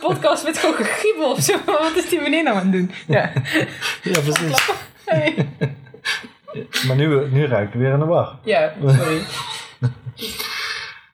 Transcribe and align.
Podcast 0.00 0.44
met 0.44 0.58
gewoon 0.58 0.74
gegiebel 0.74 1.30
of 1.30 1.40
zo. 1.40 1.58
Wat 1.66 1.96
is 1.96 2.08
die 2.08 2.20
meneer 2.20 2.42
nou 2.42 2.56
aan 2.56 2.62
het 2.62 2.72
doen? 2.72 2.90
Ja. 3.06 3.32
Ja, 4.02 4.20
precies. 4.20 4.70
Hey. 5.04 5.48
Maar 6.86 6.96
nu, 6.96 7.30
nu 7.30 7.46
ruik 7.46 7.74
ik 7.74 7.80
weer 7.80 7.92
aan 7.92 7.98
de 7.98 8.04
war. 8.04 8.38
Ja, 8.44 8.72
sorry. 8.86 9.22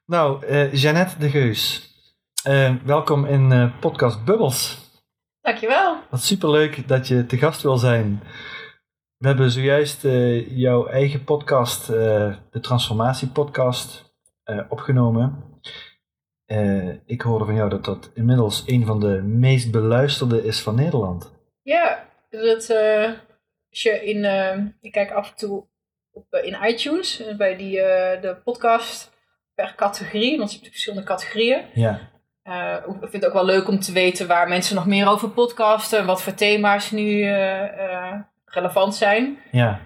Nou, 0.06 0.46
eh 0.46 0.72
Jeannette 0.74 1.18
de 1.18 1.30
Geus. 1.30 1.90
Eh, 2.42 2.74
welkom 2.84 3.24
in 3.24 3.52
eh, 3.52 3.78
podcast 3.80 4.24
Bubbles. 4.24 4.78
Dankjewel. 5.40 5.96
Wat 6.10 6.22
superleuk 6.22 6.88
dat 6.88 7.08
je 7.08 7.26
te 7.26 7.38
gast 7.38 7.62
wil 7.62 7.76
zijn. 7.76 8.22
We 9.16 9.26
hebben 9.26 9.50
zojuist 9.50 10.02
jouw 10.48 10.86
eigen 10.86 11.24
podcast, 11.24 11.86
de 11.86 12.60
Transformatie 12.60 13.28
Podcast, 13.28 14.14
opgenomen. 14.68 15.55
Eh, 16.46 16.88
ik 17.06 17.20
hoorde 17.20 17.44
van 17.44 17.54
jou 17.54 17.70
dat 17.70 17.84
dat 17.84 18.10
inmiddels 18.14 18.62
een 18.66 18.86
van 18.86 19.00
de 19.00 19.22
meest 19.22 19.70
beluisterde 19.70 20.44
is 20.44 20.62
van 20.62 20.74
Nederland. 20.74 21.32
Ja, 21.62 22.04
dat, 22.30 22.68
eh, 22.68 23.10
als 23.70 23.82
je 23.82 24.04
in, 24.04 24.24
eh, 24.24 24.58
ik 24.80 24.92
kijk 24.92 25.10
af 25.10 25.30
en 25.30 25.36
toe 25.36 25.64
op, 26.12 26.34
in 26.42 26.56
iTunes, 26.64 27.22
bij 27.36 27.56
die, 27.56 27.74
de 28.20 28.36
podcast 28.44 29.14
per 29.54 29.74
categorie, 29.76 30.38
want 30.38 30.50
je 30.52 30.58
hebt 30.58 30.70
verschillende 30.70 31.06
categorieën. 31.06 31.64
Ja, 31.74 32.10
ik 32.86 32.96
vind 33.00 33.12
het 33.12 33.26
ook 33.26 33.32
wel 33.32 33.44
leuk 33.44 33.68
om 33.68 33.80
te 33.80 33.92
weten 33.92 34.26
waar 34.26 34.48
mensen 34.48 34.74
nog 34.74 34.86
meer 34.86 35.08
over 35.08 35.30
podcasten, 35.30 36.06
wat 36.06 36.22
voor 36.22 36.34
thema's 36.34 36.90
nu 36.90 37.24
relevant 38.44 38.94
zijn. 38.94 39.38
ja, 39.50 39.80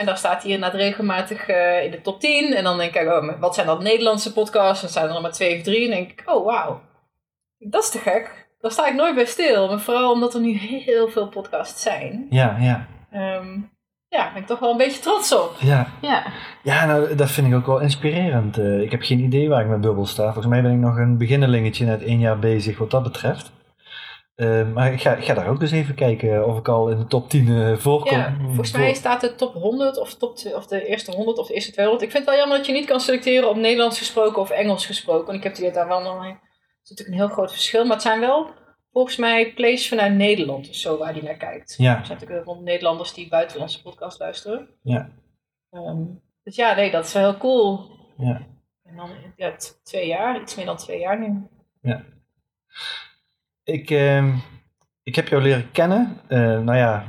En 0.00 0.06
daar 0.06 0.18
staat 0.18 0.42
hij 0.42 0.52
inderdaad 0.52 0.80
regelmatig 0.80 1.48
eh, 1.48 1.84
in 1.84 1.90
de 1.90 2.00
top 2.00 2.20
10. 2.20 2.54
En 2.54 2.64
dan 2.64 2.78
denk 2.78 2.94
ik, 2.94 3.08
oh, 3.08 3.40
wat 3.40 3.54
zijn 3.54 3.66
dat 3.66 3.82
Nederlandse 3.82 4.32
podcasts? 4.32 4.80
Dan 4.80 4.90
zijn 4.90 5.06
er 5.06 5.12
nog 5.12 5.22
maar 5.22 5.32
twee 5.32 5.56
of 5.56 5.62
drie. 5.62 5.84
En 5.84 5.90
dan 5.90 5.98
denk 5.98 6.20
ik, 6.20 6.22
oh 6.30 6.44
wauw, 6.44 6.80
dat 7.58 7.82
is 7.82 7.90
te 7.90 7.98
gek. 7.98 8.48
Daar 8.60 8.70
sta 8.70 8.88
ik 8.88 8.94
nooit 8.94 9.14
bij 9.14 9.24
stil. 9.24 9.68
Maar 9.68 9.80
vooral 9.80 10.12
omdat 10.12 10.34
er 10.34 10.40
nu 10.40 10.52
heel 10.58 11.08
veel 11.08 11.28
podcasts 11.28 11.82
zijn. 11.82 12.26
ja, 12.30 12.56
ja. 12.60 12.86
Ehm, 13.10 13.52
ja, 14.08 14.22
daar 14.22 14.32
ben 14.32 14.42
ik 14.42 14.48
toch 14.48 14.58
wel 14.58 14.70
een 14.70 14.76
beetje 14.76 15.00
trots 15.00 15.34
op. 15.34 15.56
ja. 15.58 15.86
Ja, 16.00 16.24
Ja, 16.62 16.86
nou, 16.86 17.14
dat 17.14 17.30
vind 17.30 17.46
ik 17.46 17.54
ook 17.54 17.66
wel 17.66 17.80
inspirerend. 17.80 18.58
Eh, 18.58 18.80
ik 18.80 18.90
heb 18.90 19.02
geen 19.02 19.20
idee 19.20 19.48
waar 19.48 19.62
ik 19.62 19.68
met 19.68 19.80
bubbel 19.80 20.06
sta. 20.06 20.24
Volgens 20.24 20.46
mij 20.46 20.62
ben 20.62 20.72
ik 20.72 20.78
nog 20.78 20.96
een 20.96 21.18
beginnelingetje, 21.18 21.86
net 21.86 22.02
één 22.02 22.18
jaar 22.18 22.38
bezig 22.38 22.78
wat 22.78 22.90
dat 22.90 23.02
betreft. 23.02 23.52
Eh, 24.40 24.72
maar 24.72 24.92
ik 24.92 25.00
ga, 25.00 25.14
ik 25.16 25.24
ga 25.24 25.34
daar 25.34 25.48
ook 25.48 25.62
eens 25.62 25.70
even 25.70 25.94
kijken 25.94 26.46
of 26.46 26.58
ik 26.58 26.68
al 26.68 26.88
in 26.90 26.98
de 26.98 27.06
top 27.06 27.28
10 27.28 27.48
eh, 27.48 27.76
voorkom. 27.76 28.16
ja 28.18 28.36
volgens 28.42 28.72
mij 28.72 28.94
staat 28.94 29.20
de 29.20 29.34
top 29.34 29.54
100 29.54 29.98
of, 29.98 30.14
top, 30.14 30.38
of 30.54 30.66
de 30.66 30.86
eerste 30.86 31.10
100 31.12 31.38
of 31.38 31.46
de 31.46 31.54
eerste 31.54 31.72
200. 31.72 32.04
Ik 32.06 32.10
vind 32.10 32.24
het 32.24 32.32
wel 32.34 32.42
jammer 32.42 32.58
dat 32.58 32.66
je 32.66 32.72
niet 32.72 32.86
kan 32.86 33.00
selecteren 33.00 33.48
op 33.48 33.56
Nederlands 33.56 33.98
gesproken 33.98 34.42
of 34.42 34.50
Engels 34.50 34.86
gesproken. 34.86 35.26
Want 35.26 35.38
ik 35.38 35.44
heb 35.44 35.54
die 35.54 35.70
daar 35.70 35.88
wel 35.88 36.02
nog... 36.02 36.24
Het 36.24 36.38
is 36.82 36.90
natuurlijk 36.90 37.08
een 37.08 37.26
heel 37.26 37.34
groot 37.36 37.52
verschil. 37.52 37.82
Maar 37.84 37.92
het 37.92 38.02
zijn 38.02 38.20
wel 38.20 38.50
volgens 38.92 39.16
mij 39.16 39.52
plays 39.52 39.88
vanuit 39.88 40.14
Nederland 40.14 40.68
of 40.68 40.74
zo 40.74 40.98
waar 40.98 41.12
die 41.12 41.22
naar 41.22 41.36
kijkt. 41.36 41.74
Ja, 41.78 41.98
Er 41.98 42.06
zijn 42.06 42.18
natuurlijk 42.18 42.44
heel 42.44 42.54
veel 42.54 42.62
Nederlanders 42.62 43.14
die 43.14 43.28
buitenlandse 43.28 43.82
podcast 43.82 44.18
luisteren. 44.18 44.68
ja, 44.82 45.08
Ehm, 45.70 46.02
dus 46.44 46.56
ja, 46.56 46.74
nee, 46.74 46.90
dat 46.90 47.04
is 47.04 47.12
wel 47.12 47.22
heel 47.30 47.38
cool. 47.38 47.90
ja. 48.16 48.46
En 48.84 48.96
dan 48.96 49.10
ja, 49.36 49.54
twee 49.82 50.06
jaar, 50.06 50.40
iets 50.40 50.54
meer 50.54 50.66
dan 50.66 50.76
twee 50.76 50.98
jaar 51.00 51.18
nu. 51.20 51.48
Ik, 53.64 53.90
ehm, 53.90 54.32
ik 55.02 55.14
heb 55.14 55.28
jou 55.28 55.42
leren 55.42 55.70
kennen, 55.70 56.16
eh, 56.28 56.38
nou 56.38 56.76
ja, 56.76 57.04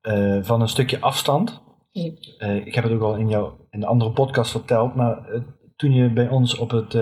eh, 0.00 0.38
van 0.42 0.60
een 0.60 0.68
stukje 0.68 1.00
afstand. 1.00 1.62
Eh, 2.38 2.66
ik 2.66 2.74
heb 2.74 2.84
het 2.84 2.92
ook 2.92 3.02
al 3.02 3.16
in, 3.16 3.28
jou, 3.28 3.52
in 3.70 3.80
de 3.80 3.86
andere 3.86 4.12
podcast 4.12 4.50
verteld, 4.50 4.94
maar 4.94 5.18
toen 5.76 5.92
je 5.92 6.12
bij 6.12 6.28
ons 6.28 6.56
op 6.56 6.70
het 6.70 6.98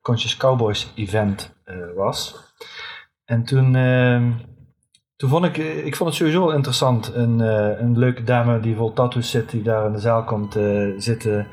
Conscious 0.00 0.36
Cowboys 0.36 0.92
event 0.94 1.56
was. 1.96 2.36
En 3.24 3.44
toen, 3.44 3.74
ehm, 3.76 4.32
toen 5.16 5.30
vond 5.30 5.44
ik, 5.44 5.56
ik 5.56 5.96
vond 5.96 6.08
het 6.08 6.18
sowieso 6.18 6.46
wel 6.46 6.54
interessant. 6.54 7.14
Een, 7.14 7.38
een 7.82 7.98
leuke 7.98 8.22
dame 8.22 8.60
die 8.60 8.76
vol 8.76 8.92
tattoos 8.92 9.30
zit, 9.30 9.50
die 9.50 9.62
daar 9.62 9.86
in 9.86 9.92
de 9.92 9.98
zaal 9.98 10.24
komt 10.24 10.58
zitten. 10.96 11.46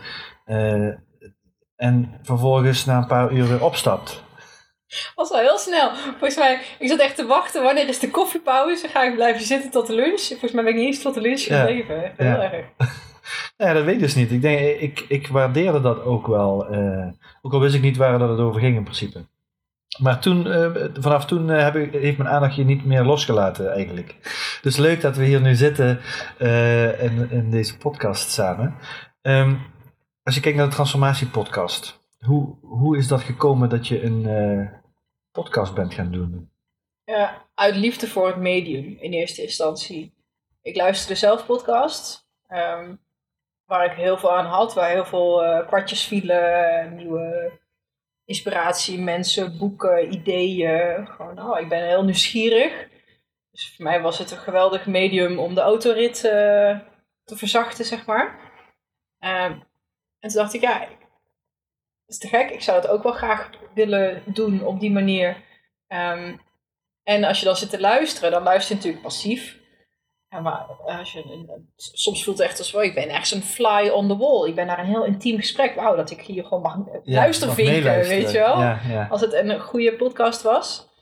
en 1.75 2.19
vervolgens 2.21 2.85
na 2.85 2.97
een 2.97 3.07
paar 3.07 3.31
uur 3.31 3.47
weer 3.47 3.63
opstapt. 3.63 4.24
Was 5.15 5.29
wel 5.29 5.39
heel 5.39 5.57
snel. 5.57 5.91
Volgens 5.95 6.35
mij, 6.35 6.59
ik 6.79 6.87
zat 6.89 6.99
echt 6.99 7.15
te 7.15 7.25
wachten. 7.25 7.63
Wanneer 7.63 7.87
is 7.87 7.99
de 7.99 8.09
koffiepauze? 8.11 8.87
Ga 8.87 9.03
ik 9.03 9.13
blijven 9.15 9.45
zitten 9.45 9.71
tot 9.71 9.87
de 9.87 9.95
lunch? 9.95 10.21
Volgens 10.27 10.51
mij 10.51 10.63
ben 10.63 10.73
ik 10.73 10.79
niet 10.79 10.87
eens 10.87 11.01
tot 11.01 11.13
de 11.13 11.21
lunch 11.21 11.39
Ja. 11.39 11.57
gebleven. 11.59 12.03
Echt 12.03 12.17
Heel 12.17 12.27
Ja. 12.27 12.51
erg. 12.51 12.65
Ja, 13.57 13.73
dat 13.73 13.83
weet 13.83 13.93
ik 13.93 13.99
dus 14.01 14.15
niet. 14.15 14.31
Ik, 14.31 14.41
denk, 14.41 14.79
ik, 14.79 15.05
ik 15.07 15.27
waardeerde 15.27 15.81
dat 15.81 16.03
ook 16.03 16.27
wel. 16.27 16.67
eh, 16.67 17.07
ook 17.41 17.53
al 17.53 17.59
wist 17.59 17.75
ik 17.75 17.81
niet 17.81 17.97
waar 17.97 18.19
dat 18.19 18.29
het 18.29 18.39
over 18.39 18.61
ging 18.61 18.75
in 18.75 18.83
principe. 18.83 19.25
Maar 19.99 20.19
toen, 20.19 20.47
eh, 20.51 20.71
vanaf 20.99 21.25
toen 21.25 21.51
eh, 21.51 21.63
heb 21.63 21.75
ik, 21.75 21.91
heeft 21.93 22.17
mijn 22.17 22.29
aandacht 22.29 22.55
je 22.55 22.63
niet 22.65 22.85
meer 22.85 23.03
losgelaten 23.03 23.71
eigenlijk. 23.73 24.15
Dus 24.61 24.77
leuk 24.77 25.01
dat 25.01 25.15
we 25.17 25.25
hier 25.25 25.41
nu 25.41 25.55
zitten 25.55 25.99
in, 26.99 27.27
in 27.31 27.47
deze 27.51 27.77
podcast 27.77 28.31
samen. 28.31 28.75
Ehm, 29.21 29.53
als 30.23 30.35
je 30.35 30.41
kijkt 30.41 30.57
naar 30.57 30.67
de 30.69 30.73
transformatiepodcast. 30.73 32.03
Hoe, 32.25 32.55
hoe 32.61 32.97
is 32.97 33.07
dat 33.07 33.21
gekomen 33.21 33.69
dat 33.69 33.87
je 33.87 34.03
een 34.03 34.25
eh, 34.25 34.79
podcast 35.31 35.73
bent 35.73 35.93
gaan 35.93 36.11
doen? 36.11 36.49
Ja, 37.03 37.45
uit 37.53 37.75
liefde 37.75 38.07
voor 38.07 38.27
het 38.27 38.37
medium 38.37 38.97
in 38.99 39.13
eerste 39.13 39.41
instantie. 39.41 40.13
Ik 40.61 40.75
luisterde 40.75 41.15
zelf 41.15 41.45
podcasts. 41.45 42.23
ehm, 42.47 42.95
waar 43.65 43.85
ik 43.85 43.91
heel 43.91 44.17
veel 44.17 44.37
aan 44.37 44.45
had. 44.45 44.73
Waar 44.73 44.89
heel 44.89 45.05
veel 45.05 45.43
eh, 45.43 45.67
kwartjes 45.67 46.03
vielen. 46.03 46.95
Nieuwe 46.95 47.51
inspiratie, 48.25 48.99
mensen, 48.99 49.57
boeken, 49.57 50.13
ideeën. 50.13 51.07
Gewoon, 51.07 51.41
oh, 51.41 51.59
ik 51.59 51.69
ben 51.69 51.87
heel 51.87 52.03
nieuwsgierig. 52.03 52.87
Dus 53.51 53.75
voor 53.75 53.85
mij 53.85 54.01
was 54.01 54.17
het 54.17 54.31
een 54.31 54.37
geweldig 54.37 54.85
medium 54.85 55.39
om 55.39 55.55
de 55.55 55.61
autorit 55.61 56.19
te 57.23 57.35
verzachten, 57.35 57.85
zeg 57.85 58.05
maar. 58.05 58.39
Ehm, 59.19 59.51
en 60.19 60.29
toen 60.29 60.41
dacht 60.41 60.53
ik, 60.53 60.61
ja, 60.61 60.87
is 62.07 62.17
te 62.17 62.27
gek. 62.27 62.49
Ik 62.49 62.61
zou 62.61 62.81
het 62.81 62.87
ook 62.87 63.03
wel 63.03 63.11
graag 63.11 63.49
willen 63.73 64.21
doen 64.25 64.65
op 64.65 64.79
die 64.79 64.91
manier. 64.91 65.43
Ehm, 65.87 66.35
en 67.03 67.23
als 67.23 67.39
je 67.39 67.45
dan 67.45 67.55
zit 67.55 67.69
te 67.69 67.79
luisteren, 67.79 68.31
dan 68.31 68.43
luister 68.43 68.69
je 68.69 68.75
natuurlijk 68.75 69.03
passief. 69.03 69.63
Ja, 70.29 70.39
maar 70.39 70.65
als 70.85 71.11
je, 71.11 71.45
soms 71.75 72.23
voelt 72.23 72.37
het 72.37 72.47
echt 72.47 72.57
als, 72.57 72.73
oh, 72.73 72.83
ik 72.83 72.93
ben 72.93 73.09
echt 73.09 73.31
een 73.31 73.43
fly 73.43 73.89
on 73.89 74.07
the 74.07 74.17
wall. 74.17 74.47
Ik 74.47 74.55
ben 74.55 74.65
naar 74.65 74.79
een 74.79 74.85
heel 74.85 75.05
intiem 75.05 75.37
gesprek. 75.37 75.75
Wauw, 75.75 75.95
dat 75.95 76.11
ik 76.11 76.21
hier 76.21 76.43
gewoon 76.43 76.61
mag 76.61 76.77
luisteren 77.03 77.47
mag 77.47 77.55
vinken, 77.57 77.83
meeluisteren. 77.83 78.21
weet 78.21 78.31
je 78.31 78.37
wel. 78.37 78.61
Ja, 78.61 78.79
ja. 78.87 79.07
Als 79.07 79.21
het 79.21 79.33
een 79.33 79.59
goede 79.59 79.95
podcast 79.95 80.41
was. 80.41 80.93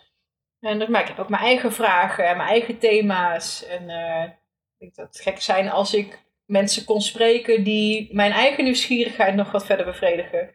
En 0.60 0.80
dus, 0.80 0.88
maar 0.88 1.02
ik 1.02 1.08
heb 1.08 1.20
ook 1.20 1.30
mijn 1.30 1.44
eigen 1.44 1.74
vragen 1.74 2.28
en 2.28 2.38
mijn 2.38 2.50
eigen 2.50 2.78
thema's. 2.78 3.66
En 3.66 3.90
eh, 3.90 4.24
ik 4.24 4.80
denk 4.80 4.96
dat 4.96 5.08
het 5.08 5.22
gek 5.22 5.42
zijn 5.42 5.70
als 5.70 5.94
ik 5.94 6.24
mensen 6.46 6.86
kon 6.86 7.02
spreken 7.02 7.64
die 7.64 8.16
mijn 8.16 8.32
eigen 8.32 8.64
nieuwsgierigheid 8.64 9.36
nog 9.36 9.52
wat 9.52 9.66
verder 9.66 9.86
bevredigen. 9.86 10.50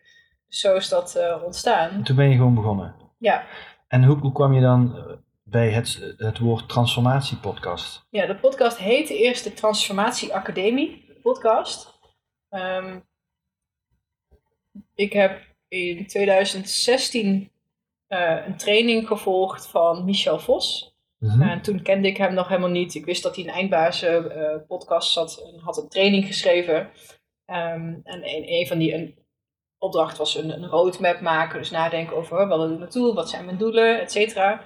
Zo 0.48 0.74
is 0.74 0.88
dat 0.88 1.14
eh, 1.14 1.42
ontstaan. 1.44 2.02
Toen 2.02 2.16
ben 2.16 2.28
je 2.28 2.36
gewoon 2.36 2.54
begonnen. 2.54 2.94
Ja. 3.18 3.46
En 3.88 4.04
hoe, 4.04 4.16
hoe 4.16 4.32
kwam 4.32 4.52
je 4.52 4.60
dan 4.60 4.96
eh, 4.96 5.02
bij 5.42 5.70
het, 5.70 6.14
het 6.16 6.38
woord 6.38 6.68
transformatiepodcast? 6.68 8.06
Ja, 8.10 8.26
de 8.26 8.36
podcast 8.36 8.78
heette 8.78 9.18
eerst 9.18 9.44
de 9.44 9.52
Transformatie 9.52 10.34
Academie 10.34 11.06
podcast. 11.22 11.98
Ehm, 12.48 12.98
ik 14.94 15.12
heb 15.12 15.42
in 15.68 16.06
2016 16.06 17.50
eh, 18.06 18.46
een 18.46 18.56
training 18.56 19.06
gevolgd 19.06 19.66
van 19.66 20.04
Michel 20.04 20.38
Vos. 20.38 20.96
Mhm. 21.18 21.42
En 21.42 21.62
toen 21.62 21.82
kende 21.82 22.08
ik 22.08 22.16
hem 22.16 22.34
nog 22.34 22.48
helemaal 22.48 22.68
niet. 22.68 22.94
Ik 22.94 23.04
wist 23.04 23.22
dat 23.22 23.36
hij 23.36 23.44
een 23.44 23.50
eindbazen 23.50 24.64
podcast 24.66 25.12
zat 25.12 25.42
en 25.52 25.60
had 25.60 25.76
een 25.76 25.88
training 25.88 26.26
geschreven. 26.26 26.90
Ehm, 27.44 27.94
en 28.04 28.28
een, 28.28 28.52
een 28.52 28.66
van 28.66 28.78
die 28.78 28.94
een 28.94 29.18
opdracht 29.78 30.18
was 30.18 30.34
een, 30.34 30.50
een 30.50 30.66
roadmap 30.66 31.20
maken. 31.20 31.58
Dus 31.58 31.70
nadenken 31.70 32.16
over 32.16 32.46
wat 32.46 32.58
wil 32.58 32.72
ik 32.72 32.78
naartoe, 32.78 33.14
wat 33.14 33.30
zijn 33.30 33.44
mijn 33.44 33.56
doelen, 33.56 34.00
et 34.00 34.12
cetera. 34.12 34.64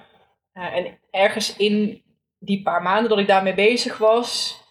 Eh, 0.53 0.75
en 0.75 0.99
ergens 1.11 1.55
in 1.55 2.03
die 2.39 2.61
paar 2.61 2.81
maanden 2.81 3.09
dat 3.09 3.19
ik 3.19 3.27
daarmee 3.27 3.53
bezig 3.53 3.97
was, 3.97 4.61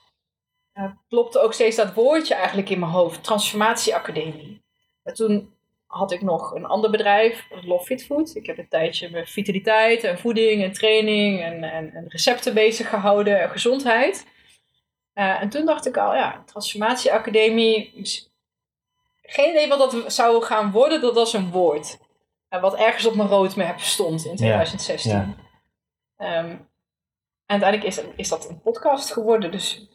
eh, 0.72 0.90
klopte 1.08 1.40
ook 1.40 1.52
steeds 1.52 1.76
dat 1.76 1.94
woordje 1.94 2.34
eigenlijk 2.34 2.70
in 2.70 2.78
mijn 2.78 2.92
hoofd. 2.92 3.24
Transformatieacademie. 3.24 4.62
En 5.02 5.14
toen 5.14 5.54
had 5.86 6.12
ik 6.12 6.22
nog 6.22 6.54
een 6.54 6.64
ander 6.64 6.90
bedrijf, 6.90 7.48
Love 7.64 7.84
Fit 7.84 8.04
Food. 8.04 8.34
Ik 8.34 8.46
heb 8.46 8.58
een 8.58 8.68
tijdje 8.68 9.10
met 9.10 9.30
vitaliteit 9.30 10.04
en 10.04 10.18
voeding 10.18 10.62
en 10.62 10.72
training 10.72 11.42
en, 11.42 11.64
en, 11.64 11.92
en 11.92 12.04
recepten 12.08 12.54
bezig 12.54 12.88
gehouden 12.88 13.40
en 13.40 13.50
gezondheid. 13.50 14.26
Eh, 15.12 15.42
en 15.42 15.48
toen 15.48 15.66
dacht 15.66 15.86
ik 15.86 15.96
al, 15.96 16.14
ja, 16.14 16.42
transformatieacademie, 16.46 17.92
geen 19.32 19.50
idee 19.50 19.68
wat 19.68 19.78
dat 19.78 20.12
zou 20.12 20.42
gaan 20.42 20.70
worden, 20.70 21.00
dat 21.00 21.14
was 21.14 21.32
een 21.32 21.50
woord. 21.50 21.98
Eh, 22.48 22.60
wat 22.60 22.76
ergens 22.76 23.06
op 23.06 23.14
mijn 23.14 23.28
roadmap 23.28 23.80
stond 23.80 24.24
in 24.24 24.36
2016. 24.36 25.12
ja. 25.12 25.34
Ehm, 26.16 26.56
en 27.46 27.60
uiteindelijk 27.62 27.84
is, 27.84 28.02
is 28.16 28.28
dat 28.28 28.48
een 28.48 28.60
podcast 28.60 29.12
geworden, 29.12 29.50
dus 29.50 29.86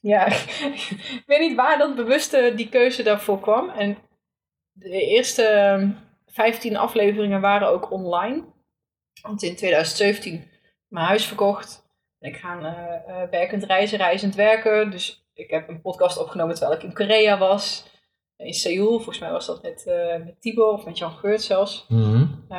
ja, 0.00 0.26
ik 1.20 1.22
weet 1.26 1.40
niet 1.40 1.56
waar 1.56 1.78
dat 1.78 1.94
bewuste 1.94 2.52
die 2.56 2.68
keuze 2.68 3.02
daarvoor 3.02 3.40
kwam. 3.40 3.68
En 3.70 3.98
de 4.72 5.06
eerste 5.06 5.42
ehm, 5.42 5.90
15 6.26 6.76
afleveringen 6.76 7.40
waren 7.40 7.68
ook 7.68 7.90
online. 7.90 8.44
Want 9.22 9.42
in 9.42 9.56
2017 9.56 10.50
mijn 10.88 11.06
huis 11.06 11.26
verkocht. 11.26 11.84
En 12.18 12.28
ik 12.28 12.36
ga 12.36 12.60
eh, 12.60 13.30
werkend 13.30 13.64
reizen, 13.64 13.98
reizend 13.98 14.34
werken. 14.34 14.90
Dus 14.90 15.26
ik 15.34 15.50
heb 15.50 15.68
een 15.68 15.80
podcast 15.80 16.18
opgenomen 16.18 16.54
terwijl 16.54 16.76
ik 16.78 16.84
in 16.84 16.92
Korea 16.92 17.38
was. 17.38 17.94
In 18.36 18.54
Seoul, 18.54 18.88
volgens 18.94 19.18
mij 19.18 19.30
was 19.30 19.46
dat 19.46 19.62
met, 19.62 19.86
eh 19.86 20.24
met 20.24 20.40
Tibor 20.40 20.72
of 20.72 20.84
met 20.84 20.98
Jan 20.98 21.12
Geurt 21.12 21.42
zelfs. 21.42 21.84
Mhm. 21.88 22.26
Eh, 22.48 22.58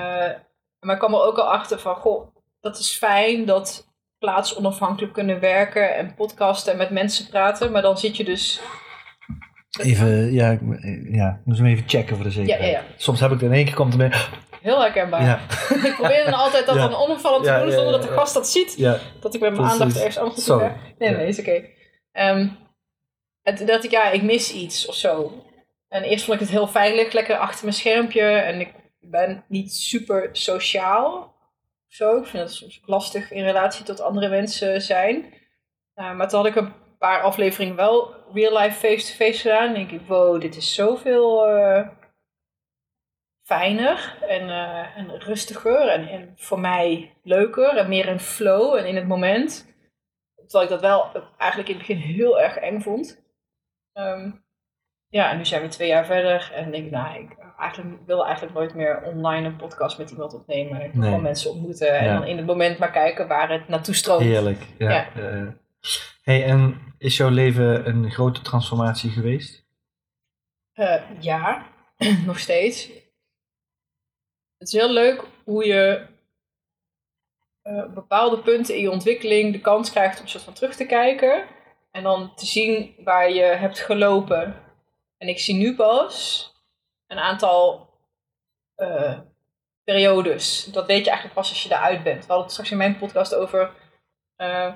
maar 0.80 0.94
ik 0.94 0.98
kwam 1.00 1.14
er 1.14 1.22
ook 1.26 1.38
al 1.38 1.50
achter 1.52 1.80
van, 1.80 1.96
goh, 1.96 2.36
dat 2.60 2.78
is 2.80 2.98
fijn 2.98 3.46
dat 3.46 3.88
plaatsonafhankelijk 4.20 5.14
kunnen 5.14 5.40
werken 5.40 5.96
en 5.96 6.16
podcasten 6.16 6.72
en 6.72 6.78
met 6.78 6.90
mensen 6.90 7.28
praten. 7.30 7.72
Maar 7.72 7.82
dan 7.82 7.98
zit 7.98 8.18
je 8.18 8.24
dus 8.24 8.62
Even, 9.82 10.34
ja, 10.34 10.58
ja, 11.12 11.30
ik 11.40 11.46
moest 11.46 11.60
hem 11.60 11.68
even 11.68 11.90
checken 11.90 12.16
voor 12.16 12.26
de 12.26 12.32
zekerheid. 12.32 12.72
Ja, 12.72 12.78
ja, 12.80 12.84
Soms 12.98 13.20
heb 13.20 13.32
ik 13.32 13.40
het 13.40 13.50
in 13.50 13.56
één 13.56 13.66
keer 13.66 13.74
komt 13.74 13.92
erbij. 13.92 14.12
heel 14.62 14.82
herkenbaar. 14.82 15.24
Ja, 15.24 15.40
Ik 15.90 15.94
probeer 15.98 16.24
dan 16.26 16.34
altijd 16.34 16.66
dat 16.66 16.76
Ja. 16.76 16.88
dan 16.88 17.00
onopvallend 17.00 17.44
te 17.44 17.50
Ja, 17.50 17.58
doen 17.60 17.68
ja, 17.68 17.74
zonder 17.74 17.92
ja, 17.92 17.98
dat 17.98 18.08
de 18.08 18.14
ja. 18.14 18.20
gast 18.20 18.34
dat 18.34 18.48
ziet. 18.48 18.74
ja, 18.78 18.98
Dat 19.20 19.34
ik 19.34 19.42
met 19.42 19.52
mijn 19.56 19.68
aandacht 19.68 19.96
ergens 19.98 20.18
anders 20.18 20.44
zoek. 20.46 20.60
Nee, 20.98 21.10
Ja. 21.12 21.18
nee, 21.18 21.28
is 21.28 21.40
oké. 21.40 21.64
Ehm, 22.12 22.48
dat 23.66 23.84
ik, 23.84 23.92
ja, 23.92 24.10
ik 24.12 24.22
mis 24.24 24.54
iets 24.54 24.88
of 24.88 24.96
zo. 24.96 25.32
En 25.88 26.04
eerst 26.04 26.26
vond 26.26 26.42
ik 26.42 26.48
het 26.48 26.56
heel 26.56 26.68
veilig, 26.68 27.14
lekker 27.14 27.38
achter 27.38 27.64
mijn 27.64 27.76
schermpje. 27.76 28.22
En 28.22 28.60
ik 28.60 28.74
ben 29.00 29.44
niet 29.48 29.74
super 29.74 30.30
sociaal. 30.32 31.36
Zo. 31.88 32.18
Ik 32.18 32.26
vind 32.26 32.44
het 32.44 32.54
soms 32.54 32.82
lastig 32.86 33.32
in 33.32 33.44
relatie 33.44 33.86
tot 33.86 34.02
andere 34.02 34.30
mensen 34.30 34.82
zijn. 34.82 35.34
Eh, 35.94 36.16
maar 36.16 36.28
toen 36.28 36.40
had 36.40 36.48
ik 36.48 36.56
een 36.56 36.74
paar 36.98 37.22
afleveringen 37.22 37.76
wel 37.76 38.16
real 38.34 38.58
life 38.58 38.80
face-to-face 38.80 39.42
gedaan. 39.42 39.68
En 39.68 39.74
denk 39.74 39.92
ik, 39.92 40.08
wow, 40.08 40.42
dit 40.42 40.56
is 40.56 40.74
zoveel 40.74 41.48
eh, 41.48 41.88
fijner 43.44 44.18
en, 44.22 44.50
eh, 44.50 44.98
en 44.98 45.20
rustiger. 45.20 45.88
En, 45.88 46.08
en 46.08 46.34
voor 46.36 46.60
mij 46.60 47.14
leuker 47.24 47.78
en 47.78 47.90
meer 47.90 48.08
een 48.08 48.20
flow 48.20 48.76
en 48.76 48.86
in 48.86 48.96
het 48.96 49.08
moment. 49.08 49.76
Terwijl 50.36 50.64
ik 50.64 50.70
dat 50.70 50.82
wel 50.82 51.32
eigenlijk 51.38 51.70
in 51.70 51.78
het 51.78 51.88
begin 51.88 52.04
heel 52.16 52.40
erg 52.40 52.58
eng 52.58 52.80
vond. 52.80 53.26
Ehm, 53.94 54.32
ja, 55.18 55.32
en 55.32 55.38
nu 55.38 55.46
zijn 55.46 55.62
we 55.62 55.68
twee 55.68 55.88
jaar 55.88 56.06
verder 56.06 56.52
en 56.54 56.72
denk 56.72 56.86
ik, 56.86 56.92
nou, 56.92 57.20
ik 57.20 57.38
eigenlijk, 57.60 57.98
wil 58.06 58.26
eigenlijk 58.26 58.56
nooit 58.56 58.74
meer 58.74 59.02
online 59.04 59.48
een 59.48 59.56
podcast 59.56 59.98
met 59.98 60.10
iemand 60.12 60.34
opnemen. 60.34 60.82
Ik 60.82 60.92
wil 60.92 61.00
Nee. 61.02 61.08
gewoon 61.10 61.22
mensen 61.22 61.52
ontmoeten 61.52 62.00
en 62.00 62.14
dan 62.14 62.28
in 62.28 62.38
het 62.38 62.46
moment 62.46 62.78
maar 62.78 62.92
kijken 62.92 63.28
waar 63.28 63.52
het 63.52 63.68
naartoe 63.68 63.96
stroomt. 63.96 64.22
heerlijk. 64.22 64.66
Ja. 64.78 65.08
Ja. 65.16 65.54
hey, 66.22 66.44
en 66.46 66.82
is 66.98 67.18
jouw 67.18 67.30
leven 67.30 67.88
een 67.88 68.12
grote 68.12 68.42
transformatie 68.42 69.10
geweest? 69.10 69.66
Eh, 70.74 71.02
ja, 71.20 71.66
nog 72.26 72.40
steeds. 72.40 72.86
Het 74.58 74.68
is 74.68 74.72
heel 74.74 74.92
leuk 74.94 75.24
hoe 75.44 75.66
je 75.66 76.06
op 77.62 77.94
bepaalde 77.94 78.40
punten 78.40 78.76
in 78.76 78.82
je 78.82 78.92
ontwikkeling 78.92 79.54
de 79.54 79.60
kans 79.60 79.92
krijgt 79.92 80.20
om 80.20 80.28
soort 80.28 80.44
van 80.44 80.54
terug 80.54 80.76
te 80.76 80.86
kijken. 80.86 81.44
En 81.92 82.04
dan 82.04 82.36
te 82.36 82.46
zien 82.46 82.96
waar 83.04 83.32
je 83.32 83.42
hebt 83.44 83.80
gelopen. 83.80 84.56
En 85.18 85.28
ik 85.28 85.40
zie 85.40 85.56
nu 85.56 85.76
pas 85.76 86.46
een 87.08 87.20
aantal 87.20 87.90
eh, 88.76 89.20
periodes. 89.84 90.66
Dat 90.66 90.86
weet 90.88 91.04
je 91.04 91.10
eigenlijk 91.10 91.40
pas 91.40 91.50
als 91.50 91.64
je 91.64 91.72
eruit 91.72 92.04
bent. 92.04 92.20
We 92.20 92.26
hadden 92.28 92.42
het 92.44 92.52
straks 92.52 92.72
in 92.72 92.78
mijn 92.78 92.98
podcast 92.98 93.36
over 93.36 93.72
eh, 94.36 94.74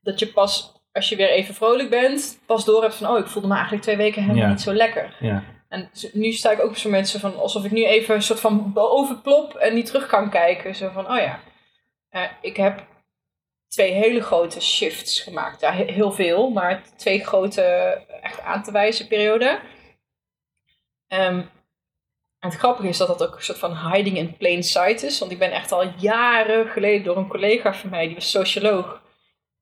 dat 0.00 0.18
je 0.18 0.26
pas 0.32 0.72
als 0.92 1.08
je 1.08 1.16
weer 1.16 1.30
even 1.30 1.54
vrolijk 1.54 1.90
bent, 1.90 2.38
pas 2.46 2.64
door 2.64 2.82
hebt 2.82 2.94
van 2.94 3.10
oh, 3.10 3.18
ik 3.18 3.26
voelde 3.26 3.48
me 3.48 3.54
eigenlijk 3.54 3.82
twee 3.82 3.96
weken 3.96 4.22
helemaal 4.22 4.42
Ja. 4.42 4.48
niet 4.48 4.60
zo 4.60 4.72
lekker. 4.72 5.16
Ja. 5.20 5.42
En 5.68 5.90
nu 6.12 6.32
sta 6.32 6.50
ik 6.50 6.60
ook 6.60 6.68
op 6.70 6.76
zo'n 6.76 6.90
mensen 6.90 7.20
van 7.20 7.36
alsof 7.38 7.64
ik 7.64 7.70
nu 7.70 7.84
even 7.86 8.14
een 8.14 8.22
soort 8.22 8.40
van 8.40 8.72
overplop 8.74 9.54
en 9.54 9.74
niet 9.74 9.86
terug 9.86 10.06
kan 10.06 10.30
kijken. 10.30 10.74
Zo 10.74 10.88
van, 10.90 11.10
oh 11.10 11.16
ja, 11.18 11.40
eh, 12.08 12.22
ik 12.40 12.56
heb 12.56 12.86
twee 13.74 13.92
hele 13.92 14.20
grote 14.20 14.60
shifts 14.60 15.20
gemaakt. 15.20 15.60
Ja, 15.60 15.72
he- 15.72 15.92
heel 15.92 16.12
veel, 16.12 16.50
maar 16.50 16.82
twee 16.96 17.24
grote 17.24 17.62
echt 18.22 18.40
aan 18.40 18.62
te 18.62 18.72
wijzen 18.72 19.06
perioden. 19.08 19.58
Ehm, 21.08 21.38
en 22.38 22.50
het 22.50 22.54
grappige 22.54 22.88
is 22.88 22.96
dat 22.96 23.08
dat 23.08 23.22
ook 23.28 23.34
een 23.34 23.42
soort 23.42 23.58
van 23.58 23.76
hiding 23.92 24.16
in 24.16 24.36
plain 24.36 24.62
sight 24.62 25.02
is. 25.02 25.18
Want 25.18 25.30
ik 25.32 25.38
ben 25.38 25.52
echt 25.52 25.72
al 25.72 25.84
jaren 25.96 26.66
geleden 26.66 27.04
door 27.04 27.16
een 27.16 27.28
collega 27.28 27.74
van 27.74 27.90
mij, 27.90 28.06
die 28.06 28.14
was 28.14 28.30
socioloog. 28.30 29.02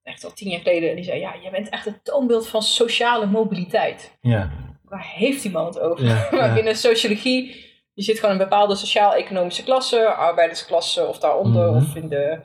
Echt 0.03 0.25
al 0.25 0.33
tien 0.33 0.51
jaar 0.51 0.61
geleden. 0.61 0.89
En 0.91 0.97
die 0.97 1.05
zei, 1.05 1.21
ja, 1.21 1.35
jij 1.43 1.51
bent 1.51 1.69
echt 1.69 1.85
het 1.85 2.05
toonbeeld 2.05 2.49
van 2.49 2.63
sociale 2.63 3.27
mobiliteit 3.27 4.17
Ja. 4.21 4.51
waar 4.85 5.07
heeft 5.15 5.43
die 5.43 5.51
man 5.51 5.67
het 5.67 5.79
over? 5.81 6.05
Ja, 6.05 6.29
maar 6.33 6.55
binnen 6.55 6.77
sociologie, 6.77 7.71
je 7.95 8.03
zit 8.03 8.19
gewoon 8.19 8.35
in 8.35 8.41
een 8.41 8.49
bepaalde 8.49 8.75
sociaal-economische 8.75 9.65
klasse, 9.65 10.07
arbeidersklasse 10.15 11.07
of 11.07 11.19
daaronder, 11.19 11.67
Mhm. 11.73 11.77
of 11.77 11.95
in 11.97 12.09
de, 12.09 12.41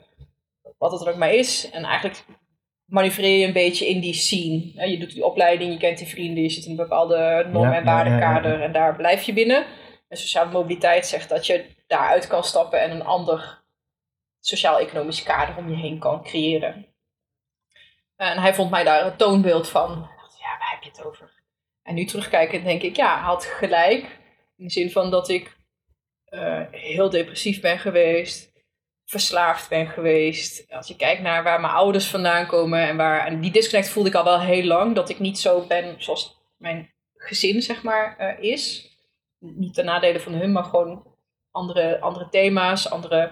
wat 0.78 0.92
het 0.92 1.00
er 1.00 1.08
ook 1.08 1.16
maar 1.16 1.32
is. 1.34 1.70
En 1.70 1.84
eigenlijk 1.84 2.24
manoeuvreer 2.84 3.38
je 3.38 3.46
een 3.46 3.52
beetje 3.52 3.88
in 3.88 4.00
die 4.00 4.14
scene. 4.14 4.88
Je 4.88 4.98
doet 4.98 5.12
die 5.12 5.24
opleiding, 5.24 5.72
je 5.72 5.78
kent 5.78 5.98
die 5.98 6.06
vrienden, 6.06 6.42
je 6.42 6.48
zit 6.48 6.64
in 6.64 6.70
een 6.70 6.76
bepaalde 6.76 7.48
norm- 7.52 7.66
en 7.66 7.72
ja, 7.72 7.78
ja, 7.78 7.84
waardekader 7.84 8.62
en 8.62 8.72
daar 8.72 8.96
blijf 8.96 9.22
je 9.22 9.32
binnen. 9.32 9.66
En 10.08 10.16
sociale 10.16 10.50
mobiliteit 10.50 11.06
zegt 11.06 11.28
dat 11.28 11.46
je 11.46 11.64
daaruit 11.86 12.26
kan 12.26 12.44
stappen 12.44 12.80
en 12.80 12.90
een 12.90 13.04
ander 13.04 13.62
sociaal-economisch 14.40 15.22
kader 15.22 15.56
om 15.56 15.68
je 15.68 15.76
heen 15.76 15.98
kan 15.98 16.22
creëren. 16.22 16.86
En 18.16 18.38
hij 18.38 18.54
vond 18.54 18.70
mij 18.70 18.84
daar 18.84 19.06
een 19.06 19.16
toonbeeld 19.16 19.68
van. 19.68 19.90
Ik 19.90 20.20
dacht, 20.20 20.38
Ja, 20.38 20.58
waar 20.58 20.70
heb 20.70 20.82
je 20.82 20.88
het 20.88 21.04
over? 21.04 21.30
En 21.82 21.94
nu 21.94 22.04
terugkijkend 22.04 22.64
denk 22.64 22.82
ik, 22.82 22.96
ja, 22.96 23.14
hij 23.14 23.24
had 23.24 23.44
gelijk. 23.44 24.18
In 24.56 24.64
de 24.64 24.70
zin 24.70 24.90
van 24.90 25.10
dat 25.10 25.28
ik 25.28 25.56
eh, 26.24 26.62
heel 26.70 27.10
depressief 27.10 27.60
ben 27.60 27.78
geweest. 27.78 28.47
Verslaafd 29.10 29.68
ben 29.68 29.86
geweest. 29.86 30.72
Als 30.72 30.88
je 30.88 30.96
kijkt 30.96 31.22
naar 31.22 31.42
waar 31.42 31.60
mijn 31.60 31.72
ouders 31.72 32.06
vandaan 32.10 32.46
komen. 32.46 32.88
En, 32.88 32.96
waar, 32.96 33.26
en 33.26 33.40
die 33.40 33.50
disconnect 33.50 33.88
voelde 33.90 34.08
ik 34.08 34.14
al 34.14 34.24
wel 34.24 34.40
heel 34.40 34.64
lang. 34.64 34.94
Dat 34.94 35.08
ik 35.08 35.18
niet 35.18 35.38
zo 35.38 35.66
ben 35.66 35.94
zoals 35.98 36.38
mijn 36.56 36.90
gezin, 37.16 37.62
zeg 37.62 37.82
maar, 37.82 38.16
eh, 38.18 38.42
is. 38.50 38.90
Niet 39.38 39.74
ten 39.74 39.84
nadele 39.84 40.20
van 40.20 40.32
hun, 40.32 40.52
maar 40.52 40.64
gewoon 40.64 41.06
andere, 41.50 42.00
andere 42.00 42.28
thema's. 42.28 42.90
Andere... 42.90 43.30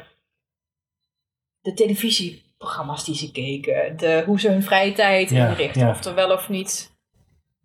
De 1.61 1.75
televisieprogramma's 1.75 3.05
die 3.05 3.15
ze 3.15 3.33
keken. 3.33 3.97
De, 3.97 4.23
hoe 4.27 4.41
ze 4.41 4.49
hun 4.49 4.63
vrije 4.63 4.93
tijd 4.93 5.31
Ja, 5.31 5.49
inrichten. 5.49 5.81
ja. 5.81 5.91
Of 5.91 6.05
er 6.05 6.15
wel 6.15 6.33
of 6.33 6.49
niet... 6.49 6.97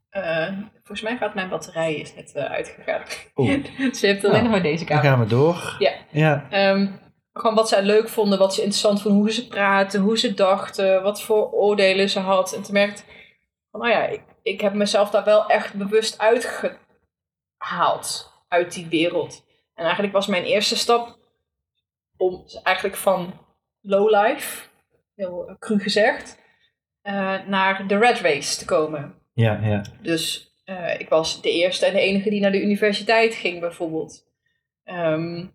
eh, 0.10 0.48
volgens 0.74 1.02
mij 1.02 1.18
gaat 1.18 1.36
mijn 1.36 1.50
batterij 1.50 1.94
is 1.96 2.16
net 2.16 2.34
eh, 2.34 2.44
uitgegaan. 2.46 3.02
Oeh. 3.36 3.64
dus 3.78 4.00
je 4.00 4.08
hebt 4.08 4.20
alleen 4.24 4.32
Nou, 4.32 4.44
nog 4.44 4.52
maar 4.52 4.62
deze 4.62 4.86
Dan 4.86 4.88
kamer. 4.88 5.04
gaan 5.12 5.20
we 5.20 5.26
door. 5.30 5.76
Ja. 5.80 5.92
Ja. 6.12 6.48
Ehm, 6.50 6.88
gewoon 7.34 7.56
wat 7.56 7.70
zij 7.70 7.84
leuk 7.84 8.10
vonden, 8.10 8.40
wat 8.40 8.54
ze 8.54 8.62
interessant 8.62 9.02
vonden, 9.02 9.22
hoe 9.22 9.32
ze 9.32 9.48
praten, 9.48 10.02
hoe 10.02 10.18
ze 10.18 10.34
dachten, 10.34 11.04
wat 11.04 11.22
voor 11.22 11.52
oordelen 11.52 12.10
ze 12.10 12.20
had. 12.20 12.54
En 12.54 12.62
toen 12.62 12.74
merkte 12.74 13.04
van, 13.72 13.80
nou 13.80 13.92
ja, 13.92 14.06
ik, 14.06 14.22
ik 14.44 14.62
heb 14.62 14.74
mezelf 14.74 15.10
daar 15.10 15.24
wel 15.24 15.48
echt 15.48 15.74
bewust 15.74 16.20
uitgehaald 16.20 16.80
uit 18.48 18.74
die 18.74 18.88
wereld. 18.88 19.44
En 19.76 19.84
eigenlijk 19.84 20.14
was 20.14 20.28
mijn 20.28 20.44
eerste 20.44 20.78
stap 20.78 21.18
om 22.18 22.46
eigenlijk 22.64 22.96
van 22.96 23.34
lowlife, 23.82 24.68
heel 25.16 25.48
eh, 25.48 25.56
cru 25.60 25.80
gezegd, 25.80 26.40
eh, 27.02 27.46
naar 27.48 27.88
de 27.88 27.98
red 27.98 28.20
race 28.20 28.58
te 28.58 28.66
komen. 28.66 29.16
Ja, 29.34 29.60
ja. 29.64 29.82
Dus 30.02 30.54
eh, 30.64 31.00
ik 31.00 31.10
was 31.10 31.42
de 31.42 31.52
eerste 31.52 31.86
en 31.86 31.94
de 31.94 32.00
enige 32.00 32.30
die 32.30 32.42
naar 32.42 32.52
de 32.52 32.62
universiteit 32.62 33.34
ging, 33.34 33.60
bijvoorbeeld. 33.60 34.26
Ehm, 34.84 35.46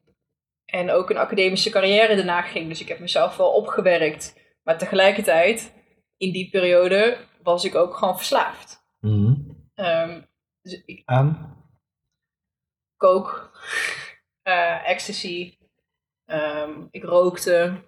en 0.66 0.90
ook 0.90 1.10
een 1.10 1.16
academische 1.16 1.70
carrière 1.70 2.16
daarna 2.16 2.42
ging. 2.42 2.68
Dus 2.68 2.80
ik 2.80 2.88
heb 2.88 2.98
mezelf 2.98 3.36
wel 3.36 3.52
opgewerkt. 3.52 4.44
Maar 4.62 4.78
tegelijkertijd, 4.78 5.74
in 6.16 6.32
die 6.32 6.50
periode, 6.50 7.18
was 7.42 7.64
ik 7.64 7.74
ook 7.74 7.94
gewoon 7.96 8.16
verslaafd. 8.16 8.86
Mhm. 9.00 9.34
Ehm, 9.74 10.22
dus 10.62 10.82
ik 10.84 11.02
Aan? 11.04 11.54
kook, 12.96 13.58
eh, 14.42 14.88
ecstasy, 14.88 15.58
ehm, 16.24 16.86
ik 16.90 17.04
rookte. 17.04 17.84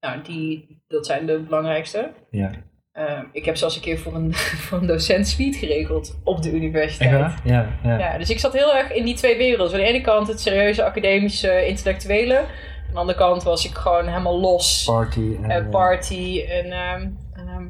Nou, 0.00 0.22
die, 0.22 0.82
dat 0.86 1.06
zijn 1.06 1.26
de 1.26 1.40
belangrijkste. 1.40 2.14
Ja. 2.30 2.66
Ehm, 2.92 3.24
ik 3.32 3.44
heb 3.44 3.56
zelfs 3.56 3.74
een 3.76 3.82
keer 3.82 3.98
voor 3.98 4.14
een, 4.14 4.34
voor 4.66 4.78
een 4.78 4.86
docent 4.86 5.28
suite 5.28 5.58
geregeld 5.58 6.18
op 6.24 6.42
de 6.42 6.50
universiteit. 6.52 7.10
Ja, 7.44 7.78
ja. 7.82 7.98
Ja, 7.98 8.18
dus 8.18 8.30
ik 8.30 8.38
zat 8.38 8.52
heel 8.52 8.74
erg 8.76 8.92
in 8.92 9.04
die 9.04 9.14
twee 9.14 9.36
werelden. 9.36 9.74
Aan 9.78 9.84
de 9.84 9.90
ene 9.92 10.00
kant 10.00 10.28
het 10.28 10.40
serieuze 10.40 10.84
academische 10.84 11.66
intellectuele. 11.66 12.38
Aan 12.38 12.94
de 12.94 12.98
andere 12.98 13.18
kant 13.18 13.42
was 13.42 13.64
ik 13.66 13.74
gewoon 13.74 14.06
helemaal 14.06 14.40
los. 14.40 14.84
Party. 14.84 15.36
En, 15.42 15.50
en 15.50 15.68
party. 15.68 16.44
En 16.48 16.70
ehm, 16.72 17.10
ehm, 17.32 17.66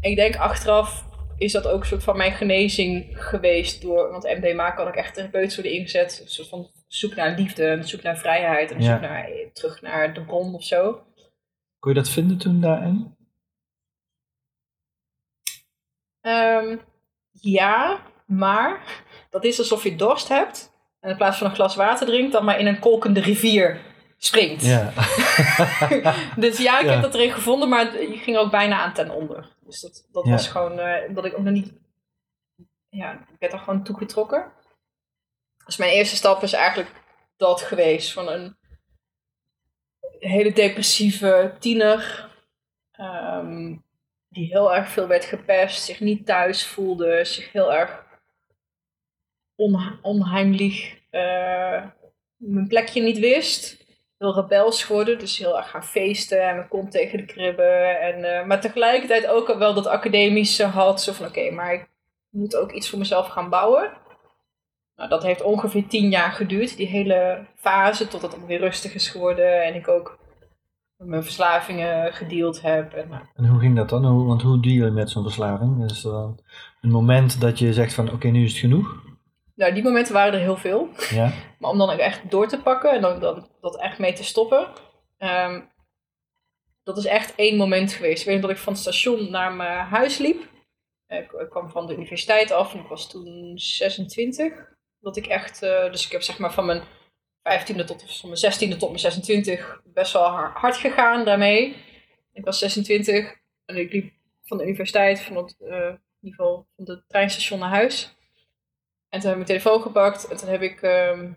ik 0.00 0.16
denk 0.16 0.36
achteraf 0.36 1.04
is 1.38 1.52
dat 1.52 1.68
ook 1.68 1.80
een 1.80 1.86
soort 1.86 2.02
van 2.02 2.16
mijn 2.16 2.32
genezing 2.32 3.06
geweest. 3.12 3.82
Door, 3.82 4.10
want 4.10 4.38
MDMA 4.40 4.70
kan 4.70 4.88
ik 4.88 4.94
echt 4.94 5.14
therapeutisch 5.14 5.54
worden 5.54 5.72
ingezet. 5.72 6.20
Een 6.22 6.28
soort 6.30 6.48
van 6.48 6.70
zoek 6.86 7.14
naar 7.14 7.38
liefde, 7.38 7.64
een 7.64 7.84
zoek 7.84 8.02
naar 8.02 8.16
vrijheid. 8.18 8.70
En 8.70 8.76
een 8.76 8.82
Ja. 8.82 8.92
zoek 8.92 9.00
naar, 9.00 9.28
terug 9.52 9.82
naar 9.82 10.14
de 10.14 10.24
bron 10.24 10.54
of 10.54 10.64
zo. 10.64 10.92
Kon 11.78 11.92
je 11.92 11.98
dat 11.98 12.08
vinden 12.08 12.38
toen 12.38 12.60
daarin? 12.60 13.16
Ehm, 16.22 16.76
ja, 17.30 18.00
maar 18.26 19.02
dat 19.30 19.44
is 19.44 19.58
alsof 19.58 19.82
je 19.82 19.96
dorst 19.96 20.28
hebt. 20.28 20.70
En 21.00 21.10
in 21.10 21.16
plaats 21.16 21.38
van 21.38 21.46
een 21.46 21.54
glas 21.54 21.74
water 21.76 22.06
drinkt, 22.06 22.32
dan 22.32 22.44
maar 22.44 22.58
in 22.58 22.66
een 22.66 22.78
kolkende 22.78 23.20
rivier 23.20 23.80
springt. 24.16 24.64
Ja. 24.64 24.92
Dus 26.36 26.58
ja, 26.58 26.78
ik 26.80 26.86
Ja. 26.86 26.92
heb 26.92 27.02
dat 27.02 27.14
erin 27.14 27.32
gevonden, 27.32 27.68
maar 27.68 28.00
je 28.02 28.16
ging 28.18 28.36
ook 28.36 28.50
bijna 28.50 28.80
aan 28.80 28.92
ten 28.92 29.10
onder. 29.10 29.48
Dus 29.60 29.80
dat, 29.80 30.08
dat 30.12 30.24
Ja. 30.24 30.30
was 30.30 30.48
gewoon, 30.48 30.78
eh, 30.78 31.14
dat 31.14 31.24
ik 31.24 31.32
ook 31.38 31.44
nog 31.44 31.52
niet, 31.52 31.72
ja, 32.88 33.12
ik 33.12 33.36
werd 33.38 33.52
er 33.52 33.58
gewoon 33.58 33.82
toegetrokken. 33.84 34.52
Dus 35.64 35.76
mijn 35.76 35.92
eerste 35.92 36.16
stap 36.16 36.42
is 36.42 36.52
eigenlijk 36.52 36.90
dat 37.36 37.60
geweest, 37.62 38.12
van 38.12 38.28
een 38.28 38.56
hele 40.18 40.52
depressieve 40.52 41.54
tiener, 41.58 42.28
ehm, 42.92 43.76
die 44.32 44.46
heel 44.46 44.74
erg 44.74 44.88
veel 44.88 45.06
werd 45.06 45.24
gepest, 45.24 45.82
zich 45.82 46.00
niet 46.00 46.26
thuis 46.26 46.66
voelde, 46.66 47.24
zich 47.24 47.52
heel 47.52 47.72
erg 47.72 48.04
on, 49.56 49.98
onheimlich 50.02 51.00
eh, 51.10 51.84
mijn 52.36 52.66
plekje 52.68 53.02
niet 53.02 53.18
wist 53.18 53.82
heel 54.22 54.34
rebels 54.34 54.84
geworden. 54.84 55.18
Dus 55.18 55.38
heel 55.38 55.56
erg 55.56 55.70
gaan 55.70 55.84
feesten 55.84 56.48
en 56.48 56.68
kont 56.68 56.90
tegen 56.90 57.18
de 57.18 57.24
kribben. 57.24 58.00
En, 58.00 58.24
eh, 58.24 58.46
maar 58.46 58.60
tegelijkertijd 58.60 59.26
ook 59.26 59.54
wel 59.58 59.74
dat 59.74 59.86
academische 59.86 60.64
had. 60.64 61.02
Zo 61.02 61.12
van 61.12 61.26
oké, 61.26 61.50
maar 61.50 61.72
ik 61.72 61.88
moet 62.30 62.56
ook 62.56 62.72
iets 62.72 62.90
voor 62.90 62.98
mezelf 62.98 63.26
gaan 63.26 63.50
bouwen. 63.50 63.92
Nou, 64.96 65.08
dat 65.08 65.22
heeft 65.22 65.42
ongeveer 65.42 65.86
tien 65.86 66.08
jaar 66.08 66.32
geduurd, 66.32 66.76
die 66.76 66.86
hele 66.86 67.46
fase, 67.56 68.08
totdat 68.08 68.32
het 68.32 68.46
weer 68.46 68.58
rustig 68.58 68.94
is 68.94 69.08
geworden. 69.08 69.62
En 69.62 69.74
ik 69.74 69.88
ook 69.88 70.18
mijn 71.04 71.22
verslavingen 71.22 72.12
gedeeld 72.12 72.62
heb. 72.62 72.92
En, 72.92 73.08
nou, 73.08 73.22
En 73.34 73.46
hoe 73.46 73.60
ging 73.60 73.76
dat 73.76 73.88
dan? 73.88 74.04
Hoe, 74.04 74.26
want 74.26 74.42
hoe 74.42 74.60
deal 74.60 74.84
je 74.84 74.90
met 74.90 75.10
zo'n 75.10 75.22
verslaving? 75.22 75.90
Is 75.90 76.04
er 76.04 76.10
dan 76.10 76.38
een 76.80 76.90
moment 76.90 77.40
dat 77.40 77.58
je 77.58 77.72
zegt 77.72 77.94
van 77.94 78.10
oké, 78.12 78.28
nu 78.28 78.44
is 78.44 78.50
het 78.50 78.60
genoeg? 78.60 79.02
nou, 79.54 79.74
die 79.74 79.82
momenten 79.82 80.14
waren 80.14 80.32
er 80.34 80.40
heel 80.40 80.56
veel. 80.56 80.88
Ja. 81.10 81.32
Maar 81.58 81.70
om 81.70 81.78
dan 81.78 81.90
ook 81.90 81.98
echt 81.98 82.30
door 82.30 82.48
te 82.48 82.58
pakken 82.62 82.92
en 82.92 83.00
dan, 83.00 83.20
dan 83.20 83.48
dat 83.60 83.80
echt 83.80 83.98
mee 83.98 84.12
te 84.12 84.24
stoppen. 84.24 84.66
ehm, 85.18 85.60
dat 86.82 86.96
is 86.98 87.06
echt 87.06 87.34
één 87.34 87.56
moment 87.56 87.92
geweest. 87.92 88.20
Ik 88.20 88.26
weet 88.26 88.34
nog 88.36 88.46
dat 88.46 88.56
ik 88.56 88.62
van 88.62 88.72
het 88.72 88.82
station 88.82 89.30
naar 89.30 89.52
mijn 89.52 89.86
huis 89.86 90.18
liep. 90.18 90.42
Eh, 91.06 91.18
Ik, 91.18 91.32
ik 91.32 91.50
kwam 91.50 91.70
van 91.70 91.86
de 91.86 91.94
universiteit 91.94 92.50
af 92.52 92.74
en 92.74 92.80
ik 92.80 92.86
was 92.86 93.10
toen 93.10 93.52
26. 93.54 94.52
Dat 95.00 95.16
ik 95.16 95.26
echt, 95.26 95.62
eh, 95.62 95.90
dus 95.90 96.06
ik 96.06 96.12
heb 96.12 96.22
zeg 96.22 96.38
maar 96.38 96.52
van 96.52 96.66
mijn 96.66 96.82
15e 97.42 97.84
tot 97.84 98.22
mijn 98.24 98.36
16e 98.36 98.76
tot 98.76 98.88
mijn 98.88 98.98
26 99.00 99.82
best 99.84 100.12
wel 100.12 100.22
har- 100.22 100.52
hard 100.54 100.76
gegaan 100.76 101.24
daarmee. 101.24 101.76
Ik 102.32 102.44
was 102.44 102.58
26 102.58 103.34
en 103.64 103.76
ik 103.76 103.92
liep 103.92 104.12
van 104.42 104.56
de 104.58 104.64
universiteit, 104.64 105.20
van 105.20 105.36
het, 105.36 105.56
eh, 105.60 105.92
geval 106.22 106.66
van 106.76 106.84
het 106.84 107.04
treinstation 107.08 107.58
naar 107.58 107.68
huis. 107.68 108.16
En 109.08 109.20
toen 109.20 109.30
heb 109.30 109.38
ik 109.40 109.46
mijn 109.46 109.60
telefoon 109.60 109.82
gepakt 109.82 110.28
en 110.28 110.36
toen 110.36 110.48
heb 110.48 110.62
ik 110.62 110.82
ehm 110.82 111.32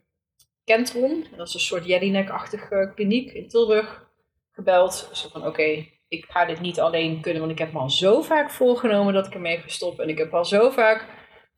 Kentron, 0.64 1.26
dat 1.36 1.48
is 1.48 1.54
een 1.54 1.60
soort 1.60 1.86
Jelinek-achtige 1.86 2.92
kliniek 2.96 3.32
in 3.32 3.48
Tilburg, 3.48 4.10
gebeld. 4.52 5.10
Zo 5.14 5.30
van 5.30 5.46
oké, 5.48 5.88
ik 6.08 6.26
ga 6.28 6.46
dit 6.46 6.60
niet 6.62 6.80
alleen 6.80 7.22
kunnen, 7.22 7.40
want 7.42 7.54
ik 7.54 7.60
heb 7.60 7.74
me 7.74 7.80
al 7.80 7.90
zo 7.90 8.22
vaak 8.22 8.52
voorgenomen 8.52 9.14
dat 9.14 9.28
ik 9.28 9.34
ermee 9.34 9.58
ga 9.58 9.68
stoppen. 9.68 10.04
En 10.04 10.10
ik 10.10 10.18
heb 10.18 10.34
al 10.34 10.46
zo 10.46 10.70
vaak 10.70 11.06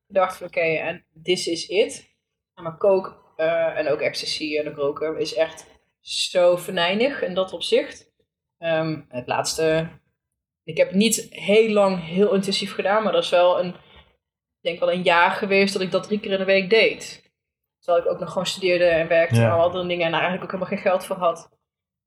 gedacht 0.08 0.38
van 0.38 0.48
oké, 0.48 0.60
en 0.60 1.06
this 1.24 1.48
is 1.48 1.68
it. 1.68 2.16
En 2.56 2.63
maar 2.63 2.77
coke 2.77 3.16
eh, 3.38 3.77
en 3.77 3.89
ook 3.89 4.00
ecstasy 4.00 4.58
en 4.58 4.70
ook 4.70 4.77
roken 4.77 5.20
is 5.20 5.34
echt 5.34 5.65
zo 6.00 6.56
venijnig 6.56 7.22
in 7.22 7.34
dat 7.34 7.53
opzicht. 7.53 8.12
Ehm, 8.58 9.01
het 9.10 9.27
laatste, 9.27 9.89
ik 10.63 10.77
heb 10.77 10.88
het 10.88 10.98
niet 10.98 11.27
heel 11.29 11.70
lang 11.70 12.06
heel 12.06 12.34
intensief 12.34 12.74
gedaan, 12.74 13.03
maar 13.03 13.12
dat 13.12 13.24
is 13.24 13.29
wel 13.29 13.60
een, 13.60 13.67
ik 13.67 14.62
denk 14.62 14.79
wel 14.79 14.91
een 14.91 15.01
jaar 15.03 15.32
geweest 15.32 15.74
dat 15.74 15.82
ik 15.82 15.91
dat 15.91 16.03
drie 16.03 16.20
keer 16.20 16.32
in 16.32 16.38
de 16.38 16.46
week 16.46 16.70
deed. 16.70 17.32
Terwijl 17.79 18.06
ik 18.06 18.12
ook 18.12 18.20
nog 18.20 18.29
gewoon 18.29 18.46
studeerde 18.46 18.86
en 18.86 19.08
werkte 19.08 19.36
Ja. 19.36 19.46
en 19.46 19.51
al 19.51 19.63
andere 19.63 19.88
dingen 19.88 20.06
en 20.06 20.12
daar 20.12 20.22
eigenlijk 20.22 20.44
ook 20.53 20.60
helemaal 20.60 20.82
geen 20.82 20.91
geld 20.91 21.06
voor 21.06 21.15
had. 21.15 21.50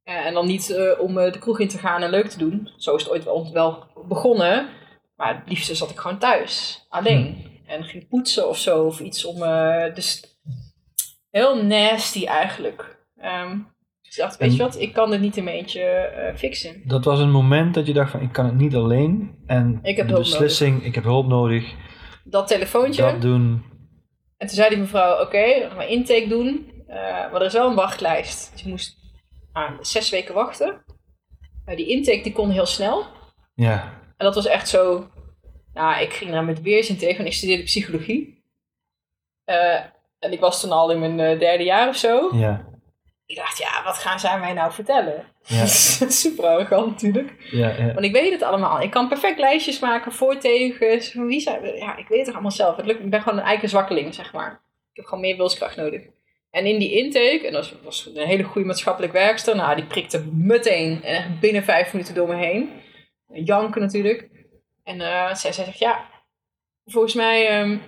Eh, 0.02 0.26
en 0.26 0.34
dan 0.34 0.46
niet 0.46 0.70
eh, 0.70 1.00
om 1.00 1.14
de 1.14 1.38
kroeg 1.38 1.60
in 1.60 1.68
te 1.68 1.78
gaan 1.78 2.02
en 2.02 2.10
leuk 2.10 2.28
te 2.28 2.38
doen. 2.38 2.70
Zo 2.76 2.94
is 2.94 3.02
het 3.02 3.12
ooit 3.12 3.24
wel, 3.24 3.52
wel 3.52 3.86
begonnen. 4.08 4.68
Maar 5.16 5.36
het 5.38 5.48
liefste 5.48 5.74
zat 5.74 5.90
ik 5.90 5.98
gewoon 5.98 6.18
thuis, 6.18 6.84
alleen. 6.88 7.48
En 7.66 7.84
ging 7.84 8.08
poetsen 8.08 8.48
of 8.48 8.58
zo, 8.58 8.84
of 8.84 9.00
iets 9.00 9.24
om... 9.24 9.38
dus 9.94 10.29
heel 11.30 11.64
nasty 11.64 12.26
eigenlijk. 12.26 12.98
Ehm, 13.16 13.58
dus 14.02 14.16
ik 14.16 14.22
dacht, 14.22 14.36
weet 14.36 14.48
En- 14.48 14.56
je 14.56 14.62
wat, 14.62 14.80
ik 14.80 14.92
kan 14.92 15.10
dit 15.10 15.20
niet 15.20 15.36
in 15.36 15.44
mijn 15.44 15.56
eentje 15.56 15.82
eh, 15.82 16.36
fixen. 16.36 16.82
Dat 16.84 17.04
was 17.04 17.18
een 17.18 17.30
moment 17.30 17.74
dat 17.74 17.86
je 17.86 17.92
dacht 17.92 18.10
van 18.10 18.20
ik 18.20 18.32
kan 18.32 18.44
het 18.44 18.54
niet 18.54 18.74
alleen. 18.74 19.38
En 19.46 19.78
Ik 19.82 19.96
heb 19.96 20.08
de 20.08 20.14
beslissing, 20.14 20.84
ik 20.84 20.94
heb 20.94 21.04
hulp 21.04 21.26
nodig. 21.26 21.74
Dat 22.24 22.48
telefoontje. 22.48 23.02
Dat 23.02 23.22
doen. 23.22 23.62
En 24.36 24.46
toen 24.46 24.56
zei 24.56 24.68
die 24.68 24.78
mevrouw, 24.78 25.20
oké, 25.22 25.66
gaan 25.68 25.76
we 25.76 25.86
intake 25.86 26.28
doen. 26.28 26.72
Eh, 26.86 26.96
maar 26.96 27.34
er 27.34 27.42
is 27.46 27.52
wel 27.52 27.68
een 27.68 27.74
wachtlijst. 27.74 28.52
Dus 28.52 28.62
je 28.62 28.68
moest 28.68 28.96
ah, 29.52 29.70
zes 29.80 30.10
weken 30.10 30.34
wachten. 30.34 30.84
Eh, 31.64 31.76
die 31.76 31.86
intake 31.88 32.22
die 32.22 32.32
kon 32.32 32.50
heel 32.50 32.66
snel. 32.66 33.04
Ja. 33.54 33.82
En 34.16 34.26
dat 34.26 34.34
was 34.34 34.46
echt 34.46 34.68
zo... 34.68 35.10
Nou, 35.74 36.02
ik 36.02 36.12
ging 36.12 36.30
daar 36.30 36.44
met 36.44 36.62
weerzin 36.62 36.96
tegen, 36.96 37.16
want 37.16 37.28
ik 37.28 37.34
studeerde 37.34 37.62
psychologie. 37.62 38.44
En 40.20 40.32
ik 40.32 40.40
was 40.40 40.60
toen 40.60 40.72
al 40.72 40.90
in 40.90 40.98
mijn 40.98 41.20
eh, 41.20 41.38
derde 41.38 41.64
jaar 41.64 41.88
of 41.88 41.96
zo. 41.96 42.30
Ja. 42.32 42.68
Ik 43.26 43.36
dacht, 43.36 43.58
ja, 43.58 43.82
wat 43.84 43.98
gaan 43.98 44.20
zij 44.20 44.38
mij 44.38 44.52
nou 44.52 44.72
vertellen? 44.72 45.24
Ja. 45.42 45.66
Super 46.22 46.44
arrogant 46.44 46.90
natuurlijk. 46.90 47.48
Ja. 47.50 47.68
ja. 47.68 47.86
Want 47.86 48.04
ik 48.04 48.12
weet 48.12 48.32
het 48.32 48.42
allemaal. 48.42 48.80
Ik 48.80 48.90
kan 48.90 49.08
perfect 49.08 49.38
lijstjes 49.38 49.78
maken 49.78 50.12
voor 50.12 50.38
tegens. 50.38 51.12
Van 51.12 51.26
wie 51.26 51.40
zijn 51.40 51.60
we? 51.60 51.76
Ja, 51.76 51.96
ik 51.96 52.08
weet 52.08 52.26
het 52.26 52.34
allemaal 52.34 52.50
zelf. 52.50 52.76
Het 52.76 52.86
lukt, 52.86 53.00
ik 53.00 53.10
ben 53.10 53.22
gewoon 53.22 53.38
een 53.38 53.44
eiken 53.44 53.68
zeg 54.12 54.32
maar. 54.32 54.62
Ik 54.90 54.96
heb 54.96 55.04
gewoon 55.04 55.20
meer 55.20 55.36
wilskracht 55.36 55.76
nodig. 55.76 56.02
En 56.50 56.66
in 56.66 56.78
die 56.78 56.92
intake, 56.92 57.46
en 57.46 57.52
dat 57.52 57.70
was, 57.70 57.80
was 57.82 58.10
een 58.14 58.26
hele 58.26 58.42
goede 58.42 58.66
maatschappelijk 58.66 59.12
werkster. 59.12 59.56
Nou, 59.56 59.76
die 59.76 59.86
prikte 59.86 60.24
meteen 60.32 61.04
en 61.04 61.14
echt 61.14 61.40
binnen 61.40 61.64
vijf 61.64 61.92
minuten 61.92 62.14
door 62.14 62.28
me 62.28 62.34
heen. 62.34 62.70
Janken 63.32 63.80
natuurlijk. 63.80 64.28
En 64.84 65.00
eh, 65.00 65.34
zij, 65.34 65.52
zij 65.52 65.64
zegt, 65.64 65.78
ja, 65.78 66.04
volgens 66.86 67.14
mij 67.14 67.48
ehm, 67.48 67.78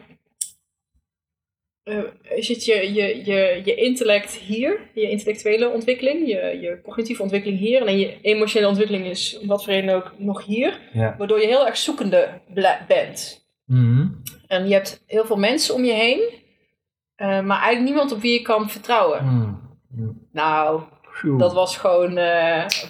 eh, 1.82 1.98
zit 2.36 2.64
je, 2.64 2.92
je, 2.92 3.24
je, 3.24 3.60
je 3.64 3.74
intellect 3.74 4.34
hier, 4.34 4.90
je 4.94 5.10
intellectuele 5.10 5.68
ontwikkeling, 5.68 6.28
je, 6.28 6.58
je 6.60 6.80
cognitieve 6.82 7.22
ontwikkeling 7.22 7.58
hier, 7.58 7.86
en 7.86 7.98
je 7.98 8.20
emotionele 8.20 8.68
ontwikkeling 8.68 9.06
is 9.06 9.38
om 9.40 9.46
wat 9.46 9.64
voor 9.64 9.72
reden 9.72 9.94
ook 9.94 10.12
nog 10.18 10.44
hier, 10.44 10.80
ja. 10.92 11.14
waardoor 11.18 11.40
je 11.40 11.46
heel 11.46 11.66
erg 11.66 11.76
zoekende 11.76 12.40
bent. 12.88 13.46
Mhm. 13.66 14.06
En 14.46 14.66
je 14.68 14.74
hebt 14.74 15.04
heel 15.06 15.24
veel 15.26 15.36
mensen 15.36 15.74
om 15.74 15.84
je 15.84 15.92
heen, 15.92 16.20
eh, 17.14 17.28
maar 17.28 17.60
eigenlijk 17.60 17.84
niemand 17.84 18.12
op 18.12 18.20
wie 18.20 18.32
je 18.32 18.42
kan 18.42 18.70
vertrouwen. 18.70 19.24
Mm. 19.24 19.60
Mm. 19.90 20.28
Nou, 20.32 20.82
Phew. 21.12 21.38
dat 21.38 21.52
was 21.52 21.76
gewoon 21.76 22.14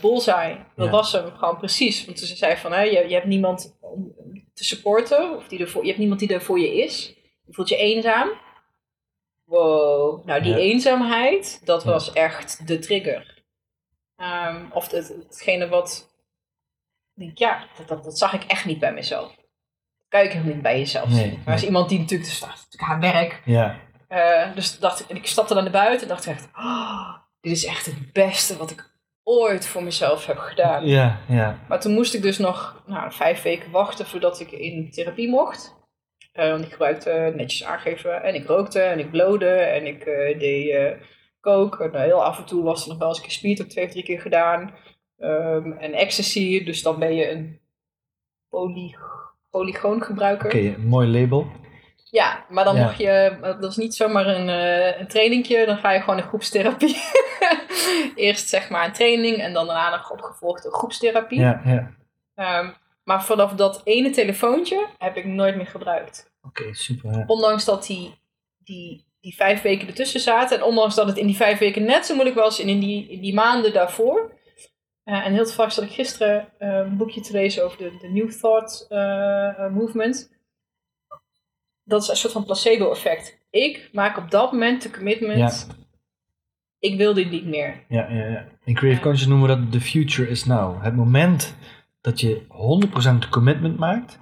bullseye. 0.01 0.57
Dat 0.77 0.87
Ja. 0.87 0.91
was 0.91 1.13
hem 1.13 1.31
gewoon 1.37 1.59
precies. 1.59 2.05
Want 2.05 2.19
ze 2.19 2.37
zei 2.37 2.57
van, 2.57 2.73
hè, 2.73 2.83
je, 2.83 3.09
je 3.09 3.15
hebt 3.15 3.27
niemand 3.27 3.79
om 3.81 4.15
te 4.55 4.65
supporten, 4.65 5.37
of 5.37 5.49
die 5.49 5.59
er 5.59 5.69
voor, 5.69 5.81
je 5.81 5.87
hebt 5.87 5.99
niemand 5.99 6.21
die 6.21 6.35
er 6.35 6.43
voor 6.43 6.59
je 6.61 6.75
is. 6.83 7.15
Je 7.47 7.53
voelt 7.53 7.69
je 7.69 7.77
eenzaam. 7.77 8.29
Wow. 9.53 10.25
Nou, 10.27 10.43
die 10.43 10.53
Ja. 10.53 10.57
eenzaamheid, 10.59 11.61
dat 11.65 11.83
Ja. 11.83 11.91
was 11.91 12.13
echt 12.13 12.67
de 12.67 12.79
trigger. 12.79 13.45
Ehm, 14.17 14.65
of 14.73 14.91
het, 14.91 15.09
hetgene 15.29 15.69
wat, 15.69 16.11
ja, 17.35 17.65
dat, 17.79 17.89
dat, 17.89 18.05
dat 18.05 18.19
zag 18.19 18.33
ik 18.33 18.45
echt 18.45 18.65
niet 18.65 18.79
bij 18.79 18.93
mezelf. 18.93 19.35
Kijk 20.09 20.25
ik 20.25 20.33
helemaal 20.33 20.53
niet 20.55 20.63
bij 20.63 20.79
jezelf. 20.79 21.09
Nee, 21.09 21.39
maar 21.45 21.55
als 21.55 21.65
iemand 21.65 21.89
die 21.89 21.99
natuurlijk, 21.99 22.29
dus 22.31 22.41
natuurlijk 22.41 22.83
haar 22.83 23.01
werk, 23.01 23.43
Ja. 23.45 23.79
eh, 24.09 24.55
dus 24.55 24.79
dacht 24.79 25.01
ik, 25.01 25.09
en 25.09 25.17
ik 25.17 25.27
stapte 25.27 25.55
dan 25.55 25.63
naar 25.63 25.73
buiten 25.73 26.03
en 26.03 26.09
dacht 26.15 26.27
ik 26.27 26.33
echt, 26.33 26.49
"Oh, 26.57 27.15
dit 27.41 27.53
is 27.53 27.65
echt 27.65 27.87
het 27.87 28.13
beste 28.13 28.57
wat 28.57 28.71
ik 28.71 28.91
ooit 29.25 29.67
voor 29.67 29.83
mezelf 29.83 30.27
heb 30.27 30.39
gedaan. 30.39 30.87
Ja. 30.87 31.21
Ja. 31.29 31.59
Maar 31.69 31.81
toen 31.81 31.93
moest 31.95 32.15
ik 32.15 32.23
dus 32.23 32.39
nog 32.39 32.83
nou, 32.87 33.13
vijf 33.13 33.43
weken 33.43 33.71
wachten 33.71 34.07
voordat 34.07 34.41
ik 34.41 34.51
in 34.53 34.91
therapie 34.91 35.29
mocht. 35.29 35.75
Eh, 36.33 36.51
want 36.51 36.65
ik 36.65 36.71
gebruikte 36.73 37.33
netjes 37.37 37.65
aangeven 37.65 38.23
en 38.23 38.35
ik 38.35 38.47
rookte 38.47 38.81
en 38.81 38.99
ik 38.99 39.11
blode 39.11 39.49
en 39.51 39.87
ik 39.87 40.05
eh, 40.05 40.39
deed 40.39 40.71
eh 40.71 40.91
coke. 41.41 41.85
En, 41.85 41.95
eh, 41.95 42.01
heel 42.01 42.25
af 42.25 42.39
en 42.39 42.45
toe 42.45 42.63
was 42.63 42.83
er 42.83 42.89
nog 42.89 42.99
wel 42.99 43.09
eens 43.09 43.17
een 43.17 43.23
keer 43.25 43.33
speed, 43.33 43.63
ook 43.63 43.69
twee 43.69 43.85
of 43.85 43.91
drie 43.91 44.05
keer 44.05 44.21
gedaan. 44.21 44.75
Ehm, 45.19 45.73
en 45.73 45.93
ecstasy, 45.93 46.65
dus 46.65 46.83
dan 46.83 46.99
ben 46.99 47.15
je 47.15 47.31
een 47.31 47.61
poly, 48.49 48.97
polygoongebruiker. 49.51 50.47
Oké, 50.47 50.77
mooi 50.79 51.21
label. 51.21 51.47
Ja, 52.11 52.45
maar 52.49 52.65
dan 52.65 52.77
Ja. 52.77 52.83
mag 52.83 52.99
je, 52.99 53.37
dat 53.61 53.71
is 53.71 53.77
niet 53.77 53.95
zomaar 53.95 54.27
een, 54.27 54.49
eh 54.49 55.01
een 55.01 55.07
trainingje, 55.09 55.67
dan 55.67 55.77
ga 55.77 55.93
je 55.93 56.01
gewoon 56.01 56.19
in 56.19 56.25
groepstherapie. 56.25 56.97
Eerst 58.15 58.49
zeg 58.49 58.71
maar 58.71 58.85
een 58.85 58.93
training 58.93 59.37
en 59.37 59.53
dan 59.53 59.67
daarna 59.67 59.91
nog 59.91 60.11
opgevolgd 60.11 60.65
een 60.65 60.73
groepstherapie. 60.73 61.41
Ja, 61.41 61.61
ja. 61.65 61.91
Ehm, 62.35 62.71
maar 63.05 63.25
vanaf 63.25 63.55
dat 63.55 63.81
ene 63.85 64.11
telefoontje 64.11 64.87
heb 64.99 65.17
ik 65.17 65.25
nooit 65.25 65.57
meer 65.57 65.67
gebruikt. 65.67 66.33
Oké, 66.43 66.75
super. 66.75 67.11
Ja. 67.11 67.25
Ondanks 67.27 67.65
dat 67.65 67.87
die, 67.87 68.15
die, 68.59 69.05
die 69.21 69.35
vijf 69.35 69.63
weken 69.63 69.89
ertussen 69.89 70.21
zaten. 70.21 70.59
En 70.59 70.65
ondanks 70.65 70.95
dat 70.95 71.07
het 71.07 71.17
in 71.17 71.27
die 71.27 71.37
vijf 71.37 71.59
weken 71.59 71.85
net 71.85 72.07
zo 72.07 72.15
moeilijk 72.15 72.39
was 72.39 72.61
en 72.61 72.69
in 72.69 72.81
die, 72.81 73.09
in 73.09 73.21
die 73.21 73.35
maanden 73.35 73.73
daarvoor. 73.73 74.33
Eh, 75.05 75.27
en 75.27 75.33
heel 75.33 75.45
toevallig 75.45 75.73
zat 75.73 75.85
ik 75.85 75.91
gisteren 75.91 76.49
eh, 76.59 76.69
een 76.69 76.97
boekje 76.97 77.21
te 77.21 77.33
lezen 77.33 77.65
over 77.65 77.79
de, 77.79 77.97
de 78.01 78.09
New 78.09 78.31
Thought 78.31 78.87
eh, 78.89 79.71
movement. 79.71 80.31
Dat 81.85 82.03
is 82.03 82.09
een 82.09 82.17
soort 82.17 82.33
van 82.33 82.45
placebo-effect. 82.45 83.39
Ik 83.51 83.89
maak 83.93 84.17
op 84.17 84.31
dat 84.31 84.53
moment 84.53 84.83
de 84.83 84.91
commitment. 84.91 85.67
Ik 86.79 86.97
wil 86.97 87.15
dit 87.15 87.31
niet 87.31 87.47
meer. 87.47 87.85
Ja, 87.89 88.11
ja, 88.11 88.27
ja. 88.27 88.49
In 88.65 88.75
Creative 88.75 89.03
Conscious 89.03 89.31
noemen 89.31 89.49
we 89.49 89.57
dat 89.57 89.73
the 89.73 89.81
future 89.81 90.29
is 90.29 90.45
now. 90.45 90.83
Het 90.83 90.97
moment 90.97 91.57
dat 92.03 92.21
je 92.21 92.43
100% 93.27 93.29
commitment 93.31 93.79
maakt, 93.79 94.21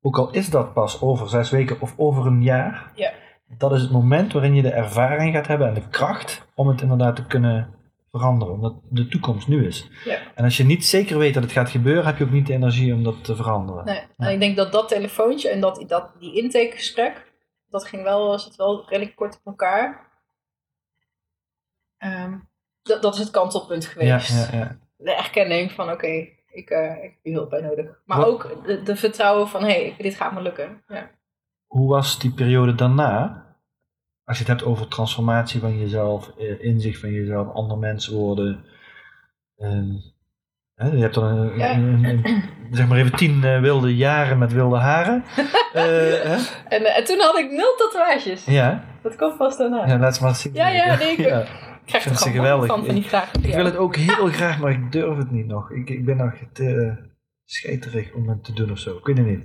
ook 0.00 0.18
al 0.18 0.30
is 0.30 0.50
dat 0.50 0.72
pas 0.72 1.00
over 1.00 1.28
zes 1.28 1.50
weken 1.50 1.80
of 1.80 1.94
over 1.96 2.26
een 2.26 2.42
jaar, 2.42 2.92
Ja. 2.94 3.12
dat 3.58 3.72
is 3.72 3.82
het 3.82 3.90
moment 3.90 4.32
waarin 4.32 4.54
je 4.54 4.62
de 4.62 4.70
ervaring 4.72 5.34
gaat 5.34 5.46
hebben 5.46 5.68
en 5.68 5.74
de 5.74 5.88
kracht 5.88 6.46
om 6.54 6.68
het 6.68 6.80
inderdaad 6.80 7.16
te 7.16 7.26
kunnen 7.26 7.74
veranderen, 8.10 8.54
omdat 8.54 8.74
de 8.90 9.08
toekomst 9.08 9.48
nu 9.48 9.66
is. 9.66 9.90
Ja. 10.04 10.18
En 10.34 10.44
als 10.44 10.56
je 10.56 10.64
niet 10.64 10.86
zeker 10.86 11.18
weet 11.18 11.34
dat 11.34 11.42
het 11.42 11.52
gaat 11.52 11.70
gebeuren, 11.70 12.04
heb 12.06 12.18
je 12.18 12.24
ook 12.24 12.30
niet 12.30 12.46
de 12.46 12.52
energie 12.52 12.94
om 12.94 13.02
dat 13.02 13.24
te 13.24 13.36
veranderen. 13.36 13.84
Nee. 13.84 14.02
En 14.16 14.32
ik 14.32 14.40
denk 14.40 14.56
dat 14.56 14.72
dat 14.72 14.88
telefoontje 14.88 15.48
en 15.48 15.60
dat, 15.60 15.84
dat, 15.86 16.10
die 16.18 16.36
intakegesprek, 16.42 17.32
dat 17.68 17.84
ging 17.86 18.02
wel, 18.02 18.38
zat 18.38 18.56
wel 18.56 18.88
redelijk 18.88 19.16
kort 19.16 19.34
op 19.36 19.46
elkaar. 19.46 20.12
Ehm, 21.98 22.38
dat, 22.82 23.02
dat 23.02 23.14
is 23.14 23.20
het 23.20 23.30
kantelpunt 23.30 23.84
geweest. 23.84 24.50
ja, 24.52 24.58
ja. 24.58 24.78
De 24.96 25.14
erkenning 25.16 25.72
van 25.72 25.90
oké, 25.90 26.28
ik, 26.54 26.70
eh, 26.70 26.90
ik 26.96 27.00
heb 27.10 27.12
hier 27.22 27.34
hulp 27.34 27.50
bij 27.50 27.60
nodig. 27.60 27.86
Maar 28.04 28.18
Wat- 28.18 28.26
ook 28.26 28.64
de, 28.66 28.82
de 28.82 28.96
vertrouwen 28.96 29.48
van 29.48 29.60
hé, 29.62 29.66
hey, 29.68 29.94
dit 29.98 30.14
gaat 30.14 30.32
me 30.32 30.40
lukken. 30.42 30.82
Ja. 30.88 31.10
Hoe 31.66 31.88
was 31.88 32.18
die 32.18 32.30
periode 32.32 32.74
daarna? 32.74 33.42
Als 34.24 34.38
je 34.38 34.44
het 34.44 34.52
hebt 34.52 34.64
over 34.70 34.88
transformatie 34.88 35.60
van 35.60 35.78
jezelf, 35.78 36.30
eh, 36.38 36.64
inzicht 36.64 37.00
van 37.00 37.10
jezelf, 37.10 37.54
ander 37.54 37.78
mens 37.78 38.08
worden. 38.08 38.64
ehm, 39.56 39.90
hè, 40.74 40.88
je 40.88 41.00
hebt 41.00 41.14
dan 41.14 41.24
een, 41.24 41.58
Ja. 41.58 41.72
een- 41.74 42.04
een- 42.04 42.42
zeg 42.70 42.88
maar 42.88 42.98
even 42.98 43.16
tien 43.16 43.44
eh, 43.44 43.60
wilde 43.60 43.96
jaren 43.96 44.38
met 44.38 44.52
wilde 44.52 44.76
haren. 44.76 45.24
Hè? 45.72 46.36
En, 46.68 46.84
en 46.84 47.04
toen 47.04 47.20
had 47.20 47.38
ik 47.38 47.50
nul 47.50 47.74
tatoeages. 47.76 48.44
Ja, 48.44 48.84
Dat 49.02 49.16
komt 49.16 49.36
pas 49.36 49.56
daarna. 49.56 49.86
ja, 49.86 49.98
laat 49.98 50.20
maar 50.20 50.34
zien. 50.34 50.54
Ja, 50.54 50.68
ja, 50.68 50.96
nee, 50.96 51.10
ik- 51.12 51.18
Ja. 51.18 51.44
Ik 51.84 51.90
krijg 52.00 52.04
er 52.04 52.16
gewoon 52.16 52.66
van, 52.66 52.84
van 52.84 52.94
die 52.94 53.04
vragen. 53.04 53.44
Ik 53.44 53.54
wil 53.54 53.64
het 53.64 53.76
ook 53.76 53.96
heel 53.96 54.26
graag, 54.26 54.58
maar 54.60 54.70
ik 54.72 54.92
durf 54.92 55.16
het 55.16 55.30
niet 55.30 55.46
nog. 55.46 55.70
Ik, 55.70 55.90
ik 55.90 56.04
ben 56.04 56.16
nog 56.16 56.32
te 56.52 56.96
scheiterig 57.44 58.12
om 58.12 58.28
het 58.28 58.44
te 58.44 58.52
doen 58.52 58.70
of 58.70 58.78
zo. 58.78 58.96
Ik 58.96 59.04
weet 59.06 59.18
het 59.18 59.26
niet. 59.26 59.44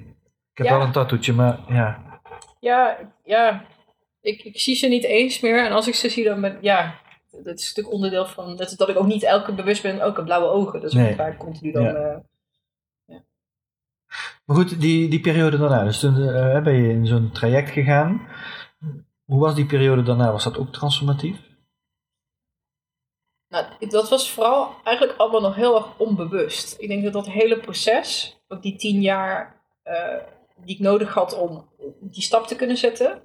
Ik 0.51 0.57
heb 0.57 0.67
Ja. 0.67 0.77
wel 0.77 0.85
een 0.85 0.91
tattoetje, 0.91 1.33
maar 1.33 1.59
ja. 1.67 2.19
Ja, 2.59 2.97
ja. 3.23 3.65
Ik, 4.21 4.43
ik 4.43 4.59
zie 4.59 4.75
ze 4.75 4.87
niet 4.87 5.03
eens 5.03 5.39
meer. 5.39 5.65
En 5.65 5.71
als 5.71 5.87
ik 5.87 5.95
ze 5.95 6.09
zie, 6.09 6.23
dan 6.23 6.41
ben 6.41 6.57
ja. 6.61 6.95
Dat 7.43 7.59
is 7.59 7.67
natuurlijk 7.67 7.93
onderdeel 7.95 8.25
van. 8.25 8.55
Dat, 8.55 8.73
dat 8.77 8.89
ik 8.89 8.97
ook 8.99 9.05
niet 9.07 9.23
elke 9.23 9.53
bewust 9.53 9.81
ben, 9.81 10.01
ook 10.01 10.17
een 10.17 10.23
blauwe 10.23 10.47
ogen. 10.47 10.81
Dat 10.81 10.89
is 10.89 10.95
Nee. 10.95 11.15
waar 11.15 11.31
ik 11.31 11.37
continu 11.37 11.71
dan. 11.71 11.83
Ja. 11.83 11.93
eh, 11.93 12.17
Maar 14.45 14.55
goed, 14.57 14.81
die, 14.81 15.09
die 15.09 15.19
periode 15.19 15.57
daarna. 15.57 15.83
Dus 15.83 15.99
toen 15.99 16.15
eh, 16.29 16.61
ben 16.63 16.73
je 16.73 16.89
in 16.89 17.07
zo'n 17.07 17.31
traject 17.31 17.69
gegaan. 17.69 18.27
Hoe 19.25 19.39
was 19.39 19.55
die 19.55 19.65
periode 19.65 20.03
daarna? 20.03 20.31
Was 20.31 20.43
dat 20.43 20.57
ook 20.57 20.71
transformatief? 20.73 21.37
Nou, 23.49 23.65
dat 23.79 24.09
was 24.09 24.31
vooral 24.31 24.75
eigenlijk 24.83 25.17
allemaal 25.19 25.41
nog 25.41 25.55
heel 25.55 25.75
erg 25.75 25.97
onbewust. 25.97 26.75
Ik 26.79 26.87
denk 26.87 27.03
dat 27.03 27.13
dat 27.13 27.25
hele 27.29 27.59
proces, 27.59 28.39
ook 28.47 28.61
die 28.61 28.75
tien 28.75 29.01
jaar 29.01 29.61
eh, 29.83 30.15
die 30.55 30.75
ik 30.75 30.81
nodig 30.81 31.13
had 31.13 31.37
om 31.37 31.69
die 31.99 32.21
stap 32.23 32.47
te 32.47 32.55
kunnen 32.55 32.77
zetten. 32.77 33.21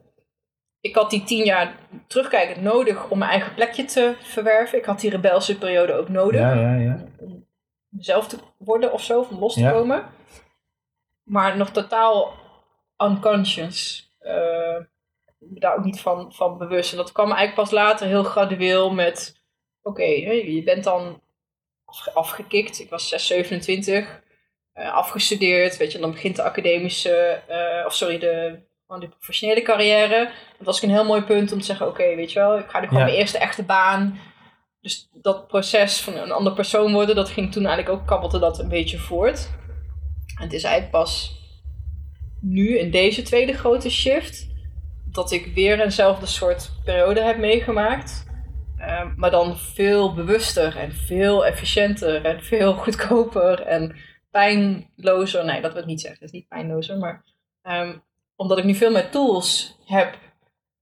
Ik 0.81 0.95
had 0.95 1.11
die 1.11 1.25
tien 1.25 1.45
jaar 1.45 1.79
terugkijkend 2.07 2.63
nodig 2.63 3.11
om 3.11 3.19
mijn 3.19 3.31
eigen 3.31 3.55
plekje 3.55 3.85
te 3.85 4.15
verwerven. 4.21 4.79
Ik 4.79 4.85
had 4.85 5.01
die 5.01 5.11
rebelse 5.11 5.59
periode 5.59 5.93
ook 5.93 6.09
nodig. 6.09 6.41
Ja, 6.41 6.55
ja, 6.55 6.75
ja. 6.75 7.05
Om 7.19 7.47
mezelf 7.89 8.29
te 8.29 8.39
worden 8.59 8.93
of 8.93 9.03
zo, 9.03 9.27
om 9.31 9.39
los 9.39 9.55
te 9.55 9.61
Ja. 9.61 9.71
komen. 9.71 10.05
Maar 11.23 11.57
nog 11.57 11.71
totaal 11.71 12.33
unconscious. 12.99 14.13
eh, 14.19 14.77
daar 15.39 15.77
ook 15.79 15.85
niet 15.85 16.01
van, 16.01 16.33
van 16.33 16.59
bewust. 16.59 16.91
En 16.91 16.97
dat 16.97 17.13
kwam 17.13 17.27
eigenlijk 17.27 17.55
pas 17.57 17.71
later 17.71 18.07
heel 18.07 18.23
gradueel 18.25 18.93
met... 18.93 19.43
Oké, 19.87 20.03
je 20.05 20.63
bent 20.65 20.85
dan 20.85 21.21
afge- 21.85 22.13
afgekikt. 22.13 22.81
Ik 22.81 22.91
was 22.91 23.09
6, 23.09 23.27
27. 23.27 24.23
eh, 24.73 24.93
afgestudeerd. 24.93 25.77
Weet 25.77 25.93
je, 25.93 25.99
dan 25.99 26.11
begint 26.11 26.37
de 26.37 26.43
academische... 26.43 27.11
eh, 27.49 27.87
of 27.87 27.95
sorry, 27.95 28.19
de, 28.19 28.59
gewoon 28.87 29.01
de 29.01 29.09
professionele 29.09 29.63
carrière. 29.63 30.31
Dat 30.59 30.67
was 30.67 30.77
ook 30.77 30.83
een 30.83 30.91
heel 30.95 31.05
mooi 31.05 31.23
punt 31.23 31.53
om 31.53 31.59
te 31.59 31.65
zeggen... 31.65 31.87
Oké, 31.89 32.15
weet 32.15 32.33
je 32.33 32.39
wel, 32.39 32.59
ik 32.59 32.69
ga 32.69 32.81
nu 32.81 32.87
gewoon 32.87 33.03
Ja. 33.03 33.07
mijn 33.09 33.19
eerste 33.19 33.39
echte 33.39 33.63
baan... 33.63 34.19
Dus 34.81 35.09
dat 35.13 35.47
proces 35.47 36.01
van 36.01 36.15
een 36.17 36.33
ander 36.33 36.53
persoon 36.53 36.93
worden, 36.93 37.15
dat 37.15 37.29
ging 37.31 37.53
toen 37.53 37.67
eigenlijk 37.67 38.01
ook 38.01 38.07
kabbelde 38.07 38.39
dat 38.39 38.59
een 38.59 38.69
beetje 38.69 38.99
voort. 38.99 39.51
En 40.37 40.43
het 40.43 40.53
is 40.53 40.63
eigenlijk 40.63 40.93
pas 40.93 41.41
nu 42.41 42.79
in 42.79 42.91
deze 42.91 43.23
tweede 43.23 43.53
grote 43.53 43.91
shift 43.91 44.47
dat 45.11 45.33
ik 45.33 45.47
weer 45.55 45.81
eenzelfde 45.81 46.27
soort 46.27 46.71
periode 46.85 47.21
heb 47.23 47.39
meegemaakt. 47.39 48.27
Ehm, 48.87 49.13
maar 49.17 49.31
dan 49.31 49.57
veel 49.57 50.15
bewuster 50.15 50.77
en 50.77 50.93
veel 50.93 51.47
efficiënter 51.47 52.25
en 52.25 52.43
veel 52.43 52.75
goedkoper 52.85 53.61
en 53.63 53.97
pijnlozer. 54.31 55.45
Nee, 55.45 55.61
dat 55.61 55.73
wil 55.73 55.83
ik 55.83 55.89
niet 55.89 56.01
zeggen. 56.01 56.21
Het 56.21 56.29
is 56.29 56.41
niet 56.41 56.49
pijnlozer, 56.49 56.99
maar 56.99 57.25
ehm, 57.63 57.97
omdat 58.37 58.59
ik 58.59 58.65
nu 58.65 58.75
veel 58.75 58.91
meer 58.91 59.11
tools 59.11 59.79
heb 59.85 60.19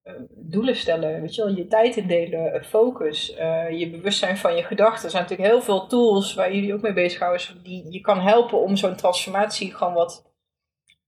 eh, 0.02 0.12
doelen 0.30 0.76
stellen, 0.76 1.20
weet 1.20 1.34
je 1.34 1.44
wel, 1.44 1.54
je 1.54 1.66
tijd 1.66 1.96
indelen, 1.96 2.64
focus, 2.64 3.34
eh, 3.34 3.78
je 3.78 3.90
bewustzijn 3.90 4.36
van 4.36 4.56
je 4.56 4.62
gedachten. 4.62 5.04
Er 5.04 5.10
zijn 5.10 5.22
natuurlijk 5.22 5.50
heel 5.50 5.62
veel 5.62 5.86
tools 5.86 6.34
waar 6.34 6.54
jullie 6.54 6.74
ook 6.74 6.80
mee 6.80 6.92
bezighouden, 6.92 7.62
die 7.62 7.92
je 7.92 8.00
kan 8.00 8.20
helpen 8.20 8.58
om 8.60 8.76
zo'n 8.76 8.96
transformatie 8.96 9.74
gewoon 9.74 9.94
wat 9.94 10.30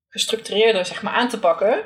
gestructureerder 0.08 0.84
zeg 0.86 1.02
maar, 1.02 1.12
aan 1.12 1.28
te 1.28 1.38
pakken. 1.38 1.84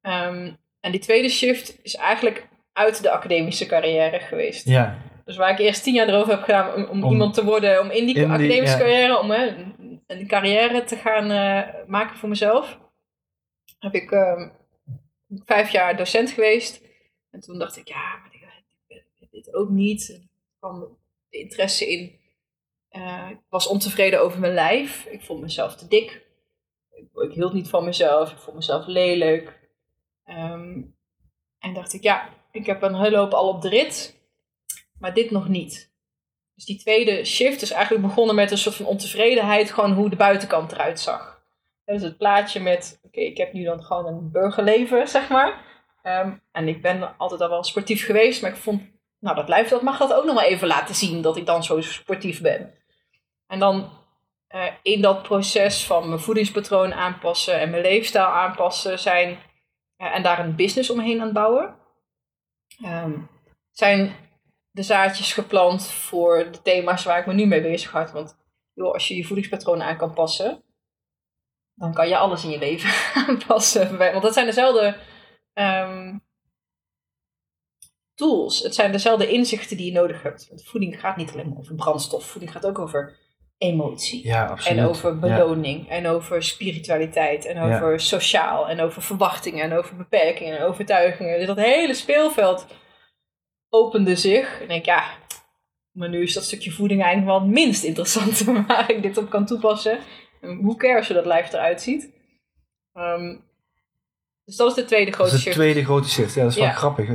Ehm, 0.00 0.52
en 0.80 0.90
die 0.90 1.00
tweede 1.00 1.28
shift 1.28 1.78
is 1.82 1.94
eigenlijk 1.94 2.48
uit 2.74 3.02
de 3.02 3.10
academische 3.10 3.66
carrière 3.66 4.18
geweest. 4.20 4.66
Ja, 4.66 4.98
Dus 5.24 5.36
waar 5.36 5.50
ik 5.50 5.58
eerst 5.58 5.82
tien 5.82 5.94
jaar 5.94 6.08
erover 6.08 6.32
heb 6.32 6.42
gedaan 6.42 6.74
om, 6.74 6.84
om 6.84 7.04
Om- 7.04 7.10
iemand 7.12 7.34
te 7.34 7.44
worden, 7.44 7.80
om 7.80 7.90
in 7.90 8.06
die 8.06 8.14
in 8.14 8.22
die- 8.22 8.24
academische 8.24 8.76
ja. 8.76 8.78
carrière, 8.78 9.18
om 9.18 9.30
hè, 9.30 9.46
een, 10.06 10.26
carrière 10.26 10.84
te 10.84 10.96
gaan 10.96 11.30
eh, 11.30 11.86
maken 11.86 12.16
voor 12.16 12.28
mezelf, 12.28 12.78
heb 13.78 13.94
ik 13.94 14.10
ehm, 14.10 14.48
vijf 15.44 15.70
jaar 15.70 15.96
docent 15.96 16.30
geweest. 16.30 16.82
En 17.30 17.40
toen 17.40 17.58
dacht 17.58 17.76
ik, 17.76 17.88
ja, 17.88 18.16
maar 18.16 18.30
ik, 18.32 18.42
ik 18.86 19.04
weet 19.20 19.30
dit 19.44 19.54
ook 19.54 19.68
niet. 19.68 20.08
Er 20.08 20.28
kwam 20.58 20.80
de 21.28 21.38
interesse 21.38 21.90
in. 21.90 22.18
Eh, 22.88 23.26
ik 23.30 23.38
was 23.48 23.66
ontevreden 23.66 24.20
over 24.20 24.40
mijn 24.40 24.54
lijf. 24.54 25.04
Ik 25.06 25.22
vond 25.22 25.40
mezelf 25.40 25.76
te 25.76 25.88
dik. 25.88 26.22
Ik, 26.92 27.06
ik 27.12 27.32
hield 27.32 27.52
niet 27.52 27.68
van 27.68 27.84
mezelf. 27.84 28.30
Ik 28.32 28.38
vond 28.38 28.56
mezelf 28.56 28.86
lelijk. 28.86 29.58
Ehm, 30.24 30.82
en 31.58 31.74
dacht 31.74 31.92
ik, 31.92 32.02
ja, 32.02 32.28
ik 32.54 32.66
heb 32.66 32.82
een 32.82 33.00
hele 33.00 33.16
hoop 33.16 33.32
al 33.32 33.48
op 33.48 33.62
de 33.62 33.68
rit. 33.68 34.22
Maar 34.98 35.14
dit 35.14 35.30
nog 35.30 35.48
niet. 35.48 35.92
Dus 36.54 36.64
die 36.64 36.78
tweede 36.78 37.24
shift 37.24 37.62
is 37.62 37.70
eigenlijk 37.70 38.06
begonnen 38.06 38.34
met 38.34 38.50
een 38.50 38.58
soort 38.58 38.74
van 38.74 38.86
ontevredenheid. 38.86 39.70
Gewoon 39.70 39.92
hoe 39.92 40.10
de 40.10 40.16
buitenkant 40.16 40.72
eruit 40.72 41.00
zag. 41.00 41.42
Dus 41.84 42.02
het 42.02 42.16
plaatje 42.16 42.60
met, 42.60 43.00
oké, 43.02 43.20
ik 43.20 43.36
heb 43.36 43.52
nu 43.52 43.64
dan 43.64 43.82
gewoon 43.82 44.06
een 44.06 44.30
burgerleven, 44.30 45.08
zeg 45.08 45.28
maar. 45.28 45.62
Ehm, 46.02 46.32
en 46.52 46.68
ik 46.68 46.82
ben 46.82 47.16
altijd 47.16 47.40
al 47.40 47.48
wel 47.48 47.64
sportief 47.64 48.04
geweest, 48.04 48.42
maar 48.42 48.50
ik 48.50 48.56
vond, 48.56 48.82
nou 49.18 49.36
dat 49.36 49.48
lijf, 49.48 49.68
dat 49.68 49.82
mag 49.82 49.98
dat 49.98 50.12
ook 50.12 50.24
nog 50.24 50.34
wel 50.34 50.50
even 50.50 50.66
laten 50.66 50.94
zien, 50.94 51.22
dat 51.22 51.36
ik 51.36 51.46
dan 51.46 51.64
zo 51.64 51.80
sportief 51.80 52.40
ben. 52.40 52.74
En 53.46 53.58
dan 53.58 53.90
eh, 54.48 54.66
in 54.82 55.00
dat 55.00 55.22
proces 55.22 55.86
van 55.86 56.08
mijn 56.08 56.20
voedingspatroon 56.20 56.94
aanpassen 56.94 57.60
en 57.60 57.70
mijn 57.70 57.82
leefstijl 57.82 58.26
aanpassen 58.26 58.98
zijn, 58.98 59.38
eh, 59.96 60.14
en 60.14 60.22
daar 60.22 60.38
een 60.38 60.56
business 60.56 60.90
omheen 60.90 61.20
aan 61.20 61.32
bouwen, 61.32 61.76
ehm, 62.82 63.20
zijn 63.70 64.16
de 64.70 64.82
zaadjes 64.82 65.32
geplant 65.32 65.86
voor 65.86 66.50
de 66.52 66.62
thema's 66.62 67.04
waar 67.04 67.18
ik 67.18 67.26
me 67.26 67.32
nu 67.32 67.46
mee 67.46 67.62
bezig 67.62 67.90
houd. 67.90 68.12
Want 68.12 68.36
joh, 68.72 68.92
als 68.92 69.08
je 69.08 69.16
je 69.16 69.24
voedingspatroon 69.24 69.82
aan 69.82 69.96
kan 69.96 70.14
passen, 70.14 70.62
dan 71.74 71.94
kan 71.94 72.08
je 72.08 72.16
alles 72.16 72.44
in 72.44 72.50
je 72.50 72.58
leven 72.58 72.90
aanpassen. 73.26 73.98
Want 73.98 74.22
dat 74.22 74.32
zijn 74.32 74.46
dezelfde 74.46 74.96
ehm, 75.52 76.18
tools. 78.14 78.62
Het 78.62 78.74
zijn 78.74 78.92
dezelfde 78.92 79.28
inzichten 79.28 79.76
die 79.76 79.86
je 79.86 79.98
nodig 79.98 80.22
hebt. 80.22 80.48
Want 80.48 80.64
voeding 80.64 81.00
gaat 81.00 81.16
niet 81.16 81.32
alleen 81.32 81.48
maar 81.48 81.58
over 81.58 81.74
brandstof. 81.74 82.26
Voeding 82.26 82.52
gaat 82.52 82.66
ook 82.66 82.78
over 82.78 83.18
emotie. 83.64 84.26
Ja, 84.26 84.46
absoluut. 84.46 84.78
En 84.78 84.84
over 84.86 85.10
Ja. 85.12 85.18
beloning, 85.18 85.88
en 85.88 86.06
over 86.06 86.42
spiritualiteit, 86.42 87.44
en 87.46 87.54
Ja. 87.56 87.74
over 87.76 88.00
sociaal, 88.00 88.68
en 88.68 88.80
over 88.80 89.02
verwachtingen, 89.02 89.62
en 89.64 89.72
over 89.72 89.96
beperkingen, 89.96 90.58
en 90.58 90.64
overtuigingen. 90.64 91.38
Dus 91.38 91.46
dat 91.46 91.60
hele 91.60 91.94
speelveld 91.94 92.66
opende 93.68 94.16
zich. 94.16 94.56
En 94.56 94.62
ik 94.62 94.68
denk, 94.68 94.84
ja, 94.84 95.04
maar 95.92 96.08
nu 96.08 96.22
is 96.22 96.34
dat 96.34 96.44
stukje 96.44 96.70
voeding 96.70 97.02
eigenlijk 97.02 97.32
wel 97.32 97.40
het 97.46 97.54
minst 97.58 97.84
interessante 97.84 98.52
waar 98.66 98.90
ik 98.90 99.02
dit 99.02 99.16
op 99.18 99.30
kan 99.30 99.46
toepassen. 99.46 99.98
En 100.40 100.56
hoe 100.62 100.76
cares 100.76 101.06
hoe 101.06 101.16
dat 101.16 101.26
lijf 101.26 101.52
eruit 101.52 101.82
ziet. 101.82 102.12
Ehm, 102.92 103.36
dus 104.44 104.56
dat 104.56 104.68
is 104.68 104.74
de 104.74 104.84
tweede 104.84 105.04
Dat 105.10 105.14
grote 105.14 105.30
is 105.30 105.36
de 105.36 105.42
shift. 105.42 105.56
tweede 105.56 105.84
grote 105.84 106.08
shift. 106.08 106.34
Ja, 106.34 106.42
dat 106.42 106.50
is 106.50 106.56
wel 106.58 106.66
Ja. 106.66 106.72
grappig. 106.72 107.08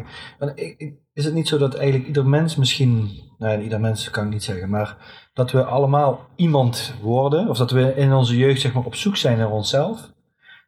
Ik- 0.55 0.75
ik- 0.77 0.93
Is 1.13 1.25
het 1.25 1.33
niet 1.33 1.47
zo 1.47 1.57
dat 1.57 1.75
eigenlijk 1.75 2.07
ieder 2.07 2.25
mens 2.27 2.55
misschien, 2.55 3.09
nou 3.37 3.61
ieder 3.61 3.79
mens 3.79 4.09
kan 4.09 4.25
ik 4.25 4.29
niet 4.31 4.43
zeggen, 4.43 4.69
maar 4.69 4.97
dat 5.33 5.51
we 5.51 5.63
allemaal 5.63 6.27
iemand 6.35 6.93
worden, 7.01 7.49
of 7.49 7.57
dat 7.57 7.71
we 7.71 7.93
in 7.95 8.13
onze 8.13 8.37
jeugd 8.37 8.61
zeg 8.61 8.73
maar 8.73 8.83
op 8.85 8.95
zoek 8.95 9.15
zijn 9.15 9.37
naar 9.37 9.51
onszelf, 9.51 10.11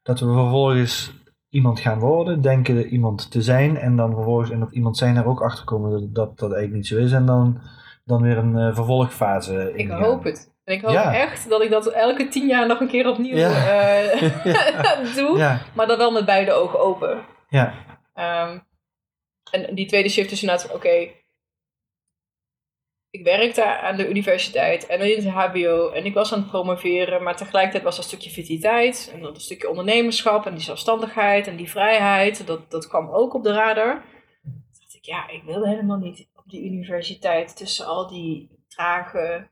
dat 0.03 0.19
we 0.19 0.25
vervolgens 0.25 1.11
iemand 1.49 1.79
gaan 1.79 1.99
worden, 1.99 2.41
denken 2.41 2.85
iemand 2.87 3.31
te 3.31 3.41
zijn, 3.41 3.77
en 3.77 3.95
dan 3.95 4.13
vervolgens 4.13 4.49
in 4.49 4.59
dat 4.59 4.71
iemand 4.71 4.97
zijn 4.97 5.15
er 5.15 5.25
ook 5.25 5.41
achter 5.41 5.65
komen 5.65 5.91
dat 5.91 6.15
dat, 6.15 6.39
dat 6.39 6.51
eigenlijk 6.51 6.73
niet 6.73 6.87
zo 6.87 6.97
is, 6.97 7.11
en 7.11 7.25
dan, 7.25 7.61
dan 8.05 8.21
weer 8.21 8.37
een 8.37 8.57
eh, 8.57 8.75
vervolgfase 8.75 9.69
Ik 9.73 9.77
ingaan. 9.77 10.03
hoop 10.03 10.23
het. 10.23 10.51
En 10.63 10.73
ik 10.73 10.81
hoop 10.81 10.91
Ja. 10.93 11.13
echt 11.13 11.49
dat 11.49 11.61
ik 11.61 11.69
dat 11.69 11.87
elke 11.87 12.27
tien 12.27 12.47
jaar 12.47 12.67
nog 12.67 12.79
een 12.79 12.87
keer 12.87 13.07
opnieuw 13.07 13.35
Ja. 13.37 13.49
eh, 14.11 15.15
doe. 15.15 15.37
Ja, 15.37 15.61
Maar 15.75 15.87
dan 15.87 15.97
wel 15.97 16.11
met 16.11 16.25
beide 16.25 16.51
ogen 16.53 16.79
open. 16.79 17.25
ja, 17.49 17.73
Ehm, 18.13 18.59
en 19.51 19.75
die 19.75 19.85
tweede 19.87 20.09
shift 20.09 20.31
is 20.31 20.41
inderdaad, 20.41 20.71
oké, 20.73 21.09
ik 23.09 23.23
werkte 23.23 23.65
aan 23.77 23.95
de 23.97 24.09
universiteit 24.09 24.85
en 24.85 24.99
in 24.99 25.15
het 25.25 25.33
HBO 25.33 25.89
en 25.89 26.05
ik 26.05 26.13
was 26.13 26.33
aan 26.33 26.39
het 26.39 26.49
promoveren, 26.49 27.23
maar 27.23 27.35
tegelijkertijd 27.37 27.83
was 27.83 27.95
dat 27.95 28.05
stukje 28.05 28.29
vitaliteit 28.29 29.09
en 29.13 29.21
dat 29.21 29.41
stukje 29.41 29.69
ondernemerschap 29.69 30.45
en 30.45 30.53
die 30.53 30.63
zelfstandigheid 30.63 31.47
en 31.47 31.55
die 31.55 31.69
vrijheid, 31.69 32.47
dat, 32.47 32.71
dat 32.71 32.87
kwam 32.87 33.09
ook 33.09 33.33
op 33.33 33.43
de 33.43 33.53
radar. 33.53 34.01
Toen 34.43 34.63
dacht 34.79 34.95
ik, 34.95 35.05
ja, 35.05 35.29
ik 35.29 35.43
wilde 35.43 35.67
helemaal 35.69 35.97
niet 35.97 36.27
op 36.35 36.43
die 36.47 36.65
universiteit 36.65 37.57
tussen 37.57 37.85
al 37.85 38.07
die 38.07 38.49
trage 38.67 39.47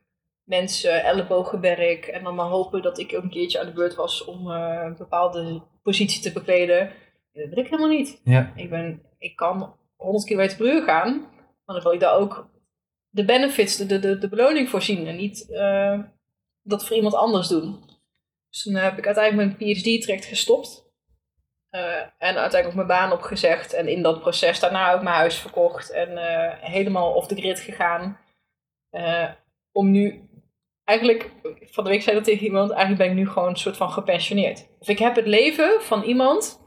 mensen, 0.50 1.04
ellebogenwerk 1.04 2.06
en 2.06 2.24
dan 2.24 2.36
maar 2.36 2.46
hopen 2.46 2.82
dat 2.82 2.98
ik 2.98 3.14
ook 3.16 3.24
een 3.24 3.30
keertje 3.30 3.60
aan 3.60 3.66
de 3.66 3.72
beurt 3.72 3.96
was 3.96 4.26
om 4.26 4.52
eh, 4.52 4.82
een 4.86 4.98
bepaalde 4.98 5.62
positie 5.84 6.22
te 6.22 6.32
bekleden. 6.32 6.92
Dat 7.34 7.50
wil 7.50 7.58
ik 7.58 7.70
helemaal 7.70 7.90
niet. 7.90 8.22
ja, 8.24 8.54
Ik, 8.56 8.70
ben, 8.70 9.02
ik 9.18 9.36
kan 9.36 9.76
100 9.96 10.26
km 10.26 10.58
per 10.58 10.74
uur 10.74 10.84
gaan, 10.84 11.20
maar 11.66 11.76
dan 11.76 11.82
wil 11.84 11.94
ik 11.94 12.00
daar 12.00 12.16
ook 12.16 12.50
de 13.10 13.26
benefits, 13.26 13.78
de, 13.78 14.00
de, 14.00 14.18
de, 14.18 14.30
beloning 14.30 14.70
voor 14.70 14.82
zien 14.82 15.08
en 15.08 15.16
niet 15.16 15.52
eh, 15.52 16.00
dat 16.62 16.86
voor 16.86 16.96
iemand 16.96 17.16
anders 17.16 17.48
doen. 17.48 17.84
Dus 18.50 18.64
toen 18.64 18.76
heb 18.76 18.98
ik 18.98 19.06
uiteindelijk 19.06 19.60
mijn 19.60 19.74
PhD-traject 19.74 20.26
gestopt. 20.26 20.88
Eh, 21.70 22.00
en 22.00 22.36
uiteindelijk 22.36 22.76
mijn 22.76 22.88
baan 22.88 23.12
opgezegd. 23.12 23.74
En 23.74 23.88
in 23.88 24.02
dat 24.02 24.20
proces 24.20 24.60
daarna 24.60 24.94
ook 24.94 25.02
mijn 25.02 25.16
huis 25.16 25.38
verkocht. 25.38 25.92
En 25.92 26.18
helemaal 26.62 27.14
off 27.14 27.28
the 27.28 27.36
grid 27.36 27.60
gegaan. 27.60 28.18
Om 29.72 29.92
nu... 29.92 30.29
Eigenlijk, 30.90 31.30
van 31.62 31.84
de 31.84 31.90
week 31.90 32.02
zei 32.02 32.16
dat 32.16 32.26
tegen 32.26 32.46
iemand, 32.46 32.70
eigenlijk 32.72 33.02
ben 33.02 33.10
ik 33.10 33.16
nu 33.16 33.30
gewoon 33.30 33.50
een 33.50 33.56
soort 33.56 33.78
van 33.78 33.92
gepensioneerd. 33.92 34.68
Of 34.80 34.88
ik 34.88 35.00
heb 35.00 35.16
het 35.16 35.28
leven 35.28 35.82
van 35.82 36.04
iemand 36.04 36.60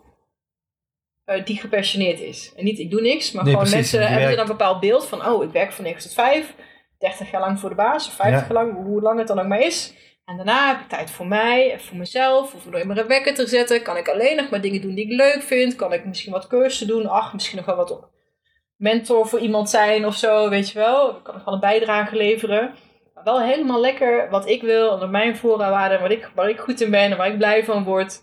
eh, 1.24 1.44
die 1.44 1.60
gepensioneerd 1.60 2.20
is. 2.20 2.52
En 2.56 2.64
niet 2.64 2.78
ik 2.78 2.90
doe 2.90 3.00
niks, 3.00 3.32
maar 3.32 3.44
Nee, 3.44 3.52
gewoon 3.52 3.68
precies. 3.68 3.92
mensen 3.92 4.12
hebben 4.12 4.30
dan 4.30 4.40
een 4.46 4.56
bepaald 4.56 4.80
beeld 4.80 5.06
van, 5.06 5.26
oh, 5.26 5.44
ik 5.44 5.50
werk 5.50 5.72
van 5.72 5.84
9 5.84 6.02
tot 6.02 6.12
5, 6.12 6.54
30 6.98 7.30
jaar 7.30 7.40
lang 7.40 7.60
voor 7.60 7.68
de 7.68 7.74
baas, 7.74 8.06
of 8.06 8.12
50 8.14 8.48
Ja. 8.48 8.54
jaar 8.54 8.64
lang, 8.64 8.84
hoe 8.84 9.00
lang 9.00 9.18
het 9.18 9.28
dan 9.28 9.38
ook 9.40 9.46
maar 9.46 9.60
is. 9.60 9.94
En 10.24 10.36
daarna 10.36 10.68
heb 10.68 10.80
ik 10.80 10.88
tijd 10.88 11.10
voor 11.10 11.26
mij, 11.26 11.80
voor 11.80 11.96
mezelf, 11.96 12.54
of 12.54 12.66
meer 12.68 12.98
een 12.98 13.06
wekker 13.06 13.34
te 13.34 13.46
zetten. 13.46 13.82
Kan 13.82 13.96
ik 13.96 14.08
alleen 14.08 14.36
nog 14.36 14.50
maar 14.50 14.60
dingen 14.60 14.80
doen 14.80 14.94
die 14.94 15.04
ik 15.04 15.12
leuk 15.12 15.42
vind? 15.42 15.76
Kan 15.76 15.92
ik 15.92 16.04
misschien 16.04 16.32
wat 16.32 16.46
cursussen 16.46 16.86
doen? 16.86 17.06
Ach, 17.06 17.32
misschien 17.32 17.56
nog 17.56 17.66
wel 17.66 17.76
wat 17.76 17.90
op 17.90 18.10
mentor 18.76 19.26
voor 19.28 19.38
iemand 19.38 19.70
zijn 19.70 20.06
of 20.06 20.14
zo, 20.16 20.48
weet 20.48 20.70
je 20.70 20.78
wel. 20.78 21.20
Kan 21.22 21.36
ik 21.36 21.44
wel 21.44 21.54
een 21.54 21.60
bijdrage 21.60 22.16
leveren. 22.16 22.74
Wel 23.24 23.40
helemaal 23.42 23.80
lekker 23.80 24.30
wat 24.30 24.48
ik 24.48 24.62
wil, 24.62 24.90
onder 24.90 25.08
mijn 25.08 25.36
voorwaarden, 25.36 26.00
waar 26.00 26.10
ik, 26.10 26.30
waar 26.34 26.48
ik 26.48 26.58
goed 26.58 26.80
in 26.80 26.90
ben 26.90 27.10
en 27.10 27.16
waar 27.16 27.28
ik 27.30 27.36
blij 27.38 27.64
van 27.64 27.84
word. 27.84 28.22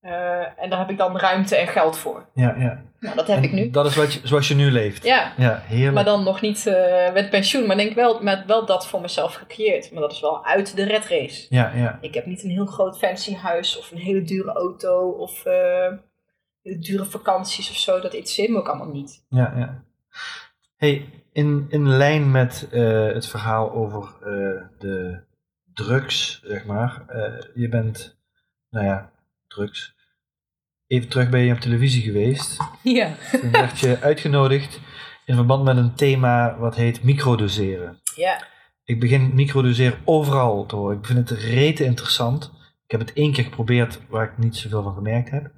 Eh, 0.00 0.62
en 0.62 0.70
daar 0.70 0.78
heb 0.78 0.90
ik 0.90 0.98
dan 0.98 1.18
ruimte 1.18 1.56
en 1.56 1.66
geld 1.66 1.98
voor. 1.98 2.28
ja, 2.34 2.54
ja. 2.58 2.82
Nou, 3.00 3.16
dat 3.16 3.26
heb 3.26 3.36
En 3.36 3.42
ik 3.42 3.52
nu. 3.52 3.70
Dat 3.70 3.86
is 3.86 3.96
wat 3.96 4.12
je, 4.12 4.20
zoals 4.22 4.48
je 4.48 4.54
nu 4.54 4.70
leeft. 4.70 5.04
Ja, 5.04 5.32
Ja, 5.36 5.62
heerlijk. 5.66 5.94
maar 5.94 6.04
dan 6.04 6.24
nog 6.24 6.40
niet 6.40 6.66
eh, 6.66 7.12
met 7.12 7.30
pensioen. 7.30 7.66
Maar 7.66 7.76
denk 7.76 7.94
wel 7.94 8.22
met 8.22 8.44
wel 8.46 8.66
dat 8.66 8.86
voor 8.86 9.00
mezelf 9.00 9.34
gecreëerd. 9.34 9.92
Maar 9.92 10.00
dat 10.00 10.12
is 10.12 10.20
wel 10.20 10.44
uit 10.44 10.76
de 10.76 10.84
red 10.84 11.06
race. 11.06 11.46
Ja, 11.48 11.72
ja. 11.74 11.98
Ik 12.00 12.14
heb 12.14 12.26
niet 12.26 12.42
een 12.44 12.50
heel 12.50 12.66
groot 12.66 12.98
fancy 12.98 13.34
huis 13.34 13.78
of 13.78 13.90
een 13.90 13.98
hele 13.98 14.22
dure 14.22 14.52
auto 14.52 15.08
of 15.10 15.42
hele 16.62 16.78
dure 16.78 17.04
vakanties 17.04 17.70
of 17.70 17.76
zo. 17.76 17.92
Dat 18.00 18.12
interesseert 18.14 18.48
me 18.50 18.58
ook 18.58 18.68
allemaal 18.68 18.92
niet. 18.92 19.24
Ja, 19.28 19.52
ja. 19.56 19.84
Hey, 20.76 21.08
in, 21.32 21.66
in 21.68 21.88
lijn 21.88 22.30
met 22.30 22.68
eh, 22.70 23.06
het 23.06 23.26
verhaal 23.26 23.72
over 23.72 24.02
eh, 24.20 24.62
de 24.78 25.20
drugs, 25.72 26.42
zeg 26.44 26.64
maar. 26.64 27.04
eh, 27.06 27.44
je 27.54 27.68
bent, 27.68 28.18
nou 28.70 28.86
ja, 28.86 29.12
drugs. 29.46 29.94
Even 30.86 31.08
terug 31.08 31.28
ben 31.28 31.40
je 31.40 31.52
op 31.52 31.60
televisie 31.60 32.02
geweest. 32.02 32.56
Ja. 32.82 33.14
Toen 33.30 33.50
werd 33.50 33.78
je 33.78 34.00
uitgenodigd 34.00 34.80
in 35.24 35.34
verband 35.34 35.64
met 35.64 35.76
een 35.76 35.94
thema 35.94 36.58
wat 36.58 36.74
heet 36.74 37.02
microdoseren. 37.02 38.00
Ja. 38.16 38.42
Ik 38.84 39.00
begin 39.00 39.34
microdoseren 39.34 39.98
overal 40.04 40.66
te 40.66 40.76
horen. 40.76 40.98
Ik 40.98 41.06
vind 41.06 41.28
het 41.28 41.38
rete 41.38 41.84
interessant. 41.84 42.44
Ik 42.84 42.90
heb 42.90 43.00
het 43.00 43.12
één 43.12 43.32
keer 43.32 43.44
geprobeerd 43.44 44.00
waar 44.08 44.24
ik 44.24 44.38
niet 44.38 44.56
zoveel 44.56 44.82
van 44.82 44.94
gemerkt 44.94 45.30
heb. 45.30 45.50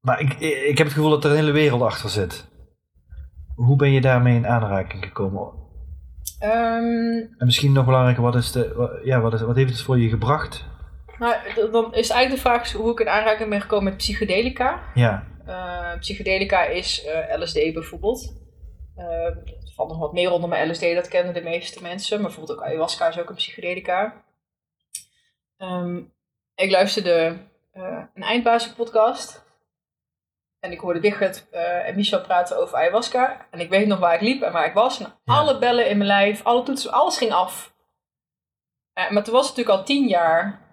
Maar 0.00 0.20
ik, 0.20 0.34
ik 0.40 0.78
heb 0.78 0.86
het 0.86 0.96
gevoel 0.96 1.10
dat 1.10 1.24
er 1.24 1.30
een 1.30 1.36
hele 1.36 1.50
wereld 1.50 1.82
achter 1.82 2.10
zit. 2.10 2.48
Hoe 3.56 3.76
ben 3.76 3.90
je 3.90 4.00
daarmee 4.00 4.34
in 4.36 4.46
aanraking 4.46 5.04
gekomen? 5.04 5.52
Ehm, 6.38 7.16
En 7.38 7.44
misschien 7.44 7.72
nog 7.72 7.84
belangrijker, 7.84 8.22
wat, 8.22 8.34
is 8.34 8.52
de, 8.52 8.72
wat, 8.74 8.90
ja, 9.04 9.20
wat, 9.20 9.32
is, 9.32 9.40
wat 9.40 9.56
heeft 9.56 9.70
het 9.70 9.80
voor 9.82 9.98
je 9.98 10.08
gebracht? 10.08 10.64
nou, 11.18 11.34
dan 11.72 11.94
is 11.94 12.10
eigenlijk 12.10 12.30
de 12.42 12.48
vraag 12.48 12.72
hoe 12.72 12.90
ik 12.90 13.00
in 13.00 13.08
aanraking 13.08 13.50
ben 13.50 13.60
gekomen 13.60 13.84
met 13.84 13.96
psychedelica. 13.96 14.80
Ja, 14.94 15.26
Eh, 15.46 15.98
psychedelica 15.98 16.64
is 16.64 17.04
eh, 17.04 17.38
LSD 17.40 17.54
bijvoorbeeld. 17.72 18.34
Eh, 18.96 19.04
er 19.06 19.72
valt 19.74 19.88
nog 19.88 19.98
wat 19.98 20.12
meer 20.12 20.30
onder 20.30 20.48
mijn 20.48 20.70
LSD, 20.70 20.94
dat 20.94 21.08
kennen 21.08 21.34
de 21.34 21.42
meeste 21.42 21.82
mensen. 21.82 22.16
Maar 22.20 22.26
bijvoorbeeld 22.26 22.58
ook 22.58 22.64
ayahuasca 22.64 23.08
is 23.08 23.18
ook 23.18 23.28
een 23.28 23.34
psychedelica. 23.34 24.24
Ehm, 25.56 25.96
ik 26.54 26.70
luisterde 26.70 27.36
eh, 27.72 28.02
een 28.14 28.22
eindbazen 28.22 28.74
podcast. 28.74 29.44
En 30.60 30.72
ik 30.72 30.80
hoorde 30.80 31.00
Wigert 31.00 31.46
eh, 31.50 31.88
en 31.88 31.94
Michel 31.96 32.20
praten 32.20 32.58
over 32.60 32.76
ayahuasca. 32.76 33.46
En 33.50 33.60
ik 33.60 33.68
weet 33.70 33.86
nog 33.86 33.98
waar 33.98 34.14
ik 34.14 34.20
liep 34.20 34.42
en 34.42 34.52
waar 34.52 34.66
ik 34.66 34.74
was. 34.74 35.00
En 35.00 35.06
Ja. 35.24 35.34
alle 35.34 35.58
bellen 35.58 35.88
in 35.88 35.96
mijn 35.96 36.08
lijf, 36.08 36.44
alle 36.44 36.62
toetsen, 36.62 36.92
alles 36.92 37.16
ging 37.18 37.32
af. 37.32 37.74
Eh, 38.92 39.10
maar 39.10 39.24
toen 39.24 39.34
was 39.34 39.46
het 39.48 39.56
natuurlijk 39.56 39.78
al 39.78 39.84
tien 39.84 40.08
jaar 40.08 40.64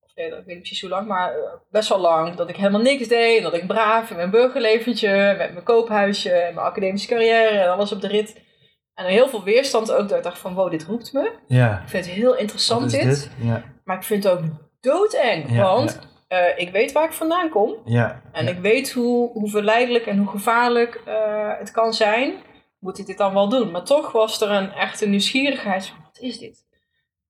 of 0.00 0.14
nee, 0.14 0.26
ik 0.26 0.32
weet 0.32 0.46
niet 0.46 0.56
precies 0.58 0.80
hoe 0.80 0.90
lang, 0.90 1.06
maar 1.06 1.32
eh, 1.32 1.38
best 1.70 1.88
wel 1.88 1.98
lang, 1.98 2.34
dat 2.34 2.48
ik 2.48 2.56
helemaal 2.56 2.80
niks 2.80 3.08
deed. 3.08 3.36
En 3.36 3.42
dat 3.42 3.54
ik 3.54 3.66
braaf 3.66 4.10
in 4.10 4.16
mijn 4.16 4.30
burgerleventje, 4.30 5.34
met 5.38 5.52
mijn 5.52 5.64
koophuisje 5.64 6.30
en 6.32 6.54
mijn 6.54 6.66
academische 6.66 7.08
carrière 7.08 7.58
en 7.58 7.70
alles 7.70 7.92
op 7.92 8.00
de 8.00 8.08
rit. 8.08 8.46
En 8.94 9.04
heel 9.04 9.28
veel 9.28 9.42
weerstand 9.44 9.92
ook, 9.92 10.08
dat 10.08 10.18
ik 10.18 10.24
dacht 10.24 10.38
van, 10.38 10.54
wow, 10.54 10.70
dit 10.70 10.84
roept 10.84 11.12
me. 11.12 11.32
ja. 11.46 11.80
Ik 11.82 11.88
vind 11.88 12.04
het 12.06 12.14
heel 12.14 12.36
interessant 12.36 12.90
dit, 12.90 13.02
dit? 13.02 13.30
Ja, 13.40 13.62
maar 13.84 13.96
ik 13.96 14.02
vind 14.02 14.24
het 14.24 14.32
ook 14.32 14.42
doodeng. 14.80 15.56
Want 15.56 15.98
eh, 16.28 16.58
ik 16.58 16.70
weet 16.70 16.92
waar 16.92 17.04
ik 17.04 17.12
vandaan 17.12 17.48
kom. 17.48 17.74
ja. 17.84 18.22
En 18.32 18.44
ja. 18.44 18.50
ik 18.50 18.58
weet 18.58 18.92
hoe, 18.92 19.30
hoe 19.32 19.50
verleidelijk 19.50 20.06
en 20.06 20.18
hoe 20.18 20.28
gevaarlijk 20.28 21.02
eh, 21.04 21.58
het 21.58 21.70
kan 21.70 21.94
zijn. 21.94 22.34
Moet 22.78 22.98
ik 22.98 23.06
dit 23.06 23.18
dan 23.18 23.34
wel 23.34 23.48
doen? 23.48 23.70
Maar 23.70 23.84
toch 23.84 24.12
was 24.12 24.40
er 24.40 24.50
een 24.50 24.72
echte 24.72 25.08
nieuwsgierigheid 25.08 25.86
van, 25.86 25.98
wat 26.04 26.18
is 26.18 26.38
dit? 26.38 26.66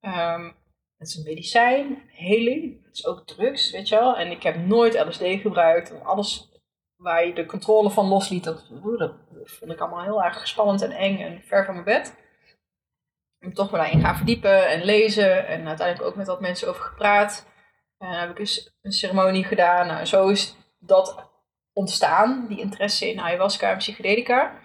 Ehm, 0.01 0.45
het 0.99 1.09
is 1.09 1.17
een 1.17 1.25
medicijn, 1.25 2.03
heling. 2.07 2.85
Het 2.85 2.97
is 2.97 3.07
ook 3.07 3.27
drugs, 3.27 3.71
weet 3.71 3.89
je 3.89 3.95
wel. 3.95 4.17
En 4.17 4.31
ik 4.31 4.43
heb 4.43 4.57
nooit 4.57 5.05
LSD 5.07 5.23
gebruikt. 5.23 5.91
En 5.91 6.05
alles 6.05 6.51
waar 6.97 7.27
je 7.27 7.35
de 7.35 7.47
controle 7.47 7.91
van 7.91 8.07
losliet, 8.07 8.45
dat, 8.45 8.67
dat 8.99 9.13
vond 9.45 9.73
ik 9.73 9.81
allemaal 9.81 10.03
heel 10.03 10.23
erg 10.23 10.49
spannend 10.49 10.83
en 10.83 10.91
eng 10.91 11.19
en 11.19 11.43
ver 11.43 11.65
van 11.65 11.75
mijn 11.75 11.87
bed. 11.87 12.17
En 13.39 13.53
toch 13.53 13.71
me 13.71 13.77
daarin 13.77 14.01
gaan 14.01 14.17
verdiepen 14.17 14.69
en 14.69 14.85
lezen. 14.85 15.47
En 15.47 15.69
uiteindelijk 15.69 16.09
ook 16.09 16.17
met 16.17 16.27
wat 16.27 16.41
mensen 16.41 16.69
over 16.69 16.83
gepraat. 16.83 17.47
En 17.99 18.11
dan 18.11 18.21
heb 18.21 18.31
ik 18.31 18.39
eens 18.39 18.77
een 18.83 18.93
ceremonie 18.93 19.45
gedaan. 19.45 19.87
Nou, 19.87 20.05
zo 20.05 20.29
is 20.29 20.57
dat 20.79 21.31
ontstaan, 21.73 22.47
die 22.49 22.61
interesse 22.61 23.11
in 23.11 23.21
ayahuasca 23.21 23.71
en 23.71 23.79
psychedelica. 23.79 24.59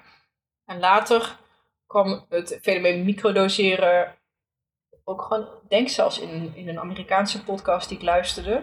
En 0.65 0.79
later 0.79 1.37
kwam 1.87 2.25
het 2.29 2.59
fenomeen 2.61 3.03
microdoseren 3.05 4.15
ook 5.03 5.21
gewoon, 5.21 5.47
denk 5.67 5.89
zelfs 5.89 6.19
in, 6.19 6.51
in 6.55 6.67
een 6.67 6.79
Amerikaanse 6.79 7.43
podcast 7.43 7.89
die 7.89 7.97
ik 7.97 8.03
luisterde. 8.03 8.61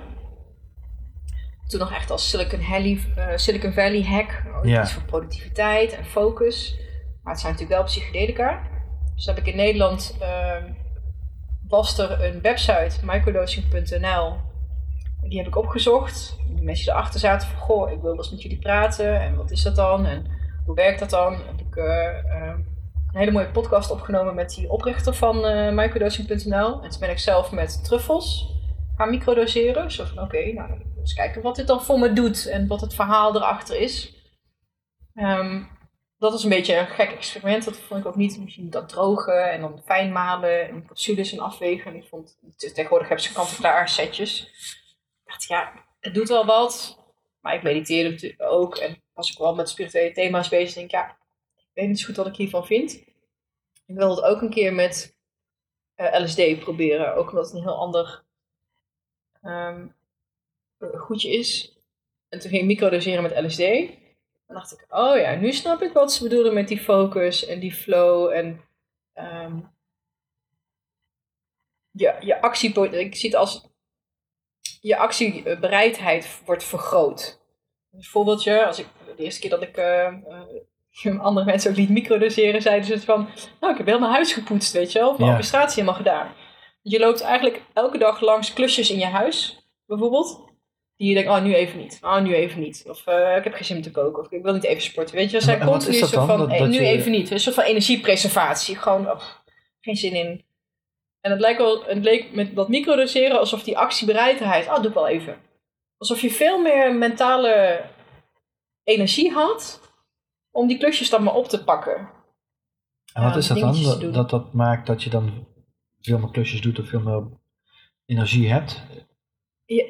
Toen 1.67 1.81
nog 1.81 1.93
echt 1.93 2.11
als 2.11 2.29
Silicon 2.29 2.63
Valley, 2.63 3.01
eh, 3.17 3.37
Silicon 3.37 3.73
Valley 3.73 4.03
hack, 4.03 4.43
oh, 4.47 4.65
Ja. 4.65 4.83
iets 4.83 4.93
voor 4.93 5.03
productiviteit 5.03 5.93
en 5.93 6.05
focus. 6.05 6.79
Maar 7.23 7.33
het 7.33 7.41
zijn 7.41 7.53
natuurlijk 7.53 7.81
wel 7.81 7.89
psychedelica. 7.89 8.63
Dus 9.15 9.27
heb 9.27 9.39
ik 9.39 9.47
in 9.47 9.57
Nederland 9.57 10.17
ehm, 10.21 10.73
was 11.69 11.99
er 11.99 12.25
een 12.25 12.41
website, 12.41 12.99
microdosing.nl. 13.03 14.37
Die 15.31 15.39
heb 15.39 15.49
ik 15.49 15.57
opgezocht. 15.57 16.37
De 16.57 16.63
mensen 16.63 16.85
die 16.85 16.95
erachter 16.95 17.21
zaten 17.21 17.49
van, 17.49 17.59
goh, 17.59 17.91
ik 17.91 18.01
wil 18.01 18.17
dus 18.17 18.31
met 18.31 18.43
jullie 18.43 18.59
praten. 18.59 19.21
En 19.21 19.37
wat 19.37 19.51
is 19.51 19.63
dat 19.63 19.77
dan? 19.77 20.07
En 20.07 20.27
hoe 20.67 20.75
werkt 20.75 20.99
dat 20.99 21.11
dan? 21.11 21.33
Heb 21.33 21.61
ik 21.61 21.77
uh, 21.77 21.85
een 23.13 23.19
hele 23.19 23.31
mooie 23.31 23.51
podcast 23.51 23.91
opgenomen 23.91 24.35
met 24.35 24.55
die 24.55 24.71
oprichter 24.71 25.15
van 25.15 25.45
uh, 25.45 25.73
microdosing.nl. 25.73 26.83
En 26.83 26.91
toen 26.91 27.01
ben 27.01 27.11
ik 27.11 27.19
zelf 27.19 27.53
met 27.53 27.85
truffels 27.85 28.55
gaan 28.97 29.11
microdoseren. 29.11 29.91
Zo 29.91 30.05
van, 30.05 30.23
oké, 30.23 30.53
nou, 30.53 30.71
eens 30.99 31.15
kijken 31.15 31.43
wat 31.43 31.57
dit 31.57 31.67
dan 31.67 31.83
voor 31.83 31.99
me 31.99 32.13
doet. 32.13 32.47
En 32.47 32.67
wat 32.67 32.81
het 32.81 32.95
verhaal 32.95 33.37
erachter 33.37 33.81
is. 33.81 34.15
Um, 35.15 35.69
dat 36.19 36.33
was 36.33 36.43
een 36.43 36.51
beetje 36.51 36.77
een 36.77 36.87
gek 36.87 37.11
experiment. 37.11 37.65
Dat 37.65 37.77
vond 37.77 38.01
ik 38.01 38.07
ook 38.07 38.17
niet. 38.17 38.39
Misschien 38.39 38.71
dat 38.71 38.89
drogen 38.89 39.53
en 39.53 39.61
dan 39.61 39.83
fijn 39.85 40.13
malen 40.13 40.69
en 40.69 40.87
capsules 40.87 41.33
en 41.33 41.39
afwegen. 41.39 41.91
En 41.91 41.97
ik 41.97 42.09
vond, 42.09 42.39
tegenwoordig 42.57 43.09
hebben 43.09 43.27
ze 43.27 43.33
kant-en-klaar 43.33 43.89
setjes. 43.89 44.51
Ik 45.43 45.49
ja, 45.49 45.85
het 46.01 46.15
doet 46.15 46.29
wel 46.29 46.47
wat. 46.47 46.99
Maar 47.41 47.55
ik 47.55 47.63
mediteerde 47.63 48.11
natuurlijk 48.11 48.43
ook. 48.43 48.77
En 48.77 49.03
was 49.13 49.31
ik 49.31 49.39
wel 49.39 49.55
met 49.55 49.69
spirituele 49.69 50.13
thema's 50.13 50.49
bezig. 50.49 50.75
denk 50.75 50.91
ja, 50.91 51.19
ik 51.57 51.71
weet 51.73 51.89
niet 51.89 52.01
zo 52.01 52.07
goed 52.07 52.17
wat 52.17 52.27
ik 52.27 52.37
hiervan 52.37 52.67
vind. 52.67 52.93
Ik 53.87 53.97
wilde 53.97 54.15
het 54.15 54.35
ook 54.35 54.43
een 54.43 54.51
keer 54.51 54.75
met 54.75 55.17
uh, 55.97 56.21
LSD 56.21 56.59
proberen. 56.59 57.15
Ook 57.15 57.29
omdat 57.29 57.45
het 57.45 57.55
een 57.55 57.63
heel 57.63 57.79
ander 57.79 58.25
um, 59.43 59.95
goedje 60.99 61.31
is. 61.31 61.79
En 62.29 62.39
toen 62.39 62.51
ging 62.51 62.63
ik 62.63 62.69
microdoseren 62.69 63.23
met 63.23 63.45
LSD. 63.45 63.59
Dan 64.47 64.57
dacht 64.59 64.73
ik, 64.73 64.87
oh 64.89 65.17
ja, 65.17 65.35
nu 65.35 65.53
snap 65.53 65.83
ik 65.83 65.93
wat 65.93 66.13
ze 66.13 66.23
bedoelen 66.23 66.55
met 66.55 66.69
die 66.69 66.81
focus 66.81 67.47
en 67.47 67.61
die 67.61 67.73
flow 67.73 68.31
en 68.31 68.65
um, 69.15 69.71
je, 71.91 72.17
je 72.21 72.99
ik 72.99 73.15
zie 73.15 73.31
het 73.31 73.39
als 73.39 73.70
je 74.81 74.97
actiebereidheid 74.97 76.43
wordt 76.45 76.65
vergroot. 76.65 77.41
Een 77.93 78.05
voorbeeldje, 78.05 78.67
als 78.67 78.79
ik, 78.79 78.87
de 79.17 79.23
eerste 79.23 79.41
keer 79.41 79.51
dat 79.51 79.63
ik 79.63 79.77
uh, 79.77 81.19
andere 81.27 81.47
mensen 81.47 81.71
ook 81.71 81.77
liet 81.77 81.91
microdoseren, 81.91 82.63
zeiden 82.63 82.87
ze 82.87 83.01
van, 83.05 83.29
nou 83.61 83.73
ik 83.73 83.79
heb 83.79 83.87
heel 83.87 83.99
mijn 83.99 84.13
huis 84.13 84.33
gepoetst, 84.33 84.73
weet 84.73 84.93
je 84.93 84.99
wel, 84.99 85.09
of 85.09 85.19
mijn 85.19 85.29
administratie 85.29 85.83
helemaal 85.83 86.03
gedaan. 86.03 86.33
Je 86.83 86.99
loopt 86.99 87.21
eigenlijk 87.21 87.63
elke 87.73 87.99
dag 87.99 88.21
langs 88.21 88.53
klusjes 88.53 88.91
in 88.91 88.99
je 88.99 89.07
huis, 89.07 89.67
bijvoorbeeld 89.87 90.49
die 91.01 91.09
je 91.09 91.15
denkt, 91.15 91.31
oh, 91.31 91.43
nu 91.43 91.55
even 91.55 91.79
niet. 91.79 91.99
Oh, 92.03 92.21
nu 92.21 92.35
even 92.35 92.61
niet. 92.61 92.85
Of 92.89 93.07
uh, 93.07 93.37
ik 93.37 93.45
heb 93.45 93.53
geen 93.53 93.65
zin 93.65 93.77
om 93.77 93.83
te 93.83 93.91
koken. 93.91 94.23
Of 94.23 94.31
ik 94.31 94.43
wil 94.43 94.53
niet 94.53 94.65
even 94.65 94.83
sporten. 94.83 95.15
Weet 95.15 95.31
je, 95.31 95.37
er 95.37 95.43
zijn 95.43 95.65
continu 95.65 95.97
soort 95.97 96.11
van, 96.11 96.39
dat, 96.39 96.51
dat 96.51 96.69
nu 96.69 96.81
je... 96.81 96.87
even 96.87 97.11
niet. 97.11 97.31
Een 97.31 97.41
soort 97.41 97.55
van 97.55 97.65
energiepreservatie. 97.65 98.77
Gewoon, 98.77 99.11
oh, 99.11 99.21
geen 99.81 99.97
zin 99.97 100.15
in. 100.15 100.45
En 101.21 101.31
het 101.31 101.41
lijkt 101.41 101.59
wel, 101.59 101.85
het 101.85 102.05
leek 102.05 102.33
met 102.33 102.55
dat 102.55 102.69
microdoseren 102.69 103.39
alsof 103.39 103.63
die 103.63 103.79
actiebereidheid, 103.79 104.67
oh, 104.67 104.77
doe 104.77 104.87
ik 104.87 104.95
wel 104.95 105.09
even. 105.09 105.39
Alsof 105.97 106.21
je 106.21 106.31
veel 106.31 106.61
meer 106.61 106.95
mentale 106.95 107.85
energie 108.85 109.33
had 109.33 109.81
om 110.51 110.67
die 110.67 110.79
klusjes 110.79 111.11
dan 111.11 111.23
maar 111.23 111.35
op 111.35 111.49
te 111.49 111.65
pakken. 111.65 112.11
En 113.13 113.23
wat 113.23 113.37
is 113.37 113.47
dat 113.47 113.59
dan? 113.59 113.83
Dat, 113.83 114.15
dat, 114.15 114.31
dat 114.31 114.53
maakt 114.53 114.87
dat 114.87 115.03
je 115.03 115.11
dan 115.11 115.47
veel 116.01 116.19
meer 116.19 116.31
klusjes 116.31 116.61
doet 116.61 116.79
of 116.79 116.89
veel 116.89 117.01
meer 117.01 117.41
energie 118.07 118.51
hebt? 118.53 118.83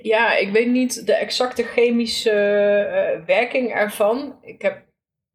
Ja, 0.03 0.37
ik 0.37 0.53
weet 0.53 0.69
niet 0.69 1.07
de 1.07 1.15
exacte 1.15 1.63
chemische 1.63 2.31
uh, 2.31 3.27
werking 3.27 3.71
ervan. 3.71 4.39
Ik 4.43 4.63
heb 4.63 4.85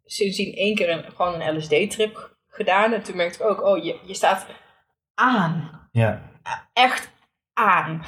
sindsdien 0.04 0.54
één 0.54 0.76
keer 0.76 0.90
een, 0.90 1.12
gewoon 1.12 1.42
een 1.42 1.58
LSD-trip 1.58 2.38
gedaan. 2.48 2.94
En 2.94 3.04
toen 3.04 3.16
merkte 3.16 3.44
ik 3.44 3.50
ook, 3.50 3.64
oh, 3.64 3.84
je, 3.84 4.00
je 4.06 4.14
staat 4.14 4.48
aan. 5.14 5.85
Ja. 5.96 6.32
Echt 6.74 7.12
aan. 7.54 8.04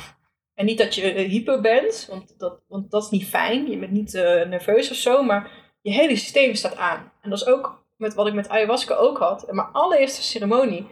En 0.53 0.65
niet 0.65 0.77
dat 0.77 0.95
je 0.95 1.01
hyper 1.01 1.61
bent, 1.61 2.07
want 2.09 2.39
dat, 2.39 2.61
want 2.67 2.91
dat 2.91 3.03
is 3.03 3.09
niet 3.09 3.27
fijn. 3.27 3.69
Je 3.69 3.77
bent 3.77 3.91
niet 3.91 4.13
uh, 4.13 4.23
nerveus 4.45 4.89
of 4.91 4.95
zo, 4.95 5.23
maar 5.23 5.51
je 5.81 5.91
hele 5.91 6.15
systeem 6.15 6.55
staat 6.55 6.75
aan. 6.75 7.11
En 7.21 7.29
dat 7.29 7.39
is 7.39 7.47
ook 7.47 7.85
met 7.95 8.13
wat 8.13 8.27
ik 8.27 8.33
met 8.33 8.49
ayahuasca 8.49 8.95
ook 8.95 9.17
had. 9.17 9.43
En 9.43 9.55
mijn 9.55 9.67
allereerste 9.71 10.23
ceremonie 10.23 10.87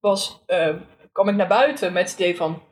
was, 0.00 0.42
uh, 0.46 0.76
kwam 1.12 1.28
ik 1.28 1.34
naar 1.34 1.48
buiten 1.48 1.92
met 1.92 2.10
het 2.10 2.20
idee 2.20 2.36
van 2.36 2.62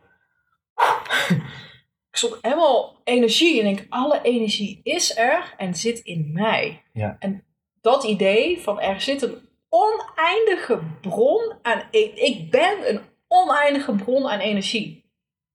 ik 2.11 2.17
stond 2.17 2.39
helemaal 2.41 3.01
energie 3.05 3.59
en 3.59 3.75
denk, 3.75 3.87
alle 3.89 4.21
energie 4.23 4.81
is 4.83 5.17
er 5.17 5.55
en 5.57 5.75
zit 5.75 5.99
in 5.99 6.31
mij. 6.33 6.83
Ja. 6.93 7.17
En 7.19 7.45
dat 7.81 8.05
idee 8.05 8.61
van 8.61 8.81
er 8.81 9.01
zit 9.01 9.23
een 9.23 9.49
oneindige 9.69 10.81
bron 11.01 11.59
aan, 11.63 11.83
e-, 11.91 12.13
ik 12.15 12.51
ben 12.51 12.89
een 12.89 13.01
oneindige 13.33 13.93
bron 13.93 14.29
aan 14.29 14.39
energie. 14.39 15.13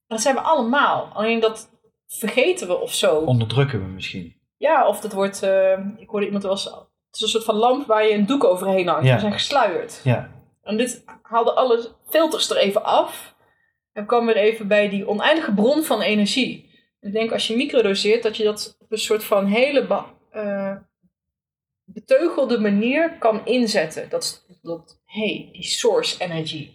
Dat 0.07 0.21
zijn 0.21 0.35
we 0.35 0.41
allemaal, 0.41 1.09
alleen 1.13 1.39
dat 1.39 1.69
vergeten 2.07 2.67
we 2.67 2.77
of 2.77 2.93
zo. 2.93 3.17
Onderdrukken 3.17 3.79
we 3.79 3.85
misschien. 3.85 4.35
Ja, 4.57 4.87
of 4.87 4.99
dat 4.99 5.13
wordt, 5.13 5.43
uh, 5.43 5.79
ik 5.97 6.09
hoorde 6.09 6.25
iemand 6.25 6.43
wel 6.43 6.51
eens, 6.51 6.63
het 6.63 7.15
is 7.15 7.21
een 7.21 7.27
soort 7.27 7.43
van 7.43 7.55
lamp 7.55 7.87
waar 7.87 8.05
je 8.05 8.13
een 8.13 8.25
doek 8.25 8.43
overheen 8.43 8.87
hangt. 8.87 9.05
Ja. 9.05 9.13
We 9.13 9.19
zijn 9.19 9.33
gesluierd. 9.33 10.01
Ja. 10.03 10.31
En 10.63 10.77
dit 10.77 11.03
haalde 11.21 11.53
alle 11.53 11.91
filters 12.09 12.49
er 12.49 12.57
even 12.57 12.83
af. 12.83 13.35
En 13.93 14.05
kwam 14.05 14.25
weer 14.25 14.37
even 14.37 14.67
bij 14.67 14.89
die 14.89 15.07
oneindige 15.07 15.53
bron 15.53 15.83
van 15.83 16.01
energie. 16.01 16.69
Ik 16.99 17.11
denk 17.11 17.31
als 17.31 17.47
je 17.47 17.55
microdoseert, 17.55 18.23
dat 18.23 18.37
je 18.37 18.43
dat 18.43 18.77
op 18.79 18.91
een 18.91 18.97
soort 18.97 19.23
van 19.23 19.45
hele 19.45 20.05
uh, 20.33 20.75
beteugelde 21.83 22.59
manier 22.59 23.17
kan 23.17 23.45
inzetten. 23.45 24.09
Dat, 24.09 24.45
dat 24.61 25.01
hey, 25.05 25.49
die 25.51 25.63
source 25.63 26.23
energy. 26.23 26.74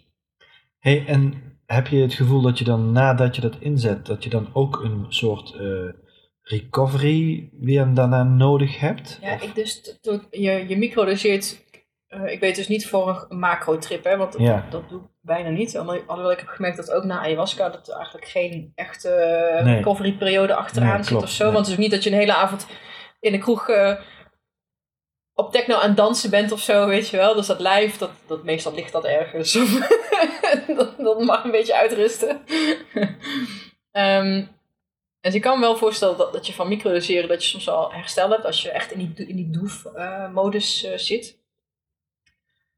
Hey, 0.81 1.05
en 1.07 1.33
heb 1.65 1.87
je 1.87 2.01
het 2.01 2.13
gevoel 2.13 2.41
dat 2.41 2.57
je 2.57 2.63
dan 2.63 2.91
nadat 2.91 3.35
je 3.35 3.41
dat 3.41 3.55
inzet, 3.59 4.05
dat 4.05 4.23
je 4.23 4.29
dan 4.29 4.49
ook 4.53 4.83
een 4.83 5.05
soort 5.09 5.53
uh, 5.59 5.89
recovery 6.41 7.49
weer 7.59 7.93
daarna 7.93 8.23
nodig 8.23 8.79
hebt? 8.79 9.19
Ja, 9.21 9.41
ik 9.41 9.55
dus, 9.55 9.99
je, 10.31 10.65
je 10.67 10.77
microdoseert 10.77 11.69
uh, 12.09 12.31
ik 12.31 12.39
weet 12.39 12.55
dus 12.55 12.67
niet 12.67 12.87
voor 12.87 13.27
een 13.29 13.39
macro-trip, 13.39 14.03
hè, 14.03 14.17
want 14.17 14.31
dat, 14.31 14.71
dat 14.71 14.89
doe 14.89 14.99
ik 14.99 15.07
bijna 15.21 15.49
niet. 15.49 15.77
Alhoewel 15.77 16.31
ik 16.31 16.39
heb 16.39 16.47
gemerkt 16.47 16.77
dat 16.77 16.91
ook 16.91 17.03
na 17.03 17.19
ayahuasca 17.19 17.69
dat 17.69 17.87
er 17.87 17.95
eigenlijk 17.95 18.27
geen 18.27 18.71
echte 18.75 19.09
nee. 19.63 19.75
recovery-periode 19.75 20.53
achteraan 20.53 20.95
nee, 20.95 21.03
zit 21.03 21.21
of 21.21 21.29
zo. 21.29 21.43
Want 21.51 21.57
het 21.65 21.67
is 21.67 21.77
niet 21.77 21.91
dat 21.91 22.03
je 22.03 22.09
een 22.09 22.17
hele 22.17 22.35
avond 22.35 22.67
in 23.19 23.31
de 23.31 23.37
kroeg 23.37 23.67
op 25.45 25.51
techno 25.51 25.75
aan 25.75 25.87
het 25.87 25.97
dansen 25.97 26.29
bent 26.29 26.51
of 26.51 26.61
zo, 26.61 26.87
weet 26.87 27.09
je 27.09 27.17
wel. 27.17 27.35
Dus 27.35 27.47
dat 27.47 27.59
lijf, 27.59 27.97
dat, 27.97 28.11
dat, 28.27 28.43
meestal 28.43 28.73
ligt 28.73 28.91
dat 28.91 29.05
ergens. 29.05 29.51
dat, 30.77 30.97
dat 30.97 31.19
mag 31.19 31.43
een 31.43 31.51
beetje 31.51 31.75
uitrusten. 31.75 32.29
um, 33.91 34.49
en 35.21 35.33
ik 35.33 35.41
kan 35.41 35.59
me 35.59 35.65
wel 35.65 35.77
voorstellen 35.77 36.17
dat, 36.17 36.33
dat 36.33 36.47
je 36.47 36.53
van 36.53 36.67
microdoseren, 36.67 37.29
dat 37.29 37.43
je 37.43 37.49
soms 37.49 37.69
al 37.69 37.93
herstel 37.93 38.29
hebt 38.29 38.45
als 38.45 38.61
je 38.61 38.69
echt 38.69 38.91
in 38.91 39.13
die, 39.13 39.27
in 39.27 39.35
die 39.35 39.49
doef-modus 39.49 40.93
zit. 40.95 41.39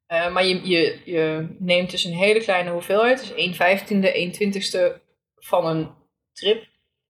Uh, 0.08 0.34
maar 0.34 0.46
je, 0.46 0.70
je, 0.70 1.02
je 1.06 1.56
neemt 1.60 1.92
dus 1.92 2.04
een 2.04 2.14
hele 2.14 2.40
kleine 2.40 2.72
hoeveelheid, 2.72 3.20
dus 3.20 3.34
1 3.34 3.54
vijftiende, 3.54 4.12
1 4.12 4.32
twintigste 4.32 5.02
van 5.36 5.66
een 5.66 5.90
trip. 6.34 6.68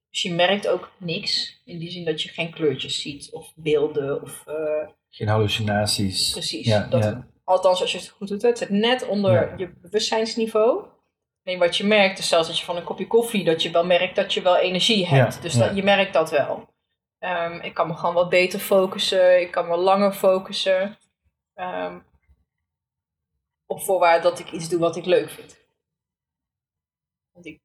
Dus 0.09 0.21
je 0.21 0.33
merkt 0.33 0.67
ook 0.67 0.91
niks, 0.97 1.61
in 1.65 1.79
die 1.79 1.91
zin 1.91 2.05
dat 2.05 2.21
je 2.21 2.29
geen 2.29 2.51
kleurtjes 2.51 3.01
ziet 3.01 3.29
of 3.31 3.53
beelden 3.55 4.21
of... 4.21 4.43
Geen 5.15 5.27
hallucinaties. 5.27 6.31
Precies. 6.31 6.65
Ja, 6.65 6.87
dat, 6.89 7.17
Althans, 7.43 7.81
als 7.81 7.91
je 7.91 7.97
het 7.97 8.09
goed 8.09 8.27
doet, 8.27 8.41
het 8.41 8.57
zit 8.57 8.69
net 8.69 9.07
onder 9.07 9.53
je 9.57 9.73
bewustzijnsniveau. 9.81 10.85
Nee, 11.43 11.57
wat 11.57 11.77
je 11.77 11.85
merkt 11.85 12.19
is 12.19 12.27
zelfs 12.27 12.47
dat 12.47 12.59
je 12.59 12.65
van 12.65 12.75
een 12.75 12.83
kopje 12.83 13.07
koffie, 13.07 13.43
dat 13.43 13.61
je 13.61 13.71
wel 13.71 13.85
merkt 13.85 14.15
dat 14.15 14.33
je 14.33 14.41
wel 14.41 14.57
energie 14.57 15.07
hebt. 15.07 15.41
dus 15.41 15.53
dat, 15.53 15.75
je 15.75 15.83
merkt 15.83 16.13
dat 16.13 16.29
wel. 16.29 16.69
Um, 17.19 17.59
ik 17.61 17.73
kan 17.73 17.87
me 17.87 17.93
gewoon 17.93 18.13
wat 18.13 18.29
beter 18.29 18.59
focussen, 18.59 19.41
ik 19.41 19.51
kan 19.51 19.67
me 19.67 19.77
langer 19.77 20.13
focussen. 20.13 20.97
Um, 21.55 22.05
op 23.65 23.81
voorwaarde 23.81 24.23
dat 24.23 24.39
ik 24.39 24.51
iets 24.51 24.69
doe 24.69 24.79
wat 24.79 24.95
ik 24.95 25.05
leuk 25.05 25.29
vind. 25.29 25.62
Want 27.33 27.45
ik 27.45 27.61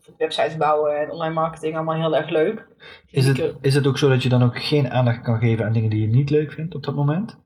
vind 0.00 0.16
websites 0.16 0.56
bouwen 0.56 1.00
en 1.00 1.10
online 1.10 1.34
marketing 1.34 1.74
allemaal 1.74 1.94
heel 1.94 2.16
erg 2.16 2.28
leuk. 2.28 2.66
Is 3.06 3.26
het, 3.26 3.54
is 3.60 3.74
het 3.74 3.86
ook 3.86 3.98
zo 3.98 4.08
dat 4.08 4.22
je 4.22 4.28
dan 4.28 4.42
ook 4.42 4.62
geen 4.62 4.90
aandacht 4.90 5.20
kan 5.20 5.38
geven 5.38 5.64
aan 5.64 5.72
dingen 5.72 5.90
die 5.90 6.00
je 6.00 6.06
niet 6.06 6.30
leuk 6.30 6.52
vindt 6.52 6.74
op 6.74 6.82
dat 6.82 6.94
moment? 6.94 7.38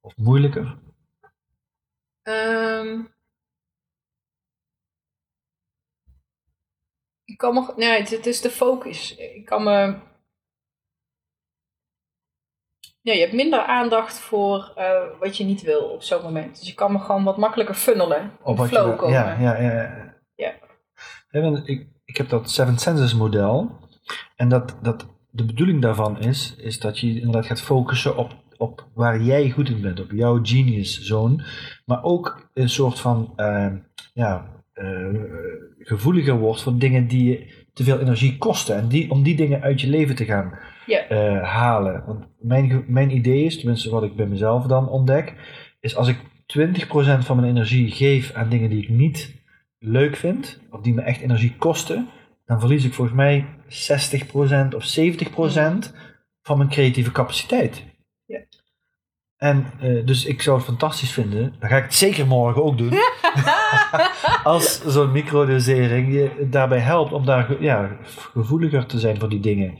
Of 0.00 0.16
moeilijker? 0.16 0.78
Um, 2.22 3.14
ik 7.24 7.38
kan 7.38 7.54
me, 7.54 7.72
nee, 7.76 7.98
het, 7.98 8.10
het 8.10 8.26
is 8.26 8.40
de 8.40 8.50
focus. 8.50 9.16
Ik 9.16 9.44
kan 9.44 9.62
me 9.62 10.08
ja, 13.02 13.12
je 13.12 13.20
hebt 13.20 13.32
minder 13.32 13.60
aandacht 13.60 14.18
voor 14.18 14.72
uh, 14.78 15.18
wat 15.18 15.36
je 15.36 15.44
niet 15.44 15.62
wil 15.62 15.82
op 15.82 16.02
zo'n 16.02 16.22
moment. 16.22 16.58
Dus 16.58 16.68
je 16.68 16.74
kan 16.74 16.92
me 16.92 16.98
gewoon 16.98 17.24
wat 17.24 17.36
makkelijker 17.36 17.74
funnelen. 17.74 18.36
Op 18.42 18.56
wat 18.56 18.68
flow 18.68 18.98
komen. 18.98 19.14
Ja, 19.14 19.36
ja, 19.40 19.60
ja. 19.60 20.14
ja. 20.34 20.54
Ik, 21.64 21.86
ik 22.04 22.16
heb 22.16 22.28
dat 22.28 22.50
Seven 22.50 22.78
Senses 22.78 23.14
model. 23.14 23.78
En 24.36 24.48
dat, 24.48 24.76
dat 24.82 25.06
de 25.30 25.44
bedoeling 25.44 25.82
daarvan 25.82 26.20
is, 26.20 26.54
is 26.58 26.78
dat 26.78 26.98
je 26.98 27.14
inderdaad 27.14 27.46
gaat 27.46 27.60
focussen 27.60 28.16
op, 28.16 28.34
op 28.56 28.86
waar 28.94 29.22
jij 29.22 29.50
goed 29.50 29.68
in 29.68 29.80
bent. 29.80 30.00
Op 30.00 30.10
jouw 30.10 30.38
genius 30.42 31.00
zone. 31.00 31.44
Maar 31.84 32.02
ook 32.02 32.50
een 32.54 32.68
soort 32.68 33.00
van 33.00 33.32
uh, 33.36 33.72
ja, 34.14 34.62
eh, 34.72 35.08
gevoeliger 35.78 36.38
wordt 36.38 36.62
voor 36.62 36.78
dingen 36.78 37.06
die 37.06 37.24
je 37.24 37.64
te 37.72 37.84
veel 37.84 37.98
energie 37.98 38.38
kosten. 38.38 38.76
En 38.76 38.88
die, 38.88 39.10
om 39.10 39.22
die 39.22 39.36
dingen 39.36 39.60
uit 39.60 39.80
je 39.80 39.88
leven 39.88 40.14
te 40.14 40.24
gaan 40.24 40.58
eh, 40.86 41.42
halen. 41.42 42.02
Want 42.06 42.26
mijn, 42.38 42.84
mijn 42.86 43.16
idee 43.16 43.44
is, 43.44 43.56
tenminste 43.56 43.90
wat 43.90 44.02
ik 44.02 44.16
bij 44.16 44.26
mezelf 44.26 44.66
dan 44.66 44.88
ontdek, 44.88 45.34
is 45.80 45.96
als 45.96 46.08
ik 46.08 46.16
20% 46.58 46.62
van 47.18 47.36
mijn 47.36 47.48
energie 47.48 47.90
geef 47.90 48.32
aan 48.32 48.48
dingen 48.48 48.70
die 48.70 48.82
ik 48.82 48.88
niet 48.88 49.39
leuk 49.80 50.16
vind, 50.16 50.60
of 50.70 50.80
die 50.80 50.94
me 50.94 51.02
echt 51.02 51.20
energie 51.20 51.54
kosten, 51.56 52.08
dan 52.46 52.60
verlies 52.60 52.84
ik 52.84 52.94
volgens 52.94 53.16
mij 53.16 53.46
60% 54.72 54.74
of 54.74 54.98
70% 54.98 55.94
van 56.42 56.58
mijn 56.58 56.70
creatieve 56.70 57.12
capaciteit. 57.12 57.84
Ja. 58.24 58.40
En 59.36 59.66
eh, 59.80 60.06
dus 60.06 60.24
ik 60.24 60.42
zou 60.42 60.56
het 60.56 60.66
fantastisch 60.66 61.12
vinden, 61.12 61.54
dan 61.58 61.68
ga 61.68 61.76
ik 61.76 61.82
het 61.82 61.94
zeker 61.94 62.26
morgen 62.26 62.64
ook 62.64 62.78
doen, 62.78 62.92
als 64.44 64.80
zo'n 64.84 65.12
microdosering 65.12 66.12
je 66.12 66.48
daarbij 66.50 66.78
helpt 66.78 67.12
om 67.12 67.24
daar 67.24 67.62
ja, 67.62 67.96
gevoeliger 68.32 68.86
te 68.86 68.98
zijn 68.98 69.18
voor 69.18 69.28
die 69.28 69.40
dingen. 69.40 69.78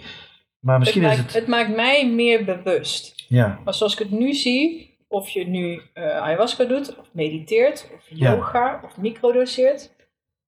Maar 0.61 0.79
misschien 0.79 1.03
het, 1.03 1.13
is 1.13 1.19
maakt, 1.19 1.33
het... 1.33 1.41
het 1.41 1.51
maakt 1.51 1.77
mij 1.77 2.11
meer 2.11 2.45
bewust. 2.45 3.25
Ja, 3.29 3.61
Maar 3.65 3.75
zoals 3.75 3.93
ik 3.93 3.99
het 3.99 4.11
nu 4.11 4.33
zie, 4.33 4.90
of 5.11 5.29
je 5.29 5.47
nu 5.47 5.83
eh, 5.93 6.23
ayahuasca 6.23 6.65
doet, 6.65 6.97
of 6.99 7.09
mediteert, 7.13 7.91
of 7.95 8.07
Ja. 8.09 8.31
yoga, 8.35 8.81
of 8.85 8.97
microdoseert. 8.97 9.99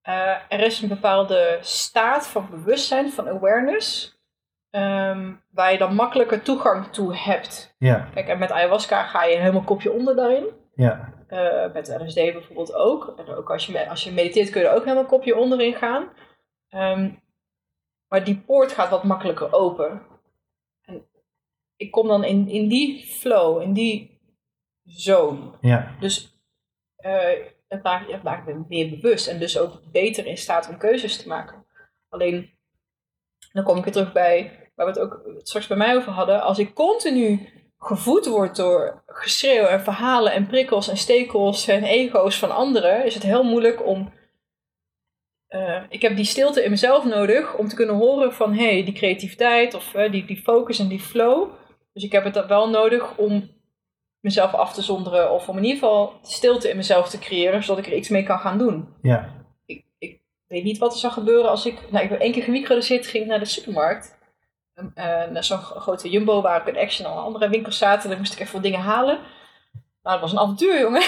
eh, 0.02 0.36
er 0.48 0.60
is 0.60 0.82
een 0.82 0.88
bepaalde 0.88 1.58
staat 1.60 2.26
van 2.28 2.48
bewustzijn, 2.50 3.10
van 3.12 3.28
awareness, 3.28 4.18
ehm, 4.70 5.32
waar 5.50 5.72
je 5.72 5.78
dan 5.78 5.94
makkelijker 5.94 6.42
toegang 6.42 6.86
toe 6.86 7.16
hebt. 7.16 7.74
ja, 7.78 8.08
Kijk, 8.14 8.28
en 8.28 8.38
met 8.38 8.50
ayahuasca 8.50 9.02
ga 9.02 9.24
je 9.24 9.36
helemaal 9.36 9.62
kopje 9.64 9.92
onder 9.92 10.16
daarin. 10.16 10.46
ja, 10.74 11.12
Eh, 11.26 11.72
met 11.72 11.96
LSD 12.00 12.14
bijvoorbeeld 12.14 12.74
ook. 12.74 13.14
En 13.18 13.34
ook 13.34 13.50
als 13.50 13.66
je, 13.66 13.88
als 13.88 14.04
je 14.04 14.12
mediteert 14.12 14.50
kun 14.50 14.60
je 14.60 14.66
er 14.68 14.74
ook 14.74 14.84
helemaal 14.84 15.06
kopje 15.06 15.36
onderin 15.36 15.74
gaan. 15.74 16.08
Ehm, 16.68 17.10
maar 18.08 18.24
die 18.24 18.38
poort 18.46 18.72
gaat 18.72 18.90
wat 18.90 19.04
makkelijker 19.04 19.52
open. 19.52 20.02
En 20.84 21.06
ik 21.76 21.90
kom 21.90 22.08
dan 22.08 22.24
in, 22.24 22.48
in 22.48 22.68
die 22.68 23.04
flow, 23.06 23.62
in 23.62 23.72
die 23.72 24.11
zone. 24.84 25.50
ja, 25.60 25.96
Dus 26.00 26.36
eh, 26.96 27.28
het, 27.68 27.82
maakt, 27.82 28.12
het 28.12 28.22
maakt 28.22 28.46
me 28.46 28.64
meer 28.68 28.90
bewust 28.90 29.26
en 29.26 29.38
dus 29.38 29.58
ook 29.58 29.80
beter 29.92 30.26
in 30.26 30.38
staat 30.38 30.68
om 30.68 30.78
keuzes 30.78 31.16
te 31.16 31.28
maken. 31.28 31.64
Alleen, 32.08 32.50
dan 33.52 33.64
kom 33.64 33.76
ik 33.76 33.84
weer 33.84 33.92
terug 33.92 34.12
bij 34.12 34.70
waar 34.74 34.86
we 34.86 34.92
het 34.92 35.00
ook 35.00 35.22
straks 35.42 35.66
bij 35.66 35.76
mij 35.76 35.96
over 35.96 36.12
hadden. 36.12 36.42
Als 36.42 36.58
ik 36.58 36.74
continu 36.74 37.48
gevoed 37.78 38.26
word 38.26 38.56
door 38.56 39.02
geschreeuw 39.06 39.64
en 39.64 39.80
verhalen 39.80 40.32
en 40.32 40.46
prikkels 40.46 40.88
en 40.88 40.96
stekels 40.96 41.68
en 41.68 41.84
ego's 41.84 42.38
van 42.38 42.50
anderen, 42.50 43.04
is 43.04 43.14
het 43.14 43.22
heel 43.22 43.42
moeilijk 43.42 43.86
om. 43.86 44.12
eh, 45.46 45.82
ik 45.88 46.02
heb 46.02 46.16
die 46.16 46.24
stilte 46.24 46.64
in 46.64 46.70
mezelf 46.70 47.04
nodig 47.04 47.56
om 47.56 47.68
te 47.68 47.74
kunnen 47.74 47.94
horen 47.94 48.32
van 48.32 48.54
hé, 48.54 48.72
hey, 48.72 48.84
die 48.84 48.94
creativiteit 48.94 49.74
of 49.74 49.94
eh, 49.94 50.10
die, 50.12 50.24
die 50.24 50.42
focus 50.42 50.78
en 50.78 50.88
die 50.88 51.00
flow. 51.00 51.50
Dus 51.92 52.02
ik 52.02 52.12
heb 52.12 52.24
het 52.24 52.46
wel 52.46 52.70
nodig 52.70 53.16
om 53.16 53.50
mezelf 54.22 54.54
af 54.54 54.72
te 54.74 54.82
zonderen 54.82 55.30
of 55.32 55.48
om 55.48 55.56
in 55.56 55.64
ieder 55.64 55.78
geval 55.78 56.12
stilte 56.22 56.68
in 56.70 56.76
mezelf 56.76 57.08
te 57.08 57.18
creëren, 57.18 57.62
zodat 57.62 57.84
ik 57.86 57.90
er 57.92 57.96
iets 57.98 58.08
mee 58.08 58.22
kan 58.22 58.38
gaan 58.38 58.58
doen. 58.58 58.88
ja, 59.02 59.28
Ik, 59.66 59.84
ik 59.98 60.20
weet 60.46 60.64
niet 60.64 60.78
wat 60.78 60.92
er 60.92 60.98
zou 60.98 61.12
gebeuren 61.12 61.50
als 61.50 61.66
ik, 61.66 61.90
nou 61.90 62.04
ik 62.04 62.10
ben 62.10 62.20
één 62.20 62.32
keer 62.32 62.42
gemicrodoseerd, 62.42 63.06
ging 63.06 63.26
naar 63.26 63.38
de 63.38 63.44
supermarkt. 63.44 64.20
Eh, 64.94 65.04
naar 65.04 65.44
zo'n 65.44 65.58
gro- 65.58 65.80
grote 65.80 66.10
Jumbo 66.10 66.40
waar 66.42 66.60
ik 66.60 66.74
een 66.74 66.80
Action 66.82 67.06
en 67.06 67.16
andere 67.16 67.48
winkels 67.48 67.78
zaten. 67.78 68.08
Dan 68.08 68.18
moest 68.18 68.32
ik 68.32 68.40
even 68.40 68.52
wat 68.54 68.62
dingen 68.62 68.80
halen. 68.80 69.18
Nou, 70.02 70.20
dat 70.20 70.20
was 70.20 70.32
een 70.32 70.38
avontuur, 70.38 70.80
jongen. 70.80 71.02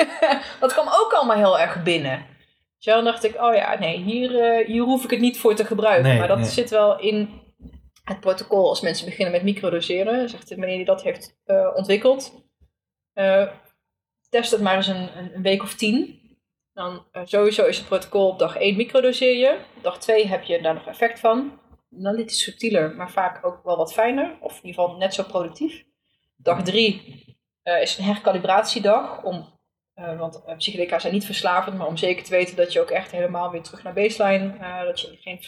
dat 0.60 0.72
kwam 0.72 0.86
ook 0.88 1.12
allemaal 1.12 1.36
heel 1.36 1.58
erg 1.58 1.82
binnen. 1.82 2.26
Dus 2.76 2.84
dan 2.94 3.04
dacht 3.04 3.24
ik, 3.24 3.40
oh 3.42 3.54
ja, 3.54 3.78
nee, 3.78 3.96
hier, 3.98 4.40
eh, 4.40 4.66
hier 4.66 4.82
hoef 4.82 5.04
ik 5.04 5.10
het 5.10 5.20
niet 5.20 5.38
voor 5.38 5.54
te 5.54 5.64
gebruiken. 5.64 6.08
Nee, 6.08 6.18
maar 6.18 6.28
dat 6.28 6.38
nee. 6.38 6.46
zit 6.46 6.70
wel 6.70 6.98
in 6.98 7.40
het 8.04 8.20
protocol 8.20 8.68
als 8.68 8.80
mensen 8.80 9.06
beginnen 9.06 9.32
met 9.32 9.42
microdoseren. 9.42 10.28
Zegt 10.28 10.48
de 10.48 10.56
meneer 10.56 10.76
die 10.76 10.84
dat 10.84 11.02
heeft 11.02 11.36
eh, 11.44 11.68
ontwikkeld. 11.74 12.32
Eh, 13.12 13.48
test 14.28 14.50
het 14.50 14.60
maar 14.60 14.76
eens 14.76 14.86
een, 14.86 15.34
een, 15.34 15.42
week 15.42 15.62
of 15.62 15.74
tien. 15.74 16.20
Dan 16.72 17.04
eh, 17.12 17.22
sowieso 17.24 17.66
is 17.66 17.78
het 17.78 17.86
protocol 17.86 18.28
op 18.28 18.38
dag 18.38 18.56
1 18.56 18.76
microdoseer 18.76 19.36
je. 19.36 19.58
Dag 19.82 19.98
2 19.98 20.26
heb 20.26 20.42
je 20.42 20.62
daar 20.62 20.74
nog 20.74 20.86
effect 20.86 21.20
van. 21.20 21.58
Dan 21.88 22.16
dit 22.16 22.30
is 22.30 22.42
subtieler, 22.42 22.94
maar 22.94 23.10
vaak 23.10 23.46
ook 23.46 23.64
wel 23.64 23.76
wat 23.76 23.92
fijner. 23.92 24.36
Of 24.40 24.50
in 24.56 24.66
ieder 24.66 24.82
geval 24.82 24.96
net 24.96 25.14
zo 25.14 25.22
productief. 25.22 25.84
Dag 26.36 26.62
3 26.62 27.38
is 27.62 27.98
een 27.98 28.04
herkalibratiedag. 28.04 29.22
Om, 29.22 29.58
eh, 29.94 30.18
want 30.18 30.42
psychedelica 30.56 30.98
zijn 30.98 31.12
niet 31.12 31.24
verslavend, 31.24 31.76
maar 31.76 31.86
om 31.86 31.96
zeker 31.96 32.24
te 32.24 32.30
weten 32.30 32.56
dat 32.56 32.72
je 32.72 32.80
ook 32.80 32.90
echt 32.90 33.10
helemaal 33.10 33.50
weer 33.50 33.62
terug 33.62 33.82
naar 33.82 33.92
baseline, 33.92 34.84
dat 34.84 35.00
je 35.00 35.16
geen 35.20 35.40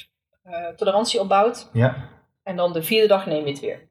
tolerantie 0.76 1.20
opbouwt. 1.20 1.70
ja, 1.72 2.08
En 2.42 2.56
dan 2.56 2.72
de 2.72 2.82
vierde 2.82 3.08
dag 3.08 3.26
neem 3.26 3.44
je 3.44 3.50
het 3.50 3.60
weer. 3.60 3.90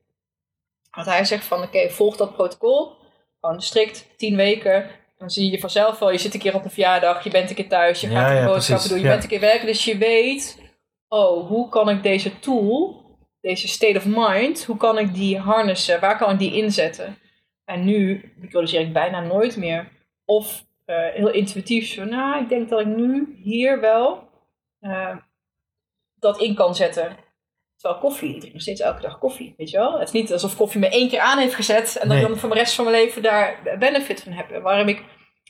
Want 0.91 1.07
hij 1.07 1.25
zegt 1.25 1.45
van, 1.45 1.57
oké, 1.57 1.67
okay, 1.67 1.89
volg 1.89 2.17
dat 2.17 2.33
protocol. 2.33 3.00
Gewoon 3.41 3.61
strikt, 3.61 4.07
tien 4.17 4.35
weken. 4.35 4.89
Dan 5.17 5.29
zie 5.29 5.51
je 5.51 5.59
vanzelf 5.59 5.99
wel, 5.99 6.11
je 6.11 6.17
zit 6.17 6.33
een 6.33 6.39
keer 6.39 6.55
op 6.55 6.63
een 6.63 6.71
verjaardag, 6.71 7.23
je 7.23 7.29
bent 7.29 7.49
een 7.49 7.55
keer 7.55 7.67
thuis, 7.67 8.01
je 8.01 8.09
Ja, 8.09 8.21
gaat 8.21 8.29
een 8.29 8.35
ja, 8.35 8.45
boodschappen 8.45 8.89
doen, 8.89 8.99
je 8.99 9.07
bent 9.07 9.23
een 9.23 9.29
keer 9.29 9.39
werken. 9.39 9.67
Dus 9.67 9.85
je 9.85 9.97
weet, 9.97 10.71
oh, 11.07 11.47
hoe 11.47 11.69
kan 11.69 11.89
ik 11.89 12.03
deze 12.03 12.39
tool, 12.39 13.05
deze 13.41 13.67
state 13.67 13.97
of 13.97 14.05
mind, 14.05 14.65
hoe 14.65 14.77
kan 14.77 14.97
ik 14.97 15.13
die 15.13 15.37
harnessen, 15.37 15.99
waar 15.99 16.17
kan 16.17 16.31
ik 16.31 16.39
die 16.39 16.55
inzetten? 16.55 17.17
En 17.65 17.83
nu 17.85 18.31
microdoseer 18.37 18.81
ik 18.81 18.93
bijna 18.93 19.21
nooit 19.21 19.57
meer. 19.57 19.91
Of 20.25 20.65
uh, 20.85 20.95
heel 21.13 21.31
intuïtief, 21.31 21.87
zo, 21.87 22.03
nou, 22.03 22.41
ik 22.41 22.49
denk 22.49 22.69
dat 22.69 22.79
ik 22.79 22.85
nu 22.85 23.39
hier 23.43 23.79
wel 23.79 24.29
uh, 24.81 25.15
dat 26.19 26.41
in 26.41 26.55
kan 26.55 26.75
zetten. 26.75 27.17
Terwijl 27.81 28.01
koffie, 28.01 28.33
ik 28.33 28.39
drink 28.39 28.53
nog 28.53 28.61
steeds 28.61 28.81
elke 28.81 29.01
dag 29.01 29.17
koffie, 29.17 29.53
weet 29.57 29.69
je 29.69 29.77
wel? 29.77 29.99
Het 29.99 30.07
is 30.07 30.13
niet 30.13 30.31
alsof 30.31 30.55
koffie 30.55 30.79
me 30.79 30.89
één 30.89 31.09
keer 31.09 31.19
aan 31.19 31.37
heeft 31.37 31.55
gezet 31.55 31.95
en 31.95 32.07
dat 32.07 32.17
Nee. 32.17 32.21
ik 32.21 32.27
dan 32.27 32.37
voor 32.37 32.49
de 32.49 32.55
rest 32.55 32.75
van 32.75 32.85
mijn 32.85 32.97
leven 32.97 33.21
daar 33.21 33.77
benefit 33.79 34.23
van 34.23 34.31
heb. 34.31 34.51
En 34.51 34.61
waarom 34.61 34.87
ik 34.87 35.03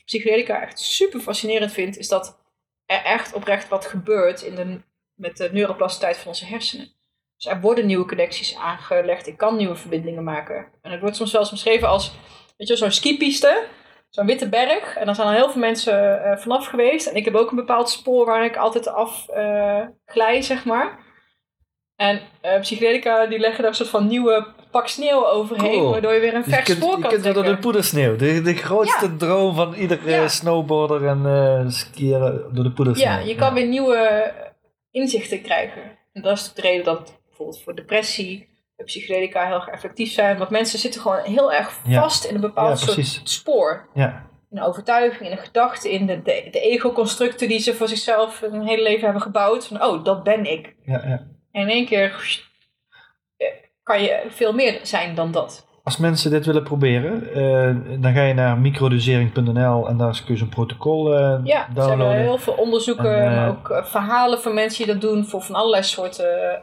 psychedelica 0.04 0.62
echt 0.62 0.78
super 0.78 1.20
fascinerend 1.20 1.72
vind, 1.72 1.98
is 1.98 2.08
dat 2.08 2.38
er 2.86 3.04
echt 3.04 3.34
oprecht 3.34 3.68
wat 3.68 3.86
gebeurt 3.86 4.42
in 4.42 4.54
de, 4.54 4.80
met 5.14 5.36
de 5.36 5.48
neuroplasticiteit 5.52 6.16
van 6.16 6.26
onze 6.28 6.44
hersenen. 6.44 6.92
Dus 7.36 7.52
er 7.52 7.60
worden 7.60 7.86
nieuwe 7.86 8.06
connecties 8.06 8.56
aangelegd, 8.56 9.26
ik 9.26 9.36
kan 9.36 9.56
nieuwe 9.56 9.76
verbindingen 9.76 10.24
maken. 10.24 10.68
En 10.82 10.90
het 10.90 11.00
wordt 11.00 11.16
soms 11.16 11.32
wel 11.32 11.40
eens 11.40 11.50
beschreven 11.50 11.88
als, 11.88 12.10
weet 12.56 12.68
je 12.68 12.74
wel, 12.74 12.76
zo'n 12.76 12.90
skipiste, 12.90 13.64
zo'n 14.08 14.26
witte 14.26 14.48
berg. 14.48 14.96
En 14.96 15.06
dan 15.06 15.14
zijn 15.14 15.28
er 15.28 15.34
heel 15.34 15.50
veel 15.50 15.60
mensen 15.60 16.22
uh, 16.24 16.36
vanaf 16.36 16.66
geweest. 16.66 17.06
En 17.06 17.16
ik 17.16 17.24
heb 17.24 17.34
ook 17.34 17.50
een 17.50 17.56
bepaald 17.56 17.90
spoor 17.90 18.26
waar 18.26 18.44
ik 18.44 18.56
altijd 18.56 18.88
af 18.88 19.26
uh, 19.36 19.86
glij, 20.06 20.42
zeg 20.42 20.64
maar. 20.64 21.01
En 21.96 22.20
uh, 22.44 22.60
psychedelica 22.60 23.26
die 23.26 23.38
leggen 23.38 23.60
daar 23.60 23.70
een 23.70 23.76
soort 23.76 23.88
van 23.88 24.06
nieuwe 24.06 24.46
pak 24.70 24.88
sneeuw 24.88 25.26
overheen, 25.26 25.70
Cool. 25.70 25.90
waardoor 25.90 26.12
je 26.12 26.20
weer 26.20 26.34
een 26.34 26.42
Dus 26.42 26.46
je 26.46 26.52
vers 26.54 26.64
kunt, 26.66 26.78
spoor 26.78 26.96
je 26.96 27.00
kan 27.02 27.10
kunt 27.10 27.22
weer 27.24 27.34
door 27.34 27.44
de 27.44 27.58
poedersneeuw. 27.58 28.16
De, 28.16 28.42
de 28.42 28.54
grootste 28.54 29.06
Ja. 29.06 29.16
droom 29.16 29.54
van 29.54 29.74
ieder 29.74 29.98
eh, 30.06 30.10
Ja. 30.14 30.28
snowboarder 30.28 31.06
en 31.06 31.26
eh 31.26 31.70
skier 31.70 32.18
door 32.52 32.64
de 32.64 32.72
poedersneeuw. 32.72 33.08
Ja, 33.10 33.18
je 33.18 33.34
kan 33.34 33.54
weer 33.54 33.66
nieuwe 33.66 34.32
inzichten 34.90 35.42
krijgen. 35.42 35.82
En 36.12 36.22
dat 36.22 36.36
is 36.36 36.52
de 36.54 36.60
reden 36.60 36.84
dat 36.84 37.20
bijvoorbeeld 37.26 37.62
voor 37.62 37.74
depressie 37.74 38.48
de 38.76 38.84
psychedelica 38.84 39.46
heel 39.46 39.54
erg 39.54 39.68
effectief 39.68 40.12
zijn. 40.12 40.38
Want 40.38 40.50
mensen 40.50 40.78
zitten 40.78 41.00
gewoon 41.00 41.20
heel 41.24 41.52
erg 41.52 41.78
vast 41.88 42.24
in 42.24 42.34
een 42.34 42.40
bepaald 42.40 42.78
soort 42.78 43.20
spoor. 43.24 43.88
Ja, 43.94 44.26
In 44.50 44.56
een 44.58 44.64
overtuiging, 44.64 45.30
in 45.30 45.36
een 45.36 45.44
gedachte, 45.44 45.92
in 45.92 46.06
de, 46.06 46.22
de, 46.22 46.48
de 46.50 46.60
ego-constructen 46.60 47.48
die 47.48 47.58
ze 47.58 47.74
voor 47.74 47.88
zichzelf 47.88 48.40
hun 48.40 48.66
hele 48.66 48.82
leven 48.82 49.04
hebben 49.04 49.22
gebouwd. 49.22 49.66
Van, 49.66 49.82
oh, 49.84 50.04
dat 50.04 50.22
ben 50.22 50.44
ik. 50.52 50.74
ja, 50.84 51.02
ja. 51.06 51.30
En 51.52 51.62
in 51.62 51.68
één 51.68 51.86
keer 51.86 52.40
kan 53.82 54.02
je 54.02 54.26
veel 54.28 54.52
meer 54.52 54.78
zijn 54.82 55.14
dan 55.14 55.32
dat. 55.32 55.66
Als 55.84 55.96
mensen 55.96 56.30
dit 56.30 56.46
willen 56.46 56.62
proberen, 56.62 57.34
eh, 57.34 58.00
dan 58.02 58.12
ga 58.12 58.22
je 58.22 58.34
naar 58.34 58.58
microdosering.nl 58.58 59.88
en 59.88 59.96
daar 59.96 60.22
kun 60.24 60.34
je 60.34 60.40
zo'n 60.40 60.48
protocol 60.48 61.14
eh, 61.14 61.40
Ja, 61.44 61.58
er 61.58 61.72
zijn 61.74 61.88
downloaden. 61.88 62.20
heel 62.20 62.38
veel 62.38 62.52
onderzoeken, 62.54 63.16
En, 63.22 63.30
eh, 63.30 63.36
maar 63.36 63.48
ook 63.48 63.86
verhalen 63.86 64.40
van 64.40 64.54
mensen 64.54 64.84
die 64.84 64.92
dat 64.92 65.02
doen 65.02 65.24
voor 65.24 65.42
van 65.42 65.54
allerlei 65.54 65.82
soorten 65.82 66.62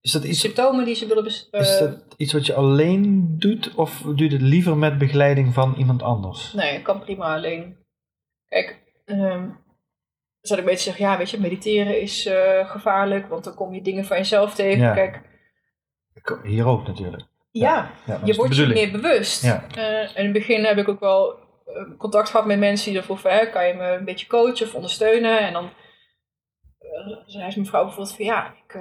Is 0.00 0.12
dat 0.12 0.24
iets 0.24 0.40
symptomen 0.40 0.84
die 0.84 0.94
ze 0.94 1.06
willen 1.06 1.26
eh, 1.50 1.60
Is 1.60 1.78
dat 1.78 2.14
iets 2.16 2.32
wat 2.32 2.46
je 2.46 2.54
alleen 2.54 3.34
doet 3.38 3.74
of 3.74 4.00
doe 4.00 4.24
je 4.28 4.32
het 4.32 4.42
liever 4.42 4.76
met 4.76 4.98
begeleiding 4.98 5.54
van 5.54 5.74
iemand 5.78 6.02
anders? 6.02 6.52
Nee, 6.52 6.76
ik 6.76 6.82
kan 6.82 7.00
prima 7.00 7.34
alleen. 7.34 7.76
Kijk, 8.48 8.78
ehm 9.04 9.44
zou 10.40 10.60
ik 10.60 10.66
een 10.66 10.72
beetje 10.72 10.90
zeggen, 10.90 11.04
ja, 11.04 11.18
weet 11.18 11.30
je, 11.30 11.40
mediteren 11.40 12.00
is 12.00 12.26
eh, 12.26 12.70
gevaarlijk, 12.70 13.28
want 13.28 13.44
dan 13.44 13.54
kom 13.54 13.74
je 13.74 13.82
dingen 13.82 14.04
van 14.04 14.16
jezelf 14.16 14.54
tegen. 14.54 14.82
Ja. 14.82 14.94
Kijk, 14.94 15.20
Hier 16.42 16.66
ook 16.66 16.86
natuurlijk. 16.86 17.22
ja, 17.50 17.90
je 18.24 18.34
wordt 18.34 18.56
je 18.56 18.66
meer 18.66 18.90
bewust. 18.90 19.42
Ja. 19.42 19.64
Eh, 19.74 20.16
in 20.16 20.24
het 20.24 20.32
begin 20.32 20.64
heb 20.64 20.78
ik 20.78 20.88
ook 20.88 21.00
wel 21.00 21.32
eh, 21.32 21.96
contact 21.98 22.30
gehad 22.30 22.46
met 22.46 22.58
mensen 22.58 22.90
die 22.90 23.00
ervoor 23.00 23.18
vroegen, 23.18 23.50
kan 23.50 23.66
je 23.66 23.74
me 23.74 23.92
een 23.92 24.04
beetje 24.04 24.26
coachen 24.26 24.66
of 24.66 24.74
ondersteunen? 24.74 25.38
En 25.38 25.52
dan 25.52 25.70
zei 27.26 27.50
ze 27.50 27.58
mevrouw 27.58 27.84
bijvoorbeeld 27.84 28.16
van, 28.16 28.24
ja, 28.24 28.54
ik, 28.66 28.74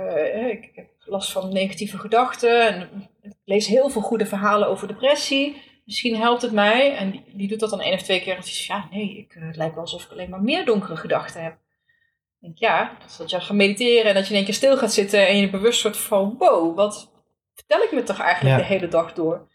ik 0.63 0.71
heb 0.75 0.87
last 0.99 1.31
van 1.31 1.53
negatieve 1.53 1.97
gedachten 1.97 2.67
en 2.67 3.09
ik 3.21 3.33
lees 3.45 3.67
heel 3.67 3.89
veel 3.89 4.01
goede 4.01 4.25
verhalen 4.25 4.67
over 4.67 4.87
depressie. 4.87 5.61
Misschien 5.87 6.15
helpt 6.15 6.41
het 6.41 6.51
mij. 6.51 6.95
En 6.95 7.23
die, 7.33 7.47
doet 7.47 7.59
dat 7.59 7.69
dan 7.69 7.81
één 7.81 7.93
of 7.93 8.01
twee 8.01 8.21
keer. 8.21 8.35
En 8.35 8.43
zegt, 8.43 8.65
ja, 8.65 8.87
nee, 8.91 9.17
ik, 9.17 9.35
eh, 9.35 9.47
het 9.47 9.55
lijkt 9.55 9.73
wel 9.73 9.83
alsof 9.83 10.03
ik 10.03 10.11
alleen 10.11 10.29
maar 10.29 10.41
meer 10.41 10.65
donkere 10.65 10.95
gedachten 10.95 11.43
heb. 11.43 11.53
Ik 11.53 12.39
denk, 12.39 12.57
ja, 12.57 12.97
dat 13.17 13.29
je 13.29 13.39
gaat 13.39 13.55
mediteren 13.55 14.05
en 14.05 14.13
dat 14.13 14.23
je 14.23 14.29
in 14.29 14.35
één 14.35 14.45
keer 14.45 14.53
stil 14.53 14.77
gaat 14.77 14.93
zitten 14.93 15.27
en 15.27 15.37
je 15.37 15.49
bewust 15.49 15.81
wordt 15.81 15.97
van, 15.97 16.35
wow, 16.37 16.75
wat 16.75 17.11
vertel 17.53 17.81
ik 17.81 17.91
me 17.91 18.03
toch 18.03 18.19
eigenlijk 18.19 18.55
Ja. 18.55 18.61
de 18.61 18.73
hele 18.73 18.87
dag 18.87 19.13
door? 19.13 19.47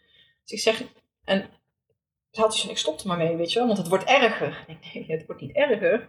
Dus 0.43 0.53
ik 0.53 0.61
zeg, 0.61 0.83
en 1.25 1.51
ze 2.31 2.41
had 2.41 2.53
dus, 2.53 2.67
ik 2.67 2.79
stopte 2.79 3.07
maar 3.07 3.17
mee, 3.17 3.37
weet 3.37 3.53
je 3.53 3.59
wel, 3.59 3.67
want 3.67 3.79
het 3.79 3.89
wordt 3.89 4.05
erger. 4.05 4.65
Ik 4.67 4.83
denk, 4.83 4.95
nee, 4.95 5.17
het 5.17 5.27
wordt 5.27 5.41
niet 5.41 5.57
erger. 5.57 6.09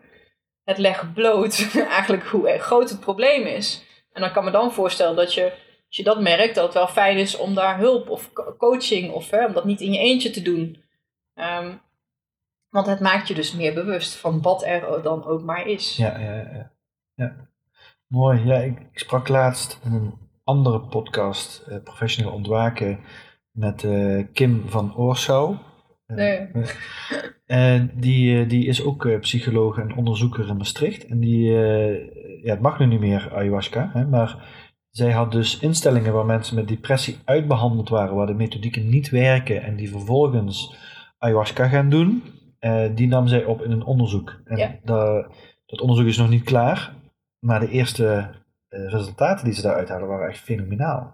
Het 0.63 0.78
legt 0.78 1.13
bloot 1.13 1.69
eigenlijk 1.89 2.24
hoe 2.24 2.57
groot 2.59 2.89
het 2.89 2.99
probleem 2.99 3.45
is. 3.45 3.84
En 4.11 4.21
dan 4.21 4.32
kan 4.32 4.43
me 4.43 4.51
dan 4.51 4.74
voorstellen 4.74 5.15
dat 5.15 5.34
je, 5.34 5.53
als 5.93 6.01
je 6.05 6.11
dat 6.13 6.21
merkt, 6.21 6.55
dat 6.55 6.63
het 6.63 6.73
wel 6.73 6.87
fijn 6.87 7.17
is 7.17 7.37
om 7.37 7.53
daar 7.53 7.77
hulp 7.77 8.09
of 8.09 8.33
co- 8.33 8.55
coaching 8.57 9.11
of 9.11 9.29
hè, 9.29 9.45
om 9.45 9.53
dat 9.53 9.65
niet 9.65 9.81
in 9.81 9.91
je 9.91 9.99
eentje 9.99 10.29
te 10.29 10.41
doen. 10.41 10.77
Ehm, 11.33 11.71
want 12.69 12.87
het 12.87 12.99
maakt 12.99 13.27
je 13.27 13.33
dus 13.33 13.53
meer 13.55 13.73
bewust 13.73 14.15
van 14.15 14.41
wat 14.41 14.63
er 14.63 15.01
dan 15.03 15.25
ook 15.25 15.43
maar 15.43 15.67
is. 15.67 15.95
Ja, 15.97 16.19
ja, 16.19 16.35
ja. 16.35 16.71
ja. 17.15 17.35
Mooi. 18.07 18.45
Ja, 18.45 18.55
ik, 18.57 18.79
ik 18.79 18.99
sprak 18.99 19.27
laatst 19.27 19.79
in 19.83 19.93
een 19.93 20.13
andere 20.43 20.79
podcast, 20.79 21.63
eh, 21.67 21.77
Professioneel 21.83 22.33
Ontwaken, 22.33 22.99
met 23.51 23.83
eh, 23.83 24.23
Kim 24.33 24.63
van 24.69 24.95
Oorsouw. 24.95 25.51
Eh, 26.05 26.15
Nee. 26.15 26.49
En 27.45 27.91
die, 27.95 28.45
die 28.45 28.65
is 28.67 28.83
ook 28.83 29.19
psycholoog 29.19 29.77
en 29.77 29.95
onderzoeker 29.95 30.47
in 30.47 30.57
Maastricht. 30.57 31.05
En 31.05 31.19
die, 31.19 31.51
ja, 32.41 32.51
het 32.51 32.61
mag 32.61 32.79
nu 32.79 32.85
niet 32.85 32.99
meer 32.99 33.31
ayahuasca, 33.35 33.89
hè, 33.93 34.05
maar 34.05 34.47
zij 34.93 35.11
had 35.11 35.31
dus 35.31 35.59
instellingen 35.59 36.13
waar 36.13 36.25
mensen 36.25 36.55
met 36.55 36.67
depressie 36.67 37.17
uitbehandeld 37.25 37.89
waren, 37.89 38.15
waar 38.15 38.27
de 38.27 38.33
methodieken 38.33 38.89
niet 38.89 39.09
werken 39.09 39.63
en 39.63 39.75
die 39.75 39.89
vervolgens 39.89 40.75
ayahuasca 41.17 41.67
gaan 41.67 41.89
doen. 41.89 42.23
Eh, 42.59 42.85
die 42.95 43.07
nam 43.07 43.27
zij 43.27 43.43
op 43.45 43.61
in 43.63 43.71
een 43.71 43.83
onderzoek. 43.83 44.41
En 44.45 44.57
Ja. 44.57 44.75
dat, 44.83 45.27
dat 45.65 45.81
onderzoek 45.81 46.05
is 46.07 46.17
nog 46.17 46.29
niet 46.29 46.43
klaar, 46.43 46.93
maar 47.39 47.59
de 47.59 47.69
eerste 47.69 48.29
eh, 48.67 48.89
resultaten 48.89 49.45
die 49.45 49.53
ze 49.53 49.61
daaruit 49.61 49.89
halen 49.89 50.07
waren 50.07 50.29
echt 50.29 50.39
fenomenaal. 50.39 51.13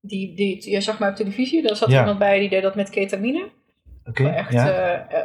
Die, 0.00 0.36
die, 0.36 0.70
je 0.70 0.80
zag 0.80 0.98
maar 0.98 1.10
op 1.10 1.16
televisie, 1.16 1.62
daar 1.62 1.76
zat 1.76 1.90
Ja. 1.90 1.98
iemand 1.98 2.18
bij 2.18 2.38
die 2.38 2.48
deed 2.48 2.62
dat 2.62 2.74
met 2.74 2.90
ketamine. 2.90 3.48
Oké, 4.04 4.28
Echt 4.28 4.52
ja. 4.52 4.68
eh, 4.68 5.20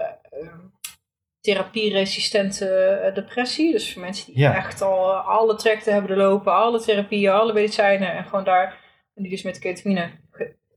therapieresistente 1.41 2.65
eh, 2.69 3.13
depressie. 3.13 3.71
Dus 3.71 3.93
voor 3.93 4.01
mensen 4.01 4.25
die 4.33 4.39
Ja. 4.39 4.55
echt 4.55 4.81
al 4.81 5.11
alle 5.13 5.55
trajecten 5.55 5.93
hebben 5.93 6.17
lopen, 6.17 6.53
alle 6.53 6.79
therapieën, 6.81 7.31
alle 7.31 7.53
medicijnen. 7.53 8.11
En 8.15 8.23
gewoon 8.25 8.43
daar, 8.43 8.77
en 9.15 9.21
die 9.23 9.31
dus 9.31 9.43
met 9.43 9.59
ketamine, 9.59 10.09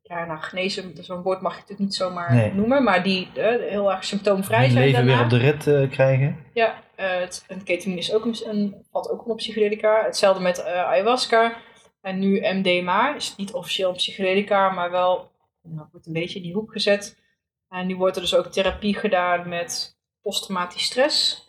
ja 0.02 0.26
nou 0.26 0.40
genezen, 0.40 0.92
zo'n 1.04 1.22
woord 1.22 1.40
mag 1.40 1.52
je 1.52 1.60
natuurlijk 1.60 1.88
niet 1.88 1.94
zomaar 1.94 2.34
Nee. 2.34 2.52
noemen. 2.52 2.82
Maar 2.82 3.02
die 3.02 3.28
eh, 3.34 3.70
heel 3.70 3.90
erg 3.92 4.04
symptoomvrij 4.04 4.70
zijn 4.70 4.84
leven 4.84 4.92
daarna. 5.06 5.14
weer 5.14 5.24
op 5.24 5.30
de 5.30 5.36
rit 5.38 5.66
eh, 5.66 5.90
krijgen. 5.90 6.36
Ja, 6.52 6.82
eh, 6.96 7.18
het, 7.20 7.44
en 7.48 7.64
ketamine 7.64 8.00
is 8.00 8.14
ook 8.14 8.24
een, 8.24 8.36
een, 8.44 8.86
valt 8.90 9.10
ook 9.10 9.20
onder 9.22 9.36
psychedelica. 9.36 10.02
Hetzelfde 10.04 10.42
met 10.42 10.62
eh, 10.62 10.72
ayahuasca. 10.84 11.52
En 12.00 12.18
nu 12.18 12.40
MDMA 12.40 13.14
is 13.14 13.36
niet 13.36 13.52
officieel 13.52 13.88
een 13.88 13.94
psychedelica, 13.96 14.70
maar 14.70 14.90
wel 14.90 15.30
nou, 15.62 15.86
wordt 15.92 16.06
een 16.06 16.12
beetje 16.12 16.36
in 16.36 16.42
die 16.42 16.52
hoek 16.54 16.72
gezet. 16.72 17.20
En 17.68 17.86
nu 17.86 17.96
wordt 17.96 18.16
er 18.16 18.22
dus 18.22 18.34
ook 18.34 18.46
therapie 18.46 18.94
gedaan 18.96 19.48
met 19.48 19.96
posttraumatisch 20.22 20.84
stress 20.84 21.46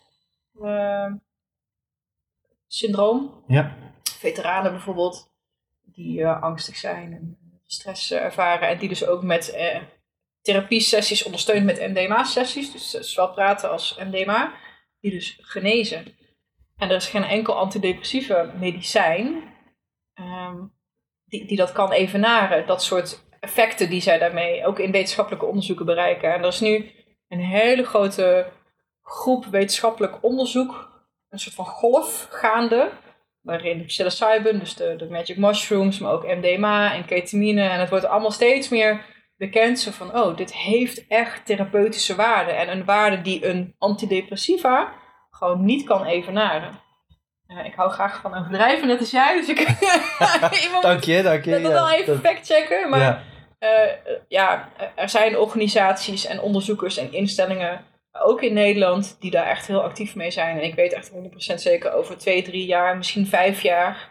eh, 0.62 1.12
syndroom. 2.66 3.44
Ja, 3.46 3.76
Veteranen 4.18 4.72
bijvoorbeeld, 4.72 5.32
die 5.82 6.22
eh, 6.22 6.42
angstig 6.42 6.76
zijn 6.76 7.12
en 7.12 7.38
stress 7.66 8.10
eh, 8.10 8.22
ervaren. 8.22 8.68
En 8.68 8.78
die 8.78 8.88
dus 8.88 9.06
ook 9.06 9.22
met 9.22 9.56
therapie-sessies 10.40 11.24
ondersteund 11.24 11.64
met 11.64 11.80
MDMA-sessies. 11.80 12.72
Dus 12.72 12.90
zowel 12.90 13.32
praten 13.32 13.70
als 13.70 13.98
MDMA. 13.98 14.52
Die 15.00 15.10
dus 15.10 15.38
genezen. 15.40 16.16
En 16.76 16.90
er 16.90 16.96
is 16.96 17.08
geen 17.08 17.24
enkel 17.24 17.56
antidepressieve 17.56 18.52
medicijn 18.58 19.54
ehm, 20.14 20.56
die, 21.24 21.46
die 21.46 21.56
dat 21.56 21.72
kan 21.72 21.92
evenaren. 21.92 22.66
Dat 22.66 22.82
soort 22.82 23.24
effecten 23.40 23.90
die 23.90 24.00
zij 24.00 24.18
daarmee 24.18 24.66
ook 24.66 24.78
in 24.78 24.90
wetenschappelijke 24.90 25.46
onderzoeken 25.46 25.86
bereiken. 25.86 26.34
En 26.34 26.40
er 26.40 26.48
is 26.48 26.60
nu 26.60 26.90
een 27.28 27.40
hele 27.40 27.84
grote 27.84 28.52
groep 29.04 29.44
wetenschappelijk 29.44 30.18
onderzoek, 30.20 30.92
een 31.28 31.38
soort 31.38 31.54
van 31.54 31.66
golf 31.66 32.26
gaande, 32.30 32.90
waarin 33.40 33.84
psilocybin, 33.84 34.58
dus 34.58 34.74
de, 34.74 34.94
de 34.96 35.10
magic 35.10 35.36
mushrooms, 35.36 35.98
maar 35.98 36.12
ook 36.12 36.26
MDMA 36.26 36.94
en 36.94 37.04
ketamine, 37.04 37.62
en 37.62 37.80
het 37.80 37.90
wordt 37.90 38.04
allemaal 38.04 38.30
steeds 38.30 38.68
meer 38.68 39.04
bekend 39.36 39.80
zo 39.80 39.90
van, 39.90 40.18
oh, 40.18 40.36
dit 40.36 40.54
heeft 40.54 41.06
echt 41.06 41.46
therapeutische 41.46 42.14
waarde 42.14 42.50
en 42.50 42.70
een 42.70 42.84
waarde 42.84 43.22
die 43.22 43.46
een 43.46 43.74
antidepressiva 43.78 44.92
gewoon 45.30 45.64
niet 45.64 45.84
kan 45.84 46.04
evenaren. 46.04 46.82
Ik 47.64 47.74
hou 47.74 47.90
graag 47.90 48.20
van 48.20 48.34
overdrijven, 48.34 48.86
net 48.86 49.00
als 49.00 49.10
jij, 49.10 49.34
dus 49.34 49.48
ik 49.48 49.56
dank 50.80 51.04
je, 51.04 51.22
dank 51.22 51.44
je. 51.44 51.50
dat 51.50 51.60
Ja, 51.60 51.68
wel 51.68 51.90
even 51.90 52.20
factchecken, 52.20 52.88
maar 52.88 53.00
ja. 53.00 53.22
eh, 53.58 54.16
ja, 54.28 54.68
er 54.94 55.08
zijn 55.08 55.38
organisaties 55.38 56.26
en 56.26 56.40
onderzoekers 56.40 56.96
en 56.96 57.12
instellingen, 57.12 57.84
ook 58.22 58.42
in 58.42 58.54
Nederland, 58.54 59.16
die 59.20 59.30
daar 59.30 59.46
echt 59.46 59.66
heel 59.66 59.82
actief 59.82 60.14
mee 60.14 60.30
zijn. 60.30 60.56
En 60.56 60.64
ik 60.64 60.74
weet 60.74 60.92
echt 60.92 61.12
100% 61.12 61.14
zeker 61.54 61.92
over 61.92 62.18
twee, 62.18 62.42
drie 62.42 62.66
jaar, 62.66 62.96
misschien 62.96 63.26
vijf 63.26 63.62
jaar, 63.62 64.10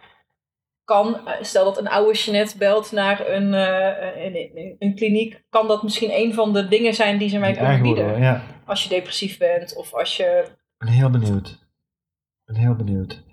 kan, 0.83 1.27
eh, 1.27 1.43
stel 1.43 1.65
dat 1.65 1.77
een 1.77 1.87
oude 1.87 2.17
Jeanette 2.17 2.57
belt 2.57 2.91
naar 2.91 3.29
een, 3.29 3.53
eh, 3.53 4.25
een, 4.25 4.35
een, 4.35 4.75
een 4.79 4.95
kliniek, 4.95 5.43
kan 5.49 5.67
dat 5.67 5.83
misschien 5.83 6.11
een 6.11 6.33
van 6.33 6.53
de 6.53 6.67
dingen 6.67 6.93
zijn 6.93 7.17
die 7.17 7.29
ze 7.29 7.39
mij 7.39 7.53
kunnen 7.53 7.81
bieden. 7.81 8.21
ja. 8.21 8.41
Als 8.65 8.83
je 8.83 8.89
depressief 8.89 9.37
bent 9.37 9.75
of 9.75 9.93
als 9.93 10.17
je... 10.17 10.43
Ik 10.47 10.87
ben 10.87 10.87
heel 10.87 11.09
benieuwd. 11.09 11.47
Ik 11.47 12.53
ben 12.53 12.55
heel 12.55 12.75
benieuwd. 12.75 13.23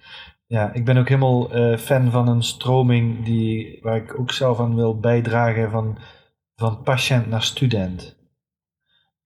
Ja, 0.46 0.72
ik 0.72 0.84
ben 0.84 0.96
ook 0.96 1.08
helemaal 1.08 1.52
eh, 1.52 1.76
fan 1.76 2.10
van 2.10 2.28
een 2.28 2.42
stroming 2.42 3.24
die, 3.24 3.78
waar 3.82 3.96
ik 3.96 4.18
ook 4.18 4.32
zelf 4.32 4.60
aan 4.60 4.74
wil 4.74 4.98
bijdragen 4.98 5.70
van, 5.70 5.98
van 6.54 6.82
patiënt 6.82 7.26
naar 7.26 7.42
student. 7.42 8.19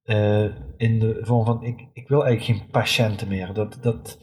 Eh, 0.04 0.44
in 0.76 0.98
de 0.98 1.18
vorm 1.22 1.44
van, 1.44 1.62
ik, 1.62 1.86
ik 1.92 2.08
wil 2.08 2.24
eigenlijk 2.24 2.60
geen 2.60 2.70
patiënten 2.70 3.28
meer. 3.28 3.52
Dat, 3.52 3.78
dat, 3.80 4.18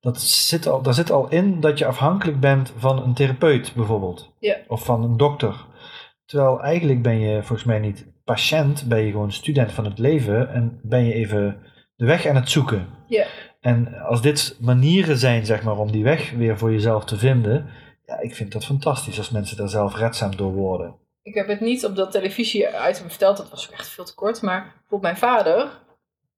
dat 0.00 0.20
zit 0.20 0.66
al, 0.66 0.82
daar 0.82 0.94
zit 0.94 1.10
al 1.10 1.28
in 1.28 1.60
dat 1.60 1.78
je 1.78 1.86
afhankelijk 1.86 2.40
bent 2.40 2.72
van 2.76 3.02
een 3.02 3.14
therapeut 3.14 3.72
bijvoorbeeld. 3.74 4.32
Ja. 4.38 4.56
Of 4.68 4.84
van 4.84 5.02
een 5.02 5.16
dokter. 5.16 5.66
Terwijl 6.24 6.62
eigenlijk 6.62 7.02
ben 7.02 7.18
je 7.18 7.42
volgens 7.42 7.64
mij 7.64 7.78
niet 7.78 8.06
patiënt, 8.24 8.88
ben 8.88 8.98
je 8.98 9.10
gewoon 9.10 9.32
student 9.32 9.72
van 9.72 9.84
het 9.84 9.98
leven 9.98 10.52
en 10.52 10.80
ben 10.82 11.04
je 11.04 11.12
even 11.12 11.56
de 11.96 12.06
weg 12.06 12.26
aan 12.26 12.36
het 12.36 12.50
zoeken. 12.50 12.86
Ja. 13.06 13.26
En 13.60 13.94
als 13.94 14.22
dit 14.22 14.56
manieren 14.60 15.16
zijn, 15.16 15.46
zeg 15.46 15.62
maar, 15.62 15.78
om 15.78 15.92
die 15.92 16.04
weg 16.04 16.30
weer 16.30 16.58
voor 16.58 16.72
jezelf 16.72 17.04
te 17.04 17.16
vinden, 17.16 17.66
ja, 18.06 18.20
ik 18.20 18.34
vind 18.34 18.52
dat 18.52 18.64
fantastisch 18.64 19.18
als 19.18 19.30
mensen 19.30 19.56
daar 19.56 19.68
zelf 19.68 19.96
redzaam 19.96 20.36
door 20.36 20.52
worden. 20.52 20.94
Ik 21.26 21.34
heb 21.34 21.46
het 21.48 21.60
niet 21.60 21.84
op 21.84 21.96
dat 21.96 22.10
televisie-item 22.10 23.08
verteld, 23.08 23.36
dat 23.36 23.50
was 23.50 23.68
ook 23.68 23.74
echt 23.78 23.88
veel 23.88 24.04
te 24.04 24.14
kort. 24.14 24.42
Maar 24.42 24.62
bijvoorbeeld 24.62 25.02
mijn 25.02 25.16
vader 25.16 25.68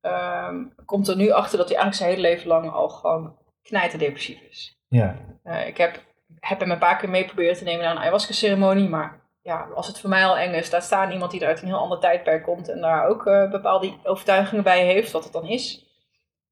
ehm, 0.01 0.65
komt 0.85 1.09
er 1.09 1.17
nu 1.17 1.31
achter 1.31 1.59
dat 1.59 1.69
hij 1.69 1.77
eigenlijk 1.79 1.95
zijn 1.97 2.09
hele 2.11 2.35
leven 2.35 2.49
lang 2.49 2.71
al 2.73 2.89
gewoon 2.89 3.37
knijterdepressief 3.63 4.41
is. 4.41 4.79
Ja, 4.89 5.17
Eh, 5.43 5.67
ik 5.67 5.77
heb, 5.77 6.03
heb 6.41 6.61
hem 6.61 6.71
een 6.71 6.79
paar 6.79 6.97
keer 6.97 7.09
mee 7.09 7.25
proberen 7.25 7.57
te 7.57 7.65
nemen 7.65 7.83
naar 7.85 7.91
een 7.95 7.99
ayahuasca-ceremonie. 8.01 8.89
Maar 8.89 9.21
ja, 9.43 9.69
als 9.75 9.87
het 9.87 10.01
voor 10.01 10.09
mij 10.11 10.27
al 10.27 10.37
eng 10.39 10.53
is, 10.55 10.71
daar 10.71 10.83
staan 10.83 11.11
iemand 11.13 11.31
die 11.31 11.41
er 11.41 11.47
uit 11.47 11.61
een 11.63 11.69
heel 11.69 11.79
ander 11.79 11.99
tijdperk 11.99 12.43
komt. 12.43 12.69
En 12.69 12.81
daar 12.81 13.07
ook 13.07 13.27
eh, 13.27 13.51
bepaalde 13.51 13.93
overtuigingen 14.03 14.65
bij 14.65 14.85
heeft, 14.85 15.11
wat 15.13 15.25
het 15.25 15.33
dan 15.33 15.47
is. 15.47 15.87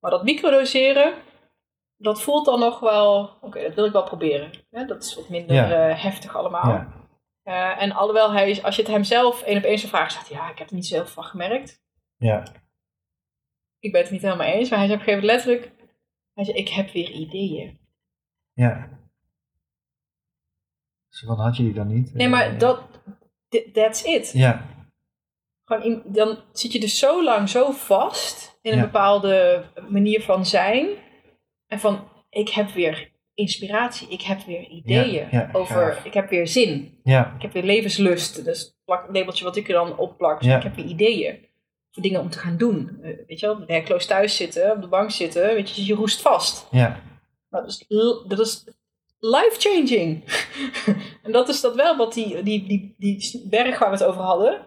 Maar 0.00 0.10
dat 0.10 0.22
microdoseren, 0.24 1.12
dat 1.96 2.22
voelt 2.22 2.44
dan 2.44 2.60
nog 2.60 2.80
wel, 2.80 3.30
oké, 3.40 3.62
dat 3.62 3.74
wil 3.74 3.84
ik 3.84 3.92
wel 3.92 4.02
proberen. 4.04 4.50
Dat 4.70 5.02
is 5.04 5.14
wat 5.14 5.28
minder 5.28 5.56
Ja. 5.56 5.88
eh, 5.88 6.02
heftig 6.02 6.36
allemaal. 6.36 6.68
ja, 6.68 6.88
Eh, 7.46 7.82
en 7.82 7.92
alhoewel 7.92 8.32
hij, 8.32 8.62
als 8.62 8.76
je 8.76 8.82
het 8.82 8.90
hem 8.90 9.04
zelf 9.04 9.42
één 9.42 9.56
op 9.58 9.62
één 9.64 9.78
zou 9.78 9.90
vragen, 9.90 10.12
zegt 10.12 10.28
hij, 10.28 10.36
ja, 10.38 10.50
ik 10.50 10.58
heb 10.58 10.68
er 10.68 10.74
niet 10.74 10.86
zo 10.86 10.94
heel 10.94 11.04
veel 11.04 11.12
van 11.22 11.24
gemerkt. 11.24 11.82
ja, 12.16 12.42
Ik 13.78 13.92
ben 13.92 14.00
het 14.02 14.10
niet 14.10 14.22
helemaal 14.22 14.46
eens, 14.46 14.68
maar 14.70 14.78
hij 14.78 14.88
zei 14.88 15.00
op 15.00 15.06
een 15.06 15.14
gegeven 15.14 15.26
moment 15.28 15.46
letterlijk, 15.46 15.90
hij 16.32 16.44
zei, 16.44 16.56
ik 16.56 16.68
heb 16.68 16.90
weer 16.90 17.10
ideeën. 17.10 17.78
ja. 18.52 18.94
Zo 21.08 21.26
van, 21.26 21.38
had 21.40 21.56
je 21.56 21.62
die 21.62 21.72
dan 21.72 21.86
niet? 21.86 22.14
Nee, 22.14 22.28
maar 22.28 22.58
dat, 22.58 22.82
th- 23.48 23.74
that's 23.74 24.02
it. 24.04 24.32
Ja, 24.32 24.66
Gewoon 25.64 25.82
in- 25.82 26.02
dan 26.06 26.38
zit 26.52 26.72
je 26.72 26.80
dus 26.80 26.98
zo 26.98 27.24
lang 27.24 27.48
zo 27.48 27.70
vast 27.70 28.58
in 28.62 28.72
een 28.72 28.78
Ja. 28.78 28.84
bepaalde 28.84 29.64
manier 29.88 30.22
van 30.22 30.46
zijn. 30.46 30.88
En 31.66 31.80
van, 31.80 32.08
ik 32.28 32.48
heb 32.48 32.68
weer 32.70 33.12
inspiratie, 33.36 34.08
ik 34.08 34.22
heb 34.22 34.40
weer 34.46 34.68
ideeën 34.68 35.28
ja, 35.30 35.48
over, 35.52 36.00
ik 36.04 36.14
heb 36.14 36.30
weer 36.30 36.46
zin. 36.48 36.98
ja, 37.04 37.32
Ik 37.36 37.42
heb 37.42 37.52
weer 37.52 37.62
levenslust. 37.62 38.36
Het 38.36 38.74
plak- 38.84 39.08
labeltje 39.12 39.44
wat 39.44 39.56
ik 39.56 39.68
er 39.68 39.74
dan 39.74 39.98
opplak. 39.98 40.42
Dus. 40.42 40.54
Ik 40.54 40.62
heb 40.62 40.74
weer 40.76 40.84
ideeën. 40.84 41.44
Voor 41.90 42.02
dingen 42.02 42.20
om 42.20 42.30
te 42.30 42.38
gaan 42.38 42.56
doen. 42.56 42.98
Eh, 43.02 43.10
weet 43.26 43.40
je 43.40 43.46
wel, 43.46 43.66
werkloos 43.66 44.06
thuis 44.06 44.36
zitten, 44.36 44.70
op 44.72 44.80
de 44.80 44.88
bank 44.88 45.10
zitten. 45.10 45.42
Weet 45.54 45.70
je, 45.76 45.84
je 45.84 45.94
roest 45.94 46.20
vast. 46.22 46.66
ja, 46.70 47.00
Nou, 47.50 47.64
dat 47.64 47.72
is, 47.72 47.84
dat 48.28 48.38
is 48.38 48.64
life-changing. 49.18 50.24
en 51.24 51.32
dat 51.32 51.48
is 51.48 51.60
dat 51.60 51.74
wel 51.74 51.96
wat 51.96 52.12
die, 52.14 52.42
die, 52.42 52.66
die, 52.66 52.94
die 52.98 53.42
berg 53.50 53.78
waar 53.78 53.90
we 53.90 53.96
het 53.96 54.04
over 54.04 54.22
hadden. 54.22 54.60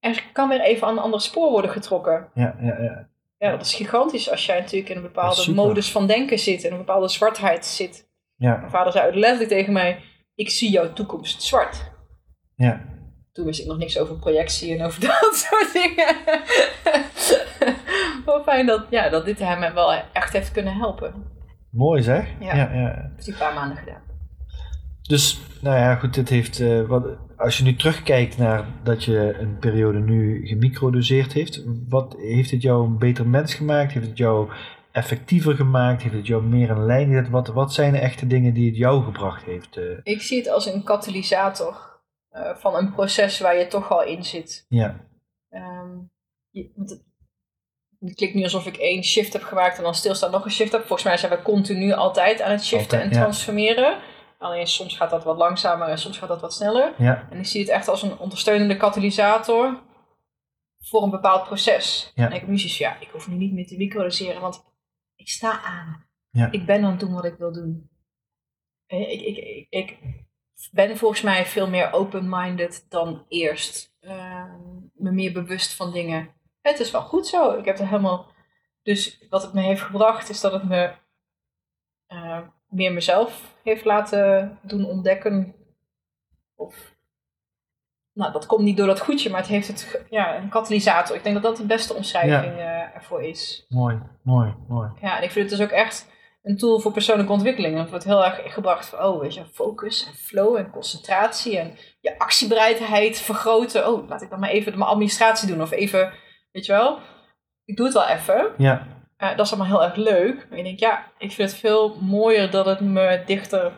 er 0.00 0.24
kan 0.32 0.48
weer 0.48 0.60
even 0.60 0.86
aan 0.86 0.96
een 0.96 1.02
ander 1.02 1.20
spoor 1.20 1.50
worden 1.50 1.70
getrokken. 1.70 2.28
Ja, 2.34 2.56
ja, 2.60 2.82
ja. 2.82 3.08
Ja, 3.38 3.50
dat 3.50 3.60
is 3.66 3.74
gigantisch 3.74 4.30
als 4.30 4.46
jij 4.46 4.60
natuurlijk 4.60 4.90
in 4.90 4.96
een 4.96 5.02
bepaalde 5.02 5.52
modus 5.54 5.90
van 5.90 6.06
denken 6.06 6.38
zit, 6.38 6.64
in 6.64 6.72
een 6.72 6.78
bepaalde 6.78 7.08
zwartheid 7.08 7.66
zit. 7.66 8.08
Ja, 8.44 8.56
Mijn 8.56 8.70
vader 8.70 8.92
zei 8.92 9.18
letterlijk 9.18 9.50
tegen 9.50 9.72
mij, 9.72 10.00
ik 10.34 10.50
zie 10.50 10.70
jouw 10.70 10.92
toekomst 10.92 11.42
zwart. 11.42 11.90
ja. 12.56 12.92
Toen 13.32 13.44
wist 13.44 13.60
ik 13.60 13.66
nog 13.66 13.78
niks 13.78 13.98
over 13.98 14.16
projectie 14.16 14.74
en 14.78 14.84
over 14.84 15.00
dat 15.20 15.30
soort 15.32 15.72
dingen. 15.72 16.16
Wel 18.26 18.42
fijn 18.42 18.66
dat, 18.66 18.86
ja, 18.90 19.08
dat 19.08 19.24
dit 19.24 19.38
hem 19.38 19.74
wel 19.74 19.92
echt 20.12 20.32
heeft 20.32 20.52
kunnen 20.52 20.74
helpen. 20.76 21.14
Mooi 21.70 22.02
zeg. 22.02 22.28
Ja. 22.40 22.56
Ja, 22.56 22.72
ja. 22.72 22.86
Dat 22.88 23.10
heeft 23.14 23.26
hij 23.26 23.34
een 23.34 23.40
paar 23.40 23.54
maanden 23.54 23.76
gedaan. 23.76 24.02
Dus, 25.02 25.40
nou 25.60 25.76
ja, 25.76 25.94
goed, 25.94 26.14
dit 26.14 26.28
heeft, 26.28 26.60
eh, 26.60 26.80
wat, 26.80 27.04
als 27.36 27.58
je 27.58 27.64
nu 27.64 27.76
terugkijkt 27.76 28.38
naar 28.38 28.64
dat 28.82 29.04
je 29.04 29.36
een 29.40 29.58
periode 29.58 29.98
nu 29.98 30.46
gemicrodoseerd 30.46 31.32
heeft, 31.32 31.62
wat 31.88 32.16
heeft 32.18 32.50
het 32.50 32.62
jou 32.62 32.86
een 32.86 32.98
beter 32.98 33.28
mens 33.28 33.54
gemaakt? 33.54 33.92
Heeft 33.92 34.06
het 34.06 34.18
jou 34.18 34.50
effectiever 34.94 35.54
gemaakt? 35.54 36.02
Heeft 36.02 36.14
het 36.14 36.26
jou 36.26 36.42
meer 36.42 36.68
in 36.68 36.84
lijn 36.84 37.06
gezet? 37.08 37.30
Wat, 37.30 37.48
wat 37.48 37.72
zijn 37.72 37.92
de 37.92 37.98
echte 37.98 38.26
dingen 38.26 38.54
die 38.54 38.66
het 38.68 38.76
jou 38.76 39.04
gebracht 39.04 39.42
heeft? 39.44 39.76
eh? 39.76 39.98
Ik 40.02 40.22
zie 40.22 40.38
het 40.38 40.48
als 40.48 40.66
een 40.66 40.82
katalysator 40.84 42.00
eh, 42.28 42.54
van 42.56 42.74
een 42.76 42.92
proces 42.92 43.40
waar 43.40 43.56
je 43.58 43.66
toch 43.66 43.90
al 43.90 44.04
in 44.04 44.24
zit. 44.24 44.66
ja, 44.68 45.00
Ehm, 45.48 45.90
je, 46.50 46.70
het, 46.76 47.04
het 48.00 48.14
klinkt 48.14 48.34
nu 48.34 48.42
alsof 48.42 48.66
ik 48.66 48.76
één 48.76 49.02
shift 49.04 49.32
heb 49.32 49.42
gemaakt 49.42 49.76
en 49.76 49.82
dan 49.82 49.94
stilstaan 49.94 50.30
nog 50.30 50.44
een 50.44 50.50
shift 50.50 50.72
heb. 50.72 50.80
Volgens 50.80 51.02
mij 51.08 51.16
zijn 51.16 51.32
we 51.32 51.42
continu 51.42 51.92
altijd 51.92 52.42
aan 52.42 52.50
het 52.50 52.64
shiften 52.64 52.98
Altijd, 52.98 53.02
en 53.02 53.16
ja. 53.16 53.22
transformeren. 53.22 53.98
Alleen 54.38 54.66
soms 54.66 54.96
gaat 54.96 55.10
dat 55.10 55.24
wat 55.24 55.36
langzamer 55.36 55.88
en 55.88 55.98
soms 55.98 56.18
gaat 56.18 56.28
dat 56.28 56.40
wat 56.40 56.54
sneller. 56.54 56.94
ja, 56.98 57.26
En 57.30 57.38
ik 57.38 57.46
zie 57.46 57.60
het 57.60 57.70
echt 57.70 57.88
als 57.88 58.02
een 58.02 58.18
ondersteunende 58.18 58.76
katalysator 58.76 59.82
voor 60.78 61.02
een 61.02 61.10
bepaald 61.10 61.44
proces. 61.44 62.12
Ja. 62.14 62.24
En 62.26 62.32
ik 62.32 62.40
heb 62.40 62.48
nu 62.48 62.58
zoiets 62.58 62.78
ja, 62.78 62.96
ik 63.00 63.08
hoef 63.12 63.28
nu 63.28 63.34
niet 63.34 63.52
meer 63.52 63.66
te 63.66 63.76
microdoseren, 63.76 64.40
want 64.40 64.64
ik 65.24 65.30
sta 65.30 65.62
aan. 65.62 66.06
Ja. 66.30 66.50
Ik 66.50 66.66
ben 66.66 66.84
aan 66.84 66.90
het 66.90 67.00
doen 67.00 67.14
wat 67.14 67.24
ik 67.24 67.36
wil 67.36 67.52
doen. 67.52 67.90
Eh, 68.86 69.10
Ik, 69.10 69.20
ik, 69.20 69.36
ik, 69.70 69.90
ik 69.90 69.98
ben 70.72 70.96
volgens 70.96 71.22
mij 71.22 71.46
veel 71.46 71.68
meer 71.68 71.92
open-minded 71.92 72.86
dan 72.88 73.24
eerst. 73.28 73.96
Ehm, 74.00 74.60
me 74.94 75.10
meer 75.10 75.32
bewust 75.32 75.74
van 75.74 75.92
dingen. 75.92 76.34
Het 76.60 76.80
is 76.80 76.90
wel 76.90 77.02
goed 77.02 77.26
zo. 77.26 77.58
Ik 77.58 77.64
heb 77.64 77.78
er 77.78 77.88
helemaal... 77.88 78.32
Dus 78.82 79.26
wat 79.28 79.42
het 79.42 79.52
me 79.52 79.60
heeft 79.60 79.82
gebracht, 79.82 80.28
is 80.28 80.40
dat 80.40 80.52
het 80.52 80.68
me 80.68 80.94
eh, 82.06 82.40
meer 82.68 82.92
mezelf 82.92 83.56
heeft 83.62 83.84
laten 83.84 84.58
doen 84.62 84.84
ontdekken. 84.84 85.54
Of 86.54 86.93
nou, 88.14 88.32
dat 88.32 88.46
komt 88.46 88.62
niet 88.62 88.76
door 88.76 88.86
dat 88.86 89.00
goedje, 89.00 89.30
maar 89.30 89.40
het 89.40 89.48
heeft 89.48 89.68
het, 89.68 90.04
ja, 90.10 90.36
een 90.36 90.48
katalysator. 90.48 91.16
Ik 91.16 91.22
denk 91.22 91.34
dat 91.34 91.44
dat 91.44 91.56
de 91.56 91.66
beste 91.66 91.94
omschrijving 91.94 92.58
eh, 92.58 92.94
ervoor 92.96 93.22
is. 93.22 93.66
mooi, 93.68 93.98
mooi, 94.22 94.54
mooi. 94.68 94.90
Ja, 95.00 95.16
en 95.16 95.22
ik 95.22 95.30
vind 95.30 95.50
het 95.50 95.58
dus 95.58 95.66
ook 95.66 95.72
echt 95.72 96.12
een 96.42 96.56
tool 96.56 96.78
voor 96.80 96.92
persoonlijke 96.92 97.32
ontwikkeling. 97.32 97.78
Het 97.78 97.90
wordt 97.90 98.04
heel 98.04 98.24
erg 98.24 98.52
gebracht 98.54 98.86
van, 98.86 99.04
oh, 99.04 99.20
weet 99.20 99.34
je, 99.34 99.44
focus 99.52 100.06
en 100.06 100.14
flow 100.14 100.56
en 100.56 100.70
concentratie 100.70 101.58
en 101.58 101.76
je 102.00 102.18
actiebereidheid 102.18 103.18
vergroten. 103.20 103.88
Oh, 103.88 104.08
laat 104.08 104.22
ik 104.22 104.30
dan 104.30 104.40
maar 104.40 104.48
even 104.50 104.78
mijn 104.78 104.90
administratie 104.90 105.48
doen 105.48 105.62
of 105.62 105.70
even, 105.70 106.12
weet 106.52 106.66
je 106.66 106.72
wel. 106.72 106.98
Ik 107.64 107.76
doe 107.76 107.86
het 107.86 107.94
wel 107.94 108.06
even. 108.06 108.50
Ja, 108.56 108.86
Eh, 109.16 109.36
dat 109.36 109.46
is 109.46 109.52
allemaal 109.52 109.70
heel 109.78 109.84
erg 109.88 109.96
leuk. 109.96 110.46
Maar 110.50 110.58
ik 110.58 110.64
denk, 110.64 110.78
ja, 110.78 111.04
ik 111.18 111.32
vind 111.32 111.50
het 111.50 111.60
veel 111.60 111.96
mooier 112.00 112.50
dat 112.50 112.66
het 112.66 112.80
me 112.80 113.22
dichter 113.26 113.72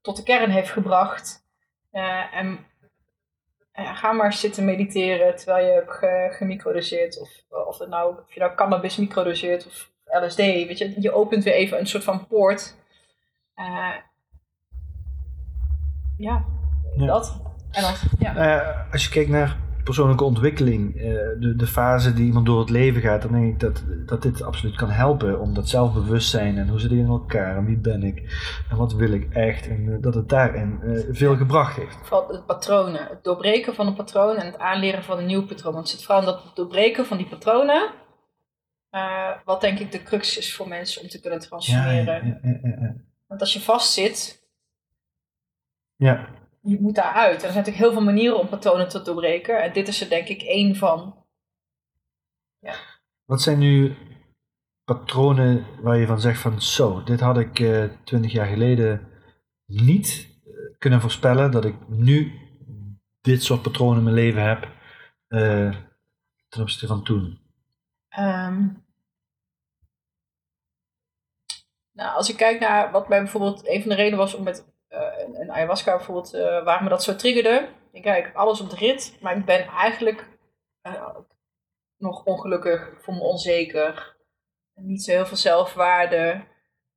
tot 0.00 0.16
de 0.16 0.22
kern 0.22 0.50
heeft 0.50 0.70
gebracht. 0.70 1.44
Eh, 1.90 2.34
en 2.34 2.58
eh, 3.76 3.96
ga 3.96 4.12
maar 4.12 4.32
zitten 4.32 4.64
mediteren 4.64 5.36
terwijl 5.36 5.66
je 5.66 5.72
hebt 5.72 5.90
ge 5.92 6.28
gemicrodoseerd. 6.30 7.20
Of, 7.20 7.30
of, 7.66 7.78
het 7.78 7.88
nou, 7.88 8.18
of 8.26 8.34
je 8.34 8.40
nou 8.40 8.54
cannabis 8.54 8.96
microdoseert 8.96 9.66
of 9.66 9.90
LSD. 10.04 10.36
Weet 10.36 10.78
je, 10.78 10.94
je 11.00 11.12
opent 11.12 11.44
weer 11.44 11.54
even 11.54 11.78
een 11.78 11.86
soort 11.86 12.04
van 12.04 12.26
poort. 12.26 12.74
Eh, 13.54 13.94
ja, 16.16 16.44
Ja. 16.96 17.06
dat. 17.06 17.40
En 17.70 17.82
dan, 17.82 17.92
ja. 18.18 18.32
Nou 18.32 18.48
ja, 18.48 18.86
als 18.92 19.04
je 19.04 19.10
kijkt 19.10 19.30
naar 19.30 19.56
persoonlijke 19.86 20.24
ontwikkeling, 20.24 20.96
eh, 20.96 21.02
de, 21.38 21.54
de 21.56 21.66
fase 21.66 22.12
die 22.12 22.26
iemand 22.26 22.46
door 22.46 22.58
het 22.58 22.70
leven 22.70 23.00
gaat, 23.00 23.22
dan 23.22 23.32
denk 23.32 23.52
ik 23.52 23.60
dat, 23.60 23.84
dat 24.06 24.22
dit 24.22 24.42
absoluut 24.42 24.76
kan 24.76 24.90
helpen. 24.90 25.40
Om 25.40 25.54
dat 25.54 25.68
zelfbewustzijn 25.68 26.58
en 26.58 26.68
hoe 26.68 26.80
zit 26.80 26.90
ik 26.90 26.98
in 26.98 27.06
elkaar 27.06 27.56
en 27.56 27.64
wie 27.64 27.78
ben 27.78 28.02
ik 28.02 28.18
en 28.70 28.76
wat 28.76 28.92
wil 28.92 29.12
ik 29.12 29.34
echt. 29.34 29.68
En 29.68 29.92
eh, 29.92 30.02
dat 30.02 30.14
het 30.14 30.28
daarin 30.28 30.80
eh, 30.82 31.04
veel 31.10 31.36
gebracht 31.36 31.76
heeft. 31.76 31.98
Vooral 32.02 32.28
het 32.28 32.46
patronen. 32.46 33.06
Het 33.08 33.24
doorbreken 33.24 33.74
van 33.74 33.86
een 33.86 33.94
patroon 33.94 34.36
en 34.36 34.46
het 34.46 34.58
aanleren 34.58 35.02
van 35.02 35.18
een 35.18 35.26
nieuw 35.26 35.46
patroon. 35.46 35.72
Want 35.72 35.88
het 35.88 35.96
zit 35.96 36.06
vooral 36.06 36.20
in 36.20 36.28
dat 36.28 36.56
doorbreken 36.56 37.06
van 37.06 37.16
die 37.16 37.28
patronen. 37.28 37.90
wat 39.44 39.60
denk 39.60 39.78
ik 39.78 39.92
de 39.92 40.02
crux 40.02 40.38
is 40.38 40.54
voor 40.54 40.68
mensen 40.68 41.02
om 41.02 41.08
te 41.08 41.20
kunnen 41.20 41.40
transformeren. 41.40 42.04
ja, 42.04 42.38
ja, 42.42 42.58
ja, 42.62 42.76
ja. 42.80 42.94
Want 43.26 43.40
als 43.40 43.52
je 43.52 43.60
vastzit, 43.60 44.44
Ja, 45.96 46.28
je 46.66 46.80
moet 46.80 46.94
daaruit. 46.94 47.28
En 47.28 47.46
er 47.46 47.52
zijn 47.52 47.54
natuurlijk 47.54 47.84
heel 47.84 47.92
veel 47.92 48.04
manieren 48.04 48.38
om 48.38 48.48
patronen 48.48 48.88
te 48.88 49.02
doorbreken. 49.02 49.62
En 49.62 49.72
dit 49.72 49.88
is 49.88 50.00
er 50.00 50.08
denk 50.08 50.28
ik 50.28 50.42
één 50.42 50.76
van. 50.76 51.24
Wat 53.24 53.42
zijn 53.42 53.58
nu 53.58 53.96
patronen 54.84 55.66
waar 55.80 55.96
je 55.96 56.06
van 56.06 56.20
zegt 56.20 56.40
van 56.40 56.60
zo, 56.60 57.02
dit 57.02 57.20
had 57.20 57.38
ik 57.38 57.58
eh, 57.58 57.84
twintig 58.04 58.32
jaar 58.32 58.46
geleden 58.46 59.08
niet 59.66 60.38
eh, 60.44 60.52
kunnen 60.78 61.00
voorspellen 61.00 61.50
dat 61.50 61.64
ik 61.64 61.88
nu 61.88 62.32
dit 63.20 63.42
soort 63.42 63.62
patronen 63.62 63.98
in 63.98 64.04
mijn 64.04 64.14
leven 64.14 64.42
heb 64.42 64.68
eh, 65.28 65.76
ten 66.48 66.60
opzichte 66.60 66.86
van 66.86 67.04
toen. 67.04 67.38
Ehm, 68.08 68.66
nou, 71.92 72.16
als 72.16 72.30
ik 72.30 72.36
kijk 72.36 72.60
naar 72.60 72.90
wat 72.90 73.08
mij 73.08 73.22
bijvoorbeeld 73.22 73.68
een 73.68 73.80
van 73.80 73.90
de 73.90 73.96
redenen 73.96 74.18
was 74.18 74.34
om 74.34 74.44
met 74.44 74.75
een, 75.26 75.40
een 75.40 75.52
ayahuasca 75.52 75.96
bijvoorbeeld, 75.96 76.34
eh 76.34 76.64
waar 76.64 76.82
me 76.82 76.88
dat 76.88 77.02
zo 77.02 77.16
triggerde. 77.16 77.68
Ik 77.92 78.02
kijk, 78.02 78.34
alles 78.34 78.60
op 78.60 78.70
de 78.70 78.76
rit, 78.76 79.18
maar 79.20 79.36
ik 79.36 79.44
ben 79.44 79.66
eigenlijk 79.66 80.28
eh, 80.80 81.16
nog 81.96 82.24
ongelukkig, 82.24 82.86
ik 82.86 83.00
voel 83.00 83.14
me 83.14 83.20
onzeker, 83.20 84.16
niet 84.74 85.02
zo 85.02 85.10
heel 85.10 85.26
veel 85.26 85.36
zelfwaarde, 85.36 86.44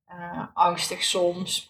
eh, 0.04 0.46
angstig 0.54 1.02
soms. 1.02 1.68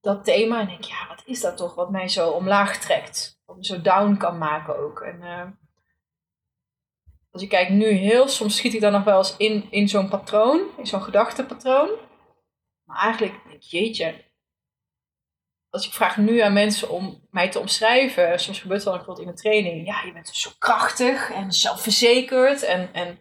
Dat 0.00 0.24
thema, 0.24 0.60
en 0.60 0.68
ik 0.68 0.84
ja, 0.84 1.08
wat 1.08 1.22
is 1.26 1.40
dat 1.40 1.56
toch 1.56 1.74
wat 1.74 1.90
mij 1.90 2.08
zo 2.08 2.30
omlaag 2.30 2.78
trekt, 2.78 3.42
wat 3.46 3.56
me 3.56 3.64
zo 3.64 3.80
down 3.80 4.16
kan 4.16 4.38
maken 4.38 4.78
ook. 4.78 5.00
En, 5.00 5.22
als 7.36 7.44
je 7.44 7.50
kijkt 7.50 7.70
nu 7.70 7.86
heel, 7.86 8.28
soms 8.28 8.56
schiet 8.56 8.74
ik 8.74 8.80
dan 8.80 8.92
nog 8.92 9.04
wel 9.04 9.18
eens 9.18 9.36
in, 9.36 9.66
in 9.70 9.88
zo'n 9.88 10.08
patroon, 10.08 10.60
in 10.76 10.86
zo'n 10.86 11.02
gedachtepatroon. 11.02 11.90
Maar 12.84 13.02
eigenlijk, 13.02 13.32
denk 13.44 13.54
ik, 13.54 13.62
jeetje. 13.62 14.24
Als 15.76 15.86
ik 15.86 15.92
vraag 15.92 16.16
nu 16.16 16.40
aan 16.40 16.52
mensen 16.52 16.88
om 16.88 17.20
mij 17.30 17.48
te 17.48 17.58
omschrijven, 17.58 18.40
soms 18.40 18.60
gebeurt 18.60 18.86
ook 18.86 18.94
bijvoorbeeld 18.94 19.26
in 19.26 19.28
een 19.28 19.38
training. 19.38 19.86
Ja, 19.86 20.02
je 20.04 20.12
bent 20.12 20.28
zo 20.28 20.50
krachtig 20.58 21.30
en 21.30 21.52
zelfverzekerd. 21.52 22.62
En, 22.62 22.88
en 22.92 23.18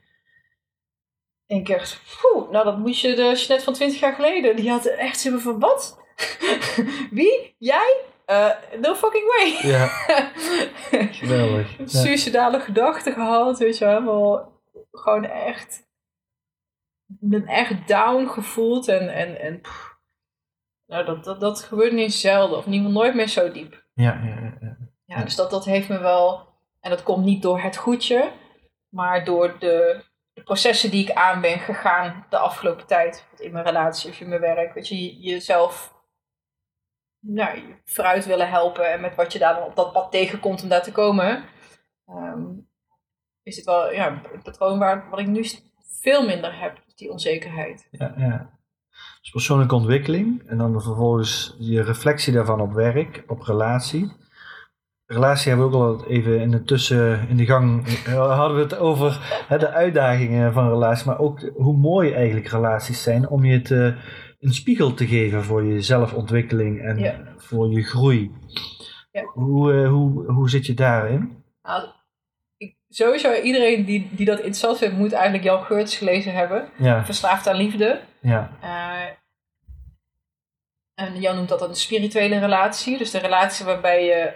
ik 1.47 1.69
echt, 1.69 2.01
poeh, 2.21 2.51
nou 2.51 2.65
dat 2.65 2.77
moet 2.77 2.99
je 2.99 3.07
de 3.07 3.21
Jeanette 3.21 3.61
van 3.61 3.73
20 3.73 3.99
jaar 3.99 4.13
geleden, 4.13 4.55
die 4.55 4.69
had 4.69 4.85
echt 4.85 5.19
zin 5.19 5.39
van 5.39 5.59
wat? 5.59 5.99
Wie? 7.11 7.55
Jij? 7.57 8.03
Eh, 8.25 8.51
no 8.81 8.95
fucking 8.95 9.25
way. 9.25 9.71
Ja, 9.71 9.87
geweldig. 11.21 11.77
Ja. 11.77 11.87
suicidale 11.87 12.59
gedachten 12.59 13.13
gehad, 13.13 13.57
weet 13.57 13.77
je 13.77 13.85
wel. 13.85 14.53
Gewoon 14.91 15.25
echt, 15.25 15.87
ik 17.07 17.29
ben 17.29 17.45
echt 17.45 17.87
down 17.87 18.27
gevoeld 18.27 18.87
en, 18.87 19.13
en, 19.13 19.39
en 19.41 19.61
pff, 19.61 19.84
nou, 20.87 21.05
dat, 21.05 21.23
dat, 21.23 21.39
dat 21.39 21.61
gebeurt 21.61 21.93
niet 21.93 22.13
zelden, 22.13 22.57
of 22.57 22.65
in 22.65 22.71
ieder 22.73 22.87
geval 22.87 23.01
nooit 23.03 23.15
meer 23.15 23.27
zo 23.27 23.51
diep. 23.51 23.83
Ja, 23.93 24.21
ja, 24.23 24.77
ja, 25.05 25.23
dus 25.23 25.35
dat, 25.35 25.49
dat 25.49 25.65
heeft 25.65 25.89
me 25.89 25.99
wel, 25.99 26.47
en 26.79 26.89
dat 26.89 27.03
komt 27.03 27.25
niet 27.25 27.41
door 27.41 27.59
het 27.61 27.77
goedje, 27.77 28.31
maar 28.89 29.25
door 29.25 29.55
de, 29.59 30.03
de 30.33 30.43
processen 30.43 30.91
die 30.91 31.03
ik 31.09 31.15
aan 31.15 31.41
ben 31.41 31.59
gegaan 31.59 32.25
de 32.29 32.37
afgelopen 32.37 32.85
tijd. 32.87 33.27
In 33.37 33.51
mijn 33.51 33.65
relatie 33.65 34.09
of 34.09 34.19
in 34.19 34.29
mijn 34.29 34.41
werk. 34.41 34.73
Weet 34.73 34.87
je, 34.87 35.03
je- 35.03 35.19
jezelf 35.19 35.93
nou, 37.19 37.55
je 37.57 37.75
vooruit 37.85 38.25
willen 38.25 38.49
helpen 38.49 38.91
en 38.91 39.01
met 39.01 39.15
wat 39.15 39.33
je 39.33 39.39
daar 39.39 39.55
dan 39.55 39.63
op 39.63 39.75
dat 39.75 39.91
pad 39.93 40.11
tegenkomt 40.11 40.63
om 40.63 40.69
daar 40.69 40.83
te 40.83 40.91
komen. 40.91 41.45
ehm, 42.07 42.43
is 43.43 43.55
het 43.55 43.65
wel 43.65 43.91
ja, 43.91 44.07
een 44.07 44.41
patroon 44.41 44.79
waar, 44.79 45.09
wat 45.09 45.19
ik 45.19 45.27
nu 45.27 45.45
veel 46.01 46.25
minder 46.25 46.59
heb, 46.59 46.77
die 46.95 47.11
onzekerheid. 47.11 47.87
ja, 47.91 48.13
ja. 48.17 48.54
Dus 49.25 49.33
persoonlijke 49.33 49.75
ontwikkeling 49.75 50.43
en 50.47 50.57
dan 50.57 50.81
vervolgens 50.81 51.55
je 51.59 51.81
reflectie 51.81 52.33
daarvan 52.33 52.61
op 52.61 52.73
werk, 52.73 53.23
op 53.27 53.41
relatie. 53.41 54.11
Relatie 55.05 55.49
hebben 55.49 55.69
we 55.69 55.75
ook 55.77 55.99
al 55.99 56.07
even 56.07 56.39
in 56.41 56.51
de 56.51 56.63
tussen, 56.63 57.29
in 57.29 57.37
de 57.37 57.45
gang, 57.45 57.87
eh, 57.87 58.37
hadden 58.37 58.57
we 58.57 58.63
het 58.63 58.77
over 58.77 59.43
hè, 59.47 59.57
de 59.57 59.71
uitdagingen 59.71 60.53
van 60.53 60.69
relaties, 60.69 61.05
maar 61.05 61.19
ook 61.19 61.51
hoe 61.55 61.77
mooi 61.77 62.11
eigenlijk 62.11 62.47
relaties 62.47 63.03
zijn 63.03 63.29
om 63.29 63.45
je 63.45 63.61
te, 63.61 63.95
een 64.39 64.53
spiegel 64.53 64.93
te 64.93 65.07
geven 65.07 65.43
voor 65.43 65.63
je 65.63 65.81
zelfontwikkeling 65.81 66.81
en 66.81 66.97
Ja. 66.97 67.19
voor 67.37 67.69
je 67.71 67.83
groei. 67.83 68.31
Ja. 69.11 69.23
Hoe, 69.33 69.73
eh, 69.73 69.89
hoe, 69.89 70.31
hoe 70.31 70.49
zit 70.49 70.65
je 70.65 70.73
daarin? 70.73 71.43
Nou, 71.63 71.83
sowieso 72.95 73.33
iedereen 73.33 73.85
die, 73.85 74.09
die 74.11 74.25
dat 74.25 74.37
interessant 74.37 74.77
vindt, 74.77 74.97
moet 74.97 75.13
eigenlijk 75.13 75.43
Jan 75.43 75.63
Geurts 75.63 75.97
gelezen 75.97 76.33
hebben. 76.33 76.69
Ja, 76.77 77.05
Verslaafd 77.05 77.47
aan 77.47 77.55
liefde. 77.55 78.01
ja, 78.21 78.51
Eh, 78.61 79.13
en 80.95 81.19
Jan 81.21 81.35
noemt 81.35 81.49
dat 81.49 81.61
een 81.61 81.75
spirituele 81.75 82.39
relatie. 82.39 82.97
Dus 82.97 83.11
de 83.11 83.17
relatie 83.17 83.65
waarbij 83.65 84.05
je, 84.05 84.33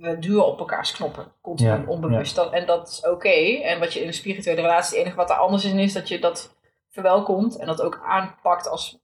we 0.00 0.18
duwen 0.18 0.46
op 0.46 0.58
elkaars 0.58 0.92
knoppen, 0.92 1.32
continu, 1.40 1.70
Ja, 1.70 1.82
onbewust. 1.86 2.34
Dat, 2.34 2.52
en 2.52 2.66
dat 2.66 2.88
is 2.88 3.10
oké. 3.10 3.60
En 3.62 3.78
wat 3.78 3.92
je 3.92 4.00
in 4.00 4.06
een 4.06 4.14
spirituele 4.14 4.60
relatie, 4.60 4.96
het 4.96 5.04
enige 5.06 5.16
wat 5.16 5.30
er 5.30 5.36
anders 5.36 5.64
in 5.64 5.78
is, 5.78 5.92
dat 5.92 6.08
je 6.08 6.18
dat 6.18 6.56
verwelkomt 6.90 7.56
en 7.56 7.66
dat 7.66 7.82
ook 7.82 8.00
aanpakt 8.04 8.68
als 8.68 8.98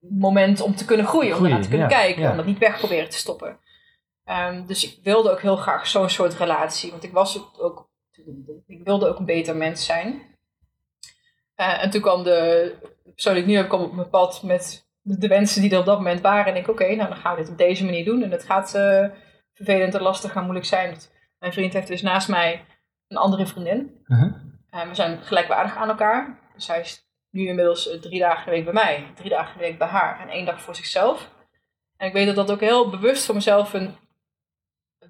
moment 0.00 0.60
om 0.60 0.74
te 0.76 0.84
kunnen 0.84 1.06
groeien, 1.06 1.30
om 1.30 1.34
Groeien, 1.36 1.52
ernaar 1.52 1.64
te 1.64 1.76
kunnen 1.76 1.88
kijken, 1.88 2.30
om 2.30 2.36
dat 2.36 2.46
niet 2.46 2.58
weg 2.58 2.78
proberen 2.78 3.08
te 3.08 3.16
stoppen. 3.16 3.58
Ehm, 4.24 4.66
dus 4.66 4.84
ik 4.84 4.98
wilde 5.04 5.30
ook 5.30 5.40
heel 5.40 5.56
graag 5.56 5.86
zo'n 5.86 6.08
soort 6.10 6.34
relatie, 6.34 6.90
want 6.90 7.04
ik 7.04 7.12
was 7.12 7.58
ook, 7.58 7.87
ik 8.66 8.84
wilde 8.84 9.08
ook 9.08 9.18
een 9.18 9.24
beter 9.24 9.56
mens 9.56 9.84
zijn. 9.84 10.22
Eh, 11.54 11.82
en 11.82 11.90
toen 11.90 12.00
kwam 12.00 12.22
de 12.22 12.74
persoon 13.12 13.32
die 13.32 13.42
ik 13.42 13.48
nu 13.48 13.56
heb, 13.56 13.68
kwam 13.68 13.80
op 13.80 13.92
mijn 13.92 14.08
pad 14.08 14.42
met 14.42 14.86
de 15.02 15.28
wensen 15.28 15.62
die 15.62 15.70
er 15.70 15.78
op 15.78 15.84
dat 15.84 15.98
moment 15.98 16.20
waren. 16.20 16.52
En 16.54 16.60
ik, 16.60 16.68
oké, 16.68 16.94
nou 16.94 17.08
dan 17.08 17.18
gaan 17.18 17.34
we 17.34 17.40
dit 17.40 17.50
op 17.50 17.58
deze 17.58 17.84
manier 17.84 18.04
doen. 18.04 18.22
En 18.22 18.30
het 18.30 18.44
gaat 18.44 18.74
eh, 18.74 19.06
vervelend 19.52 19.94
en 19.94 20.02
lastig 20.02 20.34
en 20.34 20.42
moeilijk 20.42 20.66
zijn. 20.66 20.90
Want 20.90 21.12
mijn 21.38 21.52
vriend 21.52 21.72
heeft 21.72 21.88
dus 21.88 22.02
naast 22.02 22.28
mij 22.28 22.64
een 23.08 23.16
andere 23.16 23.46
vriendin. 23.46 24.02
Mhm. 24.06 24.32
En 24.70 24.88
we 24.88 24.94
zijn 24.94 25.22
gelijkwaardig 25.22 25.76
aan 25.76 25.88
elkaar. 25.88 26.38
Dus 26.54 26.66
hij 26.66 26.80
is 26.80 27.06
nu 27.30 27.46
inmiddels 27.46 27.88
eh, 27.88 28.00
drie 28.00 28.20
dagen 28.20 28.44
de 28.44 28.50
week 28.50 28.64
bij 28.64 28.72
mij, 28.72 29.12
drie 29.14 29.30
dagen 29.30 29.58
de 29.58 29.64
week 29.64 29.78
bij 29.78 29.88
haar 29.88 30.20
en 30.20 30.28
één 30.28 30.46
dag 30.46 30.62
voor 30.62 30.74
zichzelf. 30.74 31.30
En 31.96 32.06
ik 32.06 32.12
weet 32.12 32.26
dat 32.26 32.36
dat 32.36 32.50
ook 32.50 32.60
heel 32.60 32.90
bewust 32.90 33.24
voor 33.24 33.34
mezelf 33.34 33.72
een 33.72 33.96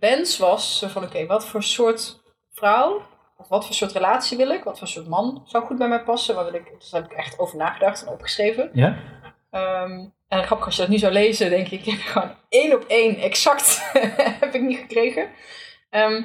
wens 0.01 0.39
was. 0.39 0.79
Zo 0.79 0.89
van, 0.89 1.05
oké, 1.05 1.27
wat 1.27 1.47
voor 1.47 1.63
soort 1.63 2.18
vrouw 2.59 3.03
of 3.37 3.49
wat 3.49 3.67
voor 3.67 3.75
soort 3.75 3.93
relatie 3.93 4.37
wil 4.37 4.51
ik? 4.51 4.65
Wat 4.65 4.79
voor 4.79 4.89
soort 4.89 5.09
man 5.09 5.43
zou 5.45 5.65
goed 5.65 5.79
bij 5.79 5.89
mij 5.89 6.03
passen? 6.03 6.35
Wat 6.35 6.45
wil 6.45 6.61
ik? 6.61 6.73
Dus 6.79 6.91
daar 6.91 7.03
heb 7.03 7.11
ik 7.11 7.17
echt 7.17 7.39
over 7.39 7.57
nagedacht 7.57 8.03
en 8.03 8.13
opgeschreven. 8.13 8.71
ja, 8.73 8.97
Ehm, 9.51 10.07
en 10.29 10.45
grappig, 10.45 10.67
als 10.67 10.75
je 10.77 10.81
dat 10.81 10.91
nu 10.91 10.99
zou 10.99 11.13
lezen, 11.13 11.51
denk 11.51 11.69
ik, 11.69 11.87
ik 11.87 11.93
heb 11.95 12.01
gewoon 12.01 12.35
één 12.49 12.75
op 12.75 12.85
één 12.85 13.17
exact 13.17 13.91
heb 14.41 14.55
ik 14.55 14.63
niet 14.63 14.79
gekregen. 14.79 15.29
Ehm, 15.91 16.23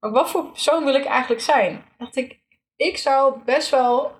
maar 0.00 0.10
wat 0.10 0.30
voor 0.30 0.50
persoon 0.50 0.84
wil 0.84 0.94
ik 0.94 1.04
eigenlijk 1.04 1.40
zijn? 1.42 1.84
Dacht 1.98 2.16
ik, 2.16 2.38
ik 2.76 2.98
zou 2.98 3.38
best 3.44 3.70
wel 3.70 4.12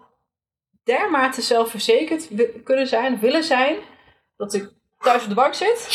dermate 0.85 1.43
zelfverzekerd 1.43 2.29
kunnen 2.65 2.87
zijn, 2.87 3.19
willen 3.19 3.45
zijn, 3.45 3.77
dat 4.37 4.55
ik 4.55 4.73
thuis 4.99 5.23
op 5.23 5.29
de 5.29 5.35
bank 5.35 5.55
zit 5.55 5.87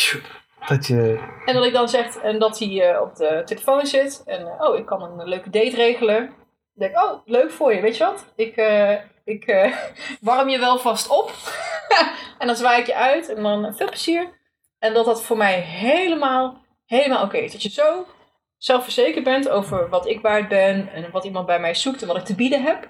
dat 0.68 0.88
je, 0.88 1.20
en 1.46 1.54
dat 1.54 1.66
ik 1.66 1.74
dan 1.74 1.90
zeg, 1.90 2.18
en 2.18 2.40
dat 2.40 2.60
hij 2.60 2.90
eh, 2.90 3.02
op 3.02 3.16
de 3.16 3.42
telefoon 3.46 3.86
zit. 3.86 4.24
En 4.26 4.48
eh, 4.48 4.68
oh, 4.68 4.78
ik 4.78 4.86
kan 4.86 5.02
een 5.02 5.28
leuke 5.28 5.50
date 5.50 5.76
regelen. 5.76 6.26
Dan 6.26 6.34
denk 6.74 6.92
ik, 6.92 7.04
oh, 7.04 7.22
leuk 7.26 7.52
voor 7.52 7.74
je. 7.74 7.82
Weet 7.82 7.98
je 7.98 8.04
wat? 8.04 8.26
Ik, 8.36 8.56
eh, 8.56 8.96
ik 9.24 9.72
warm 10.22 10.50
je 10.50 10.60
wel 10.60 10.80
vast 10.80 11.10
op. 11.10 11.32
en 12.40 12.48
dan 12.48 12.56
zwaai 12.56 12.80
ik 12.80 12.86
je 12.86 12.96
uit. 12.96 13.36
En 13.36 13.44
dan 13.44 13.76
veel 13.76 13.88
plezier. 13.88 14.38
En 14.80 14.94
dat 14.94 15.06
dat 15.06 15.24
voor 15.24 15.38
mij 15.38 15.60
helemaal, 15.60 16.62
helemaal 16.86 17.24
oké 17.24 17.38
is. 17.38 17.52
Dat 17.52 17.64
je 17.64 17.70
zo 17.70 18.06
zelfverzekerd 18.58 19.24
bent 19.24 19.50
over 19.50 19.90
wat 19.90 20.08
ik 20.08 20.22
waard 20.22 20.48
ben. 20.48 20.90
En 20.94 21.12
wat 21.12 21.26
iemand 21.26 21.46
bij 21.46 21.60
mij 21.60 21.76
zoekt 21.76 22.02
en 22.02 22.08
wat 22.08 22.18
ik 22.18 22.26
te 22.26 22.36
bieden 22.36 22.64
heb. 22.64 22.90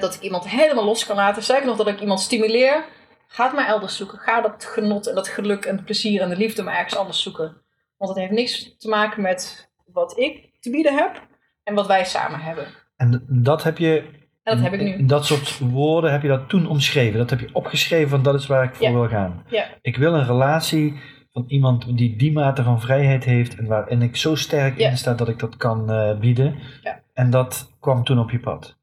Dat 0.00 0.14
ik 0.14 0.20
iemand 0.20 0.48
helemaal 0.48 0.84
los 0.84 1.06
kan 1.06 1.16
laten. 1.16 1.42
Zeker 1.42 1.66
nog 1.66 1.76
dat 1.76 1.88
ik 1.88 2.00
iemand 2.00 2.20
stimuleer. 2.20 2.84
Ga 3.30 3.44
het 3.44 3.54
maar 3.54 3.66
elders 3.66 3.96
zoeken. 3.96 4.18
Ga 4.18 4.40
dat 4.40 4.64
genot 4.64 5.06
en 5.08 5.14
dat 5.14 5.28
geluk 5.28 5.64
en 5.64 5.76
het 5.76 5.84
plezier 5.84 6.20
en 6.20 6.28
de 6.28 6.36
liefde 6.36 6.62
maar 6.62 6.74
ergens 6.76 6.96
anders 6.96 7.22
zoeken. 7.22 7.56
Want 7.96 8.10
het 8.10 8.18
heeft 8.18 8.32
niks 8.32 8.76
te 8.78 8.88
maken 8.88 9.22
met 9.22 9.70
wat 9.92 10.18
ik 10.18 10.50
te 10.60 10.70
bieden 10.70 10.94
heb 10.96 11.26
en 11.62 11.74
wat 11.74 11.86
wij 11.86 12.04
samen 12.04 12.40
hebben. 12.40 12.66
en 12.96 13.24
dat 13.28 13.62
heb 13.62 13.78
je, 13.78 14.00
En 14.42 14.54
dat 14.56 14.60
heb 14.70 14.72
ik 14.80 14.80
nu. 14.98 15.04
dat 15.06 15.26
soort 15.26 15.58
woorden 15.58 16.12
heb 16.12 16.22
je 16.22 16.28
dat 16.28 16.48
toen 16.48 16.66
omschreven. 16.68 17.18
Dat 17.18 17.30
heb 17.30 17.40
je 17.40 17.48
opgeschreven, 17.52 18.08
van 18.08 18.22
dat 18.22 18.34
is 18.34 18.46
waar 18.46 18.64
ik 18.64 18.74
voor 18.74 18.86
Ja. 18.86 18.92
wil 18.92 19.08
gaan. 19.08 19.44
Ja. 19.48 19.66
Ik 19.82 19.96
wil 19.96 20.14
een 20.14 20.26
relatie 20.26 21.00
van 21.32 21.44
iemand 21.48 21.96
die 21.96 22.16
die 22.16 22.32
mate 22.32 22.62
van 22.62 22.80
vrijheid 22.80 23.24
heeft 23.24 23.56
en 23.56 23.66
waarin 23.66 24.02
ik 24.02 24.16
zo 24.16 24.34
sterk 24.34 24.78
Ja. 24.78 24.88
in 24.90 24.96
sta 24.96 25.14
dat 25.14 25.28
ik 25.28 25.38
dat 25.38 25.56
kan 25.56 25.90
eh, 25.90 26.18
bieden. 26.18 26.58
Ja. 26.82 27.00
En 27.14 27.30
dat 27.30 27.76
kwam 27.80 28.04
toen 28.04 28.18
op 28.18 28.30
je 28.30 28.38
pad. 28.40 28.77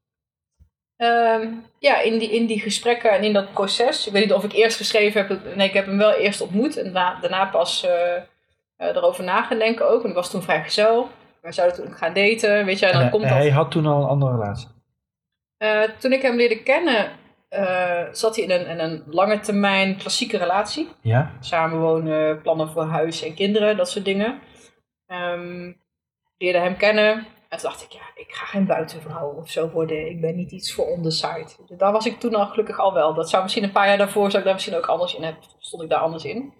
Ehm, 0.96 1.48
ja, 1.78 2.00
in 2.00 2.18
die, 2.18 2.30
in 2.30 2.46
die 2.46 2.60
gesprekken 2.60 3.10
en 3.10 3.22
in 3.22 3.32
dat 3.32 3.52
proces. 3.52 4.06
Ik 4.06 4.12
weet 4.12 4.22
niet 4.24 4.32
of 4.32 4.44
ik 4.44 4.52
eerst 4.52 4.76
geschreven 4.76 5.26
heb. 5.26 5.56
Nee, 5.56 5.68
ik 5.68 5.74
heb 5.74 5.86
hem 5.86 5.98
wel 5.98 6.12
eerst 6.12 6.40
ontmoet. 6.40 6.76
En 6.76 6.92
daarna, 6.92 7.20
daarna 7.20 7.44
pas 7.44 7.84
eh, 7.84 8.14
eh, 8.16 8.22
erover 8.76 9.24
na 9.24 9.42
gaan 9.42 9.58
denken 9.58 9.88
ook. 9.88 10.02
En 10.02 10.08
ik 10.08 10.14
was 10.14 10.30
toen 10.30 10.42
vrijgezel. 10.42 11.08
We 11.40 11.52
zouden 11.52 11.76
toen 11.76 11.92
gaan 11.94 12.12
daten. 12.14 12.64
Weet 12.64 12.78
je, 12.78 12.86
en 12.86 12.92
dan 12.92 13.02
En, 13.02 13.10
komt 13.10 13.22
hij- 13.24 13.32
dat. 13.32 13.42
hij 13.42 13.50
had 13.50 13.70
toen 13.70 13.86
al 13.86 14.02
een 14.02 14.08
andere 14.08 14.32
relatie. 14.32 14.68
Eh, 15.56 15.82
toen 15.98 16.12
ik 16.12 16.22
hem 16.22 16.36
leerde 16.36 16.62
kennen, 16.62 17.10
eh, 17.48 18.02
zat 18.12 18.36
hij 18.36 18.44
in 18.44 18.50
een, 18.50 18.66
in 18.66 18.78
een 18.78 19.02
lange 19.06 19.40
termijn 19.40 19.96
klassieke 19.96 20.36
relatie. 20.38 20.88
Ja? 21.00 21.32
Samenwonen, 21.40 22.40
plannen 22.42 22.68
voor 22.68 22.84
huis 22.84 23.22
en 23.22 23.34
kinderen, 23.34 23.76
dat 23.76 23.90
soort 23.90 24.04
dingen. 24.04 24.38
Ehm 25.06 25.72
leerde 26.38 26.58
hem 26.58 26.76
kennen. 26.76 27.26
En 27.48 27.58
toen 27.58 27.70
dacht 27.70 27.82
ik, 27.82 27.90
ja, 27.92 28.02
ik 28.14 28.32
ga 28.32 28.46
geen 28.46 28.66
buitenvrouw 28.66 29.30
of 29.32 29.50
zo 29.50 29.70
worden. 29.70 30.10
Ik 30.10 30.20
ben 30.20 30.36
niet 30.36 30.50
iets 30.52 30.74
voor 30.74 30.86
on 30.86 31.02
the 31.02 31.10
side. 31.10 31.48
Dus 31.66 31.78
daar 31.78 31.92
was 31.92 32.06
ik 32.06 32.20
toen 32.20 32.34
al 32.34 32.46
gelukkig 32.46 32.78
al 32.78 32.92
wel. 32.92 33.14
Dat 33.14 33.30
zou 33.30 33.42
misschien 33.42 33.64
een 33.64 33.72
paar 33.72 33.86
jaar 33.86 33.98
daarvoor, 33.98 34.26
zou 34.26 34.38
ik 34.38 34.44
daar 34.44 34.54
misschien 34.54 34.76
ook 34.76 34.86
anders 34.86 35.14
in 35.14 35.22
hebben. 35.22 35.42
Stond 35.58 35.82
ik 35.82 35.88
daar 35.88 36.00
anders 36.00 36.24
in. 36.24 36.52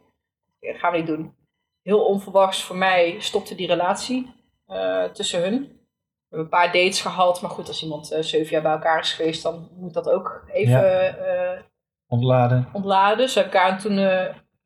Ja, 0.60 0.74
gaan 0.78 0.92
we 0.92 0.98
niet 0.98 1.06
doen. 1.06 1.34
Heel 1.82 2.04
onverwachts 2.04 2.62
voor 2.62 2.76
mij 2.76 3.16
stopte 3.20 3.54
die 3.54 3.66
relatie 3.66 4.34
eh, 4.66 5.04
tussen 5.04 5.40
hun. 5.40 5.52
We 5.52 6.36
hebben 6.36 6.38
een 6.38 6.48
paar 6.60 6.72
dates 6.72 7.00
gehad. 7.00 7.42
Maar 7.42 7.50
goed, 7.50 7.68
als 7.68 7.82
iemand 7.82 8.12
eh, 8.12 8.22
zeven 8.22 8.50
jaar 8.52 8.62
bij 8.62 8.72
elkaar 8.72 8.98
is 8.98 9.12
geweest, 9.12 9.42
dan 9.42 9.68
moet 9.76 9.94
dat 9.94 10.08
ook 10.08 10.44
even 10.52 11.18
eh, 11.18 11.62
Ontladen. 12.08 12.68
ontladen. 12.72 13.18
Dus 13.18 13.34
we 13.34 13.40
hebben 13.40 13.60
elkaar 13.60 13.80
toen 13.80 13.96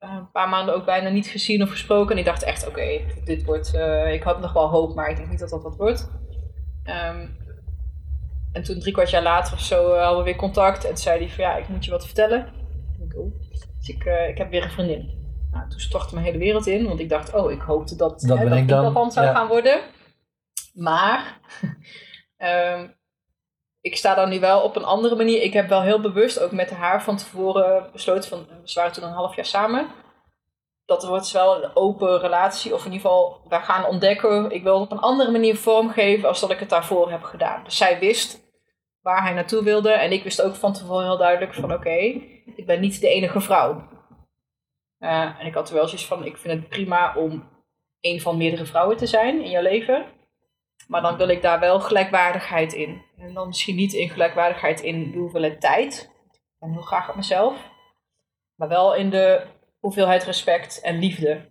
een 0.01 0.31
paar 0.31 0.49
maanden 0.49 0.75
ook 0.75 0.85
bijna 0.85 1.09
niet 1.09 1.27
gezien 1.27 1.63
of 1.63 1.71
gesproken. 1.71 2.13
En 2.13 2.19
ik 2.19 2.25
dacht 2.25 2.43
echt, 2.43 2.69
oké, 2.69 3.01
dit 3.25 3.45
wordt... 3.45 3.75
eh, 3.75 4.13
ik 4.13 4.23
had 4.23 4.41
nog 4.41 4.53
wel 4.53 4.69
hoop, 4.69 4.95
maar 4.95 5.11
ik 5.11 5.17
denk 5.17 5.29
niet 5.29 5.39
dat 5.39 5.51
dat 5.51 5.63
wat 5.63 5.77
wordt. 5.77 6.11
Ehm, 6.85 7.27
en 8.53 8.63
toen 8.63 8.81
drie 8.81 8.93
kwart 8.93 9.11
jaar 9.11 9.23
later 9.23 9.53
of 9.53 9.61
zo 9.61 9.93
eh, 9.93 10.01
hadden 10.01 10.19
we 10.19 10.25
weer 10.25 10.37
contact. 10.37 10.83
En 10.83 10.89
toen 10.89 10.99
zei 10.99 11.19
hij 11.19 11.29
van, 11.29 11.45
ja, 11.45 11.57
ik 11.57 11.69
moet 11.69 11.85
je 11.85 11.91
wat 11.91 12.05
vertellen. 12.05 12.53
Ik 13.01 13.19
oh. 13.19 13.33
Dus 13.79 13.89
ik, 13.89 14.05
eh, 14.05 14.29
ik 14.29 14.39
heb 14.39 14.51
weer 14.51 14.63
een 14.63 14.71
vriendin. 14.71 15.19
Nou, 15.51 15.69
toen 15.69 15.81
stortte 15.81 16.15
mijn 16.15 16.27
hele 16.27 16.39
wereld 16.39 16.67
in. 16.67 16.87
Want 16.87 17.01
ik 17.01 17.09
dacht, 17.09 17.35
oh, 17.35 17.51
ik 17.51 17.61
hoopte 17.61 17.97
dat, 17.97 18.21
Dat 18.21 18.39
hè, 18.39 18.57
ik 18.57 18.69
dan, 18.69 18.83
dat 18.83 18.93
man 18.93 19.13
zou 19.13 19.27
ja. 19.27 19.33
gaan 19.35 19.49
worden. 19.49 19.81
Maar... 20.75 21.41
ehm, 22.37 22.89
ik 23.81 23.97
sta 23.97 24.15
dan 24.15 24.29
nu 24.29 24.41
wel 24.41 24.61
op 24.61 24.77
een 24.77 24.85
andere 24.85 25.17
manier. 25.17 25.43
Ik 25.43 25.53
heb 25.53 25.69
wel 25.69 25.83
heel 25.83 26.01
bewust 26.01 26.41
ook 26.41 26.53
met 26.53 26.71
haar 26.71 27.03
van 27.03 27.17
tevoren 27.17 27.91
besloten 27.93 28.29
van, 28.29 28.47
we 28.65 28.73
waren 28.75 28.93
toen 28.93 29.05
een 29.05 29.11
half 29.11 29.37
jaar 29.37 29.45
samen. 29.45 29.89
Dat 30.85 31.05
wordt 31.05 31.31
wel 31.31 31.65
een 31.65 31.77
open 31.77 32.21
relatie, 32.21 32.75
of 32.75 32.85
in 32.85 32.93
ieder 32.93 33.11
geval, 33.11 33.41
wij 33.49 33.61
gaan 33.61 33.87
ontdekken. 33.87 34.51
Ik 34.51 34.63
wil 34.63 34.81
het 34.81 34.91
op 34.91 34.97
een 34.97 35.03
andere 35.03 35.31
manier 35.31 35.57
vormgeven 35.57 36.29
als 36.29 36.41
dat 36.41 36.51
ik 36.51 36.59
het 36.59 36.69
daarvoor 36.69 37.11
heb 37.11 37.23
gedaan. 37.23 37.65
Dus 37.65 37.77
zij 37.77 37.99
wist 37.99 38.49
waar 39.01 39.23
hij 39.23 39.33
naartoe 39.33 39.65
wilde. 39.65 39.91
En 39.91 40.13
ik 40.13 40.23
wist 40.23 40.43
ook 40.43 40.55
van 40.55 40.73
tevoren 40.73 41.05
heel 41.05 41.17
duidelijk 41.17 41.55
van, 41.55 41.73
oké, 41.73 41.99
ik 42.57 42.67
ben 42.67 42.81
niet 42.81 43.01
de 43.01 43.09
enige 43.09 43.41
vrouw. 43.41 43.89
Eh, 44.99 45.41
en 45.41 45.47
ik 45.47 45.55
had 45.55 45.69
er 45.69 45.75
wel 45.75 45.89
zoiets 45.89 46.07
van, 46.07 46.25
ik 46.25 46.37
vind 46.37 46.61
het 46.61 46.69
prima 46.69 47.15
om 47.17 47.49
een 48.01 48.21
van 48.21 48.37
meerdere 48.37 48.67
vrouwen 48.67 48.97
te 48.97 49.07
zijn 49.07 49.45
in 49.45 49.51
je 49.51 49.63
leven. 49.63 50.07
Maar 50.91 51.03
dan 51.03 51.17
wil 51.17 51.29
ik 51.29 51.43
daar 51.43 51.61
wel 51.61 51.81
gelijkwaardigheid 51.81 52.73
in. 52.73 53.03
En 53.19 53.35
dan 53.35 53.47
misschien 53.47 53.77
niet 53.77 53.93
in 53.93 54.09
gelijkwaardigheid 54.09 54.81
in 54.81 55.11
de 55.11 55.19
hoeveelheid 55.19 55.61
tijd. 55.61 56.11
Ben 56.59 56.73
heel 56.73 56.83
graag 56.83 57.09
op 57.09 57.17
mezelf. 57.17 57.71
Maar 58.55 58.69
wel 58.69 58.95
in 58.95 59.11
de 59.11 59.47
hoeveelheid 59.79 60.25
respect 60.25 60.81
en 60.81 60.99
liefde. 60.99 61.50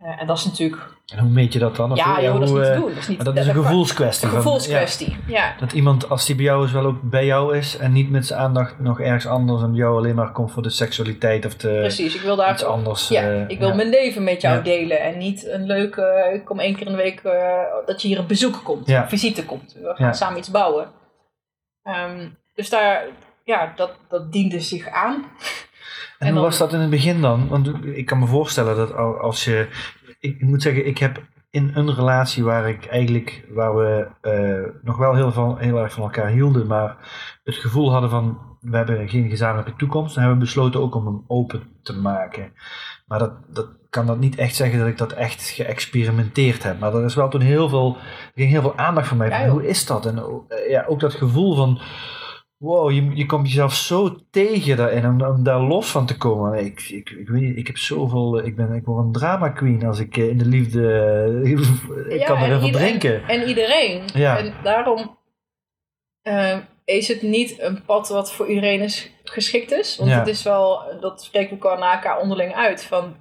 Eh, 0.00 0.20
en 0.20 0.26
dat 0.26 0.38
is 0.38 0.44
natuurlijk... 0.44 0.82
En 1.06 1.18
hoe 1.18 1.30
meet 1.30 1.52
je 1.52 1.58
dat 1.58 1.76
dan? 1.76 1.92
Of 1.92 1.98
ja, 1.98 2.14
hoe- 2.14 2.22
joh, 2.22 2.40
dat 2.40 2.48
is 2.48 2.48
niet 2.52 2.62
te 2.64 2.70
eh, 2.70 2.76
doen. 2.76 2.88
Dat 2.88 2.98
is, 2.98 3.08
niet, 3.08 3.16
maar 3.16 3.26
dat 3.26 3.36
is 3.36 3.46
een 3.46 3.54
gevoelskwestie. 3.54 4.28
Een 4.28 4.34
gevoelskwestie, 4.34 5.10
ja. 5.26 5.34
ja. 5.34 5.54
Dat 5.58 5.72
iemand, 5.72 6.08
als 6.10 6.26
die 6.26 6.34
bij 6.34 6.44
jou 6.44 6.64
is, 6.64 6.72
wel 6.72 6.84
ook 6.84 7.02
bij 7.02 7.26
jou 7.26 7.56
is 7.56 7.76
en 7.76 7.92
niet 7.92 8.10
met 8.10 8.26
zijn 8.26 8.40
aandacht 8.40 8.78
nog 8.78 9.00
ergens 9.00 9.26
anders 9.26 9.62
en 9.62 9.70
bij 9.70 9.78
jou 9.78 9.96
alleen 9.96 10.14
maar 10.14 10.32
komt 10.32 10.52
voor 10.52 10.62
de 10.62 10.70
seksualiteit 10.70 11.46
of 11.46 11.54
de, 11.56 11.68
Precies, 11.68 12.14
ik 12.14 12.20
wil 12.20 12.36
daar... 12.36 12.52
iets 12.52 12.64
anders. 12.64 13.08
Ja, 13.08 13.22
eh, 13.22 13.48
ik 13.48 13.58
wil 13.58 13.68
ja. 13.68 13.74
mijn 13.74 13.88
leven 13.88 14.24
met 14.24 14.40
jou 14.40 14.56
Ja. 14.56 14.62
delen. 14.62 15.00
En 15.00 15.18
niet 15.18 15.46
een 15.46 15.66
leuke... 15.66 16.30
Ik 16.34 16.44
kom 16.44 16.58
één 16.58 16.76
keer 16.76 16.86
in 16.86 16.92
de 16.92 16.98
week 17.02 17.20
eh, 17.20 17.58
dat 17.86 18.02
je 18.02 18.08
hier 18.08 18.18
op 18.18 18.28
bezoek 18.28 18.60
komt. 18.64 18.88
Een 18.88 19.08
visite 19.08 19.44
komt. 19.44 19.72
We 19.72 19.92
gaan 19.94 20.14
samen 20.14 20.38
iets 20.38 20.50
bouwen. 20.50 20.88
Ehm, 21.82 22.28
dus 22.54 22.68
daar... 22.70 23.04
Ja, 23.44 23.72
dat, 23.76 23.90
dat 24.08 24.32
diende 24.32 24.60
zich 24.60 24.88
aan. 24.88 25.24
En, 26.20 26.26
En 26.26 26.32
hoe 26.32 26.42
was 26.42 26.58
dat 26.58 26.72
in 26.72 26.80
het 26.80 26.90
begin 26.90 27.20
dan? 27.20 27.48
Want 27.48 27.70
ik 27.84 28.06
kan 28.06 28.18
me 28.18 28.26
voorstellen 28.26 28.76
dat 28.76 28.94
al- 28.94 29.18
als 29.18 29.44
je... 29.44 29.68
Ik 30.20 30.40
moet 30.42 30.62
zeggen, 30.62 30.86
ik 30.86 30.98
heb 30.98 31.22
in 31.50 31.70
een 31.74 31.94
relatie 31.94 32.44
waar 32.44 32.68
ik 32.68 32.86
eigenlijk, 32.86 33.44
waar 33.50 33.76
we 33.76 34.06
eh, 34.20 34.72
nog 34.82 34.96
wel 34.96 35.14
heel, 35.14 35.32
van, 35.32 35.58
heel 35.58 35.78
erg 35.82 35.92
van 35.92 36.02
elkaar 36.02 36.28
hielden, 36.28 36.66
maar 36.66 36.96
het 37.44 37.54
gevoel 37.54 37.92
hadden 37.92 38.10
van 38.10 38.38
we 38.60 38.76
hebben 38.76 39.08
geen 39.08 39.28
gezamenlijke 39.28 39.76
toekomst, 39.76 40.14
dan 40.14 40.22
hebben 40.22 40.40
we 40.40 40.44
besloten 40.46 40.80
ook 40.80 40.94
om 40.94 41.06
hem 41.06 41.24
open 41.26 41.62
te 41.82 41.96
maken. 41.96 42.52
Maar 43.06 43.18
dat, 43.18 43.32
dat 43.54 43.68
kan 43.90 44.06
dat 44.06 44.18
niet 44.18 44.36
echt 44.36 44.54
zeggen 44.54 44.78
dat 44.78 44.88
ik 44.88 44.98
dat 44.98 45.12
echt 45.12 45.42
geëxperimenteerd 45.42 46.62
heb. 46.62 46.80
Maar 46.80 46.94
er 46.94 47.04
is 47.04 47.14
wel 47.14 47.28
toen 47.28 47.40
heel 47.40 47.68
veel, 47.68 47.96
er 47.96 48.30
ging 48.34 48.50
heel 48.50 48.60
veel 48.60 48.76
aandacht 48.76 49.08
van 49.08 49.16
mij. 49.16 49.30
Van, 49.30 49.48
hoe 49.48 49.66
is 49.68 49.86
dat? 49.86 50.06
En 50.06 50.18
eh, 50.18 50.70
ja, 50.70 50.84
ook 50.88 51.00
dat 51.00 51.14
gevoel 51.14 51.56
van, 51.56 51.80
wow, 52.60 52.90
je, 52.90 53.10
je 53.14 53.26
komt 53.26 53.48
jezelf 53.48 53.74
zo 53.74 54.16
tegen 54.30 54.76
daarin 54.76 55.06
om, 55.06 55.22
om 55.22 55.42
daar 55.42 55.60
los 55.60 55.90
van 55.90 56.06
te 56.06 56.16
komen. 56.16 56.64
Ik, 56.64 56.80
ik, 56.88 57.10
ik 57.10 57.28
weet 57.28 57.40
niet, 57.40 57.56
ik 57.56 57.66
heb 57.66 57.76
zoveel, 57.78 58.44
ik 58.44 58.56
ben, 58.56 58.72
ik 58.72 58.84
word 58.84 59.04
een 59.04 59.12
drama 59.12 59.48
queen 59.48 59.86
als 59.86 59.98
ik 59.98 60.16
eh, 60.16 60.28
in 60.28 60.38
de 60.38 60.44
liefde, 60.46 61.42
ik 62.08 62.18
Ja, 62.20 62.26
kan 62.26 62.36
en 62.36 62.42
erin 62.42 62.64
iedereen- 62.64 62.88
verdrinken. 63.00 63.28
En 63.28 63.48
iedereen. 63.48 64.02
Ja. 64.14 64.38
En 64.38 64.54
daarom 64.62 65.18
eh, 66.22 66.56
is 66.84 67.08
het 67.08 67.22
niet 67.22 67.60
een 67.60 67.84
pad 67.84 68.08
wat 68.08 68.32
voor 68.32 68.46
iedereen 68.48 68.80
is 68.80 69.10
geschikt 69.24 69.72
is. 69.72 69.96
Want 69.96 70.10
Ja. 70.10 70.18
het 70.18 70.28
is 70.28 70.42
wel, 70.42 70.82
dat 71.00 71.22
spreken 71.22 71.56
we 71.58 71.62
elkaar 71.62 71.78
na 71.78 71.94
elkaar 71.94 72.20
onderling 72.20 72.54
uit. 72.54 72.84
Van, 72.84 73.16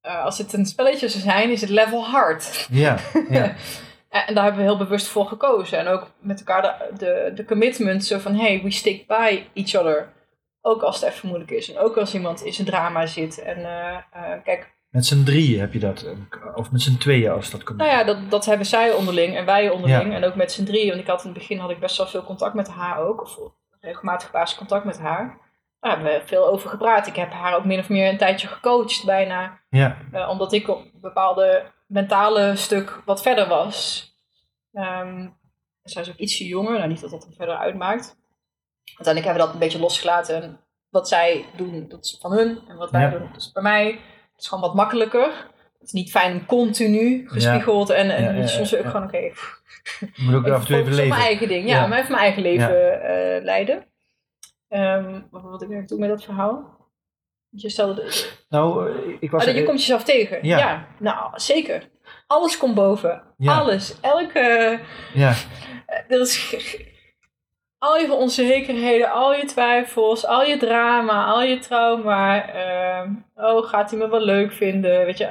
eh, 0.00 0.24
als 0.24 0.38
het 0.38 0.52
een 0.52 0.66
spelletje 0.66 1.08
zou 1.08 1.22
zijn, 1.22 1.50
is 1.50 1.60
het 1.60 1.70
level 1.70 2.04
hard. 2.04 2.66
Ja, 2.70 2.96
ja, 3.30 3.54
En 4.08 4.34
daar 4.34 4.44
hebben 4.44 4.62
we 4.62 4.68
heel 4.68 4.78
bewust 4.78 5.06
voor 5.06 5.26
gekozen. 5.26 5.78
En 5.78 5.86
ook 5.86 6.10
met 6.18 6.38
elkaar 6.38 6.62
de, 6.62 6.96
de, 6.96 7.32
de 7.34 7.44
commitment 7.44 8.04
zo 8.04 8.18
van, 8.18 8.34
hey, 8.34 8.60
we 8.62 8.70
stick 8.70 9.06
by 9.06 9.42
each 9.54 9.74
other. 9.74 10.12
Ook 10.60 10.82
als 10.82 11.00
het 11.00 11.12
even 11.12 11.28
moeilijk 11.28 11.50
is. 11.50 11.72
En 11.72 11.78
ook 11.78 11.96
als 11.96 12.14
iemand 12.14 12.44
in 12.44 12.52
zijn 12.52 12.66
drama 12.66 13.06
zit. 13.06 13.42
En 13.42 13.56
eh, 13.56 13.96
eh, 14.12 14.42
kijk, 14.44 14.74
met 14.96 15.06
z'n 15.06 15.24
drieën 15.24 15.60
heb 15.60 15.72
je 15.72 15.78
dat, 15.78 16.02
eh, 16.02 16.56
of 16.56 16.72
met 16.72 16.80
z'n 16.80 16.96
tweeën 16.96 17.30
als 17.30 17.50
dat 17.50 17.62
komt. 17.62 17.78
Nou 17.78 17.90
ja, 17.90 18.04
dat, 18.04 18.30
dat 18.30 18.44
hebben 18.44 18.66
zij 18.66 18.92
onderling 18.92 19.36
en 19.36 19.44
wij 19.44 19.70
onderling. 19.70 20.10
Ja. 20.10 20.16
En 20.16 20.24
ook 20.24 20.34
met 20.34 20.52
z'n 20.52 20.64
drieën. 20.64 20.88
Want 20.88 21.00
ik 21.00 21.06
had 21.06 21.24
in 21.24 21.30
het 21.30 21.38
begin 21.38 21.58
had 21.58 21.70
ik 21.70 21.80
best 21.80 21.96
wel 21.96 22.06
veel 22.06 22.24
contact 22.24 22.54
met 22.54 22.68
haar 22.68 22.98
ook. 22.98 23.20
Of 23.20 23.38
regelmatig 23.80 24.30
basis 24.30 24.58
contact 24.58 24.84
met 24.84 24.98
haar. 24.98 25.38
Daar 25.80 25.92
hebben 25.94 26.12
we 26.12 26.26
veel 26.26 26.48
over 26.48 26.70
gepraat. 26.70 27.06
Ik 27.06 27.16
heb 27.16 27.32
haar 27.32 27.56
ook 27.56 27.64
min 27.64 27.78
of 27.78 27.88
meer 27.88 28.08
een 28.08 28.18
tijdje 28.18 28.48
gecoacht 28.48 29.04
bijna. 29.04 29.60
Ja, 29.70 29.96
omdat 30.28 30.52
ik 30.52 30.68
op 30.68 30.82
bepaalde 31.00 31.62
mentale 31.86 32.56
stuk 32.56 33.02
wat 33.04 33.22
verder 33.22 33.48
was. 33.48 34.04
Ehm 34.72 35.28
zij 35.82 36.02
is 36.02 36.08
ook 36.10 36.16
ietsje 36.16 36.46
jonger. 36.46 36.72
Nou, 36.78 36.88
niet 36.88 37.00
dat 37.00 37.10
dat 37.10 37.24
er 37.24 37.32
verder 37.36 37.56
uitmaakt. 37.56 38.16
Uiteindelijk 38.84 39.24
hebben 39.26 39.34
we 39.34 39.38
dat 39.46 39.52
een 39.52 39.58
beetje 39.58 39.78
losgelaten. 39.78 40.42
En 40.42 40.60
wat 40.88 41.08
zij 41.08 41.44
doen, 41.56 41.88
dat 41.88 42.04
is 42.04 42.16
van 42.20 42.32
hun. 42.32 42.58
En 42.68 42.76
wat 42.76 42.90
wij 42.90 43.00
Ja. 43.00 43.10
doen, 43.10 43.28
dat 43.32 43.40
is 43.42 43.52
bij 43.52 43.62
mij. 43.62 43.86
Het 44.32 44.40
is 44.44 44.48
gewoon 44.48 44.64
wat 44.64 44.74
makkelijker. 44.74 45.26
Het 45.78 45.82
is 45.82 45.92
niet 45.92 46.10
fijn 46.10 46.32
om 46.32 46.46
continu 46.46 47.28
gespiegeld. 47.28 47.90
En, 47.90 48.10
en 48.10 48.36
Ja, 48.36 48.46
soms 48.46 48.76
ook 48.76 48.86
gewoon, 48.86 49.02
oké, 49.04 49.32
moet 50.16 50.34
ook 50.34 50.48
af 50.48 50.60
en 50.60 50.66
toe 50.66 50.76
even 50.76 50.92
leven. 50.94 51.08
mijn 51.08 51.20
eigen 51.20 51.48
ding. 51.48 51.68
Ja, 51.68 51.74
Ja. 51.76 51.86
maar 51.86 51.98
even 51.98 52.10
mijn 52.10 52.22
eigen 52.22 52.42
leven 52.42 53.02
eh, 53.02 53.42
leiden. 53.44 53.86
Ehm 54.68 55.20
wat 55.30 55.44
ik 55.62 55.68
eigenlijk 55.68 55.88
doen 55.88 56.00
met 56.00 56.08
dat 56.08 56.24
verhaal? 56.24 56.75
Je 57.50 57.68
stelde 57.70 57.94
de, 57.94 58.30
Nou, 58.48 58.90
eh, 58.90 59.16
ik 59.20 59.30
was... 59.30 59.46
Oh, 59.46 59.54
je 59.54 59.64
komt 59.64 59.78
jezelf 59.78 60.04
tegen. 60.04 60.38
Ja. 60.46 60.58
Ja. 60.58 60.86
nou 60.98 61.30
zeker. 61.34 61.88
Alles 62.26 62.58
komt 62.58 62.74
boven. 62.74 63.22
Ja. 63.36 63.58
Alles. 63.58 64.00
Elke. 64.00 64.78
Ja, 65.14 65.32
eh, 65.86 65.98
Er 66.08 66.20
is. 66.20 66.36
ge- 66.36 66.60
ge- 66.60 66.94
Al 67.78 67.96
je 67.96 68.12
onzekerheden, 68.12 69.10
al 69.12 69.34
je 69.34 69.44
twijfels, 69.44 70.26
al 70.26 70.42
je 70.44 70.56
drama, 70.56 71.24
al 71.26 71.42
je 71.42 71.58
trauma. 71.58 72.48
ehm, 72.52 73.10
oh, 73.34 73.66
gaat 73.66 73.90
hij 73.90 73.98
me 73.98 74.08
wel 74.08 74.20
leuk 74.20 74.52
vinden? 74.52 75.04
Weet 75.04 75.18
je, 75.18 75.24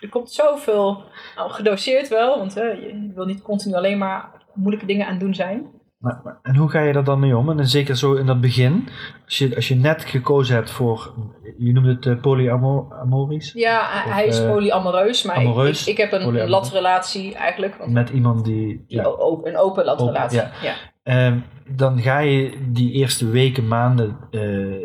er 0.00 0.08
komt 0.10 0.30
zoveel. 0.32 1.02
Nou, 1.36 1.50
gedoseerd 1.50 2.08
wel, 2.08 2.38
want 2.38 2.54
hè, 2.54 2.62
je 2.62 3.12
wil 3.14 3.24
niet 3.24 3.42
continu 3.42 3.74
alleen 3.74 3.98
maar 3.98 4.30
moeilijke 4.54 4.86
dingen 4.86 5.06
aan 5.06 5.12
het 5.12 5.20
doen 5.20 5.34
zijn. 5.34 5.77
Maar, 5.98 6.38
en 6.42 6.56
hoe 6.56 6.68
ga 6.70 6.80
je 6.80 6.92
daar 6.92 7.04
dan 7.04 7.20
mee 7.20 7.36
om? 7.36 7.58
En 7.58 7.66
zeker 7.68 7.96
zo 7.96 8.14
in 8.14 8.26
dat 8.26 8.40
begin, 8.40 8.88
als 9.24 9.38
je, 9.38 9.54
als 9.54 9.68
je 9.68 9.74
net 9.74 10.04
gekozen 10.04 10.54
hebt 10.54 10.70
voor, 10.70 11.14
je 11.58 11.72
noemde 11.72 11.88
het 11.94 12.04
uh, 12.06 12.20
polyamorisch, 12.20 13.52
Ja, 13.52 13.80
hij- 13.90 14.04
Of, 14.06 14.12
hij 14.12 14.26
is 14.26 14.38
eh, 14.40 14.50
polyamoreus, 14.50 15.22
maar 15.22 15.36
amoreus, 15.36 15.86
ik, 15.86 15.98
ik 15.98 16.10
heb 16.10 16.12
een, 16.20 16.48
latrelatie 16.48 17.34
eigenlijk. 17.34 17.76
Want 17.76 17.92
met 17.92 18.10
iemand 18.10 18.44
die, 18.44 18.84
ja, 18.86 19.04
een 19.04 19.56
open 19.56 19.84
latrelatie. 19.84 20.40
Open, 20.40 20.52
ja. 20.62 20.74
Ehm, 21.02 21.38
dan 21.66 21.98
ga 22.00 22.18
je 22.18 22.58
die 22.72 22.92
eerste 22.92 23.28
weken, 23.30 23.68
maanden 23.68 24.16
eh, 24.30 24.40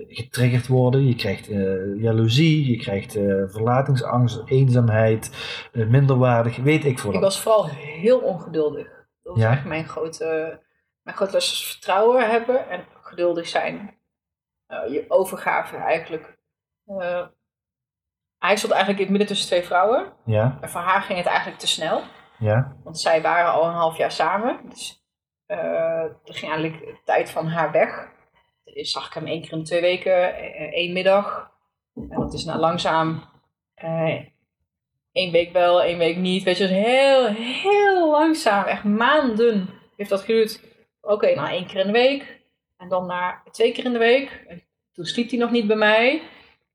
getriggerd 0.07 0.67
worden. 0.67 1.07
Je 1.07 1.15
krijgt 1.15 1.49
eh, 1.49 1.61
jaloezie, 2.01 2.69
je 2.71 2.77
krijgt 2.77 3.15
eh, 3.15 3.23
verlatingsangst, 3.47 4.41
eenzaamheid, 4.45 5.31
eh, 5.71 5.87
minderwaardig, 5.87 6.57
weet 6.57 6.85
ik 6.85 6.99
veel. 6.99 7.13
Ik 7.13 7.19
was 7.19 7.39
vooral 7.41 7.65
heel 7.67 8.19
ongeduldig. 8.19 8.87
Dat 9.23 9.33
was 9.33 9.41
Ja? 9.43 9.51
echt 9.51 9.65
mijn 9.65 9.85
grote, 9.85 10.59
grote 11.11 11.31
les 11.31 11.51
is 11.51 11.65
vertrouwen 11.71 12.29
hebben 12.29 12.69
en 12.69 12.85
geduldig 13.01 13.47
zijn. 13.47 13.97
Eh, 14.67 14.93
je 14.93 15.05
overgave 15.07 15.77
eigenlijk. 15.77 16.37
Eh, 16.85 17.27
hij 18.37 18.55
stond 18.55 18.73
eigenlijk 18.73 19.01
in 19.01 19.07
het 19.07 19.17
midden 19.17 19.27
tussen 19.27 19.47
twee 19.47 19.63
vrouwen. 19.63 20.13
Ja, 20.25 20.57
En 20.61 20.69
voor 20.69 20.81
haar 20.81 21.01
ging 21.01 21.17
het 21.17 21.27
eigenlijk 21.27 21.59
te 21.59 21.67
snel. 21.67 22.01
ja, 22.37 22.75
Want 22.83 22.99
zij 22.99 23.21
waren 23.21 23.51
al 23.51 23.65
een 23.65 23.73
half 23.73 23.97
jaar 23.97 24.11
samen. 24.11 24.59
Dus 24.69 25.03
eh, 25.45 25.57
er 26.03 26.33
ging 26.33 26.51
eigenlijk 26.51 26.85
de 26.85 27.01
tijd 27.05 27.29
van 27.29 27.47
haar 27.47 27.71
weg. 27.71 28.11
Ik 28.63 28.87
zag 28.87 29.07
ik 29.07 29.13
hem 29.13 29.27
één 29.27 29.41
keer 29.41 29.51
in 29.51 29.57
de 29.59 29.65
twee 29.65 29.81
weken, 29.81 30.35
één 30.73 30.93
middag. 30.93 31.51
En 31.95 32.19
dat 32.19 32.33
is 32.33 32.45
nou 32.45 32.59
langzaam 32.59 33.23
één 35.11 35.31
week 35.31 35.51
wel, 35.53 35.81
één 35.81 35.97
week 35.97 36.17
niet. 36.17 36.43
Weet 36.43 36.57
je, 36.57 36.67
dus 36.67 36.75
heel, 36.75 37.27
heel 37.27 38.11
langzaam, 38.11 38.65
echt 38.65 38.83
maanden 38.83 39.69
heeft 39.97 40.09
dat 40.09 40.21
geduurd. 40.21 40.72
Oké, 41.05 41.35
nou 41.35 41.49
één 41.49 41.65
keer 41.67 41.79
in 41.79 41.85
de 41.85 41.91
week. 41.91 42.41
En 42.77 42.89
dan 42.89 43.05
naar 43.05 43.43
twee 43.51 43.71
keer 43.71 43.85
in 43.85 43.93
de 43.93 43.99
week. 43.99 44.43
En 44.47 44.63
toen 44.93 45.05
sliep 45.05 45.29
hij 45.29 45.39
nog 45.39 45.51
niet 45.51 45.67
bij 45.67 45.75
mij. 45.75 46.21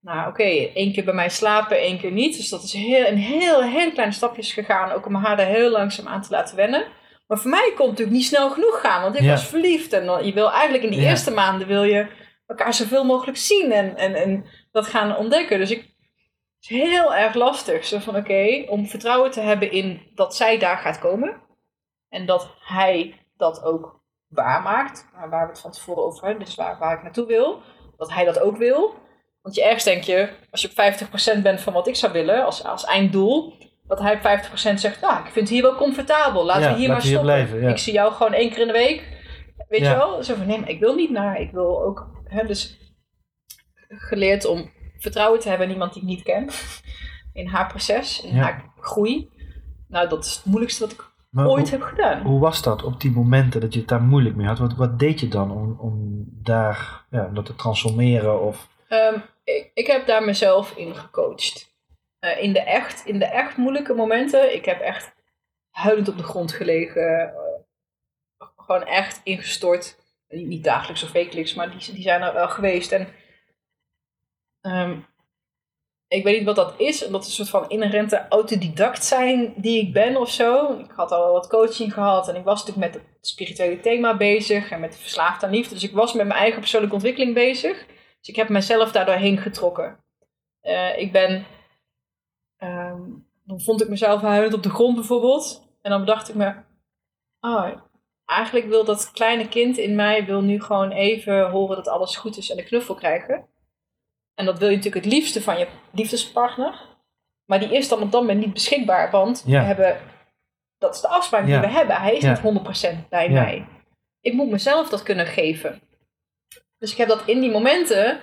Nou, 0.01 0.29
oké, 0.29 0.43
één 0.75 0.93
keer 0.93 1.05
bij 1.05 1.15
mij 1.15 1.29
slapen, 1.29 1.79
één 1.79 1.99
keer 1.99 2.11
niet. 2.13 2.37
Dus 2.37 2.49
dat 2.49 2.63
is 2.63 2.73
heel, 2.73 3.07
in 3.07 3.15
heel, 3.17 3.63
heel 3.63 3.93
kleine 3.93 4.15
stapjes 4.15 4.53
gegaan. 4.53 4.91
Ook 4.93 5.07
om 5.07 5.15
haar 5.15 5.37
daar 5.37 5.47
heel 5.47 5.71
langzaam 5.71 6.09
aan 6.09 6.23
te 6.23 6.31
laten 6.31 6.57
wennen. 6.57 6.87
Maar 7.27 7.39
voor 7.39 7.51
mij 7.51 7.61
kon 7.77 7.87
het 7.87 7.89
natuurlijk 7.89 8.17
niet 8.17 8.25
snel 8.27 8.51
genoeg 8.51 8.81
gaan. 8.81 9.03
Want 9.03 9.15
ik 9.17 9.23
Ja. 9.23 9.31
was 9.31 9.47
verliefd. 9.47 9.93
En 9.93 10.07
dan, 10.07 10.27
je 10.27 10.33
wil 10.33 10.51
eigenlijk 10.53 10.85
in 10.85 10.91
die 10.91 11.01
Ja. 11.01 11.09
eerste 11.09 11.31
maanden 11.31 11.67
wil 11.67 11.83
je 11.83 12.07
elkaar 12.47 12.75
zoveel 12.75 13.05
mogelijk 13.05 13.37
zien. 13.39 13.73
En, 13.73 13.97
en, 13.97 14.15
en 14.15 14.45
dat 14.73 14.87
gaan 14.87 15.17
ontdekken. 15.17 15.59
Dus 15.59 15.71
ik, 15.71 15.79
het 15.81 15.95
is 16.61 16.69
heel 16.69 17.15
erg 17.15 17.35
lastig. 17.35 17.85
Zo 17.85 17.99
van, 17.99 18.17
oké, 18.17 18.65
om 18.69 18.87
vertrouwen 18.87 19.31
te 19.31 19.41
hebben 19.41 19.71
in 19.71 20.11
dat 20.15 20.37
zij 20.37 20.59
daar 20.59 20.77
gaat 20.79 20.99
komen. 20.99 21.41
En 22.09 22.27
dat 22.27 22.55
hij 22.61 23.15
dat 23.37 23.63
ook 23.65 23.98
waarmaakt. 24.29 25.09
Waar 25.15 25.31
waar 25.31 25.45
we 25.47 25.51
het 25.53 25.61
van 25.61 25.71
tevoren 25.71 26.03
over 26.05 26.27
hebben. 26.27 26.47
Is 26.47 26.55
waar, 26.55 26.79
waar 26.79 26.97
ik 26.97 27.03
naartoe 27.03 27.27
wil. 27.27 27.63
Dat 27.97 28.13
hij 28.13 28.25
dat 28.25 28.41
ook 28.41 28.57
wil. 28.57 28.95
Want 29.43 29.55
je 29.55 29.63
ergens 29.65 29.85
denk 29.85 30.03
je, 30.03 30.29
als 30.51 30.63
je 30.63 30.69
op 30.69 31.39
50% 31.39 31.43
bent 31.43 31.61
van 31.61 31.73
wat 31.73 31.87
ik 31.87 31.97
zou 31.97 32.13
willen, 32.13 32.45
als, 32.45 32.65
als 32.65 32.85
einddoel, 32.85 33.55
dat 33.87 33.99
hij 33.99 34.15
op 34.15 34.21
50% 34.21 34.75
zegt, 34.75 35.01
nou, 35.01 35.19
ik 35.19 35.33
vind 35.33 35.35
het 35.35 35.49
hier 35.49 35.63
wel 35.63 35.75
comfortabel, 35.75 36.45
laten 36.45 36.63
Ja, 36.63 36.73
we 36.73 36.79
hier 36.79 36.89
laten 36.89 36.93
maar 36.93 37.03
hier 37.03 37.19
stoppen. 37.19 37.35
blijven, 37.47 37.61
ja. 37.61 37.69
Ik 37.69 37.79
zie 37.79 37.93
jou 37.93 38.13
gewoon 38.13 38.33
één 38.33 38.51
keer 38.51 38.59
in 38.61 38.67
de 38.67 38.73
week, 38.73 39.03
weet 39.69 39.81
Ja. 39.81 39.91
je 39.91 39.97
wel? 39.97 40.23
Zo 40.25 40.35
van, 40.35 40.47
nee, 40.47 40.59
maar 40.61 40.69
ik 40.69 40.81
wil 40.81 40.95
niet 40.95 41.11
naar, 41.11 41.41
ik 41.41 41.51
wil 41.51 41.83
ook, 41.85 42.07
hè, 42.25 42.47
dus 42.47 42.79
geleerd 43.89 44.45
om 44.45 44.71
vertrouwen 44.99 45.41
te 45.41 45.49
hebben 45.49 45.67
in 45.67 45.73
iemand 45.73 45.93
die 45.93 46.03
ik 46.03 46.09
niet 46.09 46.23
ken, 46.23 46.49
in 47.33 47.47
haar 47.47 47.67
proces, 47.67 48.23
in 48.23 48.37
haar 48.37 48.73
groei. 48.81 49.31
Nou, 49.89 50.09
dat 50.09 50.25
is 50.25 50.35
het 50.35 50.45
moeilijkste 50.45 50.83
wat 50.83 50.93
ik 50.93 51.05
maar 51.39 51.49
ooit 51.49 51.71
hoe, 51.71 51.79
heb 51.79 51.89
gedaan. 51.89 52.23
hoe 52.23 52.41
was 52.41 52.63
dat 52.63 52.83
op 52.83 53.01
die 53.01 53.11
momenten 53.11 53.61
dat 53.61 53.73
je 53.73 53.79
het 53.81 53.89
daar 53.89 54.03
moeilijk 54.03 54.37
mee 54.37 54.47
had? 54.47 54.59
Wat, 54.59 54.75
wat 54.77 54.99
deed 54.99 55.21
je 55.21 55.29
dan 55.29 55.51
om, 55.51 55.77
om 55.81 56.25
daar, 56.43 57.05
ja, 57.11 57.27
om 57.27 57.35
dat 57.35 57.47
te 57.47 57.55
transformeren? 57.55 58.41
Of, 58.43 58.69
Ehm, 58.89 59.19
ik, 59.45 59.71
ik 59.75 59.87
heb 59.87 60.07
daar 60.07 60.25
mezelf 60.25 60.77
in 60.77 60.95
gecoacht. 60.95 61.77
Eh, 62.19 62.43
in, 62.43 62.53
de 62.53 62.61
echt, 62.61 63.05
in 63.07 63.19
de 63.19 63.25
echt 63.25 63.57
moeilijke 63.57 63.95
momenten. 63.95 64.55
Ik 64.55 64.65
heb 64.65 64.81
echt 64.81 65.15
huilend 65.71 66.09
op 66.09 66.17
de 66.17 66.23
grond 66.23 66.53
gelegen. 66.53 67.21
eh, 67.21 68.47
gewoon 68.57 68.85
echt 68.85 69.21
ingestort. 69.25 69.97
Niet, 70.29 70.47
niet 70.47 70.65
dagelijks 70.65 71.03
of 71.03 71.13
wekelijks, 71.13 71.55
maar 71.55 71.71
die, 71.71 71.93
die 71.93 72.03
zijn 72.03 72.23
er 72.23 72.33
wel 72.33 72.49
geweest. 72.49 72.93
En 72.93 73.09
ehm, 74.61 74.99
ik 76.09 76.25
weet 76.25 76.37
niet 76.37 76.47
wat 76.47 76.57
dat 76.57 76.75
is. 76.77 76.99
Dat 76.99 77.23
is 77.23 77.29
een 77.29 77.47
soort 77.47 77.65
van 77.65 77.69
inherente 77.69 78.29
autodidact 78.29 79.05
zijn 79.05 79.53
die 79.57 79.81
ik 79.81 79.93
ben 79.93 80.17
of 80.17 80.31
zo. 80.31 80.79
Ik 80.79 80.91
had 80.91 81.13
al 81.13 81.33
wat 81.33 81.49
coaching 81.49 81.93
gehad 81.93 82.29
en 82.29 82.37
ik 82.37 82.45
was 82.45 82.65
natuurlijk 82.65 82.93
met 82.93 83.03
het 83.03 83.27
spirituele 83.27 83.81
thema 83.81 84.17
bezig 84.17 84.71
en 84.71 84.81
met 84.81 84.97
verslaafd 84.97 85.43
aan 85.43 85.51
liefde. 85.51 85.75
Dus 85.75 85.85
ik 85.85 85.93
was 85.93 86.13
met 86.13 86.27
mijn 86.27 86.39
eigen 86.39 86.61
persoonlijke 86.61 86.95
ontwikkeling 86.95 87.35
bezig. 87.35 87.87
Dus 88.19 88.29
ik 88.29 88.37
heb 88.37 88.49
mezelf 88.49 88.93
daar 88.93 89.07
doorheen 89.07 89.39
getrokken. 89.39 90.05
Eh, 90.61 90.99
ik 90.99 91.13
ben. 91.13 91.47
ehm, 92.57 93.01
dan 93.45 93.61
vond 93.61 93.83
ik 93.83 93.89
mezelf 93.89 94.21
huilend 94.21 94.55
op 94.55 94.63
de 94.63 94.71
grond 94.71 94.95
bijvoorbeeld. 94.95 95.63
En 95.83 95.91
dan 95.91 96.01
bedacht 96.01 96.29
ik 96.29 96.35
me. 96.35 96.55
Oh, 97.41 97.71
eigenlijk 98.25 98.67
wil 98.67 98.85
dat 98.85 99.11
kleine 99.13 99.49
kind 99.49 99.79
in 99.79 99.95
mij 99.95 100.25
wil 100.25 100.41
nu 100.41 100.61
gewoon 100.61 100.91
even 100.91 101.51
horen 101.51 101.77
dat 101.77 101.89
alles 101.89 102.17
goed 102.17 102.37
is 102.37 102.51
en 102.51 102.59
een 102.59 102.65
knuffel 102.65 102.95
krijgen. 102.95 103.47
En 104.39 104.45
dat 104.45 104.59
wil 104.59 104.69
je 104.69 104.77
natuurlijk 104.77 105.05
het 105.05 105.15
liefste 105.15 105.43
van 105.43 105.59
je 105.59 105.67
liefdespartner. 105.91 106.75
Maar 107.45 107.59
die 107.59 107.73
is 107.75 107.89
dan 107.89 108.03
op 108.03 108.13
dat 108.13 108.21
moment 108.21 108.41
niet 108.41 108.53
beschikbaar, 108.53 109.11
want 109.11 109.43
Ja. 109.47 109.61
we 109.61 109.67
hebben, 109.67 110.01
dat 110.79 110.95
is 110.95 111.01
de 111.01 111.09
afspraak 111.09 111.47
die 111.47 111.59
we 111.59 111.67
hebben. 111.67 111.97
Hij 111.97 112.17
is 112.17 112.23
niet 112.25 112.41
100% 112.41 113.09
bij 113.09 113.29
mij. 113.29 113.67
Ik 114.21 114.33
moet 114.33 114.51
mezelf 114.51 114.89
dat 114.89 115.03
kunnen 115.03 115.27
geven. 115.27 115.81
Dus 116.79 116.91
ik 116.93 116.97
heb 116.97 117.09
dat 117.09 117.23
in 117.27 117.41
die 117.41 117.51
momenten 117.51 118.21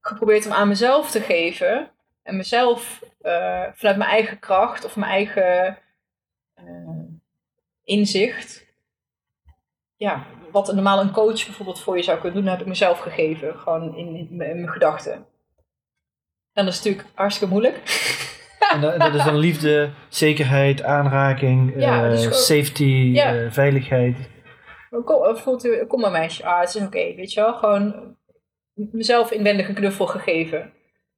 geprobeerd 0.00 0.46
om 0.46 0.52
aan 0.52 0.68
mezelf 0.68 1.10
te 1.10 1.20
geven. 1.20 1.90
En 2.22 2.36
mezelf 2.36 3.02
eh, 3.20 3.62
vanuit 3.74 3.96
mijn 3.96 4.10
eigen 4.10 4.38
kracht 4.38 4.84
of 4.84 4.96
mijn 4.96 5.10
eigen 5.10 5.78
eh, 6.54 6.64
inzicht. 7.84 8.66
Ja, 9.96 10.26
wat 10.50 10.72
normaal 10.74 11.00
een 11.00 11.12
coach 11.12 11.44
bijvoorbeeld 11.46 11.80
voor 11.80 11.96
je 11.96 12.02
zou 12.02 12.20
kunnen 12.20 12.40
doen, 12.42 12.50
heb 12.50 12.60
ik 12.60 12.66
mezelf 12.66 12.98
gegeven. 12.98 13.58
Gewoon 13.58 13.96
in, 13.96 14.16
in 14.16 14.28
mijn 14.30 14.50
in 14.50 14.56
mijn 14.56 14.72
gedachten. 14.72 15.26
En 16.54 16.64
dat 16.64 16.74
is 16.74 16.82
natuurlijk 16.82 17.08
hartstikke 17.14 17.52
moeilijk. 17.52 17.80
En 18.72 18.80
dat, 18.80 19.00
dat 19.00 19.14
is 19.14 19.24
dan 19.24 19.36
liefde, 19.36 19.90
zekerheid, 20.08 20.82
aanraking, 20.82 21.74
Ja, 21.76 22.04
eh, 22.04 22.10
dus 22.10 22.46
safety, 22.46 23.10
Ja. 23.12 23.34
eh, 23.34 23.50
veiligheid. 23.50 24.16
Kom, 25.04 25.24
eh, 25.24 25.34
voelt 25.36 25.64
u, 25.64 25.84
kom 25.86 26.00
maar 26.00 26.10
meisje, 26.10 26.44
ah, 26.44 26.60
het 26.60 26.74
is 26.74 26.82
oké, 26.82 27.14
weet 27.14 27.32
je 27.32 27.40
wel. 27.40 27.54
Gewoon 27.54 28.16
mezelf 28.74 29.30
inwendig 29.30 29.68
een 29.68 29.74
knuffel 29.74 30.06
gegeven. 30.06 30.60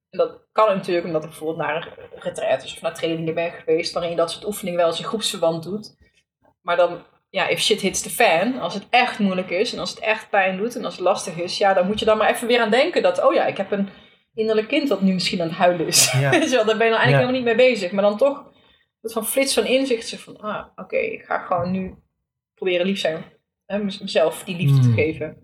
En 0.09 0.17
dat 0.19 0.47
kan 0.51 0.75
natuurlijk 0.75 1.05
omdat 1.05 1.23
ik 1.23 1.29
bijvoorbeeld 1.29 1.67
naar 1.67 1.93
retraites 2.15 2.73
of 2.73 2.81
naar 2.81 2.93
trainingen 2.93 3.33
ben 3.33 3.51
geweest, 3.51 3.93
waarin 3.93 4.11
je 4.11 4.17
dat 4.17 4.31
soort 4.31 4.45
oefeningen 4.45 4.79
wel 4.79 4.87
eens 4.87 4.99
in 4.99 5.05
groepsverband 5.05 5.63
doet. 5.63 5.95
Maar 6.61 6.75
dan, 6.75 7.03
ja, 7.29 7.47
if 7.47 7.59
shit 7.59 7.81
hits 7.81 8.01
the 8.01 8.09
fan, 8.09 8.59
als 8.59 8.73
het 8.73 8.87
echt 8.89 9.19
moeilijk 9.19 9.49
is 9.49 9.73
en 9.73 9.79
als 9.79 9.89
het 9.89 9.99
echt 9.99 10.29
pijn 10.29 10.57
doet 10.57 10.75
en 10.75 10.85
als 10.85 10.93
het 10.95 11.03
lastig 11.03 11.37
is, 11.37 11.57
ja, 11.57 11.73
dan 11.73 11.87
moet 11.87 11.99
je 11.99 12.05
dan 12.05 12.17
maar 12.17 12.29
even 12.29 12.47
weer 12.47 12.61
aan 12.61 12.69
denken 12.71 13.01
dat, 13.01 13.23
oh 13.25 13.33
ja, 13.33 13.45
ik 13.45 13.57
heb 13.57 13.71
een 13.71 13.89
innerlijk 14.37 14.67
kind 14.67 14.87
dat 14.87 15.01
nu 15.01 15.13
misschien 15.13 15.41
aan 15.41 15.47
het 15.47 15.57
huilen 15.57 15.87
is. 15.87 16.11
Ja. 16.11 16.29
Weet 16.39 16.49
je 16.49 16.55
wel, 16.55 16.65
daar 16.65 16.77
ben 16.77 16.85
je 16.85 16.91
dan 16.91 17.01
eigenlijk 17.01 17.09
Ja. 17.09 17.17
helemaal 17.17 17.33
niet 17.51 17.57
mee 17.57 17.69
bezig. 17.73 17.91
Maar 17.91 18.03
dan 18.03 18.17
toch, 18.17 18.45
een 19.01 19.09
van 19.09 19.25
flits 19.25 19.53
van 19.53 19.65
inzicht, 19.65 20.07
zeg 20.07 20.19
van, 20.19 20.37
ah, 20.41 20.65
oké, 20.75 20.97
ik 20.97 21.23
ga 21.23 21.37
gewoon 21.39 21.71
nu 21.71 21.95
proberen 22.55 22.85
lief 22.85 22.99
zijn. 22.99 23.23
Hè, 23.65 23.77
mez- 23.83 23.99
mezelf 23.99 24.43
die 24.43 24.57
liefde 24.57 24.79
te 24.79 24.85
Hmm. 24.87 24.93
geven. 24.95 25.37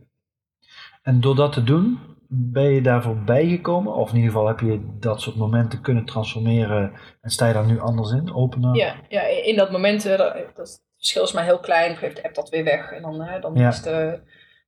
En 1.02 1.22
door 1.22 1.36
dat 1.36 1.54
te 1.54 1.64
doen, 1.64 2.00
ben 2.30 2.70
je 2.74 2.82
daarvoor 2.82 3.16
bijgekomen? 3.24 3.94
Of 3.96 4.10
in 4.10 4.16
ieder 4.16 4.32
geval 4.32 4.48
heb 4.48 4.60
je 4.60 4.80
dat 5.00 5.22
soort 5.22 5.36
momenten 5.36 5.82
kunnen 5.82 6.06
transformeren 6.06 6.94
en 7.22 7.30
sta 7.30 7.48
je 7.48 7.54
daar 7.54 7.66
nu 7.66 7.80
anders 7.80 8.12
in, 8.12 8.34
opener? 8.36 8.76
Ja, 8.76 8.96
ja, 9.10 9.22
in 9.22 9.56
dat 9.56 9.72
moment, 9.72 10.06
eh, 10.06 10.18
dat, 10.18 10.34
dat 10.34 10.56
het 10.56 10.82
verschil 10.98 11.24
is 11.24 11.32
maar 11.32 11.44
heel 11.44 11.60
klein, 11.60 11.96
geeft 11.98 12.16
de 12.16 12.24
app 12.24 12.36
dat 12.36 12.50
weer 12.50 12.64
weg. 12.64 12.91
En 12.91 13.02
dan, 13.02 13.22
hè, 13.22 13.39
dan 13.39 13.54
Ja. 13.56 13.68
is 13.68 13.82
de, 13.82 14.20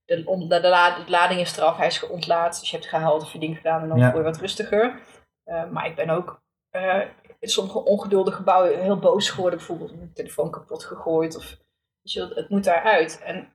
de, 0.06 0.24
de, 0.24 0.48
de, 0.62 0.68
la- 0.70 1.04
de 1.04 1.10
lading 1.12 1.40
is 1.40 1.58
eraf, 1.58 1.78
hij 1.78 1.88
is 1.88 1.98
geontlaat. 1.98 2.60
Dus 2.60 2.70
je 2.70 2.76
hebt 2.78 2.90
gehaald 2.90 3.22
of 3.22 3.34
je 3.34 3.40
ding 3.40 3.56
gedaan 3.58 3.82
en 3.82 3.88
dan 3.88 3.98
Ja. 3.98 4.10
voel 4.10 4.20
je 4.20 4.26
wat 4.26 4.38
rustiger. 4.38 5.00
Eh, 5.44 5.70
maar 5.70 5.86
ik 5.86 5.96
ben 5.96 6.10
ook 6.10 6.42
eh, 6.70 7.02
in 7.40 7.50
sommige 7.50 7.84
ongeduldige 7.84 8.38
gebouwen 8.38 8.82
heel 8.82 9.00
boos 9.00 9.30
geworden. 9.30 9.58
Bijvoorbeeld 9.60 9.96
mijn 9.96 10.14
telefoon 10.14 10.52
kapot 10.52 10.84
gegooid. 10.84 11.36
Of, 11.38 11.58
je, 12.02 12.32
het 12.36 12.50
moet 12.50 12.64
daaruit. 12.64 13.22
En 13.22 13.54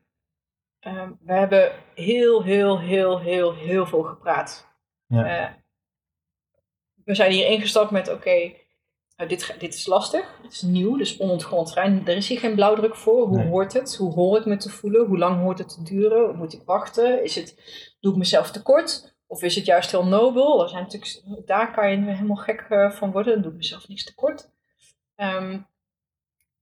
ehm, 0.78 1.12
we 1.20 1.32
hebben 1.32 1.72
heel, 1.94 2.42
heel, 2.44 2.80
heel, 2.80 3.20
heel, 3.20 3.54
heel 3.54 3.86
veel 3.86 4.02
gepraat. 4.02 4.68
Ja. 5.06 5.44
Eh, 5.46 5.52
we 7.04 7.14
zijn 7.14 7.30
hier 7.32 7.46
ingestapt 7.46 7.90
met, 7.90 8.08
oké, 8.08 8.52
nou, 9.20 9.32
dit, 9.32 9.54
dit 9.58 9.74
is 9.74 9.86
lastig, 9.86 10.38
dit 10.42 10.52
is 10.52 10.62
nieuw, 10.62 10.96
dus 10.96 11.16
onontgrond 11.16 11.66
terrein. 11.66 12.02
Er 12.06 12.16
is 12.16 12.28
hier 12.28 12.38
geen 12.38 12.54
blauwdruk 12.54 12.96
voor. 12.96 13.26
Hoe 13.26 13.36
Nee. 13.36 13.48
hoort 13.48 13.72
het? 13.72 13.96
Hoe 13.96 14.12
hoort 14.12 14.38
het 14.38 14.46
me 14.46 14.56
te 14.56 14.70
voelen? 14.70 15.06
Hoe 15.06 15.18
lang 15.18 15.40
hoort 15.40 15.58
het 15.58 15.68
te 15.68 15.82
duren? 15.82 16.36
Moet 16.36 16.52
ik 16.52 16.62
wachten? 16.64 17.24
Is 17.24 17.34
het, 17.34 17.56
doe 18.00 18.12
ik 18.12 18.18
mezelf 18.18 18.50
tekort? 18.50 19.14
Of 19.26 19.42
is 19.42 19.54
het 19.54 19.64
juist 19.64 19.90
heel 19.90 20.04
nobel? 20.06 20.62
Er 20.62 20.68
zijn 20.68 20.82
natuurlijk, 20.82 21.46
daar 21.46 21.72
kan 21.72 21.90
je 21.90 21.96
helemaal 21.96 22.36
gek 22.36 22.66
eh, 22.68 22.90
van 22.90 23.12
worden. 23.12 23.32
Dan 23.32 23.42
doe 23.42 23.50
ik 23.50 23.56
mezelf 23.56 23.88
niks 23.88 24.04
tekort. 24.04 24.50
Ehm, 25.16 25.58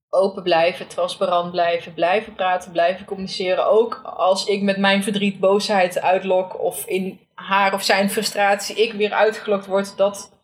open 0.08 0.42
blijven, 0.42 0.86
transparant 0.88 1.50
blijven, 1.50 1.94
blijven 1.94 2.34
praten, 2.34 2.72
blijven 2.72 3.06
communiceren. 3.06 3.66
Ook 3.66 4.00
als 4.04 4.46
ik 4.46 4.62
met 4.62 4.78
mijn 4.78 5.02
verdriet, 5.02 5.40
boosheid 5.40 6.00
uitlok 6.00 6.60
of 6.60 6.86
in 6.86 7.20
haar 7.34 7.74
of 7.74 7.82
zijn 7.82 8.10
frustratie 8.10 8.76
ik 8.76 8.92
weer 8.92 9.12
uitgelokt 9.12 9.66
word, 9.66 9.96
dat 9.96 10.37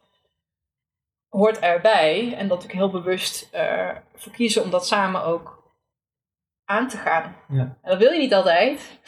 hoort 1.35 1.59
erbij. 1.59 2.35
En 2.37 2.49
dat 2.49 2.64
ik 2.64 2.70
heel 2.70 2.91
bewust 2.91 3.49
eh 3.53 3.91
voor 4.14 4.32
kiezen 4.32 4.62
om 4.62 4.70
dat 4.70 4.87
samen 4.87 5.24
ook 5.24 5.72
aan 6.64 6.89
te 6.89 6.97
gaan. 6.97 7.37
Ja. 7.49 7.61
En 7.82 7.91
dat 7.91 7.99
wil 7.99 8.12
je 8.12 8.18
niet 8.18 8.35
altijd. 8.35 9.01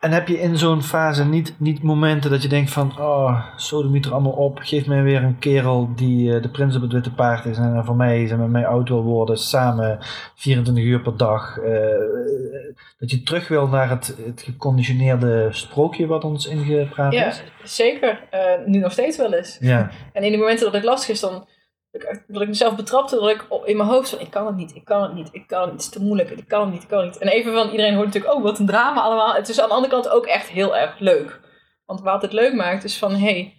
En 0.00 0.10
heb 0.12 0.28
je 0.28 0.40
in 0.40 0.58
zo'n 0.58 0.82
fase 0.82 1.24
niet, 1.24 1.54
niet 1.58 1.82
momenten 1.82 2.30
dat 2.30 2.42
je 2.42 2.48
denkt 2.48 2.70
van, 2.70 2.98
oh, 2.98 3.44
sodemieter 3.56 4.12
allemaal 4.12 4.32
op, 4.32 4.58
geef 4.62 4.86
mij 4.86 5.02
weer 5.02 5.22
een 5.22 5.38
kerel 5.38 5.90
die 5.94 6.34
eh, 6.34 6.42
de 6.42 6.48
prins 6.48 6.76
op 6.76 6.82
het 6.82 6.92
witte 6.92 7.12
paard 7.14 7.44
is 7.44 7.58
en 7.58 7.84
voor 7.84 7.96
mij 7.96 8.22
is 8.22 8.30
en 8.30 8.38
met 8.38 8.48
mij 8.50 8.66
oud 8.66 8.88
wil 8.88 9.02
worden, 9.02 9.38
samen 9.38 9.98
24 10.34 10.84
uur 10.84 11.00
per 11.00 11.16
dag. 11.16 11.58
eh, 11.58 11.72
dat 12.98 13.10
je 13.10 13.22
terug 13.22 13.48
wil 13.48 13.66
naar 13.68 13.90
het, 13.90 14.16
het 14.26 14.42
geconditioneerde 14.42 15.48
sprookje 15.50 16.06
wat 16.06 16.24
ons 16.24 16.46
ingepraat 16.46 17.12
Ja, 17.12 17.26
is? 17.26 17.42
zeker. 17.62 18.20
Eh, 18.30 18.40
nu 18.66 18.78
nog 18.78 18.92
steeds 18.92 19.16
wel 19.16 19.34
eens. 19.34 19.56
Ja, 19.60 19.90
En 20.12 20.22
in 20.22 20.32
de 20.32 20.38
momenten 20.38 20.64
dat 20.64 20.74
het 20.74 20.84
lastig 20.84 21.08
is, 21.08 21.20
dan 21.20 21.46
dat 21.90 22.02
ik, 22.40 22.48
mezelf 22.48 22.76
betrapte, 22.76 23.16
dat 23.16 23.30
ik 23.30 23.46
in 23.64 23.76
mijn 23.76 23.88
hoofd 23.88 24.10
van, 24.10 24.20
ik 24.20 24.30
kan 24.30 24.46
het 24.46 24.56
niet, 24.56 24.74
ik 24.74 24.84
kan 24.84 25.02
het 25.02 25.14
niet, 25.14 25.28
ik 25.32 25.46
kan 25.46 25.60
het 25.60 25.70
niet, 25.70 25.84
het 25.84 25.92
is 25.92 25.98
te 25.98 26.06
moeilijk, 26.06 26.30
ik 26.30 26.48
kan 26.48 26.60
het 26.60 26.70
niet, 26.72 26.82
ik 26.82 26.88
kan 26.88 26.98
het 26.98 27.08
niet. 27.08 27.18
En 27.18 27.28
even 27.28 27.52
van, 27.52 27.70
iedereen 27.70 27.94
hoort 27.94 28.06
natuurlijk, 28.06 28.34
oh 28.34 28.42
wat 28.42 28.58
een 28.58 28.66
drama 28.66 29.00
allemaal. 29.00 29.34
Het 29.34 29.48
is 29.48 29.60
aan 29.60 29.68
de 29.68 29.74
andere 29.74 29.92
kant 29.92 30.08
ook 30.08 30.26
echt 30.26 30.48
heel 30.48 30.76
erg 30.76 30.98
leuk. 30.98 31.40
Want 31.86 32.00
wat 32.00 32.22
het 32.22 32.32
leuk 32.32 32.54
maakt 32.54 32.84
is 32.84 32.98
van, 32.98 33.12
hé, 33.12 33.18
hey, 33.18 33.54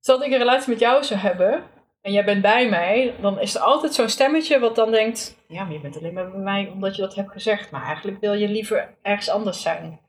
stel 0.00 0.22
ik 0.22 0.32
een 0.32 0.38
relatie 0.38 0.70
met 0.70 0.80
jou 0.80 1.04
zou 1.04 1.20
hebben, 1.20 1.64
en 2.00 2.12
jij 2.12 2.24
bent 2.24 2.42
bij 2.42 2.68
mij, 2.68 3.16
dan 3.20 3.40
is 3.40 3.54
er 3.54 3.60
altijd 3.60 3.94
zo'n 3.94 4.08
stemmetje 4.08 4.58
wat 4.58 4.76
dan 4.76 4.90
denkt, 4.90 5.44
ja, 5.48 5.64
maar 5.64 5.72
je 5.72 5.80
bent 5.80 5.96
alleen 5.96 6.14
maar 6.14 6.30
bij 6.30 6.40
mij 6.40 6.68
omdat 6.68 6.96
je 6.96 7.02
dat 7.02 7.14
hebt 7.14 7.32
gezegd. 7.32 7.70
Maar 7.70 7.82
eigenlijk 7.82 8.20
wil 8.20 8.32
je 8.32 8.48
liever 8.48 8.96
ergens 9.02 9.28
anders 9.28 9.62
zijn. 9.62 10.00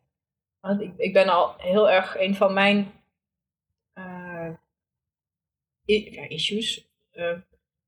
Want 0.59 0.81
ik, 0.81 0.93
ik 0.97 1.13
ben 1.13 1.29
al 1.29 1.55
heel 1.57 1.89
erg 1.89 2.19
een 2.19 2.35
van 2.35 2.53
mijn 2.53 2.91
eh, 3.93 4.49
issues. 6.27 6.90
Eh, 7.21 7.37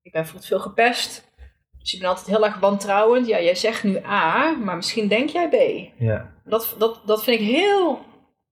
ik 0.01 0.11
ben 0.11 0.21
bijvoorbeeld 0.21 0.45
veel 0.45 0.59
gepest. 0.59 1.31
Dus 1.79 1.93
ik 1.93 1.99
ben 1.99 2.09
altijd 2.09 2.27
heel 2.27 2.45
erg 2.45 2.59
wantrouwend. 2.59 3.27
Ja, 3.27 3.41
jij 3.41 3.55
zegt 3.55 3.84
nu 3.84 3.97
A, 4.05 4.51
maar 4.51 4.75
misschien 4.75 5.07
denk 5.07 5.29
jij 5.29 5.49
B. 5.49 5.53
ja, 6.01 6.31
Dat, 6.45 6.75
dat, 6.77 7.01
dat 7.05 7.23
vind 7.23 7.39
ik 7.39 7.45
heel, 7.47 8.05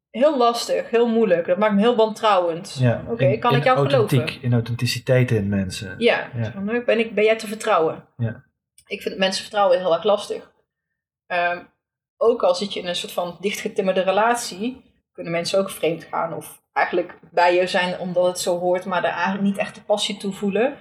heel 0.10 0.38
lastig, 0.38 0.90
heel 0.90 1.08
moeilijk. 1.08 1.48
Dat 1.48 1.58
maakt 1.58 1.74
me 1.74 1.80
heel 1.80 1.96
wantrouwend. 1.96 2.78
ja. 2.80 3.04
Oké, 3.08 3.38
kan 3.38 3.52
ik 3.52 3.58
in 3.58 3.64
jou 3.64 3.78
authentiek, 3.78 4.20
geloven? 4.20 4.42
In 4.44 4.54
authenticiteit 4.54 5.32
in 5.32 5.50
mensen. 5.50 5.96
Ja, 5.98 6.30
Ja. 6.36 6.60
Nou, 6.60 6.84
ben, 6.84 7.00
ik, 7.00 7.16
ben 7.16 7.24
jij 7.24 7.38
te 7.38 7.48
vertrouwen? 7.48 8.08
Ja. 8.18 8.44
Ik 8.88 9.02
vind 9.02 9.18
mensen 9.18 9.42
vertrouwen 9.42 9.80
heel 9.80 9.94
erg 9.94 10.04
lastig. 10.04 10.52
Ehm, 11.28 11.64
ook 12.18 12.44
al 12.44 12.56
zit 12.56 12.74
je 12.74 12.80
in 12.80 12.88
een 12.88 12.96
soort 12.96 13.12
van 13.12 13.38
dichtgetimmerde 13.40 14.02
relatie, 14.02 14.82
kunnen 15.12 15.32
mensen 15.32 15.60
ook 15.60 15.70
vreemd 15.70 16.04
gaan. 16.04 16.34
Of 16.34 16.61
eigenlijk 16.74 17.20
bij 17.32 17.56
je 17.56 17.68
zijn 17.68 18.00
omdat 18.00 18.26
het 18.26 18.40
zo 18.40 18.60
hoort, 18.60 18.86
maar 18.86 19.02
daar 19.02 19.14
eigenlijk 19.14 19.44
niet 19.44 19.58
echt 19.58 19.76
de 19.76 19.84
passie 19.84 20.18
toe 20.18 20.34
voelen. 20.34 20.72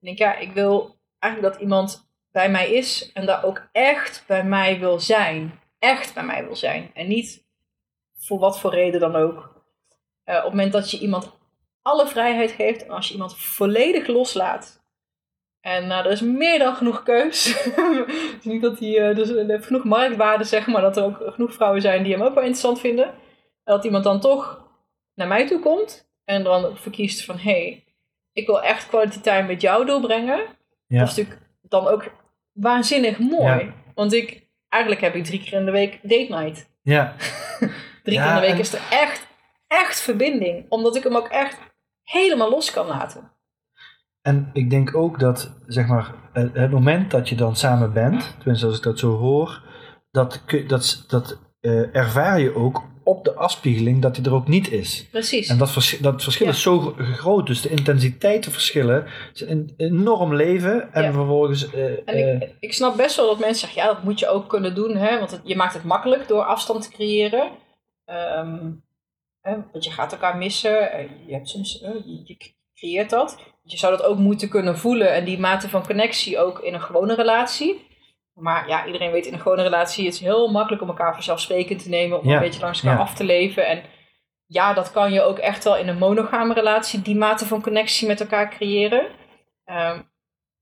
denk, 0.00 0.18
ja, 0.18 0.36
ik 0.36 0.52
wil 0.52 0.96
eigenlijk 1.18 1.52
dat 1.52 1.62
iemand 1.62 2.08
bij 2.30 2.50
mij 2.50 2.72
is 2.72 3.12
en 3.12 3.26
daar 3.26 3.44
ook 3.44 3.68
echt 3.72 4.24
bij 4.26 4.44
mij 4.44 4.78
wil 4.78 5.00
zijn. 5.00 5.60
Echt 5.78 6.14
bij 6.14 6.24
mij 6.24 6.44
wil 6.44 6.56
zijn. 6.56 6.90
En 6.94 7.08
niet 7.08 7.44
voor 8.16 8.38
wat 8.38 8.60
voor 8.60 8.70
reden 8.70 9.00
dan 9.00 9.16
ook. 9.16 9.62
Eh, 10.24 10.36
op 10.36 10.42
het 10.42 10.52
moment 10.52 10.72
dat 10.72 10.90
je 10.90 10.98
iemand 10.98 11.32
alle 11.82 12.06
vrijheid 12.06 12.50
geeft 12.50 12.84
en 12.84 12.90
als 12.90 13.06
je 13.06 13.12
iemand 13.12 13.38
volledig 13.38 14.06
loslaat. 14.06 14.82
En 15.60 15.86
nou, 15.86 16.04
er 16.04 16.10
is 16.10 16.20
meer 16.20 16.58
dan 16.58 16.74
genoeg 16.74 17.02
keus. 17.02 17.66
Niet 18.42 18.62
dat 18.62 18.78
hij, 18.78 19.08
eh, 19.08 19.16
dus 19.16 19.28
er 19.28 19.46
heeft 19.46 19.66
genoeg 19.66 19.84
marktwaarde, 19.84 20.44
zeg 20.44 20.66
maar, 20.66 20.82
dat 20.82 20.96
er 20.96 21.04
ook 21.04 21.20
genoeg 21.26 21.54
vrouwen 21.54 21.80
zijn 21.80 22.02
die 22.02 22.12
hem 22.12 22.22
ook 22.22 22.34
wel 22.34 22.42
interessant 22.42 22.80
vinden. 22.80 23.06
En 23.06 23.14
dat 23.74 23.84
iemand 23.84 24.04
dan 24.04 24.20
toch 24.20 24.63
naar 25.14 25.28
mij 25.28 25.46
toe 25.46 25.60
komt 25.60 26.08
en 26.24 26.42
dan 26.42 26.76
verkiest 26.76 27.24
van, 27.24 27.36
hé, 27.38 27.50
hey, 27.50 27.84
ik 28.32 28.46
wil 28.46 28.62
echt 28.62 28.88
quality 28.88 29.20
time 29.20 29.46
met 29.46 29.60
jou 29.60 29.86
doorbrengen. 29.86 30.38
Ja. 30.86 30.98
Dat 30.98 31.08
is 31.08 31.16
natuurlijk 31.16 31.46
dan 31.62 31.86
ook 31.88 32.04
waanzinnig 32.52 33.18
mooi. 33.18 33.64
Ja. 33.64 33.74
Want 33.94 34.12
ik, 34.12 34.46
eigenlijk 34.68 35.02
heb 35.02 35.14
ik 35.14 35.24
drie 35.24 35.40
keer 35.42 35.52
in 35.58 35.64
de 35.64 35.70
week 35.70 35.98
date 36.02 36.26
night. 36.42 36.70
Ja, 36.82 37.14
Drie 38.02 38.16
Ja, 38.18 38.22
keer 38.24 38.28
in 38.34 38.34
de 38.34 38.40
week 38.46 38.50
en- 38.54 38.58
is 38.58 38.72
er 38.74 38.82
echt, 38.90 39.26
echt 39.66 40.00
verbinding. 40.00 40.66
Omdat 40.68 40.96
ik 40.96 41.02
hem 41.02 41.16
ook 41.16 41.28
echt 41.28 41.58
helemaal 42.02 42.50
los 42.50 42.70
kan 42.70 42.86
laten. 42.86 43.32
En 44.22 44.50
ik 44.52 44.70
denk 44.70 44.96
ook 44.96 45.18
dat, 45.20 45.52
zeg 45.66 45.86
maar, 45.86 46.14
het 46.32 46.70
moment 46.70 47.10
dat 47.10 47.28
je 47.28 47.34
dan 47.34 47.56
samen 47.56 47.92
bent, 47.92 48.34
tenminste 48.38 48.66
als 48.66 48.76
ik 48.76 48.82
dat 48.82 48.98
zo 48.98 49.16
hoor, 49.16 49.62
dat, 50.10 50.42
dat, 50.66 51.04
dat 51.08 51.38
eh, 51.60 51.96
ervaar 51.96 52.40
je 52.40 52.54
ook 52.54 52.82
op 53.04 53.24
de 53.24 53.34
afspiegeling 53.34 54.02
dat 54.02 54.16
hij 54.16 54.24
er 54.24 54.34
ook 54.34 54.48
niet 54.48 54.70
is. 54.72 55.06
Precies. 55.10 55.48
En 55.48 55.58
dat, 55.58 55.70
vers, 55.70 55.98
dat 55.98 56.22
verschil 56.22 56.46
Ja. 56.46 56.52
is 56.52 56.62
zo 56.62 56.78
gro- 56.78 56.94
groot, 57.04 57.46
dus 57.46 57.60
de 57.60 57.68
intensiteitenverschillen 57.68 59.06
zijn 59.32 59.50
een 59.50 59.74
enorm 59.76 60.34
leven 60.34 60.92
en 60.92 61.02
Ja. 61.02 61.12
vervolgens... 61.12 61.70
eh, 61.70 61.84
En 61.84 62.04
eh, 62.04 62.34
ik, 62.34 62.50
ik 62.60 62.72
snap 62.72 62.96
best 62.96 63.16
wel 63.16 63.26
dat 63.26 63.38
mensen 63.38 63.58
zeggen, 63.68 63.82
ja, 63.82 63.94
dat 63.94 64.02
moet 64.02 64.18
je 64.18 64.28
ook 64.28 64.48
kunnen 64.48 64.74
doen, 64.74 64.96
hè, 64.96 65.18
want 65.18 65.30
het, 65.30 65.40
je 65.44 65.56
maakt 65.56 65.74
het 65.74 65.84
makkelijk 65.84 66.28
door 66.28 66.42
afstand 66.44 66.82
te 66.82 66.90
creëren. 66.90 67.50
Ehm, 68.04 68.70
hè, 69.40 69.54
want 69.72 69.84
je 69.84 69.90
gaat 69.90 70.12
elkaar 70.12 70.36
missen. 70.36 70.70
Je 71.26 71.32
hebt 71.34 71.48
soms, 71.48 71.82
eh, 71.82 71.90
je, 72.04 72.20
je 72.24 72.36
creëert 72.74 73.10
dat. 73.10 73.38
Je 73.62 73.78
zou 73.78 73.96
dat 73.96 74.06
ook 74.06 74.18
moeten 74.18 74.48
kunnen 74.48 74.78
voelen 74.78 75.14
en 75.14 75.24
die 75.24 75.38
mate 75.38 75.68
van 75.68 75.86
connectie 75.86 76.38
ook 76.38 76.58
in 76.60 76.74
een 76.74 76.80
gewone 76.82 77.14
relatie. 77.14 77.86
Maar 78.34 78.68
ja, 78.68 78.86
iedereen 78.86 79.12
weet 79.12 79.26
in 79.26 79.32
een 79.32 79.40
gewone 79.40 79.62
relatie, 79.62 80.04
het 80.04 80.14
is 80.14 80.20
heel 80.20 80.50
makkelijk 80.50 80.82
om 80.82 80.88
elkaar 80.88 81.14
vanzelfsprekend 81.14 81.82
te 81.82 81.88
nemen, 81.88 82.20
om 82.20 82.28
Ja, 82.28 82.34
een 82.34 82.40
beetje 82.40 82.60
langs 82.60 82.82
elkaar 82.82 82.98
ja. 82.98 83.02
af 83.02 83.14
te 83.14 83.24
leven. 83.24 83.66
En 83.66 83.82
ja, 84.46 84.74
dat 84.74 84.92
kan 84.92 85.12
je 85.12 85.22
ook 85.22 85.38
echt 85.38 85.64
wel 85.64 85.76
in 85.76 85.88
een 85.88 85.98
monogame 85.98 86.54
relatie, 86.54 87.02
die 87.02 87.16
mate 87.16 87.46
van 87.46 87.62
connectie 87.62 88.08
met 88.08 88.20
elkaar 88.20 88.50
creëren. 88.50 89.06
Ehm, 89.64 90.02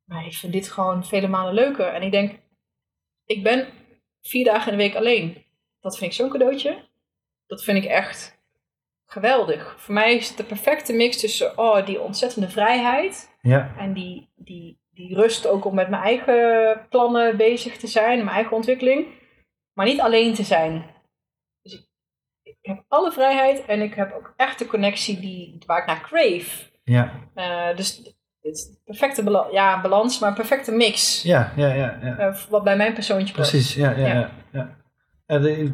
maar 0.04 0.26
ik 0.26 0.34
vind 0.34 0.52
dit 0.52 0.70
gewoon 0.70 1.04
vele 1.04 1.28
malen 1.28 1.54
leuker. 1.54 1.86
En 1.86 2.02
ik 2.02 2.10
denk, 2.10 2.38
ik 3.24 3.42
ben 3.42 3.68
vier 4.20 4.44
dagen 4.44 4.72
in 4.72 4.78
de 4.78 4.84
week 4.84 4.96
alleen. 4.96 5.44
Dat 5.80 5.98
vind 5.98 6.10
ik 6.10 6.16
zo'n 6.16 6.30
cadeautje. 6.30 6.88
Dat 7.46 7.64
vind 7.64 7.84
ik 7.84 7.90
echt 7.90 8.40
geweldig. 9.06 9.74
Voor 9.78 9.94
mij 9.94 10.14
is 10.14 10.28
het 10.28 10.36
de 10.36 10.44
perfecte 10.44 10.92
mix 10.92 11.20
tussen 11.20 11.58
oh, 11.58 11.86
die 11.86 12.00
ontzettende 12.00 12.48
vrijheid 12.48 13.36
Ja, 13.40 13.74
en 13.78 13.92
die, 13.92 14.28
die, 14.36 14.81
die 14.94 15.14
rust 15.14 15.46
ook 15.46 15.64
om 15.64 15.74
met 15.74 15.88
mijn 15.88 16.02
eigen 16.02 16.86
plannen 16.88 17.36
bezig 17.36 17.76
te 17.76 17.86
zijn, 17.86 18.18
mijn 18.18 18.36
eigen 18.36 18.56
ontwikkeling. 18.56 19.06
Maar 19.72 19.86
niet 19.86 20.00
alleen 20.00 20.34
te 20.34 20.42
zijn. 20.42 20.84
Dus 21.62 21.72
ik, 21.74 21.86
ik 22.42 22.56
heb 22.62 22.84
alle 22.88 23.12
vrijheid 23.12 23.64
en 23.64 23.80
ik 23.82 23.94
heb 23.94 24.12
ook 24.12 24.32
echt 24.36 24.58
de 24.58 24.66
connectie 24.66 25.20
die, 25.20 25.58
waar 25.66 25.78
ik 25.80 25.86
naar 25.86 26.00
crave. 26.00 26.70
ja, 26.84 27.12
Eh, 27.34 27.76
dus 27.76 27.96
het 27.96 28.14
is 28.54 28.76
perfecte 28.84 29.22
bala- 29.22 29.48
ja, 29.50 29.80
balans, 29.80 30.18
maar 30.18 30.28
een 30.28 30.34
perfecte 30.34 30.72
mix. 30.72 31.22
ja, 31.22 31.52
ja, 31.56 31.72
ja, 31.72 31.98
ja. 32.02 32.16
Eh, 32.18 32.34
wat 32.48 32.64
bij 32.64 32.76
mijn 32.76 32.94
persoontje 32.94 33.34
past. 33.34 33.50
Precies, 33.50 33.74
ja, 33.74 33.90
ja, 33.90 34.06
Ja. 34.06 34.14
ja. 34.14 34.30
ja. 34.52 34.76
Ja, 35.26 35.38
de- 35.38 35.72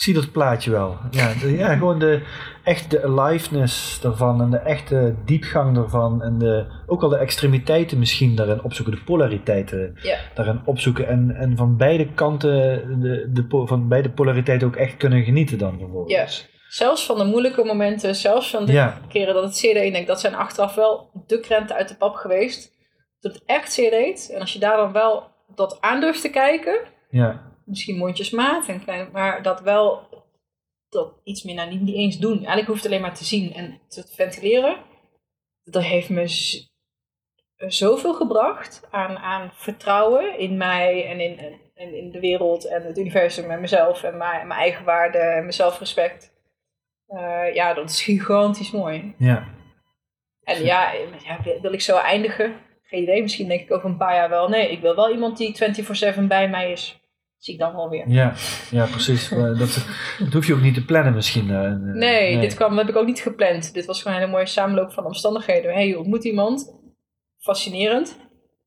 ik, 0.00 0.06
zie 0.06 0.14
dat 0.14 0.32
plaatje 0.32 0.70
wel. 0.70 0.96
Ja, 1.10 1.32
de- 1.40 1.56
ja 1.56 1.76
gewoon 1.76 1.98
de, 1.98 2.22
echt 2.64 2.90
de 2.90 3.02
aliveness 3.04 4.00
daarvan 4.00 4.40
en 4.42 4.50
de 4.50 4.56
echte 4.56 5.14
diepgang 5.24 5.74
daarvan 5.74 6.22
en 6.22 6.38
de, 6.38 6.66
ook 6.86 7.02
al 7.02 7.08
de 7.08 7.16
extremiteiten 7.18 7.98
misschien 7.98 8.34
daarin 8.34 8.62
opzoeken, 8.62 8.94
de 8.94 9.02
polariteiten 9.02 9.98
Ja. 10.02 10.16
daarin 10.34 10.60
opzoeken 10.64 11.08
en, 11.08 11.30
en 11.36 11.56
van 11.56 11.76
beide 11.76 12.12
kanten, 12.12 12.50
de, 13.00 13.30
de, 13.32 13.64
van 13.66 13.88
beide 13.88 14.10
polariteiten 14.10 14.66
ook 14.68 14.76
echt 14.76 14.96
kunnen 14.96 15.22
genieten 15.24 15.58
dan 15.58 15.78
vervolgens. 15.78 16.48
Zelfs 16.68 17.06
van 17.06 17.18
de 17.18 17.24
moeilijke 17.24 17.64
momenten, 17.64 18.14
zelfs 18.14 18.50
van 18.50 18.64
de 18.64 18.72
Ja, 18.72 19.00
keren 19.08 19.34
dat 19.34 19.42
het 19.44 19.56
zeer 19.56 19.74
deed. 19.74 19.92
Denk, 19.92 20.06
dat 20.06 20.20
zijn 20.20 20.34
achteraf 20.34 20.74
wel 20.74 21.10
de 21.26 21.40
krenten 21.40 21.76
uit 21.76 21.88
de 21.88 21.96
pap 21.96 22.14
geweest. 22.14 22.70
Dat 23.20 23.34
het 23.34 23.42
echt 23.46 23.72
zeer 23.72 23.90
deed. 23.90 24.30
En 24.34 24.40
als 24.40 24.52
je 24.52 24.58
daar 24.58 24.76
dan 24.76 24.92
wel 24.92 25.22
dat 25.54 25.76
aan 25.80 26.00
durft 26.00 26.20
te 26.20 26.30
kijken, 26.30 26.80
ja, 27.10 27.49
misschien 27.70 27.96
mondjesmaat 27.96 28.68
en 28.68 28.84
klein, 28.84 29.08
maar 29.12 29.42
dat 29.42 29.60
wel 29.60 30.08
dat 30.88 31.20
iets 31.24 31.42
meer, 31.42 31.54
nou 31.54 31.70
niet, 31.70 31.80
niet 31.80 31.94
eens 31.94 32.18
doen. 32.18 32.36
Eigenlijk 32.36 32.66
hoeft 32.66 32.82
het 32.82 32.90
alleen 32.92 33.02
maar 33.04 33.14
te 33.14 33.24
zien 33.24 33.52
en 33.52 33.80
te 33.88 34.04
ventileren. 34.14 34.76
Dat 35.64 35.82
heeft 35.82 36.08
me 36.08 36.26
z- 36.28 36.68
zoveel 37.56 38.14
gebracht 38.14 38.88
aan, 38.90 39.16
aan 39.18 39.50
vertrouwen 39.54 40.38
in 40.38 40.56
mij 40.56 41.06
en 41.08 41.20
in, 41.20 41.38
en 41.74 41.94
in 41.94 42.10
de 42.10 42.20
wereld 42.20 42.64
en 42.64 42.82
het 42.82 42.98
universum 42.98 43.50
en 43.50 43.60
mezelf 43.60 44.02
en 44.02 44.16
mijn, 44.16 44.46
mijn 44.46 44.60
eigen 44.60 44.84
waarde 44.84 45.18
en 45.18 45.40
mijn 45.40 45.52
zelfrespect. 45.52 46.32
Eh, 47.06 47.54
ja, 47.54 47.74
dat 47.74 47.90
is 47.90 48.02
gigantisch 48.02 48.70
mooi. 48.70 49.14
ja, 49.18 49.48
En 50.42 50.64
ja, 50.64 50.92
ja, 51.24 51.42
wil- 51.42 51.60
wil 51.60 51.72
ik 51.72 51.80
zo 51.80 51.96
eindigen? 51.96 52.60
Geen 52.82 53.02
idee, 53.02 53.22
misschien 53.22 53.48
denk 53.48 53.60
ik 53.60 53.72
over 53.72 53.88
een 53.90 53.96
paar 53.96 54.14
jaar 54.14 54.28
wel. 54.28 54.48
Nee, 54.48 54.70
ik 54.70 54.80
wil 54.80 54.94
wel 54.94 55.10
iemand 55.10 55.36
die 55.36 55.56
24-7 56.16 56.20
bij 56.28 56.48
mij 56.48 56.72
is. 56.72 56.99
Zie 57.40 57.54
ik 57.54 57.60
dan 57.60 57.74
wel 57.74 57.88
weer. 57.88 58.08
ja, 58.08 58.34
ja, 58.70 58.86
precies. 58.86 59.28
Maar 59.28 59.56
dat, 59.62 59.86
dat 60.18 60.32
hoef 60.32 60.46
je 60.46 60.54
ook 60.54 60.60
niet 60.60 60.74
te 60.74 60.84
plannen 60.84 61.14
misschien. 61.14 61.50
eh, 61.50 61.66
eh, 61.66 61.78
Nee, 61.80 62.38
dit 62.40 62.54
kwam, 62.54 62.70
dat 62.70 62.78
heb 62.78 62.88
ik 62.94 63.00
ook 63.00 63.06
niet 63.06 63.20
gepland. 63.20 63.74
Dit 63.74 63.86
was 63.86 63.98
gewoon 64.02 64.16
een 64.16 64.20
hele 64.22 64.32
mooie 64.32 64.46
samenloop 64.46 64.92
van 64.92 65.04
omstandigheden. 65.04 65.72
hey, 65.72 65.86
je 65.88 65.98
ontmoet 65.98 66.24
iemand. 66.24 66.74
Fascinerend. 67.38 68.16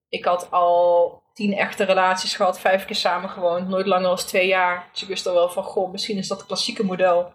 Ik 0.09 0.25
had 0.25 0.51
al 0.51 1.21
tien 1.33 1.53
echte 1.53 1.83
relaties 1.83 2.35
gehad, 2.35 2.59
vijf 2.59 2.85
keer 2.85 2.95
samen 2.95 3.29
gewoond, 3.29 3.67
nooit 3.67 3.85
langer 3.85 4.07
dan 4.07 4.15
twee 4.17 4.47
jaar. 4.47 4.89
Dus 4.91 5.01
ik 5.01 5.07
wist 5.07 5.27
al 5.27 5.33
wel 5.33 5.49
van, 5.49 5.63
goh, 5.63 5.91
misschien 5.91 6.17
is 6.17 6.27
dat 6.27 6.45
klassieke 6.45 6.83
model. 6.85 7.33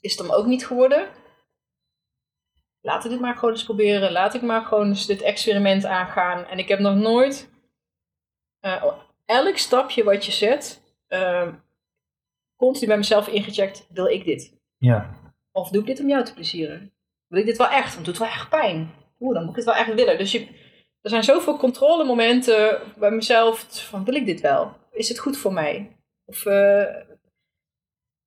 Is 0.00 0.16
het 0.16 0.26
hem 0.26 0.36
ook 0.36 0.46
niet 0.46 0.66
geworden? 0.66 1.08
Laten 2.80 3.02
we 3.02 3.08
dit 3.14 3.20
maar 3.24 3.34
gewoon 3.34 3.50
eens 3.50 3.64
proberen. 3.64 4.12
Laat 4.12 4.34
ik 4.34 4.42
maar 4.42 4.64
gewoon 4.64 4.88
eens 4.88 5.06
dit 5.06 5.22
experiment 5.22 5.84
aangaan. 5.84 6.44
En 6.46 6.58
ik 6.58 6.68
heb 6.68 6.78
nog 6.78 6.94
nooit... 6.94 7.50
eh, 8.60 8.84
elk 9.26 9.56
stapje 9.56 10.04
wat 10.04 10.24
je 10.24 10.32
zet, 10.32 10.82
eh, 11.06 11.48
continu 12.56 12.86
bij 12.86 12.96
mezelf 12.96 13.28
ingecheckt, 13.28 13.86
wil 13.90 14.06
ik 14.06 14.24
dit? 14.24 14.52
Ja, 14.78 15.22
Of 15.52 15.68
doe 15.70 15.80
ik 15.80 15.86
dit 15.86 16.00
om 16.00 16.08
jou 16.08 16.24
te 16.24 16.34
plezieren? 16.34 16.92
Wil 17.26 17.40
ik 17.40 17.46
dit 17.46 17.56
wel 17.56 17.68
echt? 17.68 17.94
Want 17.94 17.96
het 17.96 18.04
doet 18.04 18.18
wel 18.18 18.28
echt 18.28 18.48
pijn. 18.48 18.90
Oeh, 19.20 19.34
dan 19.34 19.42
moet 19.42 19.50
ik 19.50 19.56
het 19.56 19.64
wel 19.64 19.74
echt 19.74 19.94
willen. 19.94 20.18
Dus 20.18 20.32
je, 20.32 20.46
er 21.02 21.10
zijn 21.10 21.24
zoveel 21.24 21.56
controlemomenten 21.56 22.80
bij 22.98 23.10
mezelf 23.10 23.66
van 23.88 24.04
wil 24.04 24.14
ik 24.14 24.26
dit 24.26 24.40
wel? 24.40 24.76
Is 24.92 25.08
het 25.08 25.18
goed 25.18 25.36
voor 25.36 25.52
mij? 25.52 25.96
Of, 26.24 26.46
eh, 26.46 26.84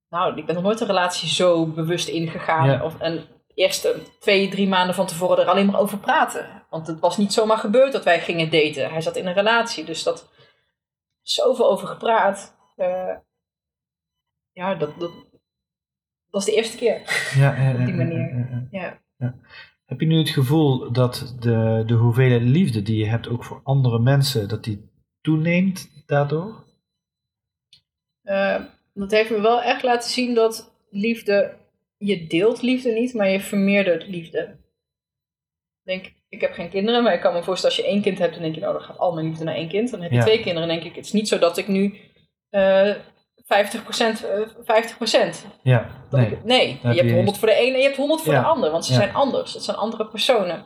nou, 0.09 0.37
ik 0.37 0.45
ben 0.45 0.55
nog 0.55 0.63
nooit 0.63 0.79
een 0.79 0.87
relatie 0.87 1.29
zo 1.29 1.65
bewust 1.65 2.07
ingegaan. 2.07 2.69
Ja. 2.69 2.83
Of, 2.83 2.99
en 2.99 3.25
eerst 3.53 3.87
twee, 4.19 4.49
drie 4.49 4.67
maanden 4.67 4.95
van 4.95 5.07
tevoren 5.07 5.37
er 5.37 5.49
alleen 5.49 5.65
maar 5.65 5.79
over 5.79 5.97
praten. 5.97 6.65
Want 6.69 6.87
het 6.87 6.99
was 6.99 7.17
niet 7.17 7.33
zomaar 7.33 7.57
gebeurd 7.57 7.91
dat 7.91 8.03
wij 8.03 8.19
gingen 8.19 8.49
daten. 8.49 8.89
Hij 8.91 9.01
zat 9.01 9.15
in 9.15 9.27
een 9.27 9.33
relatie, 9.33 9.83
dus 9.83 10.03
dat 10.03 10.29
zoveel 11.30 11.69
over 11.69 11.88
gepraat. 11.88 12.55
Eh, 12.75 13.15
ja, 14.51 14.75
dat, 14.75 14.99
dat, 14.99 15.11
dat 16.30 16.41
is 16.41 16.47
de 16.47 16.55
eerste 16.55 16.78
keer. 16.78 17.01
ja, 17.36 17.55
ja, 17.55 17.80
Op 17.80 17.86
die 17.86 17.95
manier. 17.95 18.67
ja. 18.71 19.01
Heb 19.86 19.99
je 19.99 20.05
nu 20.05 20.17
het 20.17 20.30
gevoel 20.30 20.91
dat 20.91 21.36
de, 21.39 21.84
de 21.86 21.93
hoeveelheid 21.93 22.41
liefde 22.41 22.82
die 22.82 22.97
je 22.97 23.05
hebt 23.05 23.28
ook 23.28 23.43
voor 23.43 23.61
andere 23.63 23.99
mensen, 23.99 24.47
dat 24.47 24.63
die 24.63 24.89
toeneemt 25.21 26.03
daardoor? 26.05 26.65
Eh, 28.21 28.63
dat 28.93 29.11
heeft 29.11 29.30
me 29.30 29.41
wel 29.41 29.61
echt 29.61 29.84
laten 29.84 30.09
zien 30.09 30.36
dat 30.36 30.75
liefde, 30.89 31.57
je 31.97 32.28
deelt 32.28 32.61
liefde 32.61 32.91
niet, 32.91 33.13
maar 33.13 33.30
je 33.30 33.39
vermeerdert 33.39 34.07
liefde. 34.07 34.57
Denk, 35.84 36.05
ik 36.05 36.16
heb 36.41 36.53
geen 36.53 36.69
kinderen, 36.69 37.03
maar 37.03 37.13
ik 37.13 37.21
kan 37.21 37.34
me 37.34 37.43
voorstellen 37.43 37.75
als 37.75 37.86
je 37.86 37.91
één 37.91 38.01
kind 38.01 38.17
hebt, 38.19 38.34
dan 38.34 38.41
denk 38.41 38.55
je, 38.55 38.61
nou, 38.61 38.73
dan 38.73 38.82
gaat 38.82 38.97
al 38.97 39.13
mijn 39.13 39.28
liefde 39.28 39.43
naar 39.43 39.55
één 39.55 39.67
kind. 39.69 39.91
Dan 39.91 40.01
heb 40.01 40.11
je 40.11 40.17
Ja. 40.17 40.23
twee 40.23 40.39
kinderen, 40.41 40.67
dan 40.67 40.78
denk 40.78 40.89
ik, 40.89 40.95
het 40.95 41.05
is 41.05 41.11
niet 41.11 41.28
zo 41.28 41.39
dat 41.39 41.57
ik 41.57 41.67
nu 41.67 41.97
eh 42.49 42.91
50%, 43.43 44.25
eh 44.25 44.47
50%. 44.65 45.45
Ja, 45.63 45.89
Dat 46.09 46.19
nee. 46.19 46.30
ik, 46.32 46.43
nee, 46.43 46.80
je 46.82 46.88
hebt 46.88 47.09
je 47.09 47.13
100 47.13 47.38
voor 47.38 47.47
de 47.47 47.53
ene 47.53 47.71
en 47.73 47.78
je 47.78 47.84
hebt 47.86 47.97
100 47.97 48.21
voor 48.21 48.34
Ja. 48.34 48.39
de 48.41 48.45
ander, 48.47 48.71
want 48.71 48.86
ze 48.86 48.91
Ja. 48.93 48.97
zijn 48.99 49.13
anders. 49.13 49.53
Het 49.53 49.63
zijn 49.63 49.78
andere 49.78 50.07
personen. 50.07 50.65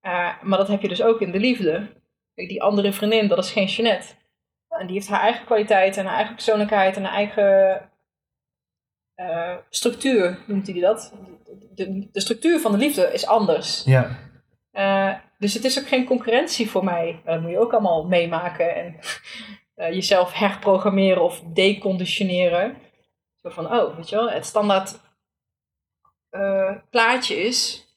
Eh, 0.00 0.42
maar 0.42 0.58
dat 0.58 0.68
heb 0.68 0.82
je 0.82 0.88
dus 0.88 1.02
ook 1.02 1.20
in 1.20 1.30
de 1.32 1.38
liefde. 1.38 1.88
Kijk, 2.34 2.48
die 2.48 2.62
andere 2.62 2.92
vriendin, 2.92 3.28
dat 3.28 3.38
is 3.38 3.50
geen 3.52 3.66
Jeanette. 3.66 4.06
En 4.68 4.86
die 4.86 4.94
heeft 4.94 5.08
haar 5.08 5.20
eigen 5.20 5.44
kwaliteit 5.44 5.96
en 5.96 6.06
haar 6.06 6.16
eigen 6.16 6.34
persoonlijkheid 6.34 6.96
en 6.96 7.04
haar 7.04 7.14
eigen 7.14 7.80
eh, 9.14 9.56
structuur, 9.70 10.38
noemt 10.46 10.66
hij 10.66 10.80
dat. 10.80 11.12
De, 11.74 12.08
de 12.12 12.20
structuur 12.20 12.60
van 12.60 12.72
de 12.72 12.78
liefde 12.78 13.10
is 13.12 13.26
anders. 13.26 13.82
Ja, 13.84 14.18
Eh, 14.70 15.14
dus 15.38 15.54
het 15.54 15.64
is 15.64 15.78
ook 15.78 15.88
geen 15.88 16.06
concurrentie 16.06 16.70
voor 16.70 16.84
mij. 16.84 17.20
Dat 17.24 17.40
moet 17.40 17.50
je 17.50 17.58
ook 17.58 17.72
allemaal 17.72 18.06
meemaken 18.06 18.74
en 18.74 18.98
eh, 19.74 19.92
jezelf 19.92 20.32
herprogrammeren 20.32 21.22
of 21.22 21.42
deconditioneren. 21.52 22.76
Zo 23.36 23.50
van, 23.50 23.72
oh, 23.72 23.96
weet 23.96 24.08
je 24.08 24.16
wel, 24.16 24.30
het 24.30 24.46
standaard 24.46 25.00
eh, 26.30 26.76
plaatje 26.90 27.36
is... 27.36 27.88